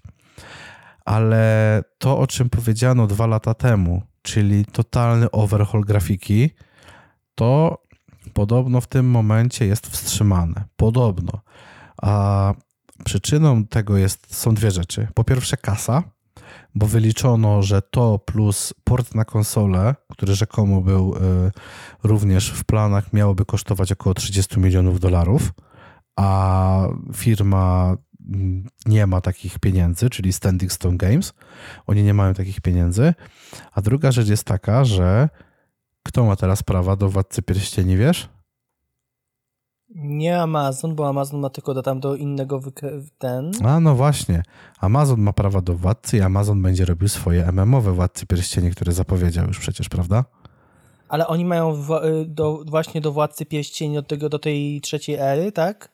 ale 1.06 1.84
to 1.98 2.18
o 2.18 2.28
czym 2.28 2.50
powiedziano 2.50 3.08
dwa 3.08 3.28
lata 3.28 3.54
temu, 3.54 4.02
czyli 4.22 4.66
totalny 4.66 5.32
overhaul 5.32 5.86
grafiki, 5.86 6.50
to 7.36 7.82
podobno 8.34 8.82
w 8.82 8.88
tym 8.88 9.10
momencie 9.10 9.66
jest 9.66 9.88
wstrzymane. 9.88 10.64
Podobno. 10.76 11.42
A 12.02 12.54
przyczyną 13.06 13.66
tego 13.66 13.98
jest, 13.98 14.36
są 14.36 14.54
dwie 14.54 14.72
rzeczy. 14.72 15.08
Po 15.14 15.24
pierwsze 15.24 15.58
kasa, 15.58 16.04
bo 16.76 16.88
wyliczono, 16.88 17.64
że 17.64 17.82
to 17.82 18.20
plus 18.20 18.74
port 18.84 19.16
na 19.16 19.26
konsolę, 19.26 19.96
który 20.10 20.36
rzekomo 20.36 20.82
był 20.82 21.16
y, 21.16 21.52
również 22.04 22.50
w 22.52 22.64
planach, 22.64 23.14
miałoby 23.14 23.46
kosztować 23.46 23.92
około 23.92 24.14
30 24.14 24.60
milionów 24.60 25.00
dolarów, 25.00 25.54
a 26.16 26.88
firma 27.16 27.98
mm, 28.34 28.68
nie 28.86 29.08
ma 29.08 29.22
takich 29.22 29.60
pieniędzy, 29.60 30.10
czyli 30.10 30.34
Standing 30.34 30.72
Stone 30.72 30.98
Games. 30.98 31.34
Oni 31.88 32.04
nie 32.04 32.14
mają 32.14 32.34
takich 32.34 32.62
pieniędzy. 32.62 33.14
A 33.72 33.82
druga 33.82 34.12
rzecz 34.12 34.28
jest 34.28 34.44
taka, 34.44 34.86
że 34.86 35.30
kto 36.04 36.26
ma 36.26 36.36
teraz 36.36 36.64
prawa 36.64 36.96
do 36.96 37.10
Władcy 37.10 37.42
Pierścieni, 37.42 37.98
wiesz? 37.98 38.30
Nie 39.96 40.42
Amazon, 40.42 40.96
bo 40.96 41.10
Amazon 41.10 41.40
ma 41.40 41.50
tylko 41.50 41.82
tam 41.82 42.00
do 42.00 42.16
innego 42.16 42.62
ten. 43.18 43.52
A 43.66 43.80
no 43.80 43.96
właśnie. 43.96 44.44
Amazon 44.80 45.22
ma 45.22 45.34
prawa 45.34 45.62
do 45.62 45.76
władcy 45.76 46.18
i 46.18 46.22
Amazon 46.22 46.62
będzie 46.62 46.86
robił 46.86 47.08
swoje 47.08 47.52
MMOwe 47.52 47.92
Władcy 47.92 48.26
Pierścieni, 48.26 48.72
które 48.72 48.92
zapowiedział 48.92 49.48
już 49.48 49.60
przecież, 49.60 49.90
prawda? 49.90 50.26
Ale 51.10 51.28
oni 51.28 51.46
mają 51.46 51.74
y, 51.74 52.26
do, 52.26 52.64
właśnie 52.68 53.02
do 53.02 53.12
Władcy 53.12 53.46
Pierścieni 53.46 53.96
do, 53.96 54.04
tego, 54.04 54.30
do 54.30 54.40
tej 54.40 54.82
trzeciej 54.82 55.16
ery, 55.16 55.52
tak? 55.52 55.90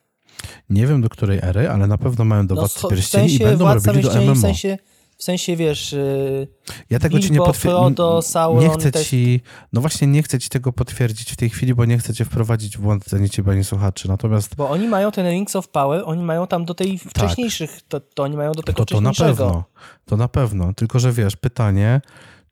Nie 0.70 0.88
wiem 0.88 1.02
do 1.02 1.10
której 1.10 1.40
ery, 1.42 1.70
ale 1.70 1.88
na 1.88 1.98
pewno 1.98 2.26
mają 2.26 2.48
do 2.48 2.56
no, 2.56 2.62
Władcy 2.62 2.88
Pierścieni 2.90 3.34
i 3.34 3.40
będą 3.40 3.74
robili 3.74 4.02
do 4.02 4.22
MMO. 4.22 4.36
W 4.36 4.38
sensie 4.38 4.78
w 5.18 5.24
sensie, 5.24 5.56
wiesz, 5.56 5.94
y, 5.94 6.48
ja 6.90 7.00
tego 7.00 7.18
Bilbo, 7.18 7.28
ci 7.28 7.34
nie 7.34 7.40
potwierdzę. 7.40 8.14
Nie 8.60 8.70
chcę 8.70 8.92
ci, 8.92 9.42
no 9.74 9.82
właśnie 9.82 10.08
nie 10.08 10.24
chcę 10.24 10.40
ci 10.40 10.50
tego 10.50 10.74
potwierdzić 10.74 11.32
w 11.32 11.36
tej 11.36 11.50
chwili, 11.50 11.74
bo 11.74 11.86
nie 11.86 11.98
chcę 11.98 12.14
cię 12.14 12.26
wprowadzić 12.26 12.78
w 12.78 12.82
błąd 12.82 13.14
ani 13.14 13.30
ciebie, 13.30 13.52
ani 13.52 13.64
słuchaczy. 13.64 14.08
Natomiast... 14.08 14.56
Bo 14.56 14.70
oni 14.70 14.88
mają 14.88 15.12
ten 15.12 15.30
Rings 15.30 15.56
of 15.56 15.68
Power, 15.68 16.02
oni 16.06 16.24
mają 16.24 16.48
tam 16.48 16.66
do 16.66 16.74
tej 16.74 17.00
tak. 17.00 17.10
wcześniejszych, 17.10 17.82
to, 17.88 18.00
to 18.00 18.24
oni 18.24 18.38
mają 18.38 18.52
do 18.52 18.64
tego 18.64 18.86
to, 18.86 18.96
to 18.96 19.02
na 19.02 19.14
pewno, 19.14 19.64
to 20.06 20.18
na 20.18 20.28
pewno. 20.28 20.74
Tylko, 20.74 21.00
że 21.00 21.12
wiesz, 21.12 21.36
pytanie, 21.36 22.02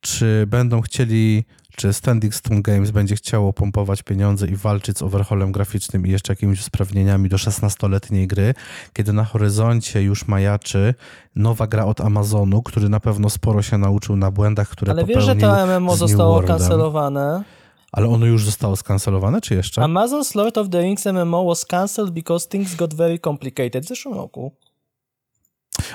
czy 0.01 0.45
będą 0.47 0.81
chcieli 0.81 1.45
czy 1.75 1.93
Standing 1.93 2.35
Stone 2.35 2.61
Games 2.61 2.91
będzie 2.91 3.15
chciało 3.15 3.53
pompować 3.53 4.03
pieniądze 4.03 4.47
i 4.47 4.55
walczyć 4.55 4.97
z 4.97 5.01
overhaulem 5.01 5.51
graficznym 5.51 6.07
i 6.07 6.09
jeszcze 6.09 6.33
jakimiś 6.33 6.59
usprawnieniami 6.59 7.29
do 7.29 7.37
16-letniej 7.37 8.27
gry, 8.27 8.53
kiedy 8.93 9.13
na 9.13 9.23
horyzoncie 9.23 10.01
już 10.01 10.27
majaczy 10.27 10.93
nowa 11.35 11.67
gra 11.67 11.85
od 11.85 12.01
Amazonu, 12.01 12.61
który 12.61 12.89
na 12.89 12.99
pewno 12.99 13.29
sporo 13.29 13.61
się 13.61 13.77
nauczył 13.77 14.15
na 14.15 14.31
błędach, 14.31 14.69
które 14.69 14.91
Ale 14.91 15.01
popełnił 15.01 15.27
wiesz, 15.27 15.41
że 15.41 15.47
to 15.47 15.79
MMO 15.79 15.95
zostało 15.95 16.43
kancelowane? 16.43 17.43
Ale 17.91 18.07
ono 18.07 18.25
już 18.25 18.45
zostało 18.45 18.75
skancelowane, 18.75 19.41
czy 19.41 19.55
jeszcze? 19.55 19.81
Amazon's 19.81 20.35
Lord 20.35 20.57
of 20.57 20.69
the 20.69 20.81
Rings 20.81 21.05
MMO 21.05 21.45
was 21.45 21.65
cancelled 21.65 22.13
because 22.13 22.47
things 22.47 22.75
got 22.75 22.93
very 22.93 23.19
complicated 23.19 23.85
w 23.85 23.87
zeszłym 23.87 24.13
roku. 24.13 24.51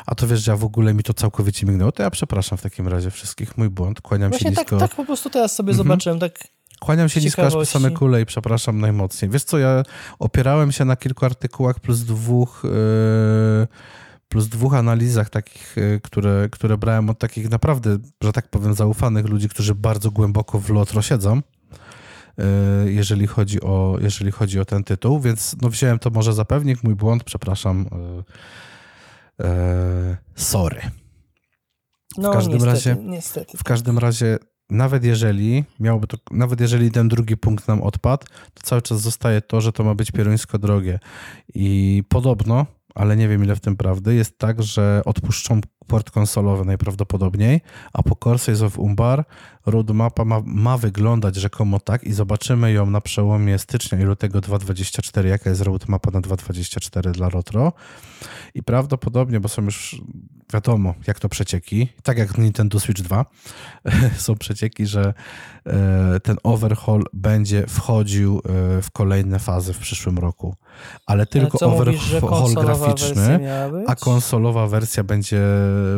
A 0.07 0.15
to 0.15 0.27
wiesz, 0.27 0.41
że 0.41 0.53
ja 0.53 0.57
w 0.57 0.65
ogóle 0.65 0.95
mi 0.95 1.03
to 1.03 1.15
całkowicie 1.15 1.67
mignęło, 1.67 1.93
to 1.93 2.03
ja 2.03 2.11
przepraszam 2.11 2.59
w 2.59 2.63
takim 2.63 2.89
razie 2.89 3.11
wszystkich, 3.11 3.59
mój 3.59 3.71
błąd, 3.71 4.01
kłaniam 4.01 4.31
Właśnie 4.31 4.51
się 4.51 4.57
tak, 4.57 4.65
nisko. 4.65 4.79
tak 4.79 4.95
po 4.97 5.05
prostu 5.05 5.31
teraz 5.31 5.55
sobie 5.55 5.71
mhm. 5.71 5.89
zobaczyłem, 5.89 6.19
tak 6.19 6.33
Kłaniam 6.81 7.09
się 7.09 7.21
nisko 7.21 7.47
aż 7.47 7.53
po 7.53 7.67
same 7.67 7.91
kule 7.91 8.23
i 8.23 8.27
przepraszam 8.27 8.81
najmocniej. 8.81 9.31
Wiesz 9.31 9.45
co, 9.45 9.59
ja 9.59 9.83
opierałem 10.19 10.73
się 10.73 10.85
na 10.85 10.97
kilku 10.97 11.27
artykułach 11.27 11.81
plus 11.81 12.01
dwóch... 12.01 12.63
Yy 12.65 13.67
plus 14.31 14.49
dwóch 14.49 14.75
analizach 14.75 15.31
takich, 15.31 15.77
yy, 15.77 16.01
które, 16.03 16.49
które 16.53 16.79
brałem 16.79 17.11
od 17.11 17.19
takich 17.19 17.51
naprawdę, 17.51 17.99
że 18.23 18.33
tak 18.33 18.49
powiem, 18.49 18.75
zaufanych 18.75 19.27
ludzi, 19.27 19.49
którzy 19.49 19.75
bardzo 19.75 20.11
głęboko 20.11 20.59
w 20.59 20.71
lotro 20.71 21.03
siedzą, 21.03 21.41
yy, 22.39 22.45
jeżeli 22.93 23.27
chodzi 23.27 23.61
o, 23.61 23.97
jeżeli 24.01 24.31
chodzi 24.31 24.61
o 24.61 24.65
ten 24.65 24.85
tytuł, 24.85 25.21
więc 25.21 25.57
no 25.63 25.69
wziąłem 25.69 25.99
to 25.99 26.11
może 26.11 26.33
za 26.33 26.45
pewnik, 26.45 26.85
mój 26.85 26.95
błąd, 26.95 27.25
przepraszam. 27.25 27.87
Yy, 29.41 30.17
sorry. 30.35 30.81
No, 32.19 32.31
w 32.31 32.35
każdym 32.35 32.55
niestety, 32.55 32.75
razie, 32.75 32.97
niestety. 33.05 33.59
W 33.59 33.65
każdym 33.65 33.99
razie 33.99 34.39
nawet 34.71 35.05
jeżeli 35.05 35.65
miałoby 35.81 36.07
to, 36.07 36.17
nawet 36.31 36.61
jeżeli 36.61 36.91
ten 36.91 37.09
drugi 37.09 37.37
punkt 37.37 37.69
nam 37.69 37.83
odpadł, 37.83 38.27
to 38.55 38.63
cały 38.63 38.83
czas 38.83 39.01
zostaje 39.01 39.41
to, 39.41 39.61
że 39.61 39.73
to 39.73 39.85
ma 39.85 39.95
być 39.95 40.11
pieruńsko 40.11 40.59
drogie. 40.59 40.99
I 41.55 42.03
podobno, 42.09 42.67
ale 42.95 43.17
nie 43.17 43.29
wiem 43.29 43.45
ile 43.45 43.57
w 43.57 43.61
tym 43.61 43.77
prawdy, 43.77 44.15
jest 44.15 44.39
tak, 44.39 44.63
że 44.63 45.03
odpuszczą 45.05 45.61
port 45.87 46.11
konsolowy 46.11 46.65
najprawdopodobniej, 46.65 47.61
a 47.93 48.03
po 48.03 48.17
Corsair 48.17 48.65
of 48.65 48.79
Umbar 48.79 49.25
roadmapa 49.67 50.25
ma, 50.25 50.41
ma 50.45 50.79
wyglądać 50.79 51.37
rzekomo 51.37 51.81
tak 51.81 52.05
i 52.05 52.13
zobaczymy 52.13 52.73
ją 52.73 52.91
na 52.91 53.01
przełomie 53.01 53.59
stycznia 53.59 54.01
i 54.01 54.03
lutego 54.03 54.41
2024, 54.41 55.29
jaka 55.29 55.51
jest 55.51 55.63
roadmapa 55.63 56.11
na 56.11 56.21
2024 56.21 57.13
dla 57.13 57.29
Rotro. 57.29 57.73
I 58.55 58.63
prawdopodobnie, 58.63 59.41
bo 59.41 59.49
są 59.49 59.65
już 59.65 60.03
wiadomo, 60.53 60.95
jak 61.07 61.19
to 61.19 61.29
przecieki, 61.29 61.89
tak 62.03 62.19
jak 62.19 62.39
Nintendo 62.39 62.81
Switch 62.81 63.03
2, 63.03 63.25
są 64.17 64.37
przecieki, 64.37 64.87
że 64.87 65.15
e, 65.67 66.21
ten 66.21 66.37
overhaul 66.43 67.05
będzie 67.13 67.67
wchodził 67.67 68.39
e, 68.39 68.83
w 68.83 68.91
kolejne 68.93 69.39
fazy 69.39 69.73
w 69.73 69.79
przyszłym 69.79 70.19
roku. 70.19 70.55
Ale 71.07 71.27
tylko 71.27 71.59
Ale 71.63 71.73
overhaul 71.73 71.97
mówisz, 72.43 72.55
graficzny, 72.55 73.41
a 73.87 73.95
konsolowa 73.95 74.67
wersja 74.67 75.05
będzie 75.05 75.41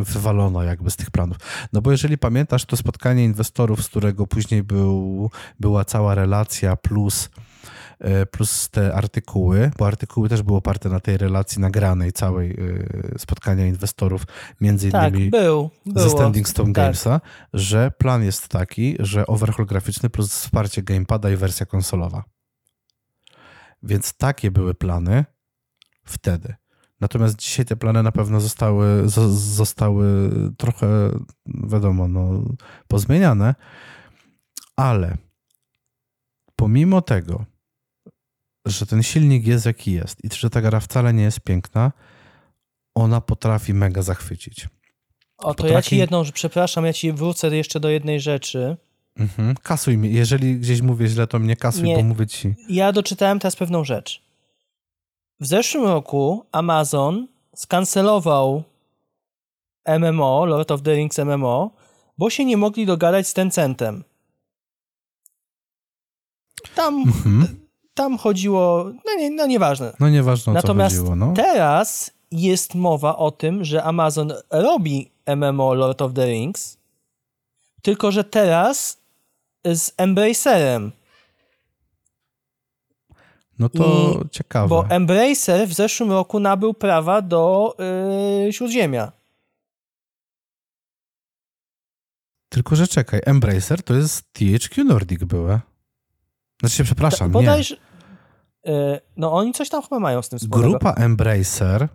wywalona 0.01 0.65
jakby 0.65 0.91
z 0.91 0.97
tych 0.97 1.11
planów. 1.11 1.37
No 1.73 1.83
bo 1.83 1.91
jeżeli 1.91 2.19
pamiętasz 2.19 2.65
to 2.65 2.77
spotkanie 2.77 3.25
inwestorów, 3.25 3.83
z 3.85 3.89
którego 3.89 4.27
później 4.27 4.63
był, 4.63 5.31
była 5.61 5.85
cała 5.85 6.15
relacja 6.15 6.77
plus 6.77 7.31
plus 8.31 8.71
te 8.71 8.95
artykuły, 8.95 9.71
bo 9.79 9.87
artykuły 9.87 10.29
też 10.29 10.43
były 10.43 10.59
oparte 10.59 10.89
na 10.89 11.01
tej 11.01 11.17
relacji 11.17 11.61
nagranej 11.61 12.13
całej 12.13 12.51
e, 12.51 13.19
spotkania 13.19 13.67
inwestorów, 13.67 14.23
między 14.61 14.91
tak, 14.91 15.15
innymi 15.15 15.31
tak, 15.31 15.41
był, 15.41 15.71
ze 15.97 16.11
Standing 16.11 16.49
Stone 16.49 16.73
tak. 16.73 16.85
Gamesa, 16.85 17.21
że 17.53 17.91
plan 17.99 18.25
jest 18.25 18.49
taki, 18.49 18.97
że 18.99 19.27
overhaul 19.27 19.67
graficzny 19.67 20.11
plus 20.11 20.31
wsparcie 20.31 20.83
gamepada 20.83 21.31
i 21.31 21.37
wersja 21.37 21.67
konsolowa. 21.67 22.25
Więc 23.83 24.15
takie 24.15 24.51
były 24.51 24.75
plany 24.75 25.25
wtedy. 26.05 26.55
Natomiast 27.01 27.37
dzisiaj 27.37 27.67
te 27.67 27.77
plany 27.77 28.03
na 28.03 28.13
pewno 28.13 28.41
zostały, 28.41 29.09
zostały 29.37 30.31
trochę, 30.59 30.87
wiadomo, 31.47 32.09
no, 32.09 32.43
pozmieniane, 32.89 33.55
ale 34.77 35.17
pomimo 36.57 37.01
tego, 37.01 37.45
że 38.67 38.87
ten 38.87 39.03
silnik 39.03 39.47
jest 39.47 39.67
jaki 39.67 39.93
jest 39.93 40.25
i 40.25 40.29
że 40.35 40.51
ta 40.51 40.63
gra 40.63 40.81
wcale 40.81 41.15
nie 41.15 41.23
jest 41.23 41.41
piękna, 41.41 41.93
ona 42.95 43.21
potrafi 43.21 43.75
mega 43.75 44.03
zachwycić. 44.03 44.69
O, 45.39 45.55
to 45.55 45.55
potrafi... 45.55 45.75
ja 45.75 45.83
ci 45.83 45.97
jedną, 45.97 46.23
przepraszam, 46.33 46.87
ja 46.87 46.93
ci 46.93 47.13
wrócę 47.13 47.57
jeszcze 47.57 47.81
do 47.81 47.89
jednej 47.89 48.21
rzeczy. 48.21 48.77
Mhm. 49.17 49.55
Kasuj 49.63 49.99
mi. 49.99 50.13
Jeżeli 50.13 50.57
gdzieś 50.57 50.83
mówię 50.83 51.09
źle, 51.09 51.27
to 51.27 51.39
mnie 51.39 51.57
kasuj, 51.57 51.83
nie. 51.83 51.97
bo 51.97 52.03
mówię 52.03 52.27
ci. 52.27 52.55
Ja 52.69 52.93
doczytałem 52.93 53.39
teraz 53.39 53.57
pewną 53.57 53.85
rzecz. 53.85 54.23
W 55.41 55.47
zeszłym 55.47 55.85
roku 55.85 56.47
Amazon 56.53 57.29
skancelował 57.57 58.63
MMO, 59.99 60.47
Lord 60.47 60.71
of 60.71 60.83
the 60.83 60.95
Rings 60.95 61.19
MMO, 61.19 61.71
bo 62.19 62.31
się 62.31 62.45
nie 62.45 62.57
mogli 62.57 62.87
dogadać 62.87 63.29
z 63.29 63.35
Tencentem. 63.35 64.05
Tam 66.75 66.95
mhm 66.95 67.62
tam 67.95 68.19
chodziło, 68.19 68.85
no, 68.85 69.15
nie, 69.19 69.31
no 69.31 69.47
nieważne. 69.47 69.93
No 70.01 70.09
nieważne 70.09 70.51
o 70.51 70.55
Natomiast 70.55 70.97
co 70.97 71.01
chodziło, 71.01 71.17
no. 71.17 71.33
teraz 71.37 72.11
jest 72.31 72.75
mowa 72.75 73.17
o 73.17 73.31
tym, 73.31 73.65
że 73.65 73.85
Amazon 73.85 74.33
robi 74.51 75.11
MMO 75.37 75.75
Lord 75.75 76.03
of 76.03 76.13
the 76.15 76.27
Rings, 76.27 76.77
tylko 77.83 78.13
że 78.13 78.25
teraz 78.25 78.99
z 79.65 79.93
Embracerem. 79.97 80.93
No 83.59 83.69
to 83.69 84.13
I, 84.25 84.29
ciekawe. 84.29 84.69
Bo 84.69 84.89
Embracer 84.89 85.69
w 85.69 85.73
zeszłym 85.73 86.11
roku 86.11 86.41
nabył 86.41 86.75
prawa 86.75 87.23
do 87.23 87.77
yy, 88.45 88.53
Śródziemia. 88.53 89.13
Tylko, 92.49 92.77
że 92.77 92.89
czekaj, 92.89 93.21
Embracer 93.25 93.83
to 93.83 93.95
jest 93.95 94.33
THQ 94.33 94.85
Nordic 94.85 95.25
były. 95.25 95.61
Znaczy, 96.63 96.85
przepraszam, 96.85 97.29
Ta, 97.29 97.33
bodajże, 97.33 97.77
nie. 98.65 98.73
Yy, 98.73 99.01
no 99.17 99.33
oni 99.33 99.53
coś 99.53 99.69
tam 99.69 99.83
chyba 99.83 99.99
mają 99.99 100.23
z 100.23 100.29
tym 100.29 100.39
wspólnego. 100.39 100.71
Grupa 100.71 100.93
Embracer, 100.93 101.89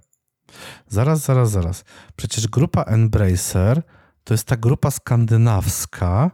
zaraz, 0.88 1.20
zaraz, 1.20 1.52
zaraz. 1.52 1.84
Przecież 2.16 2.48
grupa 2.48 2.84
Embracer 2.84 3.82
to 4.24 4.34
jest 4.34 4.48
ta 4.48 4.58
grupa 4.58 4.92
skandynawska, 4.92 6.32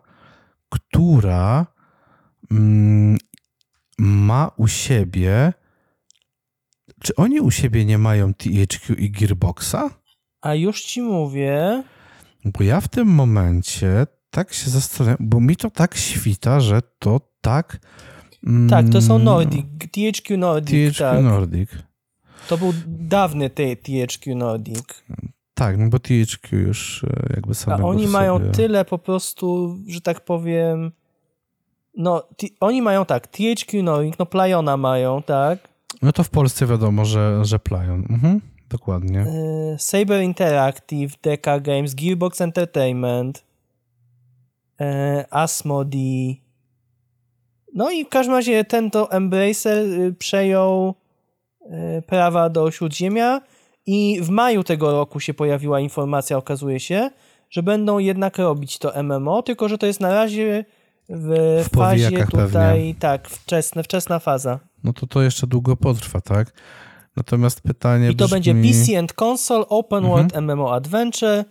która 0.69 1.65
mm, 2.51 3.17
ma 3.97 4.51
u 4.57 4.67
siebie 4.67 5.53
czy 7.03 7.15
oni 7.15 7.39
u 7.39 7.51
siebie 7.51 7.85
nie 7.85 7.97
mają 7.97 8.33
THQ 8.33 8.95
i 8.95 9.11
Gearboxa? 9.11 9.89
A 10.41 10.55
już 10.55 10.81
ci 10.81 11.01
mówię. 11.01 11.83
Bo 12.45 12.63
ja 12.63 12.81
w 12.81 12.87
tym 12.87 13.07
momencie 13.07 14.07
tak 14.29 14.53
się 14.53 14.69
zastanawiam, 14.69 15.17
bo 15.19 15.39
mi 15.39 15.55
to 15.55 15.69
tak 15.69 15.97
świta, 15.97 16.59
że 16.59 16.81
to 16.99 17.19
tak 17.41 17.79
tak, 18.69 18.89
to 18.89 19.01
są 19.01 19.15
mm. 19.15 19.25
Nordic, 19.25 19.65
THQ 19.91 20.37
Nordic. 20.37 20.93
THQ 20.93 20.99
tak. 20.99 21.23
Nordic. 21.23 21.69
To 22.49 22.57
był 22.57 22.73
dawny 22.87 23.49
THQ 23.49 24.35
Nordic. 24.35 25.03
Tak, 25.53 25.77
no 25.77 25.89
bo 25.89 25.99
THQ 25.99 26.57
już 26.57 27.03
e, 27.03 27.33
jakby 27.35 27.55
sam. 27.55 27.81
A 27.81 27.85
oni 27.85 28.07
mają 28.07 28.37
sobie... 28.37 28.51
tyle 28.51 28.85
po 28.85 28.97
prostu, 28.97 29.77
że 29.87 30.01
tak 30.01 30.25
powiem. 30.25 30.91
No, 31.97 32.23
oni 32.59 32.81
mają 32.81 33.05
tak, 33.05 33.27
THQ 33.27 33.83
Nordic, 33.83 34.17
no 34.19 34.25
Playona 34.25 34.77
mają, 34.77 35.23
tak? 35.23 35.59
No 36.01 36.11
to 36.11 36.23
w 36.23 36.29
Polsce 36.29 36.67
wiadomo, 36.67 37.05
że, 37.05 37.45
że 37.45 37.59
Playon. 37.59 38.05
Mhm, 38.09 38.41
dokładnie. 38.69 39.25
Y 39.75 39.75
Saber 39.79 40.21
Interactive, 40.23 41.13
Deca 41.23 41.59
Games, 41.59 41.95
Gearbox 41.95 42.41
Entertainment, 42.41 43.43
y 44.81 45.25
Asmodee, 45.29 46.42
no 47.73 47.91
i 47.91 48.05
w 48.05 48.09
każdym 48.09 48.35
razie 48.35 48.63
ten 48.63 48.91
to 48.91 49.11
Embracer 49.11 49.77
y, 49.77 50.15
przejął 50.19 50.95
y, 51.61 52.01
prawa 52.01 52.49
do 52.49 52.71
Śródziemia 52.71 53.41
i 53.85 54.19
w 54.21 54.29
maju 54.29 54.63
tego 54.63 54.91
roku 54.91 55.19
się 55.19 55.33
pojawiła 55.33 55.79
informacja, 55.79 56.37
okazuje 56.37 56.79
się, 56.79 57.09
że 57.49 57.63
będą 57.63 57.99
jednak 57.99 58.37
robić 58.37 58.77
to 58.77 59.03
MMO, 59.03 59.43
tylko 59.43 59.69
że 59.69 59.77
to 59.77 59.85
jest 59.85 59.99
na 59.99 60.13
razie 60.13 60.65
w, 61.09 61.63
w 61.65 61.75
fazie 61.75 62.25
tutaj, 62.25 62.79
pewnie. 62.79 62.95
tak, 62.95 63.29
wczesna, 63.29 63.83
wczesna 63.83 64.19
faza. 64.19 64.59
No 64.83 64.93
to 64.93 65.07
to 65.07 65.21
jeszcze 65.21 65.47
długo 65.47 65.75
potrwa, 65.75 66.21
tak? 66.21 66.53
Natomiast 67.15 67.61
pytanie 67.61 68.09
I 68.09 68.15
to 68.15 68.25
brzmi... 68.25 68.35
będzie 68.35 68.55
PC 68.55 68.99
and 68.99 69.13
Console 69.21 69.67
Open 69.67 70.05
mhm. 70.05 70.13
World 70.13 70.41
MMO 70.41 70.73
Adventure 70.73 71.45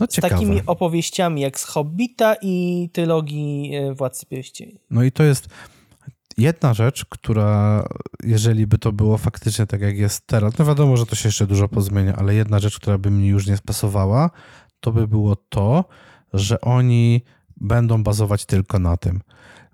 no, 0.00 0.06
z 0.10 0.16
takimi 0.16 0.60
opowieściami 0.66 1.40
jak 1.40 1.60
z 1.60 1.64
Hobbita 1.64 2.36
i 2.42 2.88
trylogii 2.92 3.74
e, 3.74 3.94
Władcy 3.94 4.26
Pierścieni. 4.26 4.80
No 4.90 5.02
i 5.02 5.12
to 5.12 5.22
jest 5.22 5.48
jedna 6.38 6.74
rzecz, 6.74 7.04
która 7.04 7.84
jeżeli 8.24 8.66
by 8.66 8.78
to 8.78 8.92
było 8.92 9.18
faktycznie 9.18 9.66
tak 9.66 9.80
jak 9.80 9.98
jest 9.98 10.26
teraz, 10.26 10.58
no 10.58 10.64
wiadomo, 10.64 10.96
że 10.96 11.06
to 11.06 11.14
się 11.14 11.28
jeszcze 11.28 11.46
dużo 11.46 11.68
pozmienia, 11.68 12.16
ale 12.16 12.34
jedna 12.34 12.58
rzecz, 12.58 12.78
która 12.78 12.98
by 12.98 13.10
mi 13.10 13.28
już 13.28 13.46
nie 13.46 13.56
spasowała, 13.56 14.30
to 14.80 14.92
by 14.92 15.08
było 15.08 15.36
to, 15.36 15.84
że 16.32 16.60
oni 16.60 17.22
będą 17.56 18.02
bazować 18.02 18.44
tylko 18.44 18.78
na 18.78 18.96
tym, 18.96 19.20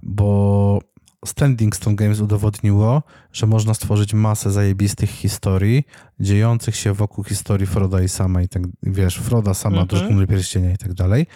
bo 0.02 0.78
Standing 1.26 1.76
Stone 1.76 1.96
Games 1.96 2.20
udowodniło, 2.20 3.02
że 3.32 3.46
można 3.46 3.74
stworzyć 3.74 4.14
masę 4.14 4.50
zajebistych 4.50 5.10
historii 5.10 5.84
dziejących 6.20 6.76
się 6.76 6.92
wokół 6.92 7.24
historii 7.24 7.66
Froda 7.66 8.02
i 8.02 8.08
sama 8.08 8.42
i 8.42 8.48
tak, 8.48 8.62
wiesz, 8.82 9.16
Froda 9.16 9.54
sama, 9.54 9.84
mm-hmm. 9.84 10.26
Pierścienia 10.26 10.72
i 10.72 10.76
tak 10.76 10.94
dalej. 10.94 11.26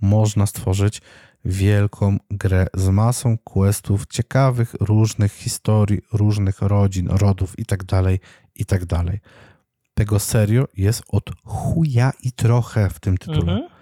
Można 0.00 0.46
stworzyć 0.46 1.02
wielką 1.44 2.16
grę 2.30 2.66
z 2.74 2.88
masą 2.88 3.38
questów, 3.38 4.06
ciekawych, 4.06 4.74
różnych 4.80 5.32
historii, 5.32 6.00
różnych 6.12 6.62
rodzin, 6.62 7.08
rodów 7.08 7.58
i 7.58 7.64
tak 7.64 7.84
dalej, 7.84 8.20
i 8.54 8.64
tak 8.64 8.84
dalej. 8.84 9.20
tego 9.94 10.18
serio 10.18 10.64
jest 10.76 11.02
od 11.08 11.30
chuja 11.44 12.12
i 12.22 12.32
trochę 12.32 12.90
w 12.90 13.00
tym 13.00 13.18
tytule. 13.18 13.52
Mhm. 13.52 13.77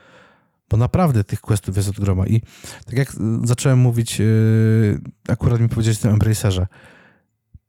Bo 0.70 0.76
naprawdę 0.76 1.24
tych 1.24 1.40
questów 1.40 1.76
jest 1.76 1.88
od 1.88 2.00
groma. 2.00 2.26
I 2.26 2.40
tak 2.86 2.98
jak 2.98 3.12
zacząłem 3.44 3.78
mówić, 3.78 4.18
yy, 4.18 5.00
akurat 5.28 5.60
mi 5.60 5.68
powiedzieć 5.68 5.98
tym 5.98 6.10
Embracerze, 6.10 6.66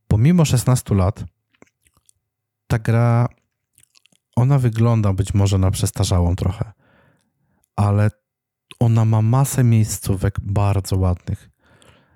pomimo 0.07 0.45
16 0.45 0.95
lat, 0.95 1.23
ta 2.67 2.79
gra, 2.79 3.27
ona 4.35 4.59
wygląda 4.59 5.13
być 5.13 5.33
może 5.33 5.57
na 5.57 5.71
przestarzałą 5.71 6.35
trochę, 6.35 6.71
ale 7.75 8.09
ona 8.79 9.05
ma 9.05 9.21
masę 9.21 9.63
miejscówek 9.63 10.35
bardzo 10.41 10.97
ładnych. 10.97 11.49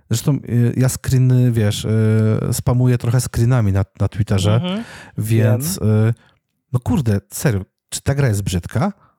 Zresztą 0.10 0.36
y, 0.36 0.74
ja 0.78 0.90
screeny, 0.90 1.52
wiesz, 1.52 1.86
y, 1.86 2.54
spamuję 2.54 2.98
trochę 2.98 3.22
screenami 3.22 3.72
na, 3.72 3.86
na 4.00 4.08
Twitterze, 4.08 4.56
mhm. 4.56 4.84
więc 5.18 5.80
Wiem. 5.80 6.14
no 6.74 6.80
kurde, 6.80 7.22
serio, 7.30 7.62
czy 7.90 8.02
ta 8.02 8.16
gra 8.16 8.28
jest 8.28 8.42
brzydka? 8.42 9.11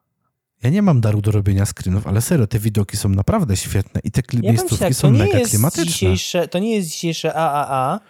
Ja 0.63 0.71
nie 0.71 0.83
mam 0.83 1.01
daru 1.01 1.21
do 1.21 1.31
robienia 1.31 1.67
screenów, 1.67 2.07
ale 2.07 2.21
serio, 2.21 2.47
te 2.47 2.59
widoki 2.59 2.97
są 2.97 3.09
naprawdę 3.09 3.57
świetne 3.57 4.01
i 4.05 4.11
te 4.11 4.23
ja 4.33 4.41
miejscówki 4.41 4.79
tak, 4.79 4.95
są 4.95 5.11
mega 5.11 5.41
klimatyczne. 5.41 6.49
to 6.51 6.59
nie 6.59 6.75
jest 6.75 6.91
dzisiejsze 6.91 7.35
AAA, 7.35 8.01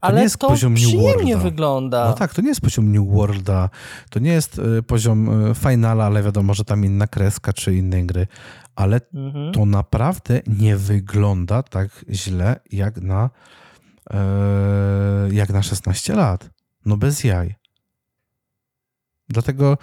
ale 0.00 0.12
to, 0.12 0.16
nie 0.16 0.22
jest 0.22 0.38
to 0.38 0.48
poziom 0.48 0.74
przyjemnie 0.74 1.36
wygląda. 1.36 2.08
No 2.08 2.12
tak, 2.12 2.34
to 2.34 2.42
nie 2.42 2.48
jest 2.48 2.60
poziom 2.60 2.92
New 2.92 3.08
Worlda, 3.08 3.70
to 4.10 4.18
nie 4.18 4.32
jest 4.32 4.58
y, 4.58 4.82
poziom 4.82 5.50
y, 5.50 5.54
Finala, 5.54 6.04
ale 6.04 6.22
wiadomo, 6.22 6.54
że 6.54 6.64
tam 6.64 6.84
inna 6.84 7.06
kreska 7.06 7.52
czy 7.52 7.74
innej 7.74 8.06
gry, 8.06 8.26
ale 8.76 9.00
mhm. 9.14 9.52
to 9.52 9.66
naprawdę 9.66 10.40
nie 10.46 10.76
wygląda 10.76 11.62
tak 11.62 12.04
źle 12.10 12.60
jak 12.72 13.00
na, 13.00 13.30
e, 14.10 14.18
jak 15.32 15.50
na 15.50 15.62
16 15.62 16.14
lat. 16.14 16.50
No 16.86 16.96
bez 16.96 17.24
jaj. 17.24 17.54
Dlatego 19.28 19.78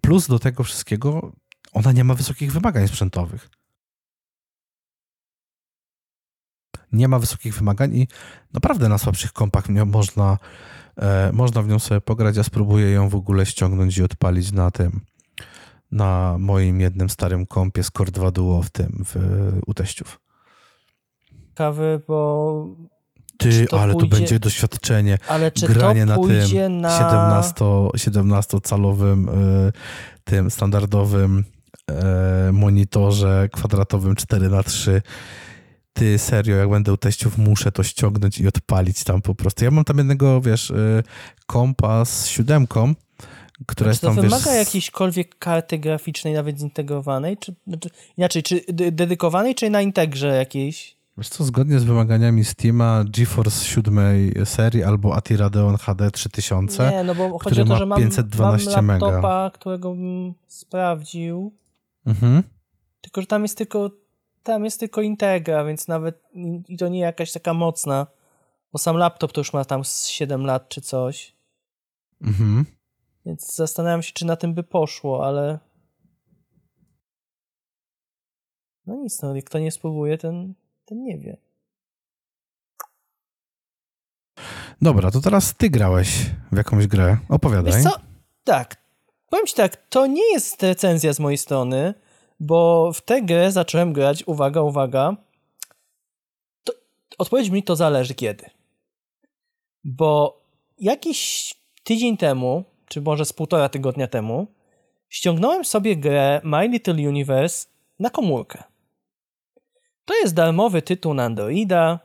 plus 0.00 0.28
do 0.28 0.38
tego 0.38 0.62
wszystkiego 0.62 1.32
ona 1.72 1.92
nie 1.92 2.04
ma 2.04 2.14
wysokich 2.14 2.52
wymagań 2.52 2.88
sprzętowych. 2.88 3.50
Nie 6.92 7.08
ma 7.08 7.18
wysokich 7.18 7.54
wymagań 7.54 7.96
i 7.96 8.08
naprawdę 8.52 8.88
na 8.88 8.98
słabszych 8.98 9.32
kompach 9.32 9.68
można, 9.68 10.38
e, 10.96 11.32
można 11.32 11.62
w 11.62 11.68
nią 11.68 11.78
sobie 11.78 12.00
pograć. 12.00 12.36
Ja 12.36 12.42
spróbuję 12.42 12.90
ją 12.90 13.08
w 13.08 13.14
ogóle 13.14 13.46
ściągnąć 13.46 13.98
i 13.98 14.02
odpalić 14.02 14.52
na 14.52 14.70
tym 14.70 15.00
na 15.92 16.36
moim 16.38 16.80
jednym 16.80 17.10
starym 17.10 17.46
kompie 17.46 17.82
z 17.82 17.90
Core 17.90 18.10
2 18.10 18.30
Duo 18.30 18.62
w 18.62 18.70
tym, 18.70 19.04
w, 19.04 19.16
u 19.66 19.74
teściów. 19.74 20.20
Ciekawy, 21.48 22.02
bo... 22.08 22.66
Ty, 23.36 23.66
to 23.66 23.80
ale 23.80 23.92
pójdzie... 23.92 24.08
to 24.08 24.16
będzie 24.16 24.38
doświadczenie. 24.38 25.18
Ale 25.28 25.50
czy 25.50 25.66
Granie 25.66 26.06
to 26.06 26.14
pójdzie 26.14 26.68
na 26.68 26.98
tym 26.98 27.30
na... 27.30 27.92
17, 27.96 28.60
calowym 28.62 29.28
y, 29.28 29.72
tym 30.24 30.50
standardowym 30.50 31.44
y, 32.48 32.52
monitorze 32.52 33.48
kwadratowym 33.52 34.16
4 34.16 34.48
na 34.48 34.62
3 34.62 35.02
ty 35.92 36.18
serio, 36.18 36.56
jak 36.56 36.70
będę 36.70 36.92
u 36.92 36.96
teściów, 36.96 37.38
muszę 37.38 37.72
to 37.72 37.82
ściągnąć 37.82 38.38
i 38.38 38.48
odpalić 38.48 39.04
tam 39.04 39.22
po 39.22 39.34
prostu. 39.34 39.64
Ja 39.64 39.70
mam 39.70 39.84
tam 39.84 39.98
jednego, 39.98 40.40
wiesz, 40.40 40.70
y, 40.70 41.02
kompa 41.46 42.04
z 42.04 42.26
siódemką, 42.26 42.94
która 43.66 43.90
jest 43.90 44.00
tam, 44.00 44.16
to 44.16 44.22
wymaga 44.22 44.44
wiesz... 44.44 44.54
jakiejśkolwiek 44.54 45.38
karty 45.38 45.78
graficznej, 45.78 46.34
nawet 46.34 46.58
zintegrowanej? 46.58 47.36
Czy, 47.36 47.54
znaczy, 47.66 47.90
inaczej, 48.16 48.42
czy 48.42 48.64
dedykowanej, 48.72 49.54
czy 49.54 49.70
na 49.70 49.82
integrze 49.82 50.36
jakiejś? 50.36 50.96
Wiesz 51.18 51.28
co, 51.28 51.44
zgodnie 51.44 51.78
z 51.78 51.84
wymaganiami 51.84 52.44
Steama, 52.44 53.04
GeForce 53.06 53.64
7 53.64 53.98
serii 54.44 54.84
albo 54.84 55.16
ATI 55.16 55.36
Radeon 55.36 55.76
HD 55.76 56.10
3000, 56.10 56.90
Nie, 56.90 57.04
no 57.04 57.14
bo 57.14 57.38
chodzi 57.38 57.60
o 57.60 57.64
to, 57.64 57.76
że 57.76 57.86
mam, 57.86 57.98
512 57.98 58.82
mam 58.82 58.86
laptopa, 58.86 59.14
mega. 59.14 59.50
którego 59.54 59.94
bym 59.94 60.34
sprawdził, 60.46 61.52
mhm. 62.06 62.42
tylko 63.00 63.20
że 63.20 63.26
tam 63.26 63.42
jest 63.42 63.58
tylko 63.58 63.90
tam 64.42 64.64
jest 64.64 64.80
tylko 64.80 65.02
Integra, 65.02 65.64
więc 65.64 65.88
nawet 65.88 66.22
i 66.68 66.76
to 66.76 66.88
nie 66.88 67.00
jakaś 67.00 67.32
taka 67.32 67.54
mocna, 67.54 68.06
bo 68.72 68.78
sam 68.78 68.96
laptop 68.96 69.32
to 69.32 69.40
już 69.40 69.52
ma 69.52 69.64
tam 69.64 69.82
7 70.06 70.46
lat 70.46 70.68
czy 70.68 70.80
coś. 70.80 71.36
Mhm. 72.20 72.64
Więc 73.26 73.54
zastanawiam 73.54 74.02
się, 74.02 74.12
czy 74.12 74.26
na 74.26 74.36
tym 74.36 74.54
by 74.54 74.62
poszło, 74.62 75.26
ale. 75.26 75.58
No 78.86 78.96
nic, 78.96 79.22
no, 79.22 79.34
kto 79.46 79.58
nie 79.58 79.70
spróbuje, 79.70 80.18
ten, 80.18 80.54
ten 80.84 81.02
nie 81.02 81.18
wie. 81.18 81.36
Dobra, 84.82 85.10
to 85.10 85.20
teraz 85.20 85.54
ty 85.54 85.70
grałeś 85.70 86.30
w 86.52 86.56
jakąś 86.56 86.86
grę. 86.86 87.16
Opowiadaj. 87.28 87.72
Wiesz 87.72 87.82
co? 87.82 88.00
Tak. 88.44 88.82
Powiem 89.30 89.46
ci 89.46 89.54
tak, 89.54 89.88
to 89.88 90.06
nie 90.06 90.32
jest 90.32 90.62
recenzja 90.62 91.12
z 91.12 91.20
mojej 91.20 91.38
strony, 91.38 91.94
bo 92.40 92.92
w 92.92 93.00
tę 93.00 93.22
grę 93.22 93.52
zacząłem 93.52 93.92
grać, 93.92 94.24
uwaga, 94.26 94.62
uwaga. 94.62 95.16
To, 96.64 96.72
odpowiedź 97.18 97.50
mi 97.50 97.62
to 97.62 97.76
zależy 97.76 98.14
kiedy. 98.14 98.50
Bo 99.84 100.42
jakiś 100.78 101.54
tydzień 101.84 102.16
temu 102.16 102.64
czy 102.92 103.00
może 103.00 103.24
z 103.24 103.32
półtora 103.32 103.68
tygodnia 103.68 104.06
temu, 104.06 104.46
ściągnąłem 105.08 105.64
sobie 105.64 105.96
grę 105.96 106.40
My 106.44 106.68
Little 106.68 107.08
Universe 107.08 107.66
na 107.98 108.10
komórkę. 108.10 108.62
To 110.04 110.14
jest 110.14 110.34
darmowy 110.34 110.82
tytuł 110.82 111.14
na 111.14 111.24
Androida, 111.24 111.98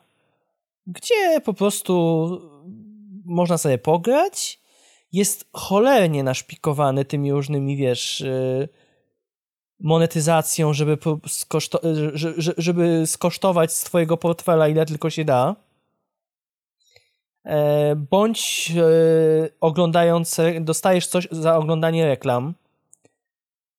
gdzie 0.88 1.42
po 1.42 1.54
prostu 1.54 2.28
można 3.26 3.58
sobie 3.58 3.78
pograć. 3.78 4.62
Jest 5.14 5.50
cholernie 5.54 6.24
naszpikowany 6.24 7.06
tymi 7.06 7.32
różnymi, 7.32 7.78
wiesz, 7.78 8.22
y, 8.22 8.70
monetyzacją, 9.80 10.74
żeby, 10.74 10.98
skoszto 11.28 11.82
żeby 12.58 13.08
skosztować 13.08 13.74
z 13.74 13.84
twojego 13.84 14.18
portfela 14.18 14.68
ile 14.68 14.86
tylko 14.86 15.10
się 15.10 15.26
da. 15.26 15.56
E, 17.46 17.96
bądź 17.96 18.72
e, 18.78 19.50
oglądając, 19.60 20.38
dostajesz 20.62 21.08
coś 21.08 21.28
za 21.32 21.58
oglądanie 21.58 22.06
reklam. 22.06 22.54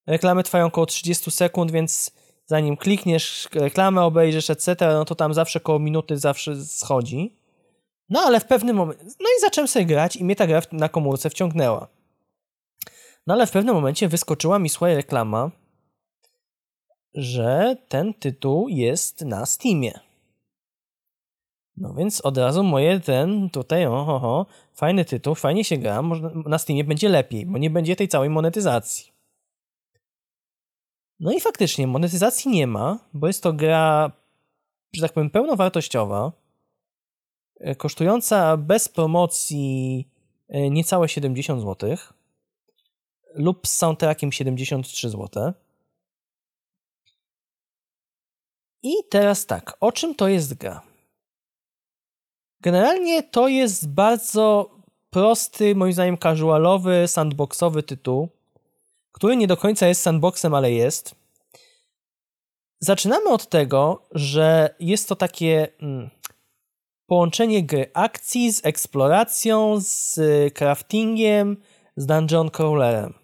Reklamy 0.06 0.42
trwają 0.42 0.66
około 0.66 0.86
30 0.86 1.30
sekund, 1.30 1.70
więc 1.70 2.10
zanim 2.48 2.76
klikniesz, 2.76 3.48
reklamę 3.54 4.02
obejrzysz, 4.02 4.50
etc., 4.50 4.76
no 4.80 5.04
to 5.04 5.14
tam 5.14 5.34
zawsze 5.34 5.60
koło 5.60 5.78
minuty 5.78 6.16
zawsze 6.16 6.64
schodzi. 6.64 7.36
No 8.08 8.20
ale 8.20 8.40
w 8.40 8.44
pewnym 8.44 8.76
momencie, 8.76 9.04
no 9.04 9.26
i 9.38 9.40
zacząłem 9.40 9.68
sobie 9.68 9.86
grać 9.86 10.16
i 10.16 10.24
mnie 10.24 10.36
ta 10.36 10.46
gra 10.46 10.62
na 10.72 10.88
komórce 10.88 11.30
wciągnęła. 11.30 11.88
No 13.26 13.34
ale 13.34 13.46
w 13.46 13.50
pewnym 13.50 13.74
momencie 13.74 14.08
wyskoczyła 14.08 14.58
mi 14.58 14.68
swoja 14.68 14.96
reklama, 14.96 15.50
że 17.14 17.76
ten 17.88 18.14
tytuł 18.14 18.68
jest 18.68 19.24
na 19.24 19.46
Steamie. 19.46 20.00
No 21.76 21.94
więc 21.94 22.20
od 22.20 22.38
razu 22.38 22.64
moje 22.64 23.00
ten 23.00 23.50
tutaj, 23.50 23.86
oho, 23.86 24.46
fajny 24.74 25.04
tytuł, 25.04 25.34
fajnie 25.34 25.64
się 25.64 25.76
gra, 25.76 26.02
może 26.02 26.30
na 26.46 26.58
Steamie 26.58 26.84
będzie 26.84 27.08
lepiej, 27.08 27.46
bo 27.46 27.58
nie 27.58 27.70
będzie 27.70 27.96
tej 27.96 28.08
całej 28.08 28.30
monetyzacji. 28.30 29.17
No 31.20 31.32
i 31.32 31.40
faktycznie 31.40 31.86
monetyzacji 31.86 32.50
nie 32.50 32.66
ma, 32.66 32.98
bo 33.14 33.26
jest 33.26 33.42
to 33.42 33.52
gra, 33.52 34.12
że 34.92 35.02
tak 35.02 35.12
powiem, 35.12 35.30
pełnowartościowa, 35.30 36.32
e, 37.60 37.74
kosztująca 37.74 38.56
bez 38.56 38.88
promocji 38.88 40.08
e, 40.48 40.70
niecałe 40.70 41.08
70 41.08 41.62
zł 41.62 41.96
lub 43.34 43.66
z 43.66 43.76
soundtrackiem 43.76 44.32
73 44.32 45.10
zł. 45.10 45.52
I 48.82 48.94
teraz 49.10 49.46
tak, 49.46 49.76
o 49.80 49.92
czym 49.92 50.14
to 50.14 50.28
jest 50.28 50.54
gra? 50.54 50.82
Generalnie 52.60 53.22
to 53.22 53.48
jest 53.48 53.88
bardzo 53.88 54.70
prosty, 55.10 55.74
moim 55.74 55.92
zdaniem 55.92 56.18
casualowy, 56.18 57.08
sandboxowy 57.08 57.82
tytuł, 57.82 58.28
który 59.18 59.36
nie 59.36 59.46
do 59.46 59.56
końca 59.56 59.86
jest 59.86 60.02
sandboxem, 60.02 60.54
ale 60.54 60.72
jest. 60.72 61.14
Zaczynamy 62.80 63.28
od 63.28 63.48
tego, 63.48 64.06
że 64.12 64.74
jest 64.80 65.08
to 65.08 65.16
takie 65.16 65.68
mm, 65.80 66.10
połączenie 67.06 67.66
gry 67.66 67.90
akcji 67.94 68.52
z 68.52 68.66
eksploracją, 68.66 69.80
z 69.80 70.20
craftingiem, 70.54 71.56
z 71.96 72.06
dungeon 72.06 72.50
crawlerem. 72.50 73.14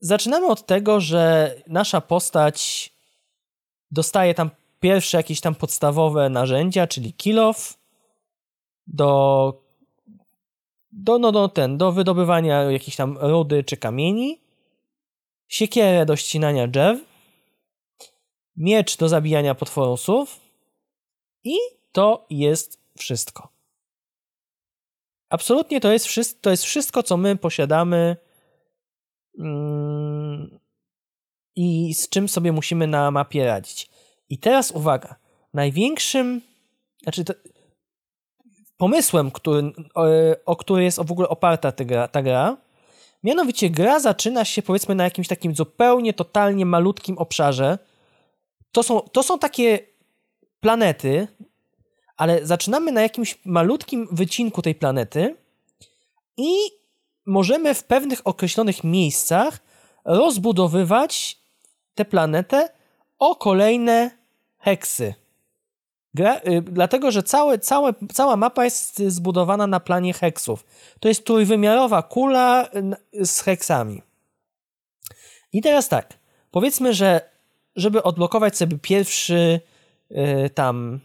Zaczynamy 0.00 0.46
od 0.46 0.66
tego, 0.66 1.00
że 1.00 1.54
nasza 1.66 2.00
postać 2.00 2.92
dostaje 3.90 4.34
tam 4.34 4.50
pierwsze 4.80 5.16
jakieś 5.16 5.40
tam 5.40 5.54
podstawowe 5.54 6.28
narzędzia, 6.28 6.86
czyli 6.86 7.12
kill 7.12 7.38
off, 7.38 7.78
do, 8.86 9.65
do, 10.96 11.18
no, 11.18 11.32
do, 11.32 11.48
ten, 11.48 11.78
do 11.78 11.92
wydobywania 11.92 12.62
jakichś 12.62 12.96
tam 12.96 13.18
rudy 13.18 13.64
czy 13.64 13.76
kamieni, 13.76 14.40
siekierę 15.48 16.06
do 16.06 16.16
ścinania 16.16 16.66
drzew, 16.66 17.00
miecz 18.56 18.96
do 18.96 19.08
zabijania 19.08 19.54
potworusów 19.54 20.40
i 21.44 21.56
to 21.92 22.26
jest 22.30 22.80
wszystko. 22.98 23.48
Absolutnie 25.28 25.80
to 25.80 25.92
jest, 25.92 26.06
wszystko, 26.06 26.40
to 26.42 26.50
jest 26.50 26.64
wszystko, 26.64 27.02
co 27.02 27.16
my 27.16 27.36
posiadamy 27.36 28.16
mm, 29.38 30.58
i 31.56 31.94
z 31.94 32.08
czym 32.08 32.28
sobie 32.28 32.52
musimy 32.52 32.86
na 32.86 33.10
mapie 33.10 33.44
radzić. 33.44 33.90
I 34.28 34.38
teraz 34.38 34.70
uwaga, 34.70 35.16
największym, 35.54 36.40
znaczy 37.02 37.24
to, 37.24 37.34
pomysłem, 38.76 39.30
który, 39.30 39.72
o, 40.44 40.56
który 40.56 40.84
jest 40.84 41.02
w 41.02 41.12
ogóle 41.12 41.28
oparta 41.28 41.72
ta 41.72 41.84
gra, 41.84 42.08
ta 42.08 42.22
gra, 42.22 42.56
mianowicie 43.24 43.70
gra 43.70 44.00
zaczyna 44.00 44.44
się 44.44 44.62
powiedzmy 44.62 44.94
na 44.94 45.04
jakimś 45.04 45.28
takim 45.28 45.56
zupełnie, 45.56 46.12
totalnie 46.12 46.66
malutkim 46.66 47.18
obszarze. 47.18 47.78
To 48.72 48.82
są, 48.82 49.00
to 49.00 49.22
są 49.22 49.38
takie 49.38 49.78
planety, 50.60 51.28
ale 52.16 52.46
zaczynamy 52.46 52.92
na 52.92 53.02
jakimś 53.02 53.38
malutkim 53.44 54.08
wycinku 54.10 54.62
tej 54.62 54.74
planety 54.74 55.36
i 56.36 56.52
możemy 57.26 57.74
w 57.74 57.84
pewnych 57.84 58.26
określonych 58.26 58.84
miejscach 58.84 59.58
rozbudowywać 60.04 61.38
tę 61.94 62.04
planetę 62.04 62.68
o 63.18 63.36
kolejne 63.36 64.10
heksy. 64.58 65.14
Gra, 66.16 66.36
y, 66.36 66.62
dlatego, 66.62 67.10
że 67.10 67.22
całe, 67.22 67.58
całe, 67.58 67.94
cała 68.12 68.36
mapa 68.36 68.64
jest 68.64 68.98
zbudowana 68.98 69.66
na 69.66 69.80
planie 69.80 70.12
heksów. 70.12 70.64
To 71.00 71.08
jest 71.08 71.24
trójwymiarowa 71.24 72.02
kula 72.02 72.68
z 73.12 73.40
heksami. 73.40 74.02
I 75.52 75.62
teraz 75.62 75.88
tak, 75.88 76.14
powiedzmy, 76.50 76.94
że 76.94 77.20
żeby 77.76 78.02
odblokować 78.02 78.56
sobie 78.56 78.78
pierwszy 78.78 79.60
y, 80.10 80.50
tam 80.50 81.00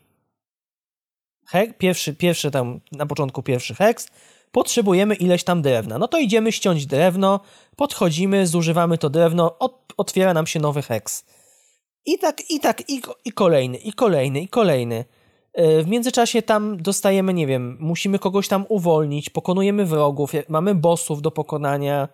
hek, 1.47 1.77
pierwszy, 1.77 2.13
pierwszy 2.13 2.51
tam 2.51 2.79
na 2.91 3.05
początku 3.05 3.43
pierwszy 3.43 3.75
heks, 3.75 4.07
potrzebujemy 4.51 5.15
ileś 5.15 5.43
tam 5.43 5.61
drewna. 5.61 5.97
No 5.97 6.07
to 6.07 6.17
idziemy 6.17 6.51
ściąć 6.51 6.85
drewno, 6.85 7.39
podchodzimy, 7.75 8.47
zużywamy 8.47 8.97
to 8.97 9.09
drewno, 9.09 9.57
otwiera 9.97 10.33
nam 10.33 10.47
się 10.47 10.59
nowy 10.59 10.81
heks. 10.81 11.25
I 12.05 12.17
tak, 12.17 12.49
i 12.49 12.59
tak, 12.59 12.89
i, 12.89 13.01
i 13.25 13.31
kolejny, 13.31 13.77
i 13.77 13.93
kolejny, 13.93 14.41
i 14.41 14.47
kolejny. 14.47 15.05
E, 15.53 15.83
w 15.83 15.87
międzyczasie 15.87 16.41
tam 16.41 16.77
dostajemy, 16.77 17.33
nie 17.33 17.47
wiem, 17.47 17.77
musimy 17.79 18.19
kogoś 18.19 18.47
tam 18.47 18.65
uwolnić, 18.69 19.29
pokonujemy 19.29 19.85
wrogów, 19.85 20.31
mamy 20.49 20.75
bossów 20.75 21.21
do 21.21 21.31
pokonania, 21.31 22.07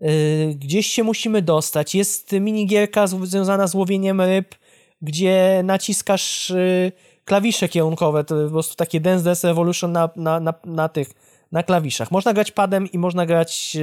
e, 0.00 0.06
gdzieś 0.54 0.86
się 0.86 1.04
musimy 1.04 1.42
dostać. 1.42 1.94
Jest 1.94 2.32
minigierka 2.32 3.06
związana 3.06 3.66
z 3.66 3.74
łowieniem 3.74 4.20
ryb, 4.20 4.54
gdzie 5.02 5.60
naciskasz 5.64 6.50
e, 6.50 6.92
klawisze 7.24 7.68
kierunkowe, 7.68 8.24
to 8.24 8.44
po 8.44 8.50
prostu 8.50 8.74
takie 8.74 9.00
Dance 9.00 9.24
Dance 9.24 9.48
Revolution 9.48 9.92
na, 9.92 10.10
na, 10.16 10.40
na, 10.40 10.54
na 10.64 10.88
tych, 10.88 11.08
na 11.52 11.62
klawiszach. 11.62 12.10
Można 12.10 12.32
grać 12.32 12.52
padem 12.52 12.92
i 12.92 12.98
można 12.98 13.26
grać 13.26 13.76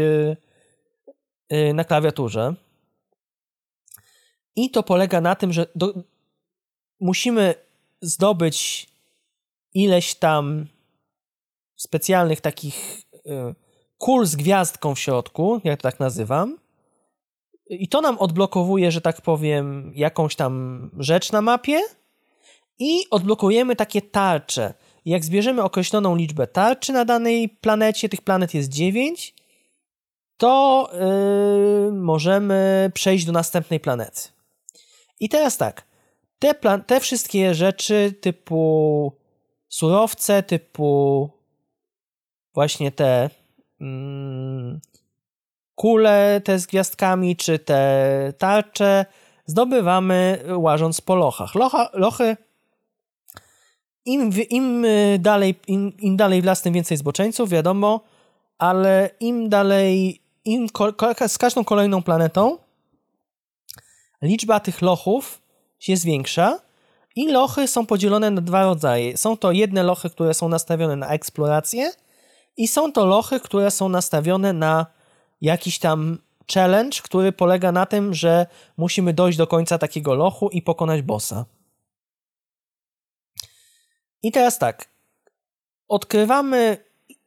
na 1.73 1.83
klawiaturze. 1.83 2.53
I 4.55 4.69
to 4.69 4.83
polega 4.83 5.21
na 5.21 5.35
tym, 5.35 5.53
że 5.53 5.67
do, 5.75 5.93
musimy 6.99 7.55
zdobyć 8.01 8.87
ileś 9.73 10.15
tam 10.15 10.67
specjalnych 11.75 12.41
takich 12.41 13.01
y, 13.15 13.55
kul 13.97 14.25
z 14.25 14.35
gwiazdką 14.35 14.95
w 14.95 14.99
środku, 14.99 15.61
jak 15.63 15.81
to 15.81 15.89
tak 15.89 15.99
nazywam. 15.99 16.57
I 17.69 17.87
to 17.87 18.01
nam 18.01 18.17
odblokowuje, 18.17 18.91
że 18.91 19.01
tak 19.01 19.21
powiem, 19.21 19.91
jakąś 19.95 20.35
tam 20.35 20.89
rzecz 20.99 21.31
na 21.31 21.41
mapie 21.41 21.79
i 22.79 23.09
odblokujemy 23.11 23.75
takie 23.75 24.01
tarcze. 24.01 24.73
Jak 25.05 25.25
zbierzemy 25.25 25.63
określoną 25.63 26.15
liczbę 26.15 26.47
tarczy 26.47 26.93
na 26.93 27.05
danej 27.05 27.49
planecie, 27.49 28.09
tych 28.09 28.21
planet 28.21 28.53
jest 28.53 28.69
9, 28.69 29.35
to 30.37 30.89
yy, 31.85 31.91
możemy 31.91 32.91
przejść 32.93 33.25
do 33.25 33.31
następnej 33.31 33.79
planety. 33.79 34.21
I 35.23 35.29
teraz 35.29 35.57
tak, 35.57 35.85
te, 36.39 36.53
plan- 36.53 36.83
te 36.83 36.99
wszystkie 36.99 37.53
rzeczy 37.53 38.13
typu 38.21 39.11
surowce, 39.69 40.43
typu 40.43 41.29
właśnie 42.53 42.91
te 42.91 43.29
mm, 43.81 44.81
kule 45.75 46.41
te 46.43 46.59
z 46.59 46.65
gwiazdkami, 46.65 47.35
czy 47.35 47.59
te 47.59 48.33
tarcze 48.37 49.05
zdobywamy 49.45 50.43
łażąc 50.57 51.01
po 51.01 51.15
lochach. 51.15 51.55
Locha, 51.55 51.89
lochy 51.93 52.37
im, 54.05 54.31
im, 54.49 54.85
dalej, 55.19 55.55
im, 55.67 55.97
im 55.97 56.17
dalej 56.17 56.41
w 56.41 56.45
więcej 56.73 56.97
zboczeńców, 56.97 57.49
wiadomo, 57.49 58.01
ale 58.57 59.09
im 59.19 59.49
dalej, 59.49 60.21
im 60.45 60.67
z 61.27 61.37
każdą 61.37 61.63
kolejną 61.63 62.03
planetą 62.03 62.62
liczba 64.23 64.59
tych 64.59 64.81
lochów 64.81 65.41
się 65.79 65.97
zwiększa 65.97 66.59
i 67.15 67.27
lochy 67.31 67.67
są 67.67 67.85
podzielone 67.85 68.31
na 68.31 68.41
dwa 68.41 68.63
rodzaje. 68.63 69.17
Są 69.17 69.37
to 69.37 69.51
jedne 69.51 69.83
lochy, 69.83 70.09
które 70.09 70.33
są 70.33 70.49
nastawione 70.49 70.95
na 70.95 71.07
eksplorację 71.07 71.91
i 72.57 72.67
są 72.67 72.91
to 72.91 73.05
lochy, 73.05 73.39
które 73.39 73.71
są 73.71 73.89
nastawione 73.89 74.53
na 74.53 74.85
jakiś 75.41 75.79
tam 75.79 76.17
challenge, 76.53 76.97
który 77.03 77.31
polega 77.31 77.71
na 77.71 77.85
tym, 77.85 78.13
że 78.13 78.45
musimy 78.77 79.13
dojść 79.13 79.37
do 79.37 79.47
końca 79.47 79.77
takiego 79.77 80.13
lochu 80.13 80.49
i 80.49 80.61
pokonać 80.61 81.01
bossa. 81.01 81.45
I 84.23 84.31
teraz 84.31 84.59
tak. 84.59 84.89
Odkrywamy, 85.87 86.77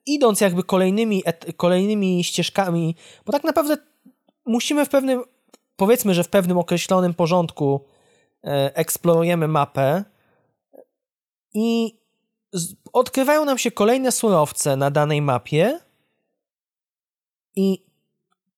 idąc 0.06 0.40
jakby 0.40 0.62
kolejnymi, 0.62 1.22
kolejnymi 1.56 2.24
ścieżkami, 2.24 2.96
bo 3.26 3.32
tak 3.32 3.44
naprawdę 3.44 3.76
musimy 4.46 4.84
w 4.84 4.88
pewnym 4.88 5.24
powiedzmy, 5.76 6.14
że 6.14 6.24
w 6.24 6.28
pewnym 6.28 6.58
określonym 6.58 7.14
porządku 7.14 7.84
e, 8.44 8.76
eksplorujemy 8.76 9.48
mapę 9.48 10.04
i 11.54 11.98
odkrywają 12.92 13.44
nam 13.44 13.58
się 13.58 13.70
kolejne 13.70 14.12
surowce 14.12 14.76
na 14.76 14.90
danej 14.90 15.22
mapie 15.22 15.80
i 17.56 17.86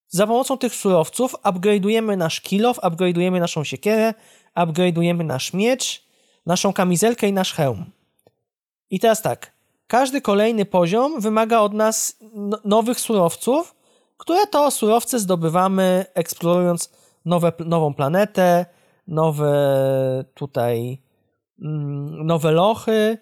za 0.09 0.27
pomocą 0.27 0.59
tych 0.59 0.75
surowców 0.75 1.35
upgrade'ujemy 1.35 2.17
nasz 2.17 2.41
kilof, 2.41 2.79
upgrade'ujemy 2.79 3.41
naszą 3.41 3.65
siekierę, 3.65 4.15
upgrade'ujemy 4.57 5.25
nasz 5.25 5.53
miecz, 5.53 6.05
naszą 6.47 6.73
kamizelkę 6.73 7.29
i 7.29 7.33
nasz 7.33 7.53
hełm. 7.53 7.85
I 8.91 9.01
teraz 9.01 9.23
tak, 9.23 9.53
każdy 9.87 10.21
kolejny 10.21 10.65
poziom 10.65 11.21
wymaga 11.21 11.59
od 11.59 11.75
nas 11.75 12.17
no, 12.35 12.59
nowych 12.65 13.01
surowców, 13.01 13.75
które 14.17 14.47
to 14.47 14.71
surowce 14.71 15.19
zdobywamy 15.19 16.07
eksplorując 16.15 16.91
nowe, 17.29 17.53
nową 17.67 17.95
planetę, 17.95 18.67
nowe 19.07 19.55
tutaj 20.35 21.03
mm, 21.63 22.27
nowe 22.27 22.53
lochy 22.53 23.19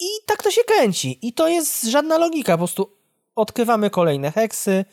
i 0.00 0.08
tak 0.26 0.42
to 0.42 0.50
się 0.50 0.60
kręci. 0.66 1.18
I 1.22 1.32
to 1.32 1.48
jest 1.48 1.84
żadna 1.84 2.18
logika, 2.18 2.52
po 2.52 2.58
prostu 2.58 2.90
odkrywamy 3.34 3.90
kolejne 3.90 4.32
heksy, 4.32 4.84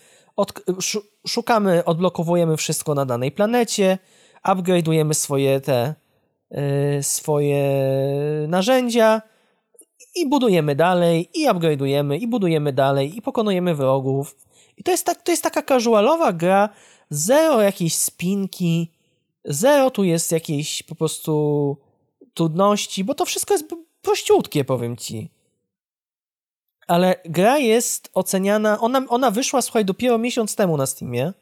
szukamy, 1.27 1.85
odblokowujemy 1.85 2.57
wszystko 2.57 2.95
na 2.95 3.05
danej 3.05 3.31
planecie, 3.31 3.97
upgrade'ujemy 4.45 5.14
swoje 5.14 5.61
te 5.61 5.95
yy, 6.51 7.03
swoje 7.03 7.64
narzędzia 8.47 9.22
i 10.15 10.30
budujemy 10.30 10.76
dalej, 10.76 11.30
i 11.34 11.47
upgrade'ujemy, 11.47 12.22
i 12.22 12.27
budujemy 12.27 12.73
dalej, 12.73 13.18
i 13.18 13.22
pokonujemy 13.22 13.76
wrogów. 13.76 14.35
I 14.77 14.84
to 14.84 14.91
jest, 14.91 15.05
tak, 15.05 15.22
to 15.22 15.31
jest 15.31 15.43
taka 15.43 15.61
casualowa 15.61 16.34
gra, 16.34 16.69
zero 17.14 17.61
jakiejś 17.61 17.95
spinki, 17.95 18.91
zero 19.45 19.91
tu 19.91 20.03
jest 20.03 20.31
jakiejś 20.31 20.84
po 20.84 20.95
prostu 20.95 21.77
trudności, 22.34 23.03
bo 23.03 23.15
to 23.15 23.26
wszystko 23.26 23.53
jest 23.53 23.65
prościutkie, 24.02 24.65
powiem 24.65 24.98
ci. 24.98 25.30
Ale 26.88 27.15
gra 27.26 27.57
jest 27.57 28.10
oceniana, 28.14 28.80
ona, 28.80 29.06
ona 29.10 29.31
wyszła, 29.31 29.61
słuchaj, 29.61 29.85
dopiero 29.85 30.18
miesiąc 30.18 30.56
temu 30.56 30.77
na 30.77 30.85
Steamie, 30.85 31.34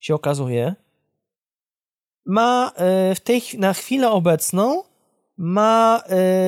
się 0.00 0.14
okazuje. 0.14 0.74
Ma 2.26 2.72
y, 3.10 3.14
w 3.14 3.20
tej, 3.20 3.42
na 3.58 3.74
chwilę 3.74 4.10
obecną 4.10 4.82
ma 5.36 6.02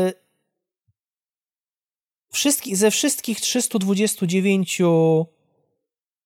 y, 0.09 0.13
wszystkich, 2.33 2.77
ze 2.77 2.91
wszystkich 2.91 3.41
329 3.41 4.83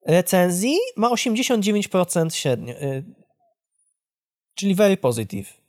recenzji 0.07 0.77
ma 0.97 1.11
89% 1.11 2.31
średnio. 2.35 2.75
Y, 2.75 3.05
czyli 4.55 4.75
very 4.75 4.97
positive. 4.97 5.67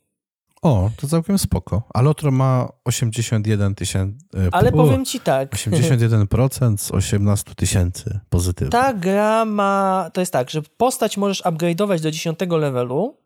O, 0.62 0.90
to 0.96 1.08
całkiem 1.08 1.38
spoko. 1.38 1.82
A 1.94 2.02
Lotro 2.02 2.30
ma 2.30 2.68
81 2.84 3.74
tysięcy. 3.74 4.24
Y, 4.36 4.48
Ale 4.52 4.72
powiem 4.72 5.04
ci 5.04 5.20
tak. 5.20 5.54
81% 5.54 6.76
z 6.76 6.90
18 6.90 7.54
tysięcy 7.54 8.20
pozytywnych. 8.30 8.72
Ta 8.72 8.94
gra 8.94 9.44
ma. 9.44 10.10
To 10.14 10.20
jest 10.20 10.32
tak, 10.32 10.50
że 10.50 10.62
postać 10.62 11.16
możesz 11.16 11.42
upgrade'ować 11.42 12.00
do 12.00 12.10
10 12.10 12.38
levelu 12.50 13.16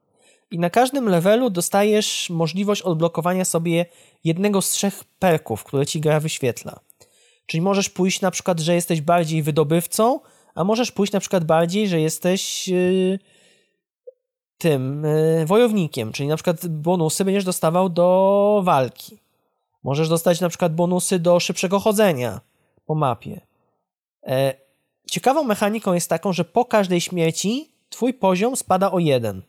i 0.51 0.59
na 0.59 0.71
każdym 0.71 1.09
levelu 1.09 1.51
dostajesz 1.51 2.31
możliwość 2.31 2.83
odblokowania 2.83 3.45
sobie 3.45 3.87
jednego 4.25 4.63
z 4.63 4.71
trzech 4.71 5.05
perków, 5.19 5.65
które 5.65 5.87
ci 5.87 6.01
gra 6.01 6.21
wyświetla. 6.21 6.81
Czyli 7.47 7.61
możesz 7.61 7.91
pójść 7.91 8.21
na 8.21 8.31
przykład, 8.31 8.61
że 8.61 8.75
jesteś 8.75 9.01
bardziej 9.01 9.43
wydobywcą, 9.43 10.21
a 10.55 10.65
możesz 10.65 10.93
pójść 10.93 11.13
na 11.13 11.21
przykład 11.21 11.45
bardziej, 11.45 11.89
że 11.89 12.01
jesteś 12.01 12.69
yy, 12.69 13.19
tym 14.59 15.05
yy, 15.39 15.47
wojownikiem, 15.47 16.13
czyli 16.13 16.29
na 16.29 16.37
przykład 16.37 16.67
bonusy 16.67 17.25
będziesz 17.25 17.45
dostawał 17.45 17.89
do 17.89 18.61
walki. 18.65 19.19
Możesz 19.83 20.09
dostać 20.09 20.41
na 20.41 20.49
przykład 20.49 20.75
bonusy 20.75 21.19
do 21.19 21.41
szybszego 21.41 21.81
chodzenia 21.81 22.41
po 22.87 22.95
mapie. 22.95 23.41
E, 24.27 24.55
ciekawą 25.11 25.45
mechaniką 25.45 25.93
jest 25.93 26.09
taką, 26.09 26.33
że 26.33 26.45
po 26.45 26.65
każdej 26.65 27.01
śmierci 27.01 27.69
twój 27.89 28.15
poziom 28.15 28.57
spada 28.57 28.93
o 28.93 28.99
jeden. 28.99 29.43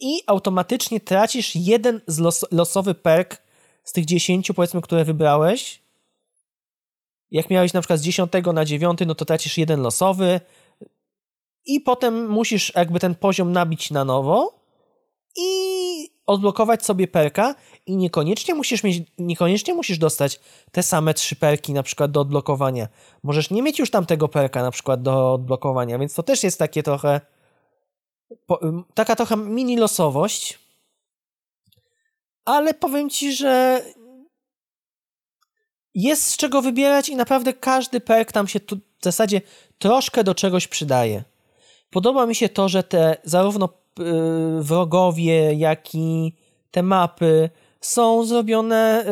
I 0.00 0.22
automatycznie 0.26 1.00
tracisz 1.00 1.56
jeden 1.56 2.00
los 2.18 2.44
losowy 2.50 2.94
perk 2.94 3.42
z 3.84 3.92
tych 3.92 4.04
dziesięciu, 4.04 4.54
powiedzmy, 4.54 4.80
które 4.80 5.04
wybrałeś. 5.04 5.82
Jak 7.30 7.50
miałeś 7.50 7.72
na 7.72 7.80
przykład 7.80 7.98
z 7.98 8.02
dziesiątego 8.02 8.52
na 8.52 8.64
dziewiąty, 8.64 9.06
no 9.06 9.14
to 9.14 9.24
tracisz 9.24 9.58
jeden 9.58 9.80
losowy. 9.80 10.40
I 11.64 11.80
potem 11.80 12.30
musisz 12.30 12.72
jakby 12.76 13.00
ten 13.00 13.14
poziom 13.14 13.52
nabić 13.52 13.90
na 13.90 14.04
nowo 14.04 14.60
i 15.36 16.10
odblokować 16.26 16.84
sobie 16.84 17.08
perka 17.08 17.54
i 17.86 17.96
niekoniecznie 17.96 18.54
musisz 18.54 18.84
mieć, 18.84 19.02
niekoniecznie 19.18 19.74
musisz 19.74 19.98
dostać 19.98 20.40
te 20.72 20.82
same 20.82 21.14
trzy 21.14 21.36
perki 21.36 21.72
na 21.72 21.82
przykład 21.82 22.10
do 22.10 22.20
odblokowania. 22.20 22.88
Możesz 23.22 23.50
nie 23.50 23.62
mieć 23.62 23.78
już 23.78 23.90
tamtego 23.90 24.28
perka 24.28 24.62
na 24.62 24.70
przykład 24.70 25.02
do 25.02 25.32
odblokowania, 25.32 25.98
więc 25.98 26.14
to 26.14 26.22
też 26.22 26.42
jest 26.42 26.58
takie 26.58 26.82
trochę 26.82 27.20
taka 28.94 29.16
trochę 29.16 29.36
mini 29.36 29.76
losowość. 29.76 30.58
Ale 32.44 32.74
powiem 32.74 33.10
ci, 33.10 33.32
że 33.32 33.82
jest 35.94 36.24
z 36.24 36.36
czego 36.36 36.62
wybierać 36.62 37.08
i 37.08 37.16
naprawdę 37.16 37.52
każdy 37.52 38.00
perk 38.00 38.32
tam 38.32 38.48
się 38.48 38.60
tu 38.60 38.76
w 38.76 39.04
zasadzie 39.04 39.40
troszkę 39.78 40.24
do 40.24 40.34
czegoś 40.34 40.68
przydaje. 40.68 41.24
Podoba 41.90 42.26
mi 42.26 42.34
się 42.34 42.48
to, 42.48 42.68
że 42.68 42.82
te 42.82 43.16
zarówno 43.24 43.68
Y, 44.00 44.62
wrogowie, 44.62 45.54
jak 45.54 45.94
i 45.94 46.32
te 46.70 46.82
mapy 46.82 47.50
są 47.80 48.24
zrobione. 48.24 49.04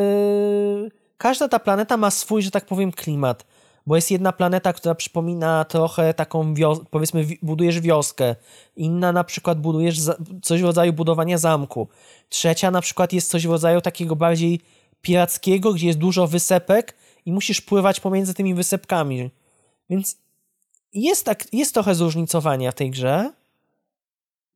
Y, 0.87 0.91
każda 1.17 1.47
ta 1.47 1.59
planeta 1.59 1.97
ma 1.97 2.11
swój, 2.11 2.41
że 2.41 2.51
tak 2.51 2.65
powiem, 2.65 2.91
klimat. 2.91 3.45
Bo 3.87 3.95
jest 3.95 4.11
jedna 4.11 4.31
planeta, 4.31 4.73
która 4.73 4.95
przypomina 4.95 5.65
trochę 5.65 6.13
taką, 6.13 6.53
powiedzmy, 6.89 7.25
budujesz 7.41 7.79
wioskę. 7.79 8.35
Inna 8.75 9.11
na 9.11 9.23
przykład 9.23 9.61
budujesz 9.61 9.97
coś 10.41 10.61
w 10.61 10.65
rodzaju 10.65 10.93
budowania 10.93 11.37
zamku. 11.37 11.87
Trzecia 12.29 12.71
na 12.71 12.81
przykład 12.81 13.13
jest 13.13 13.31
coś 13.31 13.47
w 13.47 13.51
rodzaju 13.51 13.81
takiego 13.81 14.15
bardziej 14.15 14.61
pirackiego, 15.01 15.73
gdzie 15.73 15.87
jest 15.87 15.99
dużo 15.99 16.27
wysepek 16.27 16.95
i 17.25 17.31
musisz 17.31 17.61
pływać 17.61 17.99
pomiędzy 17.99 18.33
tymi 18.33 18.53
wysepkami. 18.53 19.29
Więc 19.89 20.17
jest, 20.93 21.25
tak, 21.25 21.53
jest 21.53 21.73
trochę 21.73 21.95
zróżnicowania 21.95 22.71
w 22.71 22.75
tej 22.75 22.91
grze. 22.91 23.33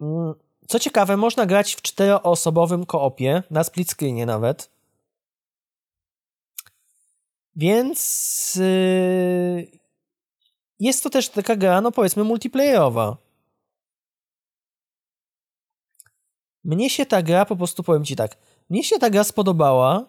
Mm, 0.01 0.33
co 0.67 0.79
ciekawe, 0.79 1.17
można 1.17 1.45
grać 1.45 1.75
w 1.75 1.81
czteroosobowym 1.81 2.85
koopie, 2.85 3.43
na 3.51 3.63
split 3.63 3.91
screenie 3.91 4.25
nawet. 4.25 4.69
Więc 7.55 8.55
yy, 8.55 9.67
jest 10.79 11.03
to 11.03 11.09
też 11.09 11.29
taka 11.29 11.55
gra, 11.55 11.81
no 11.81 11.91
powiedzmy, 11.91 12.23
multiplayerowa. 12.23 13.17
Mnie 16.63 16.89
się 16.89 17.05
ta 17.05 17.21
gra, 17.21 17.45
po 17.45 17.55
prostu 17.55 17.83
powiem 17.83 18.05
ci 18.05 18.15
tak, 18.15 18.37
mnie 18.69 18.83
się 18.83 18.99
ta 18.99 19.09
gra 19.09 19.23
spodobała 19.23 20.05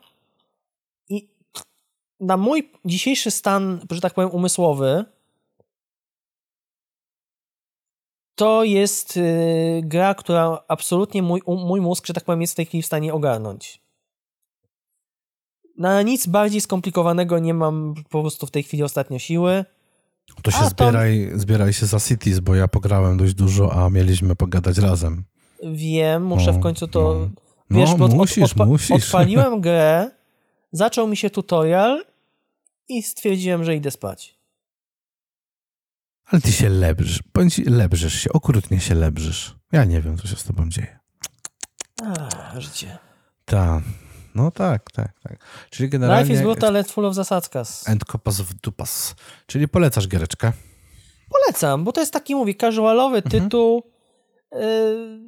na 2.20 2.36
mój 2.36 2.70
dzisiejszy 2.85 3.31
stan, 3.31 3.81
że 3.91 4.01
tak 4.01 4.15
powiem, 4.15 4.31
umysłowy, 4.31 5.05
to 8.35 8.65
jest 8.65 9.16
yy, 9.16 9.82
gra, 9.82 10.15
która 10.15 10.59
absolutnie 10.69 11.23
mój, 11.23 11.41
mój 11.47 11.81
mózg, 11.81 12.07
że 12.07 12.15
tak 12.15 12.24
powiem, 12.24 12.41
jest 12.41 12.53
w 12.53 12.57
tej 12.57 12.66
chwili 12.66 12.82
w 12.82 12.86
stanie 12.86 13.15
ogarnąć. 13.15 13.81
Na 15.78 16.03
nic 16.03 16.27
bardziej 16.27 16.61
skomplikowanego 16.61 17.39
nie 17.39 17.55
mam 17.55 17.95
po 18.11 18.20
prostu 18.20 18.47
w 18.47 18.51
tej 18.51 18.62
chwili 18.62 18.82
ostatnio 18.82 19.19
siły. 19.19 19.65
To 20.43 20.51
się 20.51 20.65
zbieraj, 20.65 21.31
zbieraj 21.35 21.73
się 21.73 21.86
za 21.86 22.01
Cities, 22.01 22.41
bo 22.41 22.55
ja 22.55 22.69
pograłem 22.69 23.16
dość 23.16 23.35
dużo, 23.35 23.73
a 23.73 23.91
mieliśmy 23.91 24.36
pogadać 24.36 24.78
razem. 24.78 25.24
Wiem, 25.73 26.27
muszę 26.27 26.53
no, 26.53 26.59
w 26.59 26.62
końcu 26.62 26.89
to... 26.89 27.15
No. 27.70 27.78
Wiesz, 27.78 27.91
no, 27.91 27.97
bo 27.97 28.09
musisz, 28.09 28.53
od, 28.53 28.66
musisz. 28.66 28.91
odpaliłem 28.91 29.61
grę, 29.61 30.11
zaczął 30.74 31.09
mi 31.09 31.16
się 31.16 31.30
tutorial 31.30 32.05
i 32.88 33.02
stwierdziłem, 33.02 33.64
że 33.64 33.76
idę 33.76 33.90
spać. 33.90 34.38
Ale 36.24 36.40
ty 36.40 36.52
się 36.52 36.68
lebrzysz, 36.68 37.22
bądź 37.34 37.59
lebrzysz 37.59 38.14
się, 38.14 38.32
okrutnie 38.32 38.80
się 38.80 38.94
lebrzysz. 38.94 39.55
Ja 39.72 39.84
nie 39.84 40.01
wiem, 40.01 40.18
co 40.18 40.28
się 40.28 40.36
z 40.36 40.44
tobą 40.44 40.68
dzieje. 40.68 40.98
A, 42.02 42.60
życie. 42.60 42.98
Tak. 43.44 43.82
No 44.34 44.51
tak, 44.51 44.90
tak, 44.90 45.20
tak. 45.20 45.38
Czyli 45.70 45.88
generalnie... 45.88 46.24
Life 46.24 46.34
is 46.34 46.42
brutal, 46.42 46.72
let 46.72 46.90
full 46.90 47.06
of 47.06 47.14
zasadzkas. 47.14 47.88
And 47.88 48.05
copas 48.05 48.40
w 48.40 48.55
dupas. 48.55 49.14
Czyli 49.46 49.68
polecasz 49.68 50.09
giereczkę? 50.09 50.52
Polecam, 51.28 51.84
bo 51.84 51.92
to 51.92 52.01
jest 52.01 52.12
taki, 52.12 52.34
mówię, 52.34 52.55
casualowy 52.55 53.16
mhm. 53.16 53.42
tytuł. 53.42 53.82
Yy, 54.52 55.20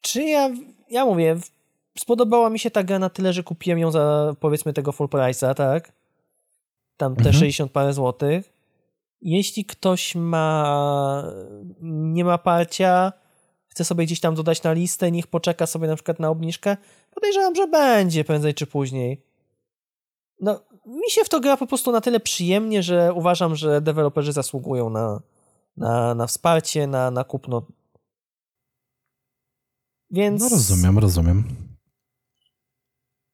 czy 0.00 0.22
ja, 0.22 0.50
ja 0.90 1.04
mówię, 1.04 1.36
spodobała 1.98 2.50
mi 2.50 2.58
się 2.58 2.70
ta 2.70 2.82
gra 2.82 2.98
na 2.98 3.10
tyle, 3.10 3.32
że 3.32 3.42
kupiłem 3.42 3.78
ją 3.78 3.90
za, 3.90 4.34
powiedzmy, 4.40 4.72
tego 4.72 4.92
full 4.92 5.06
price'a, 5.08 5.54
tak? 5.54 5.92
Tam 6.96 7.14
te 7.14 7.20
mhm. 7.20 7.34
60 7.34 7.72
parę 7.72 7.92
złotych. 7.92 8.52
Jeśli 9.20 9.64
ktoś 9.64 10.14
ma 10.14 11.32
nie 11.80 12.24
ma 12.24 12.38
parcia, 12.38 13.12
chce 13.66 13.84
sobie 13.84 14.04
gdzieś 14.04 14.20
tam 14.20 14.34
dodać 14.34 14.62
na 14.62 14.72
listę, 14.72 15.10
niech 15.10 15.26
poczeka 15.26 15.66
sobie 15.66 15.88
na 15.88 15.94
przykład 15.94 16.18
na 16.18 16.28
obniżkę, 16.28 16.76
podejrzewam, 17.14 17.54
że 17.54 17.66
będzie 17.66 18.24
prędzej 18.24 18.54
czy 18.54 18.66
później. 18.66 19.22
No, 20.40 20.60
mi 20.86 21.10
się 21.10 21.24
w 21.24 21.28
to 21.28 21.40
gra 21.40 21.56
po 21.56 21.66
prostu 21.66 21.92
na 21.92 22.00
tyle 22.00 22.20
przyjemnie, 22.20 22.82
że 22.82 23.12
uważam, 23.12 23.56
że 23.56 23.80
deweloperzy 23.80 24.32
zasługują 24.32 24.90
na, 24.90 25.20
na, 25.76 26.14
na 26.14 26.26
wsparcie, 26.26 26.86
na, 26.86 27.10
na 27.10 27.24
kupno. 27.24 27.62
Więc... 30.10 30.42
No 30.42 30.48
rozumiem, 30.48 30.98
rozumiem. 30.98 31.44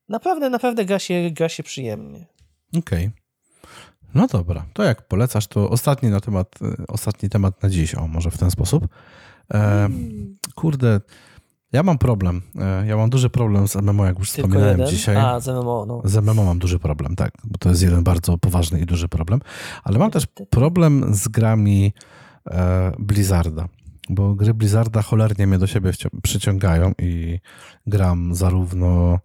Naprawdę, 0.08 0.50
naprawdę 0.50 0.84
gra 0.84 0.98
się, 0.98 1.30
gra 1.32 1.48
się 1.48 1.62
przyjemnie. 1.62 2.26
Okej. 2.68 3.06
Okay. 3.06 3.28
No 4.14 4.26
dobra, 4.26 4.66
to 4.72 4.82
jak 4.82 5.08
polecasz, 5.08 5.46
to 5.46 5.70
ostatni 5.70 6.10
na 6.10 6.20
temat, 6.20 6.54
e, 6.62 6.86
ostatni 6.88 7.28
temat 7.28 7.62
na 7.62 7.70
dziś, 7.70 7.94
o 7.94 8.06
może 8.06 8.30
w 8.30 8.38
ten 8.38 8.50
sposób. 8.50 8.88
E, 9.54 9.88
kurde, 10.54 11.00
ja 11.72 11.82
mam 11.82 11.98
problem. 11.98 12.42
E, 12.58 12.86
ja 12.86 12.96
mam 12.96 13.10
duży 13.10 13.30
problem 13.30 13.68
z 13.68 13.76
MMO, 13.76 14.04
jak 14.04 14.18
już 14.18 14.32
Tylko 14.32 14.48
wspominałem 14.48 14.78
jeden? 14.78 14.94
dzisiaj. 14.94 15.16
A, 15.16 15.40
z 15.40 15.48
MMO, 15.48 15.84
no. 15.88 16.02
Z 16.04 16.16
MMO 16.16 16.44
mam 16.44 16.58
duży 16.58 16.78
problem, 16.78 17.16
tak, 17.16 17.32
bo 17.44 17.58
to 17.58 17.68
jest 17.68 17.82
jeden 17.82 18.04
bardzo 18.04 18.38
poważny 18.38 18.80
i 18.80 18.86
duży 18.86 19.08
problem. 19.08 19.40
Ale 19.84 19.98
mam 19.98 20.10
też 20.10 20.26
problem 20.50 21.14
z 21.14 21.28
grami 21.28 21.92
e, 22.46 22.92
Blizzarda, 22.98 23.68
bo 24.08 24.34
gry 24.34 24.54
Blizzarda 24.54 25.02
cholernie 25.02 25.46
mnie 25.46 25.58
do 25.58 25.66
siebie 25.66 25.90
przyciągają 26.22 26.92
i 26.98 27.40
gram 27.86 28.34
zarówno 28.34 29.18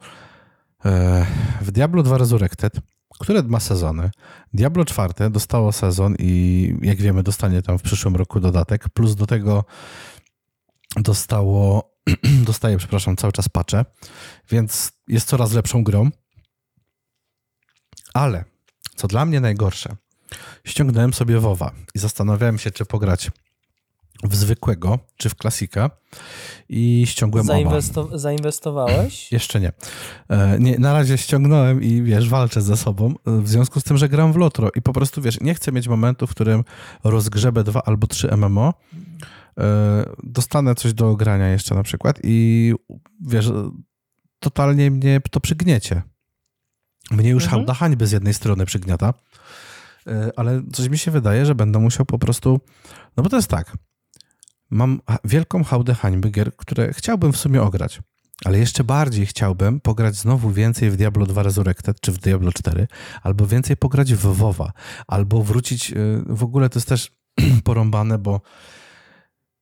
w 1.62 1.72
Diablo 1.72 2.04
2 2.04 2.18
Resurrected, 2.18 2.74
które 3.20 3.44
ma 3.44 3.60
sezony. 3.60 4.12
Diablo 4.54 4.86
4 4.86 5.30
dostało 5.30 5.72
sezon 5.72 6.16
i 6.20 6.76
jak 6.82 6.98
wiemy 6.98 7.24
dostanie 7.24 7.62
tam 7.62 7.80
w 7.80 7.82
przyszłym 7.82 8.16
roku 8.16 8.40
dodatek, 8.40 8.90
plus 8.90 9.16
do 9.16 9.28
tego 9.28 9.66
dostało, 10.96 11.94
dostaje, 12.46 12.78
przepraszam, 12.78 13.16
cały 13.16 13.34
czas 13.34 13.50
patche, 13.50 13.86
więc 14.50 14.92
jest 15.08 15.28
coraz 15.28 15.54
lepszą 15.54 15.84
grą. 15.84 16.10
Ale, 18.14 18.46
co 18.96 19.08
dla 19.08 19.26
mnie 19.26 19.40
najgorsze, 19.40 19.96
ściągnąłem 20.66 21.14
sobie 21.14 21.40
WoWa 21.40 21.72
i 21.96 22.00
zastanawiałem 22.00 22.58
się, 22.58 22.72
czy 22.72 22.86
pograć 22.86 23.32
w 24.24 24.36
zwykłego 24.36 25.00
czy 25.18 25.30
w 25.30 25.36
klasika 25.36 25.90
i 26.70 27.04
ściągłem 27.08 27.46
Zainwesto 27.46 28.02
oba. 28.02 28.18
Zainwestowałeś? 28.18 29.32
Jeszcze 29.32 29.60
nie. 29.60 29.72
E, 30.30 30.60
nie. 30.60 30.80
Na 30.80 30.94
razie 30.94 31.18
ściągnąłem 31.18 31.84
i 31.84 32.02
wiesz, 32.02 32.30
walczę 32.30 32.62
ze 32.62 32.78
sobą 32.78 33.14
w 33.26 33.50
związku 33.50 33.80
z 33.80 33.84
tym, 33.84 33.98
że 33.98 34.10
gram 34.10 34.34
w 34.34 34.36
Lotro 34.36 34.70
i 34.76 34.82
po 34.82 34.94
prostu 34.94 35.22
wiesz, 35.22 35.42
nie 35.42 35.56
chcę 35.56 35.72
mieć 35.72 35.88
momentu, 35.88 36.28
w 36.28 36.32
którym 36.32 36.64
rozgrzebę 37.04 37.64
dwa 37.64 37.82
albo 37.86 38.08
trzy 38.08 38.38
MMO, 38.38 38.74
e, 39.58 40.06
dostanę 40.24 40.76
coś 40.76 40.94
do 40.94 41.16
grania 41.16 41.50
jeszcze 41.50 41.76
na 41.76 41.84
przykład 41.84 42.20
i 42.24 42.74
wiesz, 43.22 43.52
totalnie 44.40 44.92
mnie 44.92 45.22
to 45.32 45.40
przygniecie. 45.40 46.02
Mnie 47.12 47.30
już 47.30 47.44
mhm. 47.44 47.60
hałda 47.60 47.74
hańby 47.74 48.08
z 48.08 48.12
jednej 48.12 48.34
strony 48.34 48.66
przygniata, 48.66 49.14
e, 50.08 50.32
ale 50.36 50.62
coś 50.74 50.90
mi 50.90 50.98
się 50.98 51.12
wydaje, 51.12 51.46
że 51.46 51.56
będę 51.56 51.80
musiał 51.80 52.06
po 52.06 52.20
prostu, 52.20 52.60
no 53.18 53.24
bo 53.24 53.30
to 53.30 53.36
jest 53.36 53.48
tak, 53.48 53.78
mam 54.74 55.02
wielką 55.24 55.64
hałdę 55.64 55.94
hańby 55.94 56.30
gier, 56.30 56.56
które 56.56 56.94
chciałbym 56.94 57.34
w 57.34 57.38
sumie 57.38 57.62
ograć. 57.62 58.02
ale 58.46 58.60
jeszcze 58.60 58.84
bardziej 58.84 59.26
chciałbym 59.26 59.80
pograć 59.80 60.16
znowu 60.16 60.52
więcej 60.52 60.92
w 60.92 60.96
Diablo 60.96 61.26
2 61.26 61.44
Resurrected 61.44 62.02
czy 62.02 62.12
w 62.12 62.18
Diablo 62.18 62.52
4, 62.52 62.88
albo 63.24 63.48
więcej 63.48 63.78
pograć 63.78 64.14
w 64.14 64.20
WoWa, 64.20 64.72
albo 65.08 65.44
wrócić, 65.44 65.92
y, 65.92 66.24
w 66.26 66.44
ogóle 66.44 66.70
to 66.70 66.80
jest 66.80 66.90
też 66.90 67.12
porąbane, 67.64 68.18
bo 68.18 68.42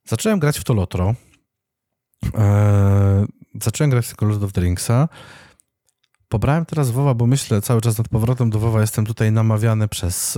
zacząłem 0.05 0.39
grać 0.39 0.59
w 0.59 0.63
to 0.63 0.73
Lotro, 0.73 1.15
eee, 2.33 3.25
zacząłem 3.61 3.91
grać 3.91 4.07
w 4.07 4.21
Lord 4.21 4.43
of 4.43 4.51
the 4.51 4.61
Ringsa, 4.61 5.09
Pobrałem 6.29 6.65
teraz 6.65 6.91
WoWa, 6.91 7.13
bo 7.13 7.27
myślę 7.27 7.61
cały 7.61 7.81
czas 7.81 7.97
nad 7.97 8.07
powrotem 8.09 8.49
do 8.49 8.59
WoWa. 8.59 8.81
Jestem 8.81 9.05
tutaj 9.05 9.31
namawiany 9.31 9.87
przez, 9.87 10.35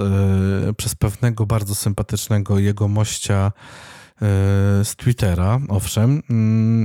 yy, 0.65 0.73
przez 0.73 0.95
pewnego 0.95 1.45
bardzo 1.45 1.75
sympatycznego 1.75 2.59
jego 2.59 2.87
mościa 2.87 3.51
yy, 3.55 3.92
z 4.83 4.95
Twittera. 4.95 5.59
Owszem, 5.69 6.21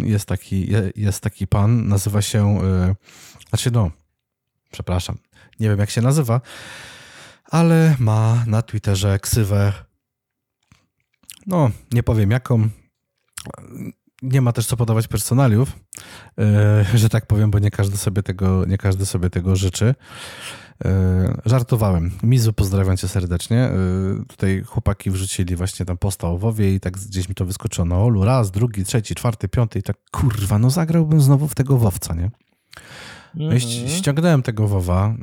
yy, 0.03 0.09
jest, 0.09 0.29
taki, 0.29 0.69
jest 0.97 1.21
taki 1.21 1.47
pan, 1.47 1.89
nazywa 1.89 2.23
się, 2.23 2.59
znaczy 3.49 3.71
no, 3.71 3.91
przepraszam, 4.71 5.19
nie 5.61 5.69
wiem 5.69 5.79
jak 5.79 5.91
się 5.91 6.03
nazywa, 6.03 6.41
ale 7.45 7.97
ma 7.99 8.45
na 8.47 8.63
Twitterze 8.63 9.19
ksywę, 9.19 9.73
no 11.47 11.71
nie 11.93 12.03
powiem 12.03 12.31
jaką, 12.31 12.69
nie 14.23 14.41
ma 14.41 14.53
też 14.53 14.67
co 14.67 14.77
podawać 14.77 15.09
personaliów, 15.09 15.73
e, 16.39 16.85
że 16.95 17.09
tak 17.09 17.27
powiem, 17.27 17.51
bo 17.51 17.59
nie 17.59 17.71
każdy 17.71 17.97
sobie 17.97 18.23
tego, 18.23 18.65
nie 18.65 18.79
każdy 18.79 19.07
sobie 19.07 19.31
tego 19.31 19.57
życzy. 19.57 19.95
E, 20.85 21.41
żartowałem. 21.45 22.11
Mizu, 22.23 22.53
pozdrawiam 22.53 22.97
cię 22.97 23.09
serdecznie. 23.09 23.59
E, 23.59 23.75
tutaj 24.29 24.63
chłopaki 24.67 25.11
wrzucili 25.11 25.57
właśnie 25.57 25.87
tam 25.87 25.99
posta 25.99 26.29
o 26.29 26.39
WoWie 26.39 26.75
i 26.75 26.81
tak 26.81 26.97
gdzieś 26.97 27.29
mi 27.29 27.35
to 27.35 27.45
wyskoczyło 27.45 27.85
na 27.85 27.97
Olu. 27.99 28.25
Raz, 28.25 28.51
drugi, 28.51 28.85
trzeci, 28.85 29.15
czwarty, 29.15 29.49
piąty 29.49 29.79
i 29.79 29.83
tak 29.83 29.97
kurwa, 30.11 30.59
no 30.59 30.71
zagrałbym 30.71 31.21
znowu 31.21 31.49
w 31.49 31.55
tego 31.55 31.79
WoWca, 31.79 32.15
nie? 32.15 32.31
No 33.35 33.53
i 33.53 33.57
mhm. 33.57 33.89
ściągnąłem 33.89 34.43
tego 34.43 34.69
WoWa, 34.69 35.15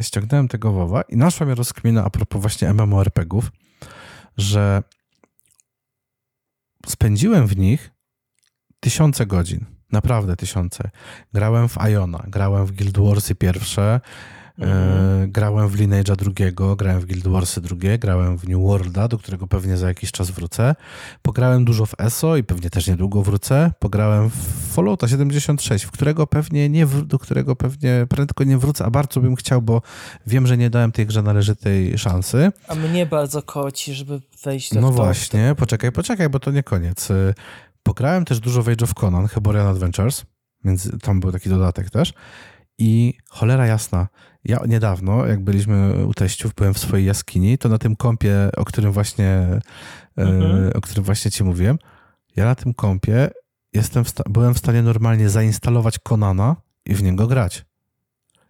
ściągnąłem 0.00 0.48
tego 0.48 0.72
WoWa 0.72 1.02
i 1.02 1.16
naszła 1.16 1.46
mnie 1.46 1.54
rozkmina 1.54 2.04
a 2.04 2.10
propos 2.10 2.40
właśnie 2.40 2.72
MMORPGów, 2.74 3.52
że 4.36 4.82
spędziłem 6.86 7.46
w 7.46 7.56
nich 7.56 7.90
tysiące 8.80 9.26
godzin. 9.26 9.64
Naprawdę 9.92 10.36
tysiące. 10.36 10.90
Grałem 11.32 11.68
w 11.68 11.76
Iona, 11.90 12.24
grałem 12.28 12.66
w 12.66 12.72
Guild 12.72 12.98
Warsy 12.98 13.34
pierwsze, 13.34 14.00
mhm. 14.58 15.32
grałem 15.32 15.68
w 15.68 15.76
Lineage'a 15.76 16.16
drugiego, 16.16 16.76
grałem 16.76 17.00
w 17.00 17.06
Guild 17.06 17.26
Warsy 17.26 17.60
drugie, 17.60 17.98
grałem 17.98 18.38
w 18.38 18.48
New 18.48 18.60
Worlda, 18.60 19.08
do 19.08 19.18
którego 19.18 19.46
pewnie 19.46 19.76
za 19.76 19.88
jakiś 19.88 20.12
czas 20.12 20.30
wrócę. 20.30 20.74
Pograłem 21.22 21.64
dużo 21.64 21.86
w 21.86 21.94
ESO 21.98 22.36
i 22.36 22.44
pewnie 22.44 22.70
też 22.70 22.86
niedługo 22.86 23.22
wrócę. 23.22 23.72
Pograłem 23.78 24.30
w 24.30 24.72
Fallouta 24.74 25.08
76, 25.08 25.84
w 25.84 25.90
którego 25.90 26.26
pewnie 26.26 26.68
nie, 26.68 26.86
do 26.86 27.18
którego 27.18 27.56
pewnie 27.56 28.06
prędko 28.08 28.44
nie 28.44 28.58
wrócę, 28.58 28.84
a 28.84 28.90
bardzo 28.90 29.20
bym 29.20 29.36
chciał, 29.36 29.62
bo 29.62 29.82
wiem, 30.26 30.46
że 30.46 30.56
nie 30.56 30.70
dałem 30.70 30.92
tej 30.92 31.06
grze 31.06 31.22
należytej 31.22 31.98
szansy. 31.98 32.52
A 32.68 32.74
mnie 32.74 33.06
bardzo 33.06 33.42
koci, 33.42 33.94
żeby 33.94 34.20
wejść 34.44 34.74
do 34.74 34.80
No 34.80 34.92
właśnie, 34.92 35.54
poczekaj, 35.58 35.92
poczekaj, 35.92 36.28
bo 36.28 36.40
to 36.40 36.50
nie 36.50 36.62
koniec. 36.62 37.08
Pograłem 37.82 38.24
też 38.24 38.40
dużo 38.40 38.62
w 38.62 38.68
Age 38.68 38.84
of 38.84 38.94
Conan, 38.94 39.28
Heborian 39.28 39.66
Adventures, 39.66 40.24
więc 40.64 41.00
tam 41.02 41.20
był 41.20 41.32
taki 41.32 41.48
dodatek 41.48 41.90
też. 41.90 42.12
I 42.78 43.14
cholera 43.28 43.66
jasna, 43.66 44.08
ja 44.48 44.58
niedawno, 44.68 45.26
jak 45.26 45.44
byliśmy 45.44 46.06
u 46.06 46.14
teściów, 46.14 46.54
byłem 46.54 46.74
w 46.74 46.78
swojej 46.78 47.06
jaskini, 47.06 47.58
to 47.58 47.68
na 47.68 47.78
tym 47.78 47.96
kąpie, 47.96 48.50
o 48.56 48.64
którym 48.64 48.92
właśnie, 48.92 49.26
e, 49.26 49.60
mhm. 50.16 50.70
o 50.74 50.80
którym 50.80 51.04
właśnie 51.04 51.30
ci 51.30 51.44
mówiłem, 51.44 51.78
ja 52.36 52.44
na 52.44 52.54
tym 52.54 52.74
kąpie 52.74 53.30
jestem 53.72 54.04
w 54.04 54.12
byłem 54.28 54.54
w 54.54 54.58
stanie 54.58 54.82
normalnie 54.82 55.30
zainstalować 55.30 55.98
Konana 55.98 56.56
i 56.84 56.94
w 56.94 57.02
niego 57.02 57.26
grać. 57.26 57.64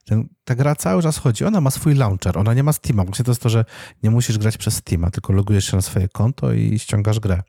Ten, 0.05 0.29
ta 0.45 0.55
gra 0.55 0.75
cały 0.75 1.03
czas 1.03 1.19
chodzi. 1.19 1.45
Ona 1.45 1.61
ma 1.61 1.71
swój 1.71 1.95
launcher, 1.95 2.39
ona 2.39 2.55
nie 2.55 2.63
ma 2.63 2.73
Steama. 2.73 3.05
Właśnie 3.05 3.25
to 3.25 3.31
jest 3.31 3.43
to, 3.43 3.49
że 3.49 3.65
nie 4.03 4.11
musisz 4.11 4.39
grać 4.39 4.57
przez 4.57 4.75
Steama, 4.75 5.11
tylko 5.11 5.33
logujesz 5.33 5.65
się 5.65 5.77
na 5.77 5.83
swoje 5.83 6.09
konto 6.09 6.53
i 6.53 6.79
ściągasz 6.79 7.21
grę 7.21 7.43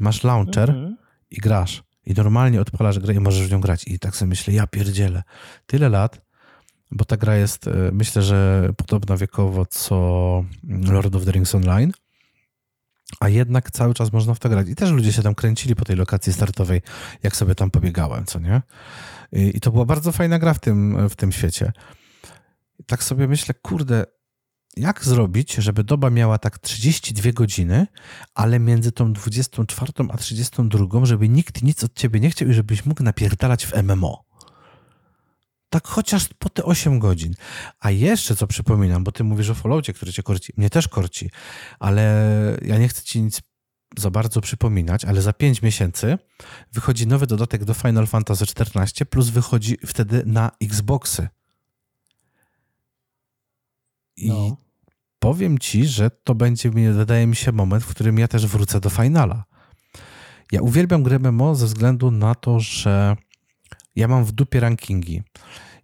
i 0.00 0.02
masz 0.02 0.24
launcher 0.24 0.70
mhm. 0.70 0.96
i 1.30 1.36
grasz. 1.36 1.82
I 2.06 2.14
normalnie 2.14 2.60
odpalasz 2.60 2.98
grę 2.98 3.14
i 3.14 3.20
możesz 3.20 3.48
w 3.48 3.52
nią 3.52 3.60
grać. 3.60 3.84
I 3.86 3.98
tak 3.98 4.16
sobie 4.16 4.28
myślę, 4.28 4.54
ja 4.54 4.66
pierdzielę. 4.66 5.22
Tyle 5.66 5.88
lat, 5.88 6.20
bo 6.90 7.04
ta 7.04 7.16
gra 7.16 7.36
jest, 7.36 7.68
e, 7.68 7.70
myślę, 7.92 8.22
że 8.22 8.68
podobna 8.76 9.16
wiekowo 9.16 9.66
co 9.66 10.44
Lord 10.68 11.14
of 11.14 11.24
the 11.24 11.32
Rings 11.32 11.54
Online, 11.54 11.92
a 13.20 13.28
jednak 13.28 13.70
cały 13.70 13.94
czas 13.94 14.12
można 14.12 14.34
w 14.34 14.38
to 14.38 14.48
grać. 14.48 14.68
I 14.68 14.74
też 14.74 14.90
ludzie 14.90 15.12
się 15.12 15.22
tam 15.22 15.34
kręcili 15.34 15.76
po 15.76 15.84
tej 15.84 15.96
lokacji 15.96 16.32
startowej, 16.32 16.82
jak 17.22 17.36
sobie 17.36 17.54
tam 17.54 17.70
pobiegałem, 17.70 18.24
co 18.24 18.38
nie? 18.38 18.62
I, 19.32 19.56
i 19.56 19.60
to 19.60 19.72
była 19.72 19.84
bardzo 19.84 20.12
fajna 20.12 20.38
gra 20.38 20.54
w 20.54 20.58
tym, 20.58 21.08
w 21.08 21.16
tym 21.16 21.32
świecie. 21.32 21.72
Tak 22.86 23.04
sobie 23.04 23.28
myślę, 23.28 23.54
kurde, 23.62 24.04
jak 24.76 25.04
zrobić, 25.04 25.54
żeby 25.54 25.84
doba 25.84 26.10
miała 26.10 26.38
tak 26.38 26.58
32 26.58 27.32
godziny, 27.32 27.86
ale 28.34 28.58
między 28.58 28.92
tą 28.92 29.12
24 29.12 29.92
a 30.10 30.16
32, 30.16 31.06
żeby 31.06 31.28
nikt 31.28 31.62
nic 31.62 31.84
od 31.84 31.94
ciebie 31.94 32.20
nie 32.20 32.30
chciał 32.30 32.48
i 32.48 32.52
żebyś 32.52 32.86
mógł 32.86 33.02
napierdalać 33.02 33.66
w 33.66 33.72
MMO. 33.82 34.27
Tak 35.70 35.88
chociaż 35.88 36.28
po 36.38 36.48
te 36.48 36.64
8 36.64 36.98
godzin. 36.98 37.34
A 37.80 37.90
jeszcze 37.90 38.36
co 38.36 38.46
przypominam, 38.46 39.04
bo 39.04 39.12
ty 39.12 39.24
mówisz 39.24 39.50
o 39.50 39.54
Falloutie, 39.54 39.92
który 39.92 40.12
cię 40.12 40.22
korci. 40.22 40.52
Mnie 40.56 40.70
też 40.70 40.88
korci, 40.88 41.30
ale 41.78 42.22
ja 42.62 42.78
nie 42.78 42.88
chcę 42.88 43.02
ci 43.02 43.22
nic 43.22 43.40
za 43.96 44.10
bardzo 44.10 44.40
przypominać, 44.40 45.04
ale 45.04 45.22
za 45.22 45.32
5 45.32 45.62
miesięcy 45.62 46.18
wychodzi 46.72 47.06
nowy 47.06 47.26
dodatek 47.26 47.64
do 47.64 47.74
Final 47.74 48.06
Fantasy 48.06 48.44
XIV, 48.44 49.06
plus 49.06 49.28
wychodzi 49.28 49.76
wtedy 49.86 50.22
na 50.26 50.50
Xboxy. 50.60 51.28
I 54.16 54.28
no 54.28 54.56
powiem 55.18 55.58
ci, 55.58 55.86
że 55.86 56.10
to 56.10 56.34
będzie, 56.34 56.70
wydaje 56.70 57.26
mi 57.26 57.36
się, 57.36 57.52
moment, 57.52 57.84
w 57.84 57.88
którym 57.88 58.18
ja 58.18 58.28
też 58.28 58.46
wrócę 58.46 58.80
do 58.80 58.90
finala. 58.90 59.44
Ja 60.52 60.62
uwielbiam 60.62 61.02
grę 61.02 61.18
MMO 61.18 61.54
ze 61.54 61.66
względu 61.66 62.10
na 62.10 62.34
to, 62.34 62.60
że 62.60 63.16
ja 63.98 64.08
mam 64.08 64.24
w 64.24 64.32
dupie 64.32 64.60
rankingi. 64.60 65.22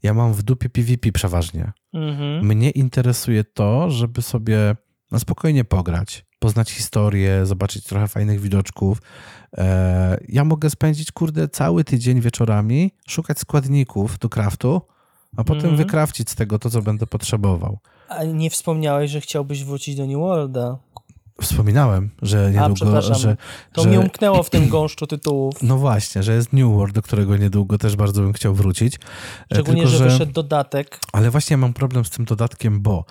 Ja 0.03 0.15
mam 0.15 0.35
w 0.35 0.43
dupie 0.43 0.69
PvP 0.71 1.13
przeważnie. 1.13 1.73
Mhm. 1.95 2.47
Mnie 2.47 2.71
interesuje 2.71 3.45
to, 3.45 3.91
żeby 3.91 4.23
sobie 4.23 4.77
na 5.11 5.19
spokojnie 5.19 5.65
pograć, 5.65 6.27
poznać 6.39 6.71
historię, 6.71 7.47
zobaczyć 7.47 7.85
trochę 7.85 8.09
fajnych 8.09 8.41
widoczków. 8.41 9.03
E, 9.59 10.19
ja 10.29 10.45
mogę 10.45 10.71
spędzić, 10.71 11.13
kurde, 11.13 11.49
cały 11.49 11.85
tydzień 11.85 12.21
wieczorami, 12.21 12.91
szukać 13.09 13.39
składników 13.39 14.19
do 14.19 14.29
craftu, 14.29 14.83
a 15.37 15.45
potem 15.45 15.71
mhm. 15.71 15.77
wykrawcić 15.77 16.31
z 16.31 16.35
tego 16.35 16.59
to, 16.59 16.71
co 16.71 16.83
będę 16.83 17.07
potrzebował. 17.07 17.79
A 18.09 18.25
nie 18.25 18.51
wspomniałeś, 18.51 19.11
że 19.11 19.21
chciałbyś 19.21 19.65
wrócić 19.65 19.97
do 19.97 20.07
New 20.07 20.17
Worlda. 20.17 20.79
Wspominałem, 21.41 22.11
że 22.23 22.51
niedługo. 22.51 22.99
A, 22.99 23.01
że, 23.01 23.37
to 23.73 23.83
że... 23.83 23.91
mi 23.91 23.99
umknęło 23.99 24.43
w 24.43 24.51
tym 24.51 24.69
gąszczu 24.69 25.07
tytułów. 25.07 25.63
No 25.63 25.79
właśnie, 25.79 26.23
że 26.23 26.35
jest 26.35 26.53
New 26.53 26.73
World, 26.73 26.95
do 26.95 27.03
którego 27.03 27.37
niedługo 27.37 27.79
też 27.79 27.97
bardzo 27.97 28.23
bym 28.23 28.33
chciał 28.33 28.55
wrócić. 28.55 28.95
E, 28.95 28.99
Szczególnie, 29.53 29.83
Tylko, 29.83 29.91
że, 29.91 29.99
że 29.99 30.05
wyszedł 30.05 30.33
dodatek. 30.33 31.01
Ale 31.13 31.31
właśnie 31.31 31.57
mam 31.57 31.73
problem 31.73 32.05
z 32.05 32.11
tym 32.11 32.25
dodatkiem, 32.25 32.81
bo 32.81 33.05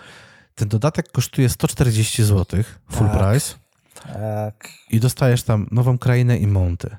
ten 0.55 0.67
dodatek 0.67 1.11
kosztuje 1.11 1.49
140 1.49 2.23
zł, 2.23 2.63
full 2.91 3.07
tak, 3.07 3.17
price. 3.19 3.55
Tak. 4.13 4.69
I 4.89 4.99
dostajesz 4.99 5.43
tam 5.43 5.67
nową 5.71 5.97
krainę 5.97 6.37
i 6.37 6.47
monty. 6.47 6.97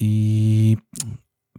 I 0.00 0.76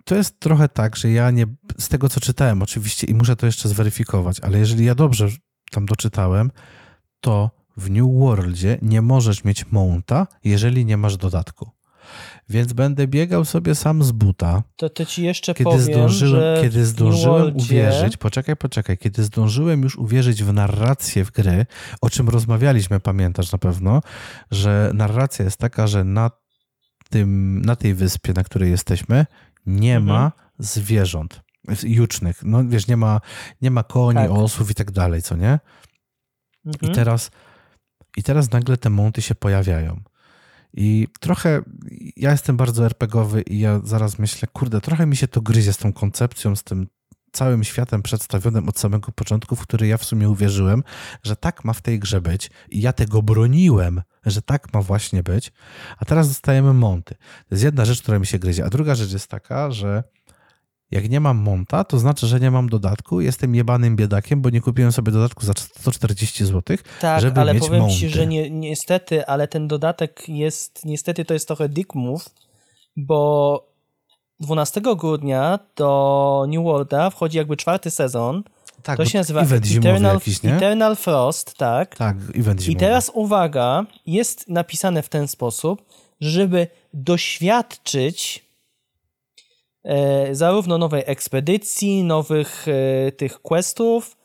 to 0.05 0.15
jest 0.15 0.39
trochę 0.39 0.69
tak, 0.69 0.95
że 0.95 1.11
ja 1.11 1.31
nie, 1.31 1.45
z 1.79 1.89
tego 1.89 2.09
co 2.09 2.19
czytałem 2.19 2.61
oczywiście 2.61 3.07
i 3.07 3.13
muszę 3.13 3.35
to 3.35 3.45
jeszcze 3.45 3.69
zweryfikować, 3.69 4.39
ale 4.39 4.59
jeżeli 4.59 4.85
ja 4.85 4.95
dobrze 4.95 5.29
tam 5.71 5.85
doczytałem, 5.85 6.51
to 7.21 7.60
w 7.81 7.91
New 7.91 8.07
Worldzie 8.19 8.77
nie 8.81 9.01
możesz 9.01 9.43
mieć 9.43 9.71
mounta, 9.71 10.27
jeżeli 10.43 10.85
nie 10.85 10.97
masz 10.97 11.17
dodatku. 11.17 11.71
Więc 12.49 12.73
będę 12.73 13.07
biegał 13.07 13.45
sobie 13.45 13.75
sam 13.75 14.03
z 14.03 14.11
buta. 14.11 14.63
To, 14.75 14.89
to 14.89 15.05
ci 15.05 15.23
jeszcze 15.23 15.53
kiedy 15.53 15.63
powiem, 15.63 15.81
zdążyłem, 15.81 16.55
że 16.55 16.59
Kiedy 16.61 16.85
zdążyłem 16.85 17.55
uwierzyć, 17.55 18.17
poczekaj, 18.17 18.55
poczekaj, 18.55 18.97
kiedy 18.97 19.23
zdążyłem 19.23 19.83
już 19.83 19.95
uwierzyć 19.95 20.43
w 20.43 20.53
narrację 20.53 21.25
w 21.25 21.31
gry, 21.31 21.65
o 22.01 22.09
czym 22.09 22.29
rozmawialiśmy, 22.29 22.99
pamiętasz 22.99 23.51
na 23.51 23.57
pewno, 23.57 24.01
że 24.51 24.91
narracja 24.93 25.45
jest 25.45 25.57
taka, 25.57 25.87
że 25.87 26.03
na, 26.03 26.31
tym, 27.09 27.61
na 27.65 27.75
tej 27.75 27.93
wyspie, 27.93 28.33
na 28.33 28.43
której 28.43 28.71
jesteśmy, 28.71 29.25
nie 29.65 29.97
mhm. 29.97 30.17
ma 30.17 30.31
zwierząt 30.59 31.41
jucznych. 31.83 32.43
No 32.43 32.63
wiesz, 32.67 32.87
nie 32.87 32.97
ma, 32.97 33.21
nie 33.61 33.71
ma 33.71 33.83
koni, 33.83 34.19
tak. 34.19 34.31
osłów 34.31 34.71
i 34.71 34.75
tak 34.75 34.91
dalej, 34.91 35.21
co 35.21 35.35
nie? 35.35 35.59
Mhm. 36.65 36.91
I 36.91 36.95
teraz 36.95 37.31
i 38.17 38.23
teraz 38.23 38.51
nagle 38.51 38.77
te 38.77 38.89
monty 38.89 39.21
się 39.21 39.35
pojawiają. 39.35 40.01
I 40.73 41.07
trochę, 41.19 41.61
ja 42.15 42.31
jestem 42.31 42.57
bardzo 42.57 42.85
RPGowy 42.85 43.41
i 43.41 43.59
ja 43.59 43.81
zaraz 43.83 44.19
myślę, 44.19 44.47
kurde, 44.53 44.81
trochę 44.81 45.05
mi 45.05 45.15
się 45.15 45.27
to 45.27 45.41
gryzie 45.41 45.73
z 45.73 45.77
tą 45.77 45.93
koncepcją, 45.93 46.55
z 46.55 46.63
tym 46.63 46.87
całym 47.31 47.63
światem 47.63 48.01
przedstawionym 48.01 48.69
od 48.69 48.79
samego 48.79 49.11
początku, 49.11 49.55
w 49.55 49.61
który 49.61 49.87
ja 49.87 49.97
w 49.97 50.05
sumie 50.05 50.29
uwierzyłem, 50.29 50.83
że 51.23 51.35
tak 51.35 51.65
ma 51.65 51.73
w 51.73 51.81
tej 51.81 51.99
grze 51.99 52.21
być 52.21 52.49
i 52.69 52.81
ja 52.81 52.93
tego 52.93 53.21
broniłem, 53.21 54.01
że 54.25 54.41
tak 54.41 54.73
ma 54.73 54.81
właśnie 54.81 55.23
być, 55.23 55.51
a 55.97 56.05
teraz 56.05 56.27
dostajemy 56.27 56.73
monty. 56.73 57.15
To 57.15 57.55
jest 57.55 57.63
jedna 57.63 57.85
rzecz, 57.85 58.01
która 58.01 58.19
mi 58.19 58.25
się 58.25 58.39
gryzie, 58.39 58.65
a 58.65 58.69
druga 58.69 58.95
rzecz 58.95 59.13
jest 59.13 59.27
taka, 59.27 59.71
że 59.71 60.03
jak 60.91 61.09
nie 61.09 61.19
mam 61.19 61.37
monta, 61.37 61.83
to 61.83 61.99
znaczy, 61.99 62.27
że 62.27 62.39
nie 62.39 62.51
mam 62.51 62.69
dodatku. 62.69 63.21
Jestem 63.21 63.55
jebanym 63.55 63.95
biedakiem, 63.95 64.41
bo 64.41 64.49
nie 64.49 64.61
kupiłem 64.61 64.91
sobie 64.91 65.11
dodatku 65.11 65.45
za 65.45 65.53
140 65.79 66.45
zł, 66.45 66.77
tak, 67.01 67.21
żeby 67.21 67.41
ale 67.41 67.53
mieć 67.53 67.63
powiem 67.63 67.81
monty. 67.81 67.95
ci, 67.95 68.09
że 68.09 68.27
ni 68.27 68.51
niestety, 68.51 69.27
ale 69.27 69.47
ten 69.47 69.67
dodatek 69.67 70.29
jest, 70.29 70.85
niestety 70.85 71.25
to 71.25 71.33
jest 71.33 71.47
trochę 71.47 71.69
dick 71.69 71.95
move, 71.95 72.29
bo 72.97 73.71
12 74.39 74.81
grudnia 74.81 75.59
do 75.75 76.45
New 76.47 76.63
Worlda 76.63 77.09
wchodzi 77.09 77.37
jakby 77.37 77.57
czwarty 77.57 77.91
sezon. 77.91 78.43
Tak, 78.83 78.97
to 78.97 79.05
się 79.05 79.17
nazywa 79.17 79.41
Eternal, 79.41 80.13
jakiś, 80.13 80.43
nie? 80.43 80.55
Eternal 80.55 80.95
Frost, 80.95 81.53
tak. 81.57 81.95
Tak, 81.95 82.17
event 82.35 82.61
zimowy. 82.61 82.71
I 82.71 82.75
teraz 82.75 83.11
uwaga, 83.13 83.85
jest 84.05 84.49
napisane 84.49 85.03
w 85.03 85.09
ten 85.09 85.27
sposób, 85.27 85.81
żeby 86.21 86.67
doświadczyć 86.93 88.45
zarówno 90.31 90.77
nowej 90.77 91.03
ekspedycji, 91.05 92.03
nowych 92.03 92.65
e, 92.67 93.11
tych 93.11 93.41
questów, 93.41 94.17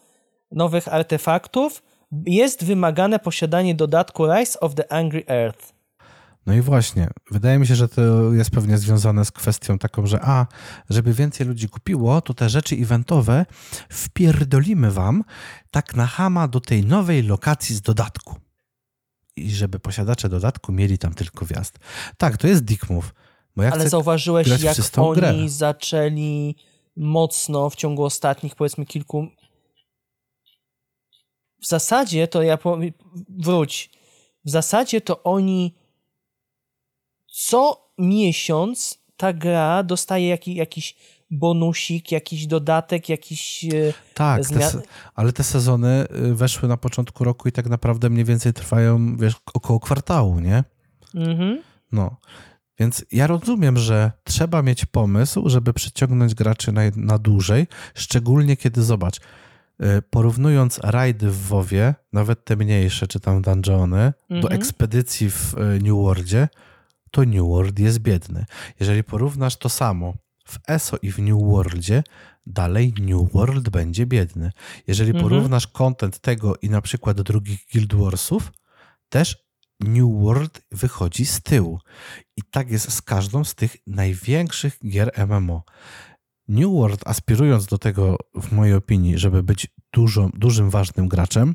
nowych 0.53 0.89
artefaktów, 0.89 1.83
jest 2.27 2.65
wymagane 2.65 3.19
posiadanie 3.19 3.75
dodatku 3.75 4.27
Rise 4.27 4.61
of 4.61 4.75
the 4.75 4.93
Angry 4.93 5.25
Earth. 5.29 5.77
No 6.47 6.55
i 6.55 6.61
właśnie, 6.61 7.09
wydaje 7.31 7.59
mi 7.59 7.67
się, 7.67 7.75
że 7.75 7.89
to 7.89 8.33
jest 8.33 8.51
pewnie 8.51 8.79
związane 8.79 9.25
z 9.25 9.33
kwestią 9.33 9.79
taką, 9.79 10.07
że 10.07 10.21
a, 10.23 10.47
żeby 10.91 11.13
więcej 11.13 11.47
ludzi 11.47 11.69
kupiło, 11.69 12.21
to 12.21 12.35
te 12.35 12.49
rzeczy 12.49 12.77
eventowe 12.77 13.47
wpierdolimy 13.89 14.91
wam 14.91 15.25
tak 15.71 15.97
na 15.97 16.07
hama 16.07 16.49
do 16.49 16.61
tej 16.61 16.85
nowej 16.85 17.23
lokacji 17.23 17.75
z 17.75 17.81
dodatku. 17.81 18.35
I 19.37 19.51
żeby 19.51 19.79
posiadacze 19.79 20.29
dodatku 20.29 20.73
mieli 20.73 20.99
tam 20.99 21.15
tylko 21.15 21.47
wjazd. 21.47 21.79
Tak, 22.17 22.37
to 22.37 22.49
jest 22.49 22.65
dick 22.65 22.91
move. 22.91 23.13
Ja 23.57 23.71
Ale 23.73 23.89
zauważyłeś, 23.89 24.63
jak 24.63 24.77
oni 24.97 25.17
grę. 25.17 25.35
zaczęli 25.47 26.57
mocno 26.97 27.71
w 27.71 27.77
ciągu 27.77 28.05
ostatnich, 28.05 28.55
powiedzmy, 28.55 28.87
kilku. 28.87 29.29
W 31.63 31.67
zasadzie 31.67 32.29
to 32.29 32.43
ja 32.43 32.57
powiem, 32.57 32.93
wróć. 33.29 33.91
W 34.45 34.51
zasadzie 34.51 35.01
to 35.01 35.23
oni 35.23 35.75
co 37.27 37.91
miesiąc 37.99 38.99
ta 39.17 39.33
gra 39.33 39.83
dostaje 39.83 40.29
jaki, 40.29 40.55
jakiś 40.55 40.97
bonusik, 41.31 42.13
jakiś 42.13 42.47
dodatek, 42.47 43.09
jakiś. 43.09 43.65
E, 43.65 43.69
tak, 44.15 44.49
te, 44.49 44.71
ale 45.15 45.33
te 45.33 45.45
sezony 45.45 46.07
y, 46.31 46.35
weszły 46.35 46.69
na 46.69 46.77
początku 46.77 47.25
roku 47.25 47.49
i 47.49 47.53
tak 47.53 47.67
naprawdę 47.67 48.11
mniej 48.11 48.25
więcej 48.25 48.53
trwają, 48.53 49.17
wiesz, 49.17 49.35
około 49.55 49.81
kwartału, 49.81 50.41
nie? 50.41 50.65
Mhm. 51.15 51.63
No. 51.93 52.17
Więc 52.79 53.05
ja 53.13 53.27
rozumiem, 53.27 53.77
że 53.77 54.13
trzeba 54.25 54.63
mieć 54.63 54.85
pomysł, 54.85 55.49
żeby 55.49 55.73
przyciągnąć 55.73 56.35
graczy 56.35 56.73
na, 56.73 56.83
na 56.97 57.19
dłużej, 57.19 57.67
szczególnie 57.95 58.57
kiedy 58.57 58.83
zobacz, 58.83 59.17
y, 59.17 60.03
porównując 60.11 60.79
rajdy 60.79 61.31
w 61.31 61.47
WoWie, 61.47 61.95
nawet 62.13 62.45
te 62.45 62.57
mniejsze, 62.57 63.07
czy 63.07 63.21
tam 63.21 63.43
dungeony, 63.43 64.13
mhm. 64.31 64.41
do 64.41 64.51
ekspedycji 64.51 65.31
w 65.31 65.55
y, 65.55 65.59
New 65.83 65.95
Worldzie, 65.95 66.49
to 67.11 67.25
New 67.25 67.47
World 67.49 67.79
jest 67.79 67.99
biedny. 67.99 68.45
Jeżeli 68.81 69.05
porównasz 69.05 69.57
to 69.57 69.69
samo 69.69 70.15
w 70.47 70.59
ESO 70.69 70.97
i 71.03 71.13
w 71.13 71.19
New 71.19 71.43
Worldzie, 71.43 72.03
dalej 72.47 72.95
New 73.01 73.33
World 73.33 73.69
będzie 73.69 74.07
biedny. 74.07 74.53
Jeżeli 74.87 75.11
mhm. 75.11 75.29
porównasz 75.29 75.67
content 75.67 76.19
tego 76.19 76.57
i 76.63 76.71
na 76.71 76.81
przykład 76.81 77.21
drugich 77.21 77.61
Guild 77.73 77.95
Warsów, 77.95 78.53
też 79.09 79.46
New 79.81 80.23
World 80.23 80.63
wychodzi 80.73 81.27
z 81.27 81.41
tyłu. 81.41 81.79
I 82.37 82.43
tak 82.51 82.71
jest 82.71 82.93
z 82.93 83.03
każdą 83.03 83.45
z 83.45 83.55
tych 83.55 83.77
największych 83.87 84.79
gier 84.89 85.13
MMO. 85.29 85.63
New 86.49 86.73
World, 86.73 87.01
aspirując 87.05 87.67
do 87.67 87.79
tego, 87.79 88.17
w 88.35 88.53
mojej 88.53 88.75
opinii, 88.75 89.19
żeby 89.19 89.43
być 89.43 89.67
dużo, 89.93 90.31
dużym, 90.35 90.71
ważnym 90.71 91.09
graczem, 91.09 91.55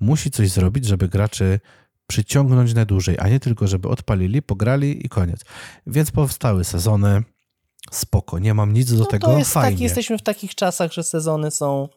musi 0.00 0.30
coś 0.30 0.50
zrobić, 0.50 0.86
żeby 0.86 1.08
graczy 1.08 1.60
przyciągnąć 2.06 2.74
na 2.74 2.84
dłużej, 2.84 3.16
a 3.18 3.28
nie 3.28 3.40
tylko, 3.40 3.66
żeby 3.66 3.88
odpalili, 3.88 4.42
pograli 4.42 5.06
i 5.06 5.08
koniec. 5.08 5.44
Więc 5.86 6.10
powstały 6.10 6.64
sezony. 6.64 7.22
Spoko, 7.90 8.38
nie 8.38 8.54
mam 8.54 8.72
nic 8.72 8.92
do 8.92 8.98
no 8.98 9.04
tego. 9.04 9.26
To 9.26 9.38
jest 9.38 9.54
tak, 9.54 9.62
Fajnie. 9.62 9.76
tak, 9.76 9.82
jesteśmy 9.82 10.18
w 10.18 10.22
takich 10.22 10.54
czasach, 10.54 10.92
że 10.92 11.02
sezony 11.02 11.50
są. 11.50 11.88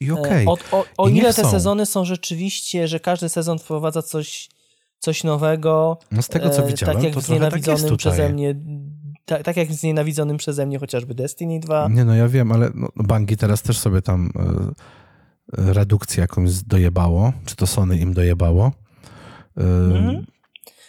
I 0.00 0.10
okej. 0.10 0.46
Okay. 0.46 0.70
O, 0.72 0.80
o, 0.80 0.84
o 0.98 1.08
I 1.08 1.16
ile 1.16 1.34
te 1.34 1.42
są. 1.42 1.50
sezony 1.50 1.86
są 1.86 2.04
rzeczywiście, 2.04 2.88
że 2.88 3.00
każdy 3.00 3.28
sezon 3.28 3.58
wprowadza 3.58 4.02
coś, 4.02 4.48
coś 5.00 5.24
nowego. 5.24 5.98
No 6.10 6.22
z 6.22 6.28
tego 6.28 6.50
co 6.50 6.64
e, 6.64 6.66
widziałem, 6.66 6.96
tak 6.96 7.04
jak 7.04 7.14
to 7.14 7.20
znienawidzonym 7.20 7.88
tak 7.88 7.98
przeze 7.98 8.32
mnie. 8.32 8.54
Tak, 9.24 9.42
tak 9.42 9.56
jak 9.56 9.72
znienawidzonym 9.72 10.36
przeze 10.36 10.66
mnie 10.66 10.78
chociażby 10.78 11.14
Destiny 11.14 11.60
2. 11.60 11.88
Nie, 11.88 12.04
no 12.04 12.14
ja 12.14 12.28
wiem, 12.28 12.52
ale 12.52 12.70
no, 12.74 12.88
Bangi 12.96 13.36
teraz 13.36 13.62
też 13.62 13.78
sobie 13.78 14.02
tam 14.02 14.26
y, 14.26 15.72
redukcję 15.72 16.20
jakąś 16.20 16.62
dojebało. 16.62 17.32
Czy 17.44 17.56
to 17.56 17.66
Sony 17.66 17.96
im 17.96 18.14
dojebało? 18.14 18.72
Mhm. 19.56 20.26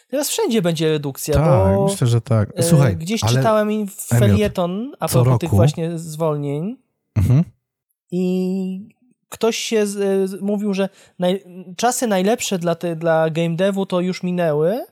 Teraz 0.10 0.30
wszędzie 0.30 0.62
będzie 0.62 0.90
redukcja, 0.90 1.34
tak, 1.34 1.76
bo 1.76 1.88
myślę, 1.88 2.08
że 2.08 2.22
tak. 2.22 2.50
Słuchaj, 2.62 2.98
gdzieś 2.98 3.22
czytałem 3.22 3.88
felieton 3.88 4.92
a 5.00 5.08
propos 5.08 5.40
tych 5.40 5.50
właśnie 5.50 6.00
zwolnień 6.00 6.78
mhm. 7.16 7.44
i 8.12 8.90
ktoś 9.32 9.58
się 9.58 9.88
z, 9.88 10.42
mówił, 10.42 10.74
że 10.74 10.90
naj, 11.20 11.44
czasy 11.78 12.08
najlepsze 12.08 12.60
dla, 12.60 12.76
te, 12.76 12.96
dla 12.96 13.30
game 13.30 13.56
devu 13.56 13.86
to 13.86 14.00
już 14.00 14.24
minęły, 14.24 14.86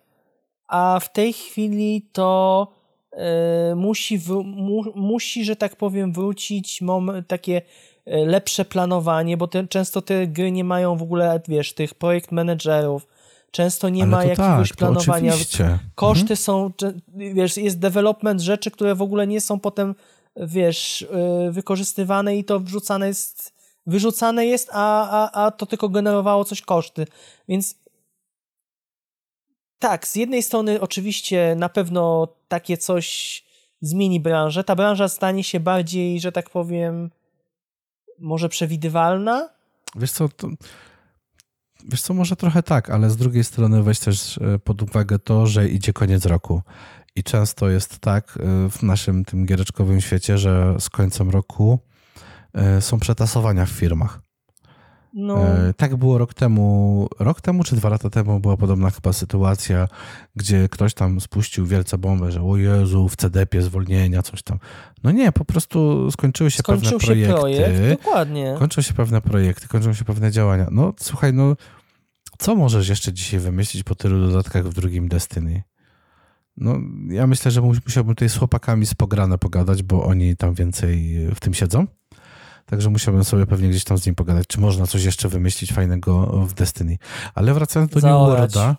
a 0.67 0.99
w 1.01 1.11
tej 1.11 1.33
chwili 1.33 2.09
to 2.11 2.67
y, 3.13 3.75
musi, 3.75 4.17
w, 4.17 4.29
mu, 4.45 4.83
musi, 4.95 5.45
że 5.45 5.55
tak 5.55 5.75
powiem, 5.75 6.13
wrócić 6.13 6.81
mom, 6.81 7.11
takie 7.27 7.61
e, 8.05 8.25
lepsze 8.25 8.65
planowanie, 8.65 9.37
bo 9.37 9.47
te, 9.47 9.67
często 9.67 10.01
te 10.01 10.27
gry 10.27 10.51
nie 10.51 10.63
mają 10.63 10.95
w 10.97 11.01
ogóle, 11.01 11.41
wiesz, 11.47 11.73
tych 11.73 11.93
projekt 11.93 12.31
managerów, 12.31 13.07
Często 13.51 13.89
nie 13.89 14.03
Ale 14.03 14.11
ma 14.11 14.23
jakiegoś 14.23 14.69
tak, 14.69 14.77
planowania. 14.77 15.33
Koszty 15.95 16.21
mhm. 16.21 16.37
są, 16.37 16.71
wiesz, 17.15 17.57
jest 17.57 17.79
development 17.79 18.41
rzeczy, 18.41 18.71
które 18.71 18.95
w 18.95 19.01
ogóle 19.01 19.27
nie 19.27 19.41
są 19.41 19.59
potem, 19.59 19.95
wiesz, 20.35 21.07
wykorzystywane 21.49 22.37
i 22.37 22.43
to 22.43 22.59
wrzucane 22.59 23.07
jest, 23.07 23.58
wyrzucane 23.89 24.45
jest, 24.45 24.69
a, 24.73 25.09
a, 25.09 25.45
a 25.45 25.51
to 25.51 25.65
tylko 25.65 25.89
generowało 25.89 26.45
coś 26.45 26.61
koszty. 26.61 27.05
Więc 27.47 27.75
tak, 29.79 30.07
z 30.07 30.15
jednej 30.15 30.43
strony 30.43 30.81
oczywiście 30.81 31.55
na 31.57 31.69
pewno 31.69 32.27
takie 32.47 32.77
coś 32.77 33.43
zmieni 33.81 34.19
branżę. 34.19 34.63
Ta 34.63 34.75
branża 34.75 35.07
stanie 35.07 35.43
się 35.43 35.59
bardziej, 35.59 36.19
że 36.19 36.31
tak 36.31 36.49
powiem, 36.49 37.09
może 38.19 38.49
przewidywalna. 38.49 39.49
Wiesz 39.95 40.11
co, 40.11 40.29
to 40.29 40.47
Wiesz 41.85 42.01
co, 42.01 42.13
może 42.13 42.35
trochę 42.35 42.63
tak, 42.63 42.89
ale 42.89 43.09
z 43.09 43.17
drugiej 43.17 43.43
strony 43.43 43.83
weź 43.83 43.99
też 43.99 44.37
e, 44.37 44.59
pod 44.59 44.81
uwagę 44.81 45.19
to, 45.19 45.47
że 45.47 45.69
idzie 45.69 45.93
koniec 45.93 46.25
roku. 46.25 46.61
I 47.15 47.23
często 47.23 47.69
jest 47.69 47.99
tak 47.99 48.39
e, 48.39 48.69
w 48.69 48.83
naszym 48.83 49.25
tym 49.25 49.45
giereczkowym 49.45 50.01
świecie, 50.01 50.37
że 50.37 50.75
z 50.79 50.89
końcem 50.89 51.29
roku 51.29 51.79
są 52.79 52.99
przetasowania 52.99 53.65
w 53.65 53.69
firmach. 53.69 54.21
No. 55.13 55.45
Tak 55.77 55.95
było 55.95 56.17
rok 56.17 56.33
temu, 56.33 57.07
rok 57.19 57.41
temu 57.41 57.63
czy 57.63 57.75
dwa 57.75 57.89
lata 57.89 58.09
temu 58.09 58.39
była 58.39 58.57
podobna 58.57 58.89
chyba 58.89 59.13
sytuacja, 59.13 59.87
gdzie 60.35 60.69
ktoś 60.69 60.93
tam 60.93 61.21
spuścił 61.21 61.65
wielce 61.65 61.97
bombę, 61.97 62.31
że 62.31 62.41
o 62.41 62.57
Jezu, 62.57 63.09
w 63.09 63.15
CDP 63.15 63.61
zwolnienia, 63.61 64.21
coś 64.21 64.43
tam. 64.43 64.59
No 65.03 65.11
nie, 65.11 65.31
po 65.31 65.45
prostu 65.45 66.11
skończyły 66.11 66.51
się 66.51 66.59
Skończył 66.59 66.99
pewne 66.99 66.99
się 66.99 67.05
projekty. 67.05 67.33
Projekt, 67.39 68.03
dokładnie. 68.03 68.55
Kończą 68.59 68.81
się 68.81 68.93
pewne 68.93 69.21
projekty, 69.21 69.67
kończą 69.67 69.93
się 69.93 70.05
pewne 70.05 70.31
działania. 70.31 70.67
No 70.71 70.93
słuchaj, 70.99 71.33
no 71.33 71.55
co 72.37 72.55
możesz 72.55 72.89
jeszcze 72.89 73.13
dzisiaj 73.13 73.39
wymyślić 73.39 73.83
po 73.83 73.95
tylu 73.95 74.27
dodatkach 74.27 74.67
w 74.67 74.73
drugim 74.73 75.07
Destiny? 75.07 75.63
No, 76.57 76.75
ja 77.09 77.27
myślę, 77.27 77.51
że 77.51 77.61
musiałbym 77.61 78.15
tutaj 78.15 78.29
z 78.29 78.35
chłopakami 78.35 78.85
z 78.85 78.93
pograne 78.93 79.37
pogadać, 79.37 79.83
bo 79.83 80.05
oni 80.05 80.35
tam 80.35 80.53
więcej 80.53 81.17
w 81.35 81.39
tym 81.39 81.53
siedzą. 81.53 81.87
Także 82.69 82.89
musiałbym 82.89 83.23
sobie 83.23 83.45
pewnie 83.45 83.69
gdzieś 83.69 83.83
tam 83.83 83.97
z 83.97 84.05
nim 84.05 84.15
pogadać, 84.15 84.47
czy 84.47 84.59
można 84.59 84.87
coś 84.87 85.03
jeszcze 85.03 85.29
wymyślić 85.29 85.73
fajnego 85.73 86.45
w 86.45 86.53
Destiny. 86.53 86.97
Ale 87.35 87.53
wracając 87.53 87.91
do 87.91 87.99
Zaorać. 87.99 88.55
New 88.55 88.63
Worlda, 88.63 88.77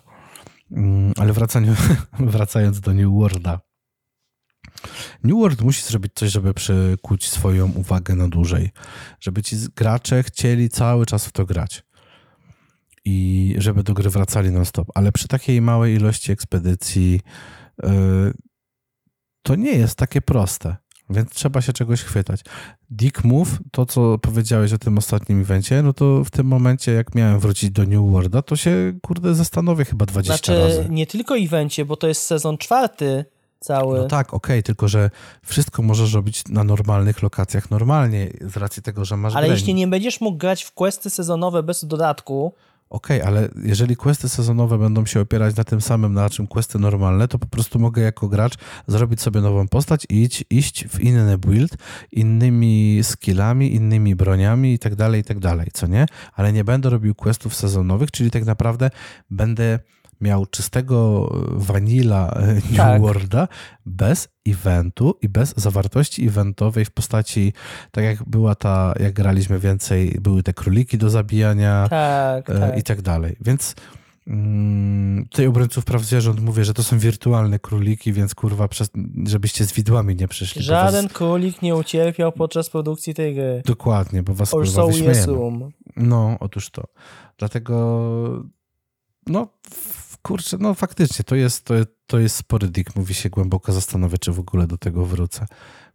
mm, 0.71 1.13
ale 1.17 1.33
wracając, 1.33 1.79
wracając 2.19 2.79
do 2.79 2.93
New 2.93 3.11
Worlda, 3.13 3.59
New 5.23 5.37
World 5.37 5.61
musi 5.61 5.83
zrobić 5.83 6.11
coś, 6.15 6.31
żeby 6.31 6.53
przykuć 6.53 7.29
swoją 7.29 7.71
uwagę 7.71 8.15
na 8.15 8.27
dłużej. 8.27 8.71
Żeby 9.19 9.43
ci 9.43 9.55
gracze 9.75 10.23
chcieli 10.23 10.69
cały 10.69 11.05
czas 11.05 11.25
w 11.25 11.31
to 11.31 11.45
grać. 11.45 11.83
I 13.05 13.55
żeby 13.57 13.83
do 13.83 13.93
gry 13.93 14.09
wracali 14.09 14.51
non-stop. 14.51 14.87
Ale 14.95 15.11
przy 15.11 15.27
takiej 15.27 15.61
małej 15.61 15.95
ilości 15.95 16.31
ekspedycji 16.31 17.21
yy, 17.83 18.33
to 19.41 19.55
nie 19.55 19.71
jest 19.71 19.95
takie 19.95 20.21
proste. 20.21 20.75
Więc 21.11 21.29
trzeba 21.29 21.61
się 21.61 21.73
czegoś 21.73 22.01
chwytać. 22.01 22.41
Dick 22.89 23.23
Move, 23.23 23.59
to 23.71 23.85
co 23.85 24.17
powiedziałeś 24.17 24.73
o 24.73 24.77
tym 24.77 24.97
ostatnim 24.97 25.41
evencie, 25.41 25.83
no 25.83 25.93
to 25.93 26.23
w 26.23 26.29
tym 26.29 26.47
momencie, 26.47 26.91
jak 26.91 27.15
miałem 27.15 27.39
wrócić 27.39 27.71
do 27.71 27.83
New 27.83 28.11
Worlda, 28.11 28.41
to 28.41 28.55
się, 28.55 28.93
kurde, 29.01 29.35
zastanowię 29.35 29.85
chyba 29.85 30.05
20 30.05 30.37
znaczy, 30.37 30.77
razy. 30.77 30.89
nie 30.89 31.07
tylko 31.07 31.37
evencie, 31.37 31.85
bo 31.85 31.97
to 31.97 32.07
jest 32.07 32.21
sezon 32.21 32.57
czwarty 32.57 33.25
cały. 33.59 33.99
No 33.99 34.07
tak, 34.07 34.33
okej, 34.33 34.55
okay, 34.55 34.63
tylko 34.63 34.87
że 34.87 35.09
wszystko 35.43 35.81
możesz 35.81 36.13
robić 36.13 36.47
na 36.47 36.63
normalnych 36.63 37.21
lokacjach 37.21 37.71
normalnie, 37.71 38.29
z 38.41 38.57
racji 38.57 38.83
tego, 38.83 39.05
że 39.05 39.17
masz 39.17 39.35
Ale 39.35 39.47
grę. 39.47 39.55
jeśli 39.55 39.73
nie 39.73 39.87
będziesz 39.87 40.21
mógł 40.21 40.37
grać 40.37 40.63
w 40.63 40.71
questy 40.71 41.09
sezonowe 41.09 41.63
bez 41.63 41.85
dodatku, 41.85 42.53
Okej, 42.91 43.21
okay, 43.21 43.27
ale 43.27 43.49
jeżeli 43.63 43.95
questy 43.95 44.29
sezonowe 44.29 44.77
będą 44.77 45.05
się 45.05 45.21
opierać 45.21 45.55
na 45.55 45.63
tym 45.63 45.81
samym, 45.81 46.13
na 46.13 46.29
czym 46.29 46.47
questy 46.47 46.79
normalne, 46.79 47.27
to 47.27 47.39
po 47.39 47.47
prostu 47.47 47.79
mogę 47.79 48.01
jako 48.01 48.27
gracz 48.27 48.53
zrobić 48.87 49.21
sobie 49.21 49.41
nową 49.41 49.67
postać 49.67 50.07
i 50.09 50.23
iść, 50.23 50.45
iść 50.49 50.87
w 50.87 50.99
inny 50.99 51.37
build, 51.37 51.77
innymi 52.11 52.99
skillami, 53.03 53.75
innymi 53.75 54.15
broniami 54.15 54.73
i 54.73 54.79
tak 54.79 54.95
dalej, 54.95 55.21
i 55.21 55.23
tak 55.23 55.39
dalej, 55.39 55.67
co 55.73 55.87
nie? 55.87 56.05
Ale 56.33 56.53
nie 56.53 56.63
będę 56.63 56.89
robił 56.89 57.15
questów 57.15 57.55
sezonowych, 57.55 58.11
czyli 58.11 58.31
tak 58.31 58.45
naprawdę 58.45 58.89
będę 59.29 59.79
miał 60.21 60.45
czystego 60.45 61.29
vanilla 61.49 62.31
e, 62.35 62.53
New 62.55 62.77
tak. 62.77 63.01
Worlda 63.01 63.47
bez 63.85 64.27
eventu 64.47 65.17
i 65.21 65.29
bez 65.29 65.53
zawartości 65.57 66.27
eventowej 66.27 66.85
w 66.85 66.91
postaci, 66.91 67.53
tak 67.91 68.03
jak 68.03 68.23
była 68.23 68.55
ta, 68.55 68.93
jak 68.99 69.13
graliśmy 69.13 69.59
więcej, 69.59 70.17
były 70.21 70.43
te 70.43 70.53
króliki 70.53 70.97
do 70.97 71.09
zabijania 71.09 71.87
tak, 71.89 72.49
e, 72.49 72.59
tak. 72.59 72.77
i 72.77 72.83
tak 72.83 73.01
dalej. 73.01 73.35
Więc 73.41 73.75
mm, 74.27 75.25
tutaj 75.25 75.47
obrońców 75.47 75.85
praw 75.85 76.01
zwierząt 76.01 76.39
mówię, 76.39 76.65
że 76.65 76.73
to 76.73 76.83
są 76.83 76.99
wirtualne 76.99 77.59
króliki, 77.59 78.13
więc 78.13 78.35
kurwa, 78.35 78.67
przez, 78.67 78.89
żebyście 79.25 79.65
z 79.65 79.73
widłami 79.73 80.15
nie 80.15 80.27
przyszli. 80.27 80.63
Żaden 80.63 81.03
was... 81.07 81.13
królik 81.13 81.61
nie 81.61 81.75
ucierpiał 81.75 82.31
podczas 82.31 82.69
produkcji 82.69 83.13
tej 83.13 83.35
gry. 83.35 83.61
Dokładnie, 83.65 84.23
bo 84.23 84.33
was 84.33 84.53
Or 84.53 84.63
kurwa 84.63 84.81
so 84.81 84.87
wyśmiejemy. 84.87 85.71
No, 85.95 86.37
otóż 86.39 86.69
to. 86.69 86.83
Dlatego 87.37 88.43
no 89.27 89.47
kurczę, 90.21 90.57
no 90.59 90.73
faktycznie, 90.73 91.25
to 91.25 91.35
jest, 91.35 91.65
to, 91.65 91.73
to 92.07 92.19
jest 92.19 92.35
spory 92.35 92.67
dick, 92.67 92.95
mówi 92.95 93.13
się 93.13 93.29
głęboko 93.29 93.71
zastanowię, 93.71 94.17
czy 94.17 94.31
w 94.31 94.39
ogóle 94.39 94.67
do 94.67 94.77
tego 94.77 95.05
wrócę. 95.05 95.45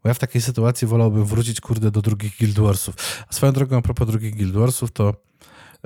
Bo 0.02 0.08
ja 0.08 0.14
w 0.14 0.18
takiej 0.18 0.42
sytuacji 0.42 0.88
wolałbym 0.88 1.24
wrócić, 1.24 1.60
kurde, 1.60 1.90
do 1.90 2.02
drugich 2.02 2.38
Guild 2.38 2.58
Warsów. 2.58 2.94
A 3.28 3.32
swoją 3.32 3.52
drogą, 3.52 3.76
a 3.76 3.82
propos 3.82 4.08
drugich 4.08 4.36
Guild 4.36 4.54
Warsów, 4.54 4.92
to 4.92 5.14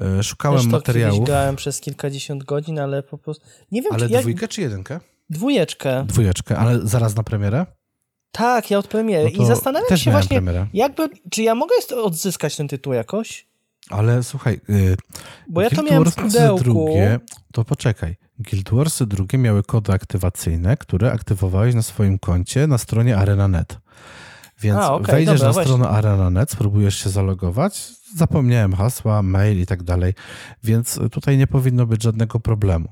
e, 0.02 0.22
szukałem 0.22 0.62
to 0.62 0.68
materiałów. 0.68 1.26
grałem 1.26 1.56
przez 1.56 1.80
kilkadziesiąt 1.80 2.44
godzin, 2.44 2.78
ale 2.78 3.02
po 3.02 3.18
prostu... 3.18 3.46
Nie 3.72 3.82
wiem, 3.82 3.92
ale 3.92 4.08
czy 4.08 4.18
dwójkę 4.18 4.48
czy 4.48 4.60
jedynkę? 4.60 5.00
Dwójeczkę. 5.30 6.04
Dwójeczkę, 6.08 6.58
ale 6.58 6.80
zaraz 6.82 7.16
na 7.16 7.22
premierę? 7.22 7.66
Tak, 8.32 8.70
ja 8.70 8.78
od 8.78 8.86
premiery. 8.86 9.30
No 9.36 9.44
I 9.44 9.46
zastanawiam 9.46 9.98
się 9.98 10.10
właśnie, 10.10 10.36
premierę. 10.36 10.66
jakby, 10.72 11.08
czy 11.30 11.42
ja 11.42 11.54
mogę 11.54 11.74
odzyskać 12.02 12.56
ten 12.56 12.68
tytuł 12.68 12.92
jakoś? 12.92 13.46
Ale 13.90 14.22
słuchaj, 14.22 14.60
yy, 14.68 14.96
bo 15.48 15.62
ja 15.62 15.70
to 15.70 15.82
miałem 15.82 16.10
w 16.10 16.14
pudełku. 16.14 16.64
drugie, 16.64 17.20
to 17.52 17.64
poczekaj. 17.64 18.16
Guild 18.40 18.70
Warsy 18.70 19.06
drugie 19.06 19.38
miały 19.38 19.62
kody 19.62 19.92
aktywacyjne, 19.92 20.76
które 20.76 21.12
aktywowałeś 21.12 21.74
na 21.74 21.82
swoim 21.82 22.18
koncie 22.18 22.66
na 22.66 22.78
stronie 22.78 23.16
ArenaNet. 23.16 23.78
Więc 24.60 24.78
A, 24.78 24.94
okay, 24.94 25.14
wejdziesz 25.14 25.40
dobra, 25.40 25.56
na 25.56 25.64
stronę 25.64 25.88
ArenaNet, 25.88 26.50
spróbujesz 26.50 26.96
się 26.96 27.10
zalogować, 27.10 27.90
zapomniałem 28.16 28.72
hasła, 28.72 29.22
mail 29.22 29.60
i 29.60 29.66
tak 29.66 29.82
dalej, 29.82 30.14
więc 30.64 31.00
tutaj 31.12 31.38
nie 31.38 31.46
powinno 31.46 31.86
być 31.86 32.02
żadnego 32.02 32.40
problemu. 32.40 32.88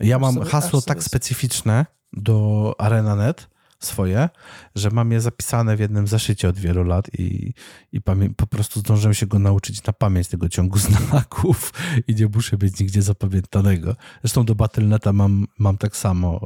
Ja 0.00 0.18
mam 0.18 0.40
hasło 0.40 0.82
tak 0.82 1.02
specyficzne 1.02 1.86
do 2.12 2.74
ArenaNet, 2.78 3.48
swoje, 3.86 4.28
że 4.74 4.90
mam 4.90 5.12
je 5.12 5.20
zapisane 5.20 5.76
w 5.76 5.80
jednym 5.80 6.06
zeszycie 6.06 6.48
od 6.48 6.58
wielu 6.58 6.84
lat 6.84 7.10
i, 7.18 7.54
i 7.92 8.00
po 8.36 8.46
prostu 8.46 8.80
zdążyłem 8.80 9.14
się 9.14 9.26
go 9.26 9.38
nauczyć 9.38 9.84
na 9.84 9.92
pamięć 9.92 10.28
tego 10.28 10.48
ciągu 10.48 10.78
znaków 10.98 11.72
i 12.08 12.14
nie 12.14 12.26
muszę 12.26 12.56
być 12.56 12.80
nigdzie 12.80 13.02
zapamiętanego. 13.02 13.96
Zresztą 14.20 14.44
do 14.44 14.54
Battle.neta 14.54 15.12
mam, 15.12 15.46
mam 15.58 15.78
tak 15.78 15.96
samo. 15.96 16.40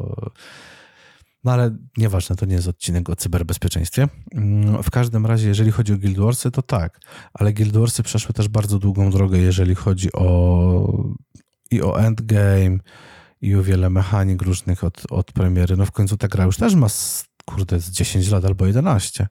No 1.45 1.53
ale 1.53 1.77
nieważne, 1.97 2.37
to 2.37 2.47
nie 2.47 2.55
jest 2.55 2.69
odcinek 2.69 3.11
o 3.11 3.17
cyberbezpieczeństwie. 3.17 4.09
Mm, 4.35 4.83
w 4.83 4.91
każdym 4.91 5.27
razie, 5.27 5.49
jeżeli 5.49 5.71
chodzi 5.71 5.93
o 5.93 5.99
Guild 5.99 6.19
Warsy, 6.19 6.51
to 6.51 6.63
tak, 6.63 7.01
ale 7.35 7.53
Guild 7.53 7.77
Warsy 7.77 8.03
przeszły 8.03 8.35
też 8.35 8.49
bardzo 8.49 8.79
długą 8.79 9.11
drogę, 9.11 9.39
jeżeli 9.39 9.75
chodzi 9.75 10.13
o 10.13 11.05
i 11.71 11.83
o 11.83 12.01
endgame, 12.01 12.79
i 13.41 13.55
o 13.55 13.63
wiele 13.63 13.91
mechanik 13.91 14.43
różnych 14.43 14.85
od, 14.85 15.03
od 15.11 15.33
premiery. 15.33 15.77
No 15.77 15.87
w 15.87 15.93
końcu 15.93 16.17
ta 16.17 16.29
gra 16.29 16.45
już 16.45 16.57
też 16.57 16.75
ma, 16.75 16.87
kurde, 17.49 17.81
z 17.81 17.91
10 17.91 18.31
lat 18.31 18.45
albo 18.45 18.67
11. 18.67 19.27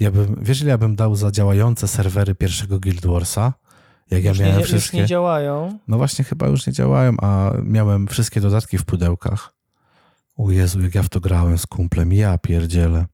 Ja 0.00 0.10
bym, 0.10 0.40
wiesz, 0.42 0.60
ile 0.60 0.70
ja 0.70 0.78
bym 0.78 0.96
dał 0.96 1.16
za 1.16 1.30
działające 1.30 1.88
serwery 1.88 2.34
pierwszego 2.34 2.80
Guild 2.80 3.06
Warsa? 3.06 3.52
Jak 4.10 4.24
już 4.24 4.38
ja 4.38 4.44
miałem 4.44 4.60
nie, 4.60 4.64
wszystkie. 4.64 4.98
Już 4.98 5.04
nie 5.04 5.08
działają. 5.08 5.78
No 5.88 5.96
właśnie, 5.96 6.24
chyba 6.24 6.46
już 6.46 6.66
nie 6.66 6.72
działają, 6.72 7.16
a 7.22 7.50
miałem 7.62 8.08
wszystkie 8.08 8.40
dodatki 8.40 8.78
w 8.78 8.84
pudełkach. 8.84 9.54
O 10.36 10.50
Jezu, 10.50 10.80
jak 10.80 10.94
ja 10.94 11.02
w 11.02 11.08
to 11.08 11.20
grałem 11.20 11.58
z 11.58 11.66
kumplem, 11.66 12.12
ja 12.12 12.38
pierdzielę. 12.38 13.06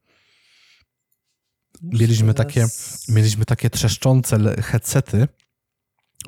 Mieliśmy 1.82 2.34
takie, 2.34 2.66
mieliśmy 3.08 3.44
takie 3.44 3.70
trzeszczące 3.70 4.62
headsety. 4.62 5.28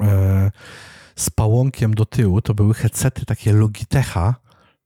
E, 0.01 0.51
z 1.17 1.31
pałąkiem 1.31 1.95
do 1.95 2.05
tyłu. 2.05 2.43
To 2.43 2.55
były 2.55 2.75
headsety 2.75 3.27
takie 3.27 3.53
Logitecha, 3.53 4.35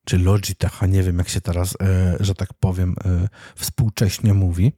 czy 0.06 0.18
Logitecha, 0.18 0.86
nie 0.86 1.02
wiem 1.02 1.18
jak 1.18 1.28
się 1.28 1.40
teraz, 1.40 1.76
e, 1.82 2.16
że 2.20 2.34
tak 2.34 2.48
powiem, 2.60 2.94
e, 3.04 3.28
współcześnie 3.56 4.34
mówi. 4.34 4.72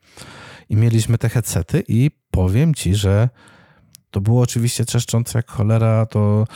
I 0.68 0.76
mieliśmy 0.76 1.18
te 1.18 1.28
headsety 1.28 1.84
i 1.88 2.10
powiem 2.30 2.74
ci, 2.74 2.94
że 2.94 3.28
to 4.10 4.20
było 4.20 4.42
oczywiście 4.42 4.84
trzeszczące 4.84 5.38
jak 5.38 5.50
cholera, 5.50 6.06
to 6.06 6.46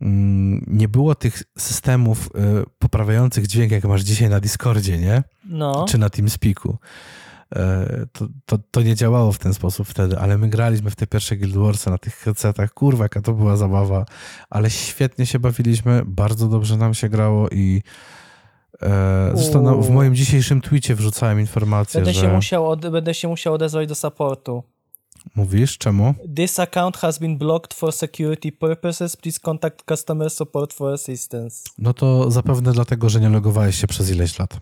mm, 0.00 0.64
nie 0.66 0.88
było 0.88 1.14
tych 1.14 1.42
systemów 1.58 2.30
e, 2.34 2.64
poprawiających 2.78 3.46
dźwięk, 3.46 3.72
jak 3.72 3.84
masz 3.84 4.02
dzisiaj 4.02 4.28
na 4.28 4.40
Discordzie, 4.40 4.98
nie? 4.98 5.22
No. 5.44 5.86
Czy 5.88 5.98
na 5.98 6.10
TeamSpeaku. 6.10 6.78
To, 8.12 8.28
to, 8.46 8.58
to, 8.70 8.82
nie 8.82 8.94
działało 8.94 9.32
w 9.32 9.38
ten 9.38 9.54
sposób 9.54 9.88
wtedy, 9.88 10.18
ale 10.18 10.38
my 10.38 10.48
graliśmy 10.48 10.90
w 10.90 10.96
te 10.96 11.06
pierwsze 11.06 11.36
Guild 11.36 11.56
Warsy 11.56 11.90
na 11.90 11.98
tych 11.98 12.14
headsetach. 12.14 12.74
Kurwa, 12.74 13.04
jaka 13.04 13.20
to 13.20 13.32
była 13.32 13.56
zabawa, 13.56 14.04
ale 14.50 14.70
świetnie 14.70 15.26
się 15.26 15.38
bawiliśmy, 15.38 16.02
bardzo 16.06 16.48
dobrze 16.48 16.76
nam 16.76 16.94
się 16.94 17.08
grało 17.08 17.48
i 17.48 17.82
e, 18.82 19.30
zresztą 19.34 19.62
no, 19.62 19.76
w 19.76 19.90
moim 19.90 20.14
dzisiejszym 20.14 20.60
tweetie 20.60 20.94
wrzucałem 20.94 21.40
informację, 21.40 22.00
będę 22.00 22.14
że... 22.14 22.20
Się 22.20 22.28
musiał 22.28 22.70
od, 22.70 22.88
będę 22.88 23.14
się 23.14 23.28
musiał 23.28 23.54
odezwać 23.54 23.88
do 23.88 23.94
supportu. 23.94 24.62
Mówisz? 25.34 25.78
Czemu? 25.78 26.14
This 26.36 26.58
account 26.58 26.96
has 26.96 27.18
been 27.18 27.38
blocked 27.38 27.74
for 27.74 27.92
security 27.92 28.52
purposes. 28.52 29.16
Please 29.16 29.40
contact 29.40 29.82
customer 29.88 30.30
support 30.30 30.72
for 30.72 30.92
assistance. 30.92 31.64
No 31.78 31.94
to 31.94 32.30
zapewne 32.30 32.72
dlatego, 32.72 33.08
że 33.08 33.20
nie 33.20 33.28
logowałeś 33.28 33.80
się 33.80 33.86
przez 33.86 34.10
ileś 34.10 34.38
lat. 34.38 34.60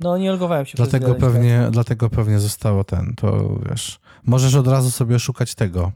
No 0.00 0.18
nie 0.18 0.30
logowałem 0.30 0.66
się 0.66 0.76
dlatego 0.76 1.14
pewnie, 1.14 1.68
Dlatego 1.70 2.10
pewnie 2.10 2.38
zostało 2.38 2.84
ten, 2.84 3.14
to 3.16 3.58
wiesz. 3.70 4.00
Możesz 4.24 4.54
od 4.54 4.68
razu 4.68 4.90
sobie 4.90 5.18
szukać 5.18 5.54
tego. 5.54 5.92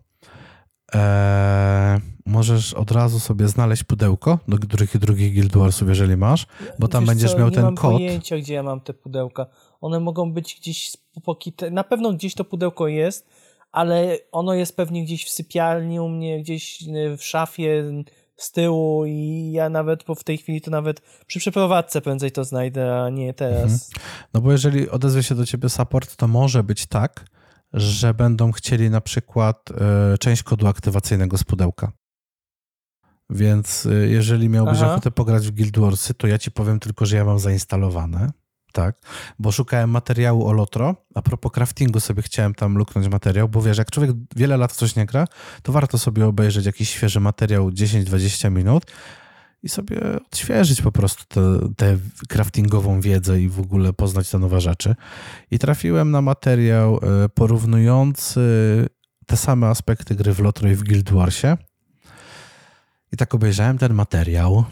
Eee, 0.94 2.00
możesz 2.26 2.74
od 2.74 2.90
razu 2.90 3.20
sobie 3.20 3.48
znaleźć 3.48 3.84
pudełko 3.84 4.38
do 4.48 4.58
których 4.58 4.98
drugich 4.98 5.34
Guild 5.34 5.56
Warsów, 5.56 5.88
jeżeli 5.88 6.16
masz, 6.16 6.46
bo 6.78 6.88
tam 6.88 7.02
wiesz 7.02 7.08
będziesz 7.08 7.32
co, 7.32 7.38
miał 7.38 7.50
ten 7.50 7.74
kod. 7.74 7.84
Nie 7.84 7.90
mam 7.90 7.98
pojęcia, 7.98 8.36
gdzie 8.36 8.54
ja 8.54 8.62
mam 8.62 8.80
te 8.80 8.94
pudełka. 8.94 9.46
One 9.80 10.00
mogą 10.00 10.32
być 10.32 10.56
gdzieś 10.60 10.96
pokite. 11.24 11.70
Na 11.70 11.84
pewno 11.84 12.12
gdzieś 12.12 12.34
to 12.34 12.44
pudełko 12.44 12.88
jest, 12.88 13.26
ale 13.72 14.18
ono 14.32 14.54
jest 14.54 14.76
pewnie 14.76 15.04
gdzieś 15.04 15.24
w 15.24 15.30
sypialni 15.30 16.00
u 16.00 16.08
mnie, 16.08 16.42
gdzieś 16.42 16.84
w 17.18 17.24
szafie 17.24 17.84
z 18.36 18.52
tyłu 18.52 19.04
i 19.06 19.50
ja 19.52 19.68
nawet 19.68 20.04
po 20.04 20.14
w 20.14 20.24
tej 20.24 20.38
chwili 20.38 20.60
to 20.60 20.70
nawet 20.70 21.00
przy 21.26 21.38
przeprowadzce 21.38 22.00
prędzej 22.00 22.32
to 22.32 22.44
znajdę, 22.44 23.02
a 23.02 23.10
nie 23.10 23.34
teraz. 23.34 23.62
Mhm. 23.62 23.80
No 24.34 24.40
bo 24.40 24.52
jeżeli 24.52 24.90
odezwie 24.90 25.22
się 25.22 25.34
do 25.34 25.46
ciebie 25.46 25.68
support, 25.68 26.16
to 26.16 26.28
może 26.28 26.62
być 26.62 26.86
tak, 26.86 27.24
że 27.72 28.14
będą 28.14 28.52
chcieli 28.52 28.90
na 28.90 29.00
przykład 29.00 29.70
y, 30.14 30.18
część 30.18 30.42
kodu 30.42 30.66
aktywacyjnego 30.66 31.38
z 31.38 31.44
pudełka. 31.44 31.92
Więc 33.30 33.86
y, 33.86 34.08
jeżeli 34.10 34.48
miałbyś 34.48 34.78
Aha. 34.78 34.92
ochotę 34.92 35.10
pograć 35.10 35.46
w 35.46 35.50
Guild 35.50 35.78
Warsy, 35.78 36.14
to 36.14 36.26
ja 36.26 36.38
ci 36.38 36.50
powiem 36.50 36.80
tylko, 36.80 37.06
że 37.06 37.16
ja 37.16 37.24
mam 37.24 37.38
zainstalowane 37.38 38.30
tak, 38.76 38.96
bo 39.38 39.52
szukałem 39.52 39.90
materiału 39.90 40.46
o 40.46 40.52
Lotro. 40.52 40.94
A 41.14 41.22
propos 41.22 41.52
craftingu 41.52 42.00
sobie 42.00 42.22
chciałem 42.22 42.54
tam 42.54 42.78
luknąć 42.78 43.08
materiał, 43.08 43.48
bo 43.48 43.62
wiesz, 43.62 43.78
jak 43.78 43.90
człowiek 43.90 44.10
wiele 44.36 44.56
lat 44.56 44.72
coś 44.72 44.96
nie 44.96 45.06
gra, 45.06 45.26
to 45.62 45.72
warto 45.72 45.98
sobie 45.98 46.26
obejrzeć 46.26 46.66
jakiś 46.66 46.90
świeży 46.90 47.20
materiał 47.20 47.70
10-20 47.70 48.50
minut 48.50 48.86
i 49.66 49.68
sobie 49.68 50.00
odświeżyć 50.26 50.82
po 50.82 50.92
prostu 50.92 51.40
tę 51.76 51.98
craftingową 52.28 53.00
wiedzę 53.00 53.40
i 53.40 53.48
w 53.48 53.60
ogóle 53.60 53.92
poznać 53.92 54.30
te 54.30 54.38
nowe 54.38 54.60
rzeczy. 54.60 54.94
I 55.50 55.58
trafiłem 55.58 56.10
na 56.10 56.22
materiał 56.22 57.00
e, 57.02 57.28
porównujący 57.28 58.40
te 59.26 59.36
same 59.36 59.66
aspekty 59.66 60.14
gry 60.14 60.34
w 60.34 60.40
Lotro 60.40 60.70
i 60.70 60.74
w 60.74 60.84
Guild 60.84 61.10
Warsie. 61.10 61.56
I 63.12 63.16
tak 63.16 63.34
obejrzałem 63.34 63.78
ten 63.78 63.94
materiał. 63.94 64.64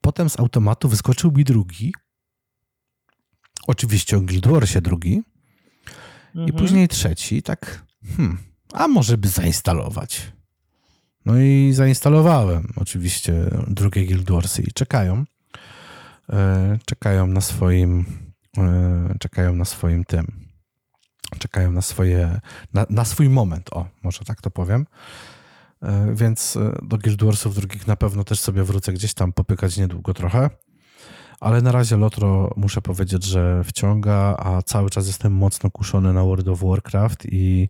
Potem 0.00 0.30
z 0.30 0.40
automatu 0.40 0.88
wyskoczył 0.88 1.32
mi 1.32 1.44
drugi, 1.44 1.92
Oczywiście 3.66 4.16
o 4.16 4.20
Guild 4.20 4.46
Warsie 4.46 4.80
drugi. 4.80 5.22
Mhm. 6.28 6.48
I 6.48 6.52
później 6.52 6.88
trzeci, 6.88 7.42
tak, 7.42 7.84
hmm, 8.16 8.38
a 8.72 8.88
może 8.88 9.18
by 9.18 9.28
zainstalować. 9.28 10.32
No 11.28 11.38
i 11.38 11.72
zainstalowałem 11.72 12.72
oczywiście 12.76 13.34
drugie 13.66 14.06
Guild 14.06 14.30
Warsy 14.30 14.62
i 14.62 14.72
czekają. 14.72 15.24
E, 16.32 16.78
czekają 16.86 17.26
na 17.26 17.40
swoim, 17.40 18.04
e, 18.58 19.14
czekają 19.20 19.54
na 19.54 19.64
swoim 19.64 20.04
tym, 20.04 20.26
czekają 21.38 21.72
na 21.72 21.82
swoje, 21.82 22.40
na, 22.74 22.86
na 22.90 23.04
swój 23.04 23.28
moment, 23.28 23.70
o, 23.72 23.86
może 24.02 24.24
tak 24.24 24.40
to 24.40 24.50
powiem. 24.50 24.86
E, 25.82 26.14
więc 26.14 26.58
do 26.82 26.98
Guild 26.98 27.22
Warsów 27.22 27.54
drugich 27.54 27.86
na 27.86 27.96
pewno 27.96 28.24
też 28.24 28.40
sobie 28.40 28.64
wrócę 28.64 28.92
gdzieś 28.92 29.14
tam 29.14 29.32
popykać 29.32 29.76
niedługo 29.76 30.14
trochę. 30.14 30.50
Ale 31.40 31.62
na 31.62 31.72
razie 31.72 31.96
Lotro 31.96 32.54
muszę 32.56 32.82
powiedzieć, 32.82 33.24
że 33.24 33.64
wciąga, 33.64 34.36
a 34.38 34.62
cały 34.62 34.90
czas 34.90 35.06
jestem 35.06 35.32
mocno 35.32 35.70
kuszony 35.70 36.12
na 36.12 36.24
World 36.24 36.48
of 36.48 36.60
Warcraft 36.62 37.26
i 37.32 37.68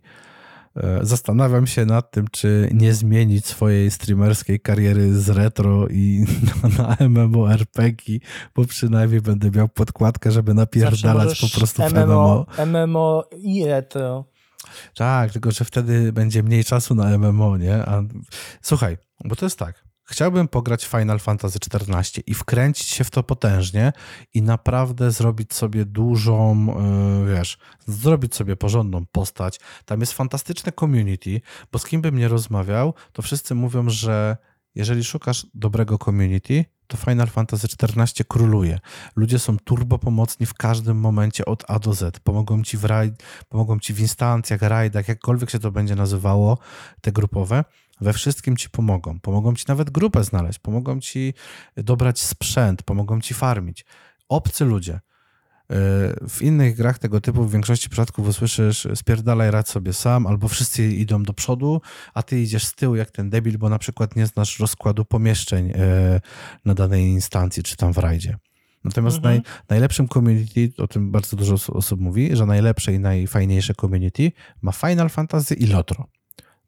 zastanawiam 1.01 1.67
się 1.67 1.85
nad 1.85 2.11
tym, 2.11 2.27
czy 2.31 2.69
nie 2.73 2.93
zmienić 2.93 3.45
swojej 3.45 3.91
streamerskiej 3.91 4.59
kariery 4.59 5.13
z 5.13 5.29
retro 5.29 5.87
i 5.87 6.25
na, 6.77 6.97
na 6.97 7.09
MMORPG, 7.09 8.03
bo 8.55 8.65
przynajmniej 8.65 9.21
będę 9.21 9.51
miał 9.51 9.69
podkładkę, 9.69 10.31
żeby 10.31 10.53
napierdalać 10.53 11.41
po 11.41 11.59
prostu 11.59 11.83
w 11.83 11.93
MMO. 11.93 12.45
MMO 12.65 13.23
i 13.37 13.65
retro. 13.65 14.25
Tak, 14.95 15.31
tylko 15.31 15.51
że 15.51 15.65
wtedy 15.65 16.13
będzie 16.13 16.43
mniej 16.43 16.63
czasu 16.63 16.95
na 16.95 17.17
MMO, 17.17 17.57
nie? 17.57 17.75
A, 17.75 18.03
słuchaj, 18.61 18.97
bo 19.25 19.35
to 19.35 19.45
jest 19.45 19.59
tak. 19.59 19.88
Chciałbym 20.09 20.47
pograć 20.47 20.85
Final 20.85 21.19
Fantasy 21.19 21.59
XIV 21.73 22.23
i 22.27 22.33
wkręcić 22.33 22.87
się 22.87 23.03
w 23.03 23.09
to 23.09 23.23
potężnie 23.23 23.93
i 24.33 24.41
naprawdę 24.41 25.11
zrobić 25.11 25.53
sobie 25.53 25.85
dużą, 25.85 26.65
yy, 27.25 27.35
wiesz, 27.35 27.57
zrobić 27.87 28.35
sobie 28.35 28.55
porządną 28.55 29.05
postać. 29.11 29.59
Tam 29.85 29.99
jest 29.99 30.13
fantastyczne 30.13 30.71
community, 30.71 31.41
bo 31.71 31.79
z 31.79 31.85
kim 31.85 32.01
bym 32.01 32.17
nie 32.17 32.27
rozmawiał, 32.27 32.93
to 33.13 33.21
wszyscy 33.21 33.55
mówią, 33.55 33.89
że 33.89 34.37
jeżeli 34.75 35.03
szukasz 35.03 35.47
dobrego 35.53 35.97
community, 35.97 36.65
to 36.87 36.97
Final 36.97 37.27
Fantasy 37.27 37.67
XIV 37.81 38.25
króluje. 38.27 38.79
Ludzie 39.15 39.39
są 39.39 39.57
turbo 39.57 39.99
pomocni 39.99 40.45
w 40.45 40.53
każdym 40.53 40.97
momencie 40.97 41.45
od 41.45 41.63
A 41.67 41.79
do 41.79 41.93
Z. 41.93 42.19
Pomogą 42.19 42.63
ci 42.63 42.77
w 42.77 42.85
rajd, 42.85 43.23
pomogą 43.49 43.79
ci 43.79 43.93
w 43.93 43.99
instancjach, 43.99 44.61
rajdach, 44.61 45.07
jakkolwiek 45.07 45.49
się 45.49 45.59
to 45.59 45.71
będzie 45.71 45.95
nazywało, 45.95 46.57
te 47.01 47.11
grupowe 47.11 47.63
we 48.01 48.13
wszystkim 48.13 48.57
ci 48.57 48.69
pomogą. 48.69 49.19
Pomogą 49.19 49.55
ci 49.55 49.65
nawet 49.67 49.89
grupę 49.89 50.23
znaleźć, 50.23 50.59
pomogą 50.59 50.99
ci 50.99 51.33
dobrać 51.77 52.19
sprzęt, 52.19 52.83
pomogą 52.83 53.21
ci 53.21 53.33
farmić. 53.33 53.85
Obcy 54.29 54.65
ludzie. 54.65 54.93
E, 54.93 54.99
w 56.29 56.41
innych 56.41 56.75
grach 56.75 56.99
tego 56.99 57.21
typu 57.21 57.43
w 57.43 57.51
większości 57.51 57.89
przypadków 57.89 58.27
usłyszysz 58.27 58.87
spierdalaj 58.95 59.51
radź 59.51 59.69
sobie 59.69 59.93
sam, 59.93 60.27
albo 60.27 60.47
wszyscy 60.47 60.87
idą 60.87 61.23
do 61.23 61.33
przodu, 61.33 61.81
a 62.13 62.23
ty 62.23 62.41
idziesz 62.41 62.65
z 62.65 62.75
tyłu 62.75 62.95
jak 62.95 63.11
ten 63.11 63.29
debil, 63.29 63.57
bo 63.57 63.69
na 63.69 63.79
przykład 63.79 64.15
nie 64.15 64.27
znasz 64.27 64.59
rozkładu 64.59 65.05
pomieszczeń 65.05 65.71
e, 65.75 66.21
na 66.65 66.73
danej 66.73 67.05
instancji, 67.05 67.63
czy 67.63 67.75
tam 67.75 67.93
w 67.93 67.97
rajdzie. 67.97 68.37
Natomiast 68.83 69.17
mhm. 69.17 69.35
naj, 69.35 69.43
najlepszym 69.69 70.07
community, 70.07 70.71
o 70.77 70.87
tym 70.87 71.11
bardzo 71.11 71.37
dużo 71.37 71.73
osób 71.73 71.99
mówi, 71.99 72.35
że 72.35 72.45
najlepsze 72.45 72.93
i 72.93 72.99
najfajniejsze 72.99 73.73
community 73.73 74.31
ma 74.61 74.71
Final 74.71 75.09
Fantasy 75.09 75.53
i 75.53 75.67
Lotro. 75.67 76.07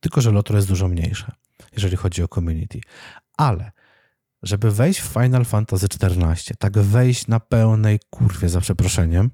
Tylko, 0.02 0.22
że 0.22 0.32
Lotro 0.32 0.56
jest 0.56 0.68
dużo 0.68 0.88
mniejsze, 0.88 1.32
jeżeli 1.74 1.98
chodzi 1.98 2.24
o 2.24 2.28
community. 2.28 2.82
Ale 3.38 3.72
żeby 4.44 4.72
wejść 4.72 5.02
w 5.02 5.14
Final 5.14 5.46
Fantasy 5.46 5.86
XIV, 5.86 6.56
tak 6.60 6.80
wejść 6.80 7.28
na 7.28 7.40
pełnej 7.40 8.00
kurwie, 8.10 8.50
za 8.50 8.62
przeproszeniem, 8.62 9.32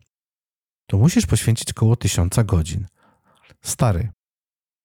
to 0.87 0.97
musisz 0.97 1.25
poświęcić 1.25 1.71
około 1.71 1.95
tysiąca 1.95 2.43
godzin. 2.43 2.87
Stary, 3.61 4.09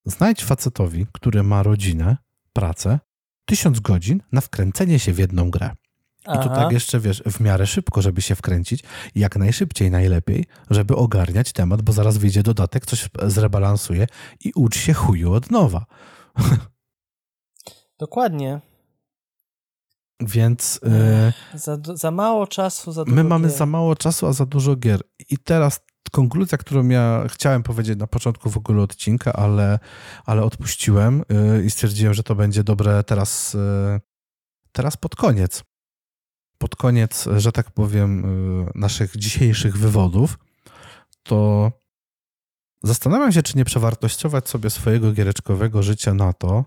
znajdź 0.05 0.43
facetowi, 0.43 1.07
który 1.11 1.43
ma 1.43 1.63
rodzinę, 1.63 2.17
pracę, 2.53 2.99
tysiąc 3.45 3.79
godzin 3.79 4.21
na 4.31 4.41
wkręcenie 4.41 4.99
się 4.99 5.13
w 5.13 5.17
jedną 5.17 5.49
grę. 5.49 5.71
I 6.27 6.43
to 6.43 6.49
tak 6.49 6.71
jeszcze, 6.71 6.99
wiesz, 6.99 7.23
w 7.25 7.39
miarę 7.39 7.67
szybko, 7.67 8.01
żeby 8.01 8.21
się 8.21 8.35
wkręcić, 8.35 8.83
jak 9.15 9.35
najszybciej, 9.35 9.91
najlepiej, 9.91 10.45
żeby 10.69 10.95
ogarniać 10.95 11.51
temat, 11.51 11.81
bo 11.81 11.93
zaraz 11.93 12.17
wyjdzie 12.17 12.43
dodatek, 12.43 12.85
coś 12.85 13.09
zrebalansuje 13.23 14.07
i 14.45 14.51
ucz 14.55 14.77
się 14.77 14.93
chuju 14.93 15.33
od 15.33 15.51
nowa. 15.51 15.85
Dokładnie. 17.99 18.61
Więc. 20.19 20.79
Yy, 21.53 21.59
za, 21.59 21.77
za 21.93 22.11
mało 22.11 22.47
czasu, 22.47 22.91
za 22.91 23.05
dużo 23.05 23.15
My 23.15 23.23
mamy 23.23 23.47
gier. 23.47 23.57
za 23.57 23.65
mało 23.65 23.95
czasu, 23.95 24.27
a 24.27 24.33
za 24.33 24.45
dużo 24.45 24.75
gier. 24.75 25.01
I 25.29 25.37
teraz 25.37 25.79
konkluzja, 26.11 26.57
którą 26.57 26.87
ja 26.87 27.23
chciałem 27.27 27.63
powiedzieć 27.63 27.99
na 27.99 28.07
początku 28.07 28.49
w 28.49 28.57
ogóle 28.57 28.83
odcinka, 28.83 29.33
ale, 29.33 29.79
ale 30.25 30.43
odpuściłem 30.43 31.23
yy, 31.29 31.65
i 31.65 31.71
stwierdziłem, 31.71 32.13
że 32.13 32.23
to 32.23 32.35
będzie 32.35 32.63
dobre 32.63 33.03
teraz, 33.03 33.53
yy, 33.53 33.99
teraz 34.71 34.97
pod 34.97 35.15
koniec 35.15 35.63
pod 36.57 36.75
koniec, 36.75 37.27
że 37.37 37.51
tak 37.51 37.71
powiem, 37.71 38.25
y, 38.67 38.71
naszych 38.75 39.17
dzisiejszych 39.17 39.77
wywodów, 39.77 40.39
to 41.23 41.71
zastanawiam 42.83 43.31
się, 43.31 43.43
czy 43.43 43.57
nie 43.57 43.65
przewartościować 43.65 44.49
sobie 44.49 44.69
swojego 44.69 45.11
giereczkowego 45.11 45.83
życia 45.83 46.13
na 46.13 46.33
to, 46.33 46.65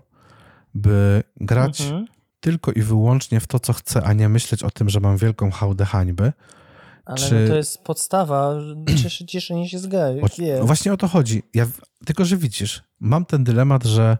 by 0.73 1.23
grać 1.35 1.81
mhm. 1.81 2.05
tylko 2.39 2.71
i 2.71 2.81
wyłącznie 2.81 3.39
w 3.39 3.47
to, 3.47 3.59
co 3.59 3.73
chcę, 3.73 4.03
a 4.03 4.13
nie 4.13 4.29
myśleć 4.29 4.63
o 4.63 4.71
tym, 4.71 4.89
że 4.89 4.99
mam 4.99 5.17
wielką 5.17 5.51
hałdę 5.51 5.85
hańby. 5.85 6.33
Ale 7.05 7.17
czy... 7.17 7.41
no 7.41 7.47
to 7.47 7.55
jest 7.55 7.83
podstawa 7.83 8.53
cieszy, 9.03 9.25
cieszenie 9.25 9.69
się 9.69 9.79
z 9.79 9.87
gry. 9.87 10.21
O, 10.61 10.65
właśnie 10.65 10.93
o 10.93 10.97
to 10.97 11.07
chodzi. 11.07 11.43
Ja, 11.53 11.65
tylko, 12.05 12.25
że 12.25 12.37
widzisz, 12.37 12.83
mam 12.99 13.25
ten 13.25 13.43
dylemat, 13.43 13.83
że 13.83 14.17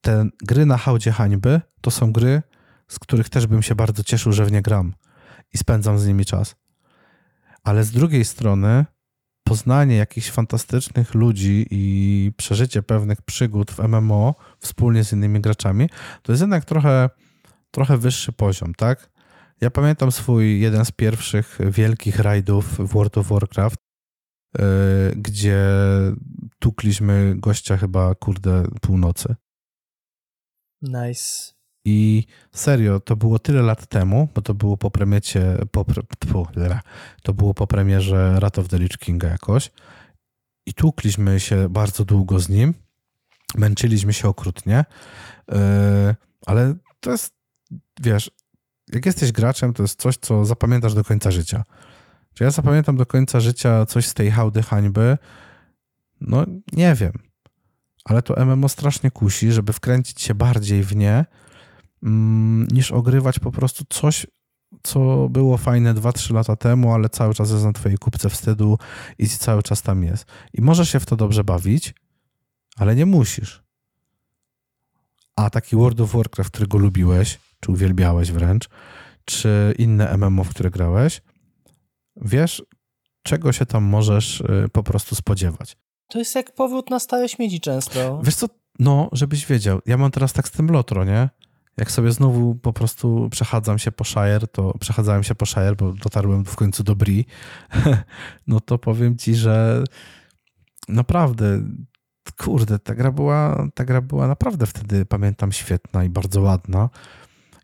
te 0.00 0.28
gry 0.42 0.66
na 0.66 0.76
hałdzie 0.76 1.12
hańby 1.12 1.60
to 1.80 1.90
są 1.90 2.12
gry, 2.12 2.42
z 2.88 2.98
których 2.98 3.28
też 3.28 3.46
bym 3.46 3.62
się 3.62 3.74
bardzo 3.74 4.04
cieszył, 4.04 4.32
że 4.32 4.44
w 4.44 4.52
nie 4.52 4.62
gram 4.62 4.92
i 5.52 5.58
spędzam 5.58 5.98
z 5.98 6.06
nimi 6.06 6.24
czas. 6.24 6.56
Ale 7.62 7.84
z 7.84 7.90
drugiej 7.90 8.24
strony 8.24 8.84
poznanie 9.44 9.96
jakichś 9.96 10.30
fantastycznych 10.30 11.14
ludzi 11.14 11.66
i 11.70 12.32
przeżycie 12.36 12.82
pewnych 12.82 13.22
przygód 13.22 13.70
w 13.70 13.78
MMO 13.78 14.34
wspólnie 14.58 15.04
z 15.04 15.12
innymi 15.12 15.40
graczami, 15.40 15.88
to 16.22 16.32
jest 16.32 16.40
jednak 16.40 16.64
trochę, 16.64 17.10
trochę 17.70 17.98
wyższy 17.98 18.32
poziom, 18.32 18.74
tak? 18.74 19.10
Ja 19.60 19.70
pamiętam 19.70 20.12
swój 20.12 20.60
jeden 20.60 20.84
z 20.84 20.90
pierwszych 20.90 21.58
wielkich 21.70 22.18
rajdów 22.18 22.78
w 22.78 22.92
World 22.92 23.18
of 23.18 23.28
Warcraft, 23.28 23.76
yy, 24.58 24.64
gdzie 25.16 25.64
tukliśmy 26.58 27.34
gościa 27.36 27.76
chyba, 27.76 28.14
kurde, 28.14 28.64
północy. 28.80 29.34
Nice. 30.82 31.52
I 31.84 32.24
serio, 32.52 33.00
to 33.00 33.16
było 33.16 33.38
tyle 33.38 33.62
lat 33.62 33.86
temu, 33.86 34.28
bo 34.34 34.42
to 34.42 34.54
było 34.54 34.76
po 34.76 34.90
premiecie, 34.90 35.58
po, 35.70 35.84
to 37.22 37.34
było 37.34 37.54
po 37.54 37.66
premierze 37.66 38.40
Rat 38.40 38.58
of 38.58 38.68
the 38.68 38.78
Lich 38.78 38.98
Kinga 38.98 39.28
jakoś. 39.28 39.70
I 40.66 40.74
tłukliśmy 40.74 41.40
się 41.40 41.68
bardzo 41.68 42.04
długo 42.04 42.38
z 42.40 42.48
nim. 42.48 42.74
Męczyliśmy 43.54 44.12
się 44.12 44.28
okrutnie. 44.28 44.84
Yy, 45.48 45.56
ale 46.46 46.74
to 47.00 47.10
jest, 47.10 47.34
wiesz, 48.00 48.30
jak 48.92 49.06
jesteś 49.06 49.32
graczem, 49.32 49.72
to 49.72 49.82
jest 49.82 50.00
coś, 50.00 50.16
co 50.16 50.44
zapamiętasz 50.44 50.94
do 50.94 51.04
końca 51.04 51.30
życia. 51.30 51.64
Czy 52.34 52.44
ja 52.44 52.50
zapamiętam 52.50 52.96
do 52.96 53.06
końca 53.06 53.40
życia 53.40 53.86
coś 53.86 54.06
z 54.06 54.14
tej 54.14 54.30
hałdy 54.30 54.62
hańby? 54.62 55.18
No, 56.20 56.44
nie 56.72 56.94
wiem. 56.94 57.12
Ale 58.04 58.22
to 58.22 58.46
MMO 58.46 58.68
strasznie 58.68 59.10
kusi, 59.10 59.52
żeby 59.52 59.72
wkręcić 59.72 60.22
się 60.22 60.34
bardziej 60.34 60.82
w 60.82 60.96
nie 60.96 61.24
niż 62.72 62.92
ogrywać 62.92 63.38
po 63.38 63.52
prostu 63.52 63.84
coś, 63.88 64.26
co 64.82 65.28
było 65.28 65.56
fajne 65.56 65.94
2-3 65.94 66.34
lata 66.34 66.56
temu, 66.56 66.92
ale 66.92 67.08
cały 67.08 67.34
czas 67.34 67.50
jest 67.50 67.64
na 67.64 67.72
twojej 67.72 67.98
kupce 67.98 68.30
wstydu 68.30 68.78
i 69.18 69.28
cały 69.28 69.62
czas 69.62 69.82
tam 69.82 70.04
jest. 70.04 70.24
I 70.52 70.62
możesz 70.62 70.90
się 70.90 71.00
w 71.00 71.06
to 71.06 71.16
dobrze 71.16 71.44
bawić, 71.44 71.94
ale 72.76 72.96
nie 72.96 73.06
musisz. 73.06 73.62
A 75.36 75.50
taki 75.50 75.76
World 75.76 76.00
of 76.00 76.12
Warcraft, 76.12 76.50
którego 76.50 76.78
lubiłeś, 76.78 77.38
czy 77.60 77.72
uwielbiałeś 77.72 78.32
wręcz, 78.32 78.68
czy 79.24 79.74
inne 79.78 80.16
MMO, 80.16 80.44
w 80.44 80.48
które 80.48 80.70
grałeś, 80.70 81.22
wiesz, 82.16 82.62
czego 83.22 83.52
się 83.52 83.66
tam 83.66 83.84
możesz 83.84 84.40
y, 84.40 84.68
po 84.72 84.82
prostu 84.82 85.14
spodziewać. 85.14 85.76
To 86.08 86.18
jest 86.18 86.34
jak 86.34 86.54
powrót 86.54 86.90
na 86.90 87.00
stare 87.00 87.28
śmieci 87.28 87.60
często. 87.60 88.20
Wiesz 88.24 88.34
co, 88.34 88.46
no, 88.78 89.08
żebyś 89.12 89.46
wiedział, 89.46 89.80
ja 89.86 89.96
mam 89.96 90.10
teraz 90.10 90.32
tak 90.32 90.48
z 90.48 90.50
tym 90.50 90.70
Lotro, 90.70 91.04
nie? 91.04 91.28
Jak 91.76 91.90
sobie 91.90 92.12
znowu 92.12 92.54
po 92.54 92.72
prostu 92.72 93.28
przechadzam 93.30 93.78
się 93.78 93.92
po 93.92 94.04
Shire, 94.04 94.46
to 94.52 94.78
przechadzałem 94.78 95.22
się 95.22 95.34
po 95.34 95.46
Shire, 95.46 95.76
bo 95.76 95.92
dotarłem 95.92 96.44
w 96.44 96.56
końcu 96.56 96.82
do 96.82 96.96
Bri, 96.96 97.26
no 98.46 98.60
to 98.60 98.78
powiem 98.78 99.16
ci, 99.16 99.34
że 99.34 99.84
naprawdę, 100.88 101.62
kurde, 102.38 102.78
ta 102.78 102.94
gra 102.94 103.12
była, 103.12 103.68
ta 103.74 103.84
gra 103.84 104.00
była 104.00 104.28
naprawdę 104.28 104.66
wtedy, 104.66 105.06
pamiętam, 105.06 105.52
świetna 105.52 106.04
i 106.04 106.08
bardzo 106.08 106.40
ładna. 106.40 106.90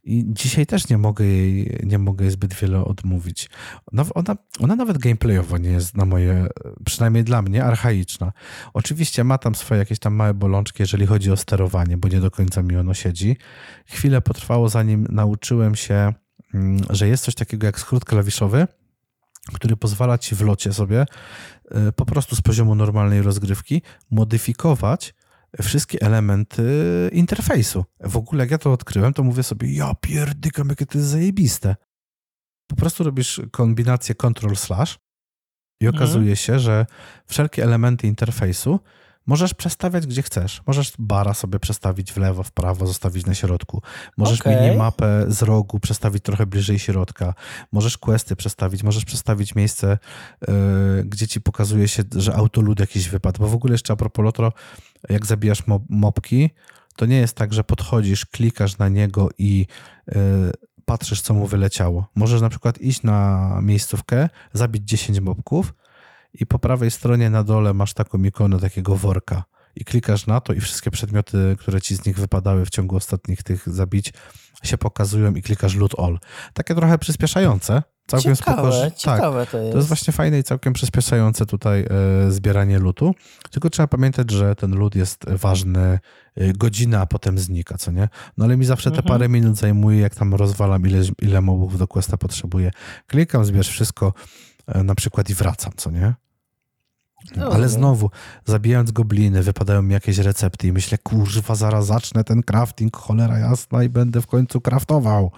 I 0.08 0.24
dzisiaj 0.26 0.66
też 0.66 0.88
nie 0.88 0.98
mogę 0.98 1.24
jej, 1.24 1.80
nie 1.82 1.98
mogę 1.98 2.24
jej 2.24 2.32
zbyt 2.32 2.54
wiele 2.54 2.84
odmówić. 2.84 3.50
Ona, 3.92 4.04
ona, 4.14 4.36
ona 4.60 4.76
nawet 4.76 4.98
gameplayowo 4.98 5.58
nie 5.58 5.70
jest 5.70 5.96
na 5.96 6.04
moje, 6.04 6.46
przynajmniej 6.84 7.24
dla 7.24 7.42
mnie, 7.42 7.64
archaiczna. 7.64 8.32
Oczywiście 8.74 9.24
ma 9.24 9.38
tam 9.38 9.54
swoje 9.54 9.78
jakieś 9.78 9.98
tam 9.98 10.14
małe 10.14 10.34
bolączki, 10.34 10.82
jeżeli 10.82 11.06
chodzi 11.06 11.30
o 11.30 11.36
sterowanie, 11.36 11.96
bo 11.96 12.08
nie 12.08 12.20
do 12.20 12.30
końca 12.30 12.62
mi 12.62 12.76
ono 12.76 12.94
siedzi. 12.94 13.36
Chwilę 13.86 14.20
potrwało, 14.20 14.68
zanim 14.68 15.06
nauczyłem 15.10 15.74
się, 15.74 16.12
mm, 16.54 16.80
że 16.90 17.08
jest 17.08 17.24
coś 17.24 17.34
takiego 17.34 17.66
jak 17.66 17.80
skrót 17.80 18.04
klawiszowy, 18.04 18.66
który 19.54 19.76
pozwala 19.76 20.18
ci 20.18 20.34
w 20.34 20.40
locie 20.40 20.72
sobie 20.72 21.06
y, 21.88 21.92
po 21.92 22.06
prostu 22.06 22.36
z 22.36 22.42
poziomu 22.42 22.74
normalnej 22.74 23.22
rozgrywki 23.22 23.82
modyfikować 24.10 25.14
wszystkie 25.62 26.00
elementy 26.00 26.62
interfejsu. 27.12 27.84
W 28.00 28.16
ogóle 28.16 28.44
jak 28.44 28.50
ja 28.50 28.58
to 28.58 28.72
odkryłem, 28.72 29.12
to 29.12 29.22
mówię 29.22 29.42
sobie, 29.42 29.72
ja 29.72 29.94
pierdykam, 30.00 30.68
jakie 30.68 30.86
to 30.86 30.98
jest 30.98 31.10
zajebiste. 31.10 31.76
Po 32.66 32.76
prostu 32.76 33.04
robisz 33.04 33.40
kombinację 33.50 34.14
Ctrl 34.14 34.54
slash 34.54 34.98
i 35.80 35.86
mhm. 35.86 36.02
okazuje 36.02 36.36
się, 36.36 36.58
że 36.58 36.86
wszelkie 37.26 37.62
elementy 37.62 38.06
interfejsu 38.06 38.80
Możesz 39.28 39.54
przestawiać 39.54 40.06
gdzie 40.06 40.22
chcesz. 40.22 40.62
Możesz 40.66 40.92
bara 40.98 41.34
sobie 41.34 41.58
przestawić 41.58 42.12
w 42.12 42.16
lewo, 42.16 42.42
w 42.42 42.52
prawo, 42.52 42.86
zostawić 42.86 43.26
na 43.26 43.34
środku. 43.34 43.82
Możesz 44.16 44.40
okay. 44.40 44.60
minimapę 44.60 45.24
z 45.28 45.42
rogu 45.42 45.80
przestawić 45.80 46.24
trochę 46.24 46.46
bliżej 46.46 46.78
środka. 46.78 47.34
Możesz 47.72 47.98
questy 47.98 48.36
przestawić, 48.36 48.82
możesz 48.82 49.04
przestawić 49.04 49.54
miejsce, 49.54 49.98
yy, 50.48 51.04
gdzie 51.04 51.28
ci 51.28 51.40
pokazuje 51.40 51.88
się, 51.88 52.02
że 52.16 52.34
autolud 52.34 52.80
jakiś 52.80 53.08
wypadł. 53.08 53.40
Bo 53.40 53.48
w 53.48 53.54
ogóle 53.54 53.74
jeszcze 53.74 53.92
a 53.92 53.96
propos 53.96 54.24
Lotro, 54.24 54.52
jak 55.08 55.26
zabijasz 55.26 55.66
mob 55.66 55.82
mopki, 55.88 56.50
to 56.96 57.06
nie 57.06 57.16
jest 57.16 57.36
tak, 57.36 57.52
że 57.52 57.64
podchodzisz, 57.64 58.26
klikasz 58.26 58.78
na 58.78 58.88
niego 58.88 59.28
i 59.38 59.66
yy, 60.06 60.14
patrzysz, 60.84 61.20
co 61.20 61.34
mu 61.34 61.46
wyleciało. 61.46 62.06
Możesz 62.14 62.40
na 62.40 62.48
przykład 62.48 62.80
iść 62.80 63.02
na 63.02 63.58
miejscówkę, 63.62 64.28
zabić 64.52 64.82
10 64.84 65.20
mobków, 65.20 65.74
i 66.34 66.46
po 66.46 66.58
prawej 66.58 66.90
stronie 66.90 67.30
na 67.30 67.44
dole 67.44 67.74
masz 67.74 67.94
taką 67.94 68.22
ikonę 68.22 68.60
takiego 68.60 68.96
worka 68.96 69.44
i 69.76 69.84
klikasz 69.84 70.26
na 70.26 70.40
to 70.40 70.52
i 70.52 70.60
wszystkie 70.60 70.90
przedmioty, 70.90 71.56
które 71.58 71.80
ci 71.80 71.96
z 71.96 72.06
nich 72.06 72.18
wypadały 72.18 72.64
w 72.64 72.70
ciągu 72.70 72.96
ostatnich 72.96 73.42
tych 73.42 73.68
zabić 73.68 74.12
się 74.62 74.78
pokazują 74.78 75.34
i 75.34 75.42
klikasz 75.42 75.74
loot 75.74 76.00
all. 76.00 76.18
Takie 76.54 76.74
trochę 76.74 76.98
przyspieszające. 76.98 77.82
Całkiem 78.08 78.36
ciekawe, 78.36 78.72
spoko, 78.72 78.96
ciekawe 78.96 79.40
tak, 79.40 79.50
to 79.50 79.58
jest. 79.58 79.72
To 79.72 79.78
jest 79.78 79.88
właśnie 79.88 80.12
fajne 80.12 80.38
i 80.38 80.42
całkiem 80.42 80.72
przyspieszające 80.72 81.46
tutaj 81.46 81.80
e, 81.80 82.30
zbieranie 82.30 82.78
lootu. 82.78 83.14
Tylko 83.50 83.70
trzeba 83.70 83.86
pamiętać, 83.86 84.30
że 84.30 84.54
ten 84.54 84.78
loot 84.78 84.94
jest 84.94 85.24
ważny 85.28 85.98
e, 86.36 86.52
godzina, 86.52 87.00
a 87.00 87.06
potem 87.06 87.38
znika, 87.38 87.78
co 87.78 87.92
nie? 87.92 88.08
No 88.36 88.44
ale 88.44 88.56
mi 88.56 88.64
zawsze 88.64 88.90
te 88.90 88.96
mhm. 88.96 89.08
parę 89.08 89.28
minut 89.28 89.56
zajmuje, 89.56 90.00
jak 90.00 90.14
tam 90.14 90.34
rozwalam, 90.34 90.86
ile, 90.86 91.02
ile 91.22 91.40
mobów 91.40 91.78
do 91.78 91.88
questa 91.88 92.16
potrzebuję. 92.16 92.70
Klikam, 93.06 93.44
zbierz 93.44 93.68
wszystko, 93.68 94.12
E, 94.68 94.82
na 94.82 94.94
przykład 94.94 95.30
i 95.30 95.34
wracam, 95.34 95.72
co 95.76 95.90
nie? 95.90 96.14
No, 97.36 97.52
Ale 97.52 97.68
znowu, 97.68 98.10
zabijając 98.44 98.90
gobliny, 98.90 99.42
wypadają 99.42 99.82
mi 99.82 99.92
jakieś 99.92 100.18
recepty 100.18 100.66
i 100.66 100.72
myślę, 100.72 100.98
kurwa, 100.98 101.54
zaraz 101.54 101.86
zacznę 101.86 102.24
ten 102.24 102.42
crafting, 102.42 102.96
cholera 102.96 103.38
jasna 103.38 103.82
i 103.82 103.88
będę 103.88 104.20
w 104.20 104.26
końcu 104.26 104.60
craftował. 104.60 105.30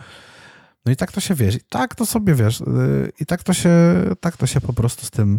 No 0.84 0.92
i 0.92 0.96
tak 0.96 1.12
to 1.12 1.20
się 1.20 1.34
wiesz, 1.34 1.54
i 1.54 1.60
tak 1.68 1.94
to 1.94 2.06
sobie 2.06 2.34
wiesz, 2.34 2.60
y, 2.60 3.12
i 3.20 3.26
tak 3.26 3.42
to 3.42 3.54
się, 3.54 3.70
tak 4.20 4.36
to 4.36 4.46
się 4.46 4.60
po 4.60 4.72
prostu 4.72 5.06
z 5.06 5.10
tym, 5.10 5.38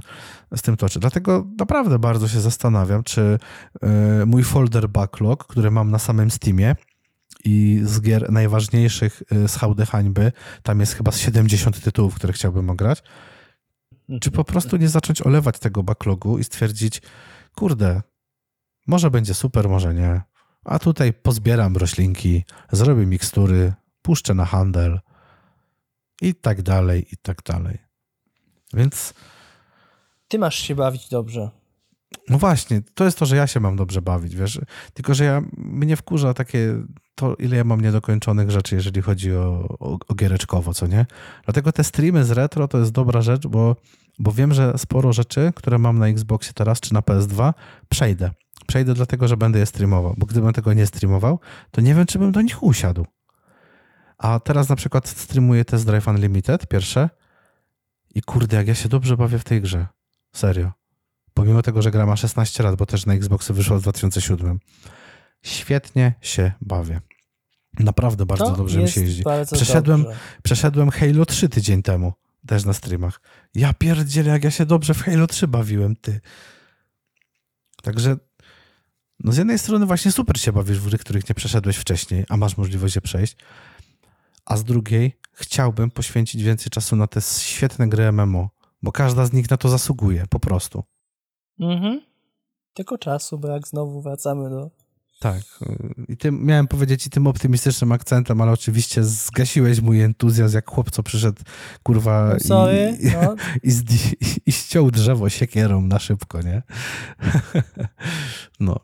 z 0.56 0.62
tym 0.62 0.78
toczy. 0.78 1.00
Dlatego 1.00 1.48
naprawdę 1.60 2.00
bardzo 2.00 2.28
się 2.28 2.42
zastanawiam, 2.42 3.04
czy 3.04 3.40
y, 4.22 4.26
mój 4.26 4.44
folder 4.44 4.90
backlog, 4.90 5.48
który 5.48 5.72
mam 5.72 5.92
na 5.92 6.00
samym 6.00 6.32
Steamie 6.32 6.76
i 7.44 7.82
z 7.84 8.02
gier 8.02 8.32
najważniejszych 8.32 9.24
y, 9.32 9.48
z 9.48 9.56
hałdy 9.56 9.86
hańby, 9.86 10.32
tam 10.64 10.80
jest 10.80 10.94
chyba 10.94 11.12
z 11.12 11.18
70 11.18 11.82
tytułów, 11.84 12.16
które 12.16 12.34
chciałbym 12.34 12.70
ograć, 12.70 13.04
czy 14.22 14.32
po 14.32 14.44
prostu 14.44 14.78
nie 14.78 14.90
zacząć 14.90 15.22
olewać 15.22 15.60
tego 15.60 15.84
backlogu 15.84 16.38
i 16.38 16.44
stwierdzić, 16.44 17.02
kurde, 17.56 18.02
może 18.88 19.12
będzie 19.12 19.34
super, 19.34 19.70
może 19.70 19.94
nie. 19.94 20.22
A 20.66 20.80
tutaj 20.80 21.14
pozbieram 21.14 21.78
roślinki, 21.78 22.44
zrobię 22.72 23.06
mikstury, 23.06 23.74
puszczę 24.02 24.34
na 24.34 24.46
handel 24.46 25.00
i 26.22 26.36
tak 26.36 26.62
dalej, 26.62 27.08
i 27.14 27.18
tak 27.22 27.44
dalej. 27.44 27.78
Więc. 28.74 29.14
Ty 30.28 30.40
masz 30.40 30.56
się 30.56 30.76
bawić 30.76 31.10
dobrze. 31.10 31.50
No 32.30 32.38
właśnie, 32.38 32.82
to 32.94 33.06
jest 33.06 33.20
to, 33.20 33.26
że 33.26 33.36
ja 33.36 33.48
się 33.48 33.60
mam 33.60 33.76
dobrze 33.76 34.02
bawić, 34.02 34.36
wiesz. 34.36 34.60
Tylko, 34.94 35.14
że 35.14 35.24
ja 35.24 35.42
mnie 35.58 35.96
wkurza 35.96 36.34
takie 36.34 36.84
to, 37.16 37.36
ile 37.36 37.58
ja 37.58 37.64
mam 37.64 37.82
niedokończonych 37.82 38.52
rzeczy, 38.52 38.76
jeżeli 38.76 39.02
chodzi 39.02 39.36
o, 39.36 39.76
o, 39.80 39.98
o 40.08 40.16
giereczkowo, 40.16 40.74
co 40.74 40.88
nie? 40.88 41.06
Dlatego 41.46 41.72
te 41.72 41.84
streamy 41.84 42.26
z 42.26 42.32
retro 42.32 42.68
to 42.68 42.78
jest 42.78 42.92
dobra 42.92 43.22
rzecz, 43.22 43.48
bo 43.48 43.76
bo 44.20 44.32
wiem, 44.32 44.54
że 44.54 44.74
sporo 44.78 45.14
rzeczy, 45.14 45.52
które 45.56 45.78
mam 45.78 46.00
na 46.00 46.08
Xboxie 46.08 46.54
teraz 46.54 46.80
czy 46.80 46.94
na 46.94 47.00
PS2, 47.00 47.54
przejdę. 47.90 48.32
Przejdę 48.68 48.94
dlatego, 48.94 49.28
że 49.28 49.38
będę 49.38 49.60
je 49.60 49.66
streamował, 49.66 50.16
bo 50.18 50.26
gdybym 50.26 50.54
tego 50.54 50.74
nie 50.74 50.86
streamował, 50.86 51.40
to 51.72 51.82
nie 51.82 51.96
wiem, 51.96 52.06
czy 52.06 52.20
bym 52.20 52.32
do 52.32 52.42
nich 52.42 52.64
usiadł. 52.64 53.06
A 54.22 54.40
teraz 54.40 54.70
na 54.70 54.76
przykład 54.76 55.08
streamuję 55.10 55.66
Test 55.66 55.86
Drive 55.86 56.08
Unlimited, 56.08 56.68
pierwsze, 56.68 57.10
i 58.16 58.22
kurde, 58.22 58.58
jak 58.58 58.68
ja 58.68 58.76
się 58.76 58.90
dobrze 58.90 59.18
bawię 59.18 59.40
w 59.40 59.44
tej 59.44 59.62
grze. 59.62 59.88
Serio. 60.36 60.72
Pomimo 61.34 61.62
tego, 61.62 61.82
że 61.82 61.92
gra 61.92 62.06
ma 62.06 62.16
16 62.16 62.64
lat, 62.64 62.76
bo 62.76 62.86
też 62.86 63.06
na 63.06 63.14
Xboxy 63.14 63.54
wyszła 63.54 63.78
w 63.78 63.82
2007. 63.82 64.60
Świetnie 65.42 66.14
się 66.22 66.52
bawię. 66.62 67.02
Naprawdę 67.80 68.26
bardzo 68.26 68.46
to 68.46 68.56
dobrze 68.56 68.80
mi 68.80 68.90
się 68.90 69.02
jeździ. 69.02 69.24
Przeszedłem, 69.54 70.06
przeszedłem 70.44 70.90
Halo 70.90 71.26
3 71.26 71.50
tydzień 71.50 71.84
temu 71.84 72.14
też 72.48 72.66
na 72.66 72.74
streamach. 72.74 73.22
Ja 73.56 73.74
pierdzielę, 73.74 74.32
jak 74.32 74.44
ja 74.44 74.52
się 74.52 74.66
dobrze 74.66 74.94
w 74.94 75.02
Halo 75.02 75.28
3 75.28 75.48
bawiłem, 75.48 75.96
ty. 75.96 76.22
Także 77.84 78.18
no 79.20 79.32
z 79.32 79.38
jednej 79.38 79.60
strony 79.60 79.86
właśnie 79.86 80.12
super 80.12 80.40
się 80.40 80.52
bawisz 80.52 80.80
w 80.80 80.90
gry, 80.90 80.98
których 80.98 81.30
nie 81.30 81.36
przeszedłeś 81.36 81.78
wcześniej, 81.78 82.26
a 82.30 82.38
masz 82.38 82.58
możliwość 82.58 82.96
je 82.96 83.02
przejść, 83.02 83.38
a 84.46 84.58
z 84.58 84.64
drugiej 84.64 85.18
chciałbym 85.34 85.92
poświęcić 85.92 86.44
więcej 86.44 86.70
czasu 86.70 86.96
na 86.96 87.08
te 87.08 87.22
świetne 87.22 87.90
gry 87.90 88.12
MMO, 88.12 88.50
bo 88.82 88.92
każda 88.92 89.26
z 89.26 89.34
nich 89.34 89.50
na 89.50 89.58
to 89.58 89.70
zasługuje, 89.70 90.26
po 90.30 90.40
prostu. 90.40 90.84
Mhm. 91.60 92.02
Tylko 92.74 92.98
czasu 92.98 93.38
brak, 93.38 93.68
znowu 93.68 94.02
wracamy 94.02 94.50
do 94.50 94.72
tak. 95.22 95.42
I 96.08 96.18
tym, 96.18 96.46
miałem 96.46 96.68
powiedzieć 96.68 97.08
i 97.08 97.10
tym 97.10 97.28
optymistycznym 97.28 97.92
akcentem, 97.92 98.42
ale 98.42 98.52
oczywiście 98.52 99.04
zgasiłeś 99.04 99.82
mój 99.82 100.02
entuzjazm, 100.02 100.56
jak 100.56 100.70
chłop, 100.70 100.92
co 100.92 101.04
przyszedł, 101.04 101.42
kurwa, 101.84 102.36
no 102.50 102.72
i, 102.72 102.76
no. 103.14 103.36
i, 103.64 103.70
i, 103.70 104.42
i 104.46 104.52
ściął 104.52 104.92
drzewo 104.92 105.30
siekierą 105.30 105.82
na 105.82 106.00
szybko, 106.00 106.42
nie? 106.42 106.64
no. 108.60 108.80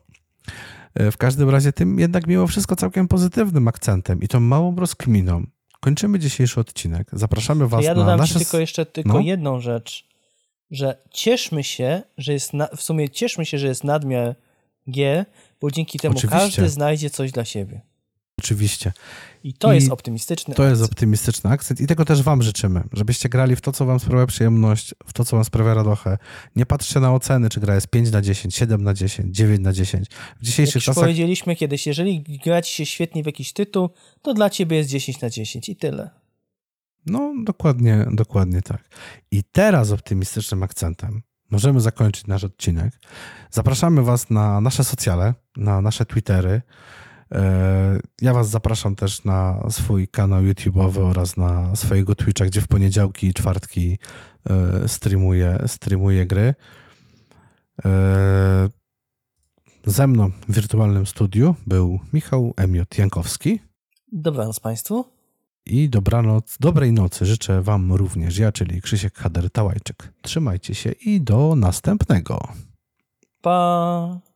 W 0.94 1.16
każdym 1.16 1.50
razie 1.50 1.72
tym 1.72 1.98
jednak 1.98 2.26
mimo 2.26 2.46
wszystko 2.46 2.76
całkiem 2.76 3.08
pozytywnym 3.08 3.68
akcentem 3.68 4.22
i 4.22 4.28
tą 4.28 4.40
małą 4.40 4.76
rozkminą 4.76 5.46
kończymy 5.80 6.18
dzisiejszy 6.18 6.60
odcinek. 6.60 7.08
Zapraszamy 7.12 7.68
was 7.68 7.84
ja 7.84 7.94
na 7.94 8.16
nasze... 8.16 8.34
Ja 8.34 8.38
tylko 8.38 8.58
jeszcze 8.58 8.86
tylko 8.86 9.12
no? 9.12 9.20
jedną 9.20 9.60
rzecz, 9.60 10.08
że 10.70 11.02
cieszmy 11.10 11.64
się, 11.64 12.02
że 12.18 12.32
jest 12.32 12.52
na... 12.52 12.68
w 12.76 12.82
sumie 12.82 13.08
cieszmy 13.08 13.46
się, 13.46 13.58
że 13.58 13.66
jest 13.66 13.84
nadmiar 13.84 14.34
G, 14.86 15.24
bo 15.60 15.70
dzięki 15.70 15.98
temu 15.98 16.16
Oczywiście. 16.16 16.38
każdy 16.38 16.68
znajdzie 16.68 17.10
coś 17.10 17.32
dla 17.32 17.44
siebie. 17.44 17.80
Oczywiście. 18.38 18.92
I 19.44 19.54
to 19.54 19.72
I 19.72 19.74
jest 19.74 19.90
optymistyczny 19.90 20.54
To 20.54 20.62
akcent. 20.62 20.78
jest 20.80 20.92
optymistyczny 20.92 21.50
akcent 21.50 21.80
i 21.80 21.86
tego 21.86 22.04
też 22.04 22.22
wam 22.22 22.42
życzymy, 22.42 22.82
żebyście 22.92 23.28
grali 23.28 23.56
w 23.56 23.60
to, 23.60 23.72
co 23.72 23.86
wam 23.86 24.00
sprawia 24.00 24.26
przyjemność, 24.26 24.94
w 25.06 25.12
to, 25.12 25.24
co 25.24 25.36
wam 25.36 25.44
sprawia 25.44 25.74
radochę. 25.74 26.18
Nie 26.56 26.66
patrzcie 26.66 27.00
na 27.00 27.14
oceny, 27.14 27.48
czy 27.48 27.60
gra 27.60 27.74
jest 27.74 27.88
5 27.88 28.10
na 28.10 28.22
10, 28.22 28.54
7 28.54 28.82
na 28.84 28.94
10, 28.94 29.36
9 29.36 29.60
na 29.60 29.72
10. 29.72 30.06
W 30.40 30.44
dzisiejszych 30.44 30.74
Jak 30.74 30.84
czasach... 30.84 31.04
powiedzieliśmy 31.04 31.56
kiedyś, 31.56 31.86
jeżeli 31.86 32.22
gra 32.44 32.62
ci 32.62 32.74
się 32.74 32.86
świetnie 32.86 33.22
w 33.22 33.26
jakiś 33.26 33.52
tytuł, 33.52 33.88
to 34.22 34.34
dla 34.34 34.50
ciebie 34.50 34.76
jest 34.76 34.90
10 34.90 35.20
na 35.20 35.30
10 35.30 35.68
i 35.68 35.76
tyle. 35.76 36.10
No, 37.06 37.34
dokładnie, 37.44 38.06
dokładnie 38.12 38.62
tak. 38.62 38.88
I 39.30 39.42
teraz 39.52 39.90
optymistycznym 39.90 40.62
akcentem 40.62 41.22
możemy 41.50 41.80
zakończyć 41.80 42.26
nasz 42.26 42.44
odcinek. 42.44 42.98
Zapraszamy 43.50 44.02
Was 44.02 44.30
na 44.30 44.60
nasze 44.60 44.84
socjale, 44.84 45.34
na 45.56 45.80
nasze 45.80 46.06
Twittery. 46.06 46.62
E, 47.32 48.00
ja 48.22 48.34
Was 48.34 48.50
zapraszam 48.50 48.96
też 48.96 49.24
na 49.24 49.66
swój 49.70 50.08
kanał 50.08 50.42
YouTube'owy 50.42 51.00
oraz 51.00 51.36
na 51.36 51.76
swojego 51.76 52.14
Twitcha, 52.14 52.44
gdzie 52.44 52.60
w 52.60 52.68
poniedziałki 52.68 53.26
i 53.26 53.34
czwartki 53.34 53.98
e, 54.50 54.88
streamuję, 54.88 55.58
streamuję 55.66 56.26
gry. 56.26 56.54
E, 57.84 58.68
ze 59.86 60.06
mną 60.06 60.30
w 60.48 60.54
wirtualnym 60.54 61.06
studiu 61.06 61.54
był 61.66 62.00
Michał 62.12 62.54
Emiot 62.56 62.98
Jankowski. 62.98 63.60
Dobranoc 64.12 64.60
Państwu 64.60 65.04
i 65.66 65.88
dobranoc, 65.88 66.56
dobrej 66.60 66.92
nocy 66.92 67.26
życzę 67.26 67.62
Wam 67.62 67.92
również 67.92 68.38
ja, 68.38 68.52
czyli 68.52 68.82
Krzysiek 68.82 69.18
Hader-Tałajczyk. 69.18 70.12
Trzymajcie 70.22 70.74
się 70.74 70.92
i 70.92 71.20
do 71.20 71.54
następnego. 71.56 72.48
Pa! 73.42 74.27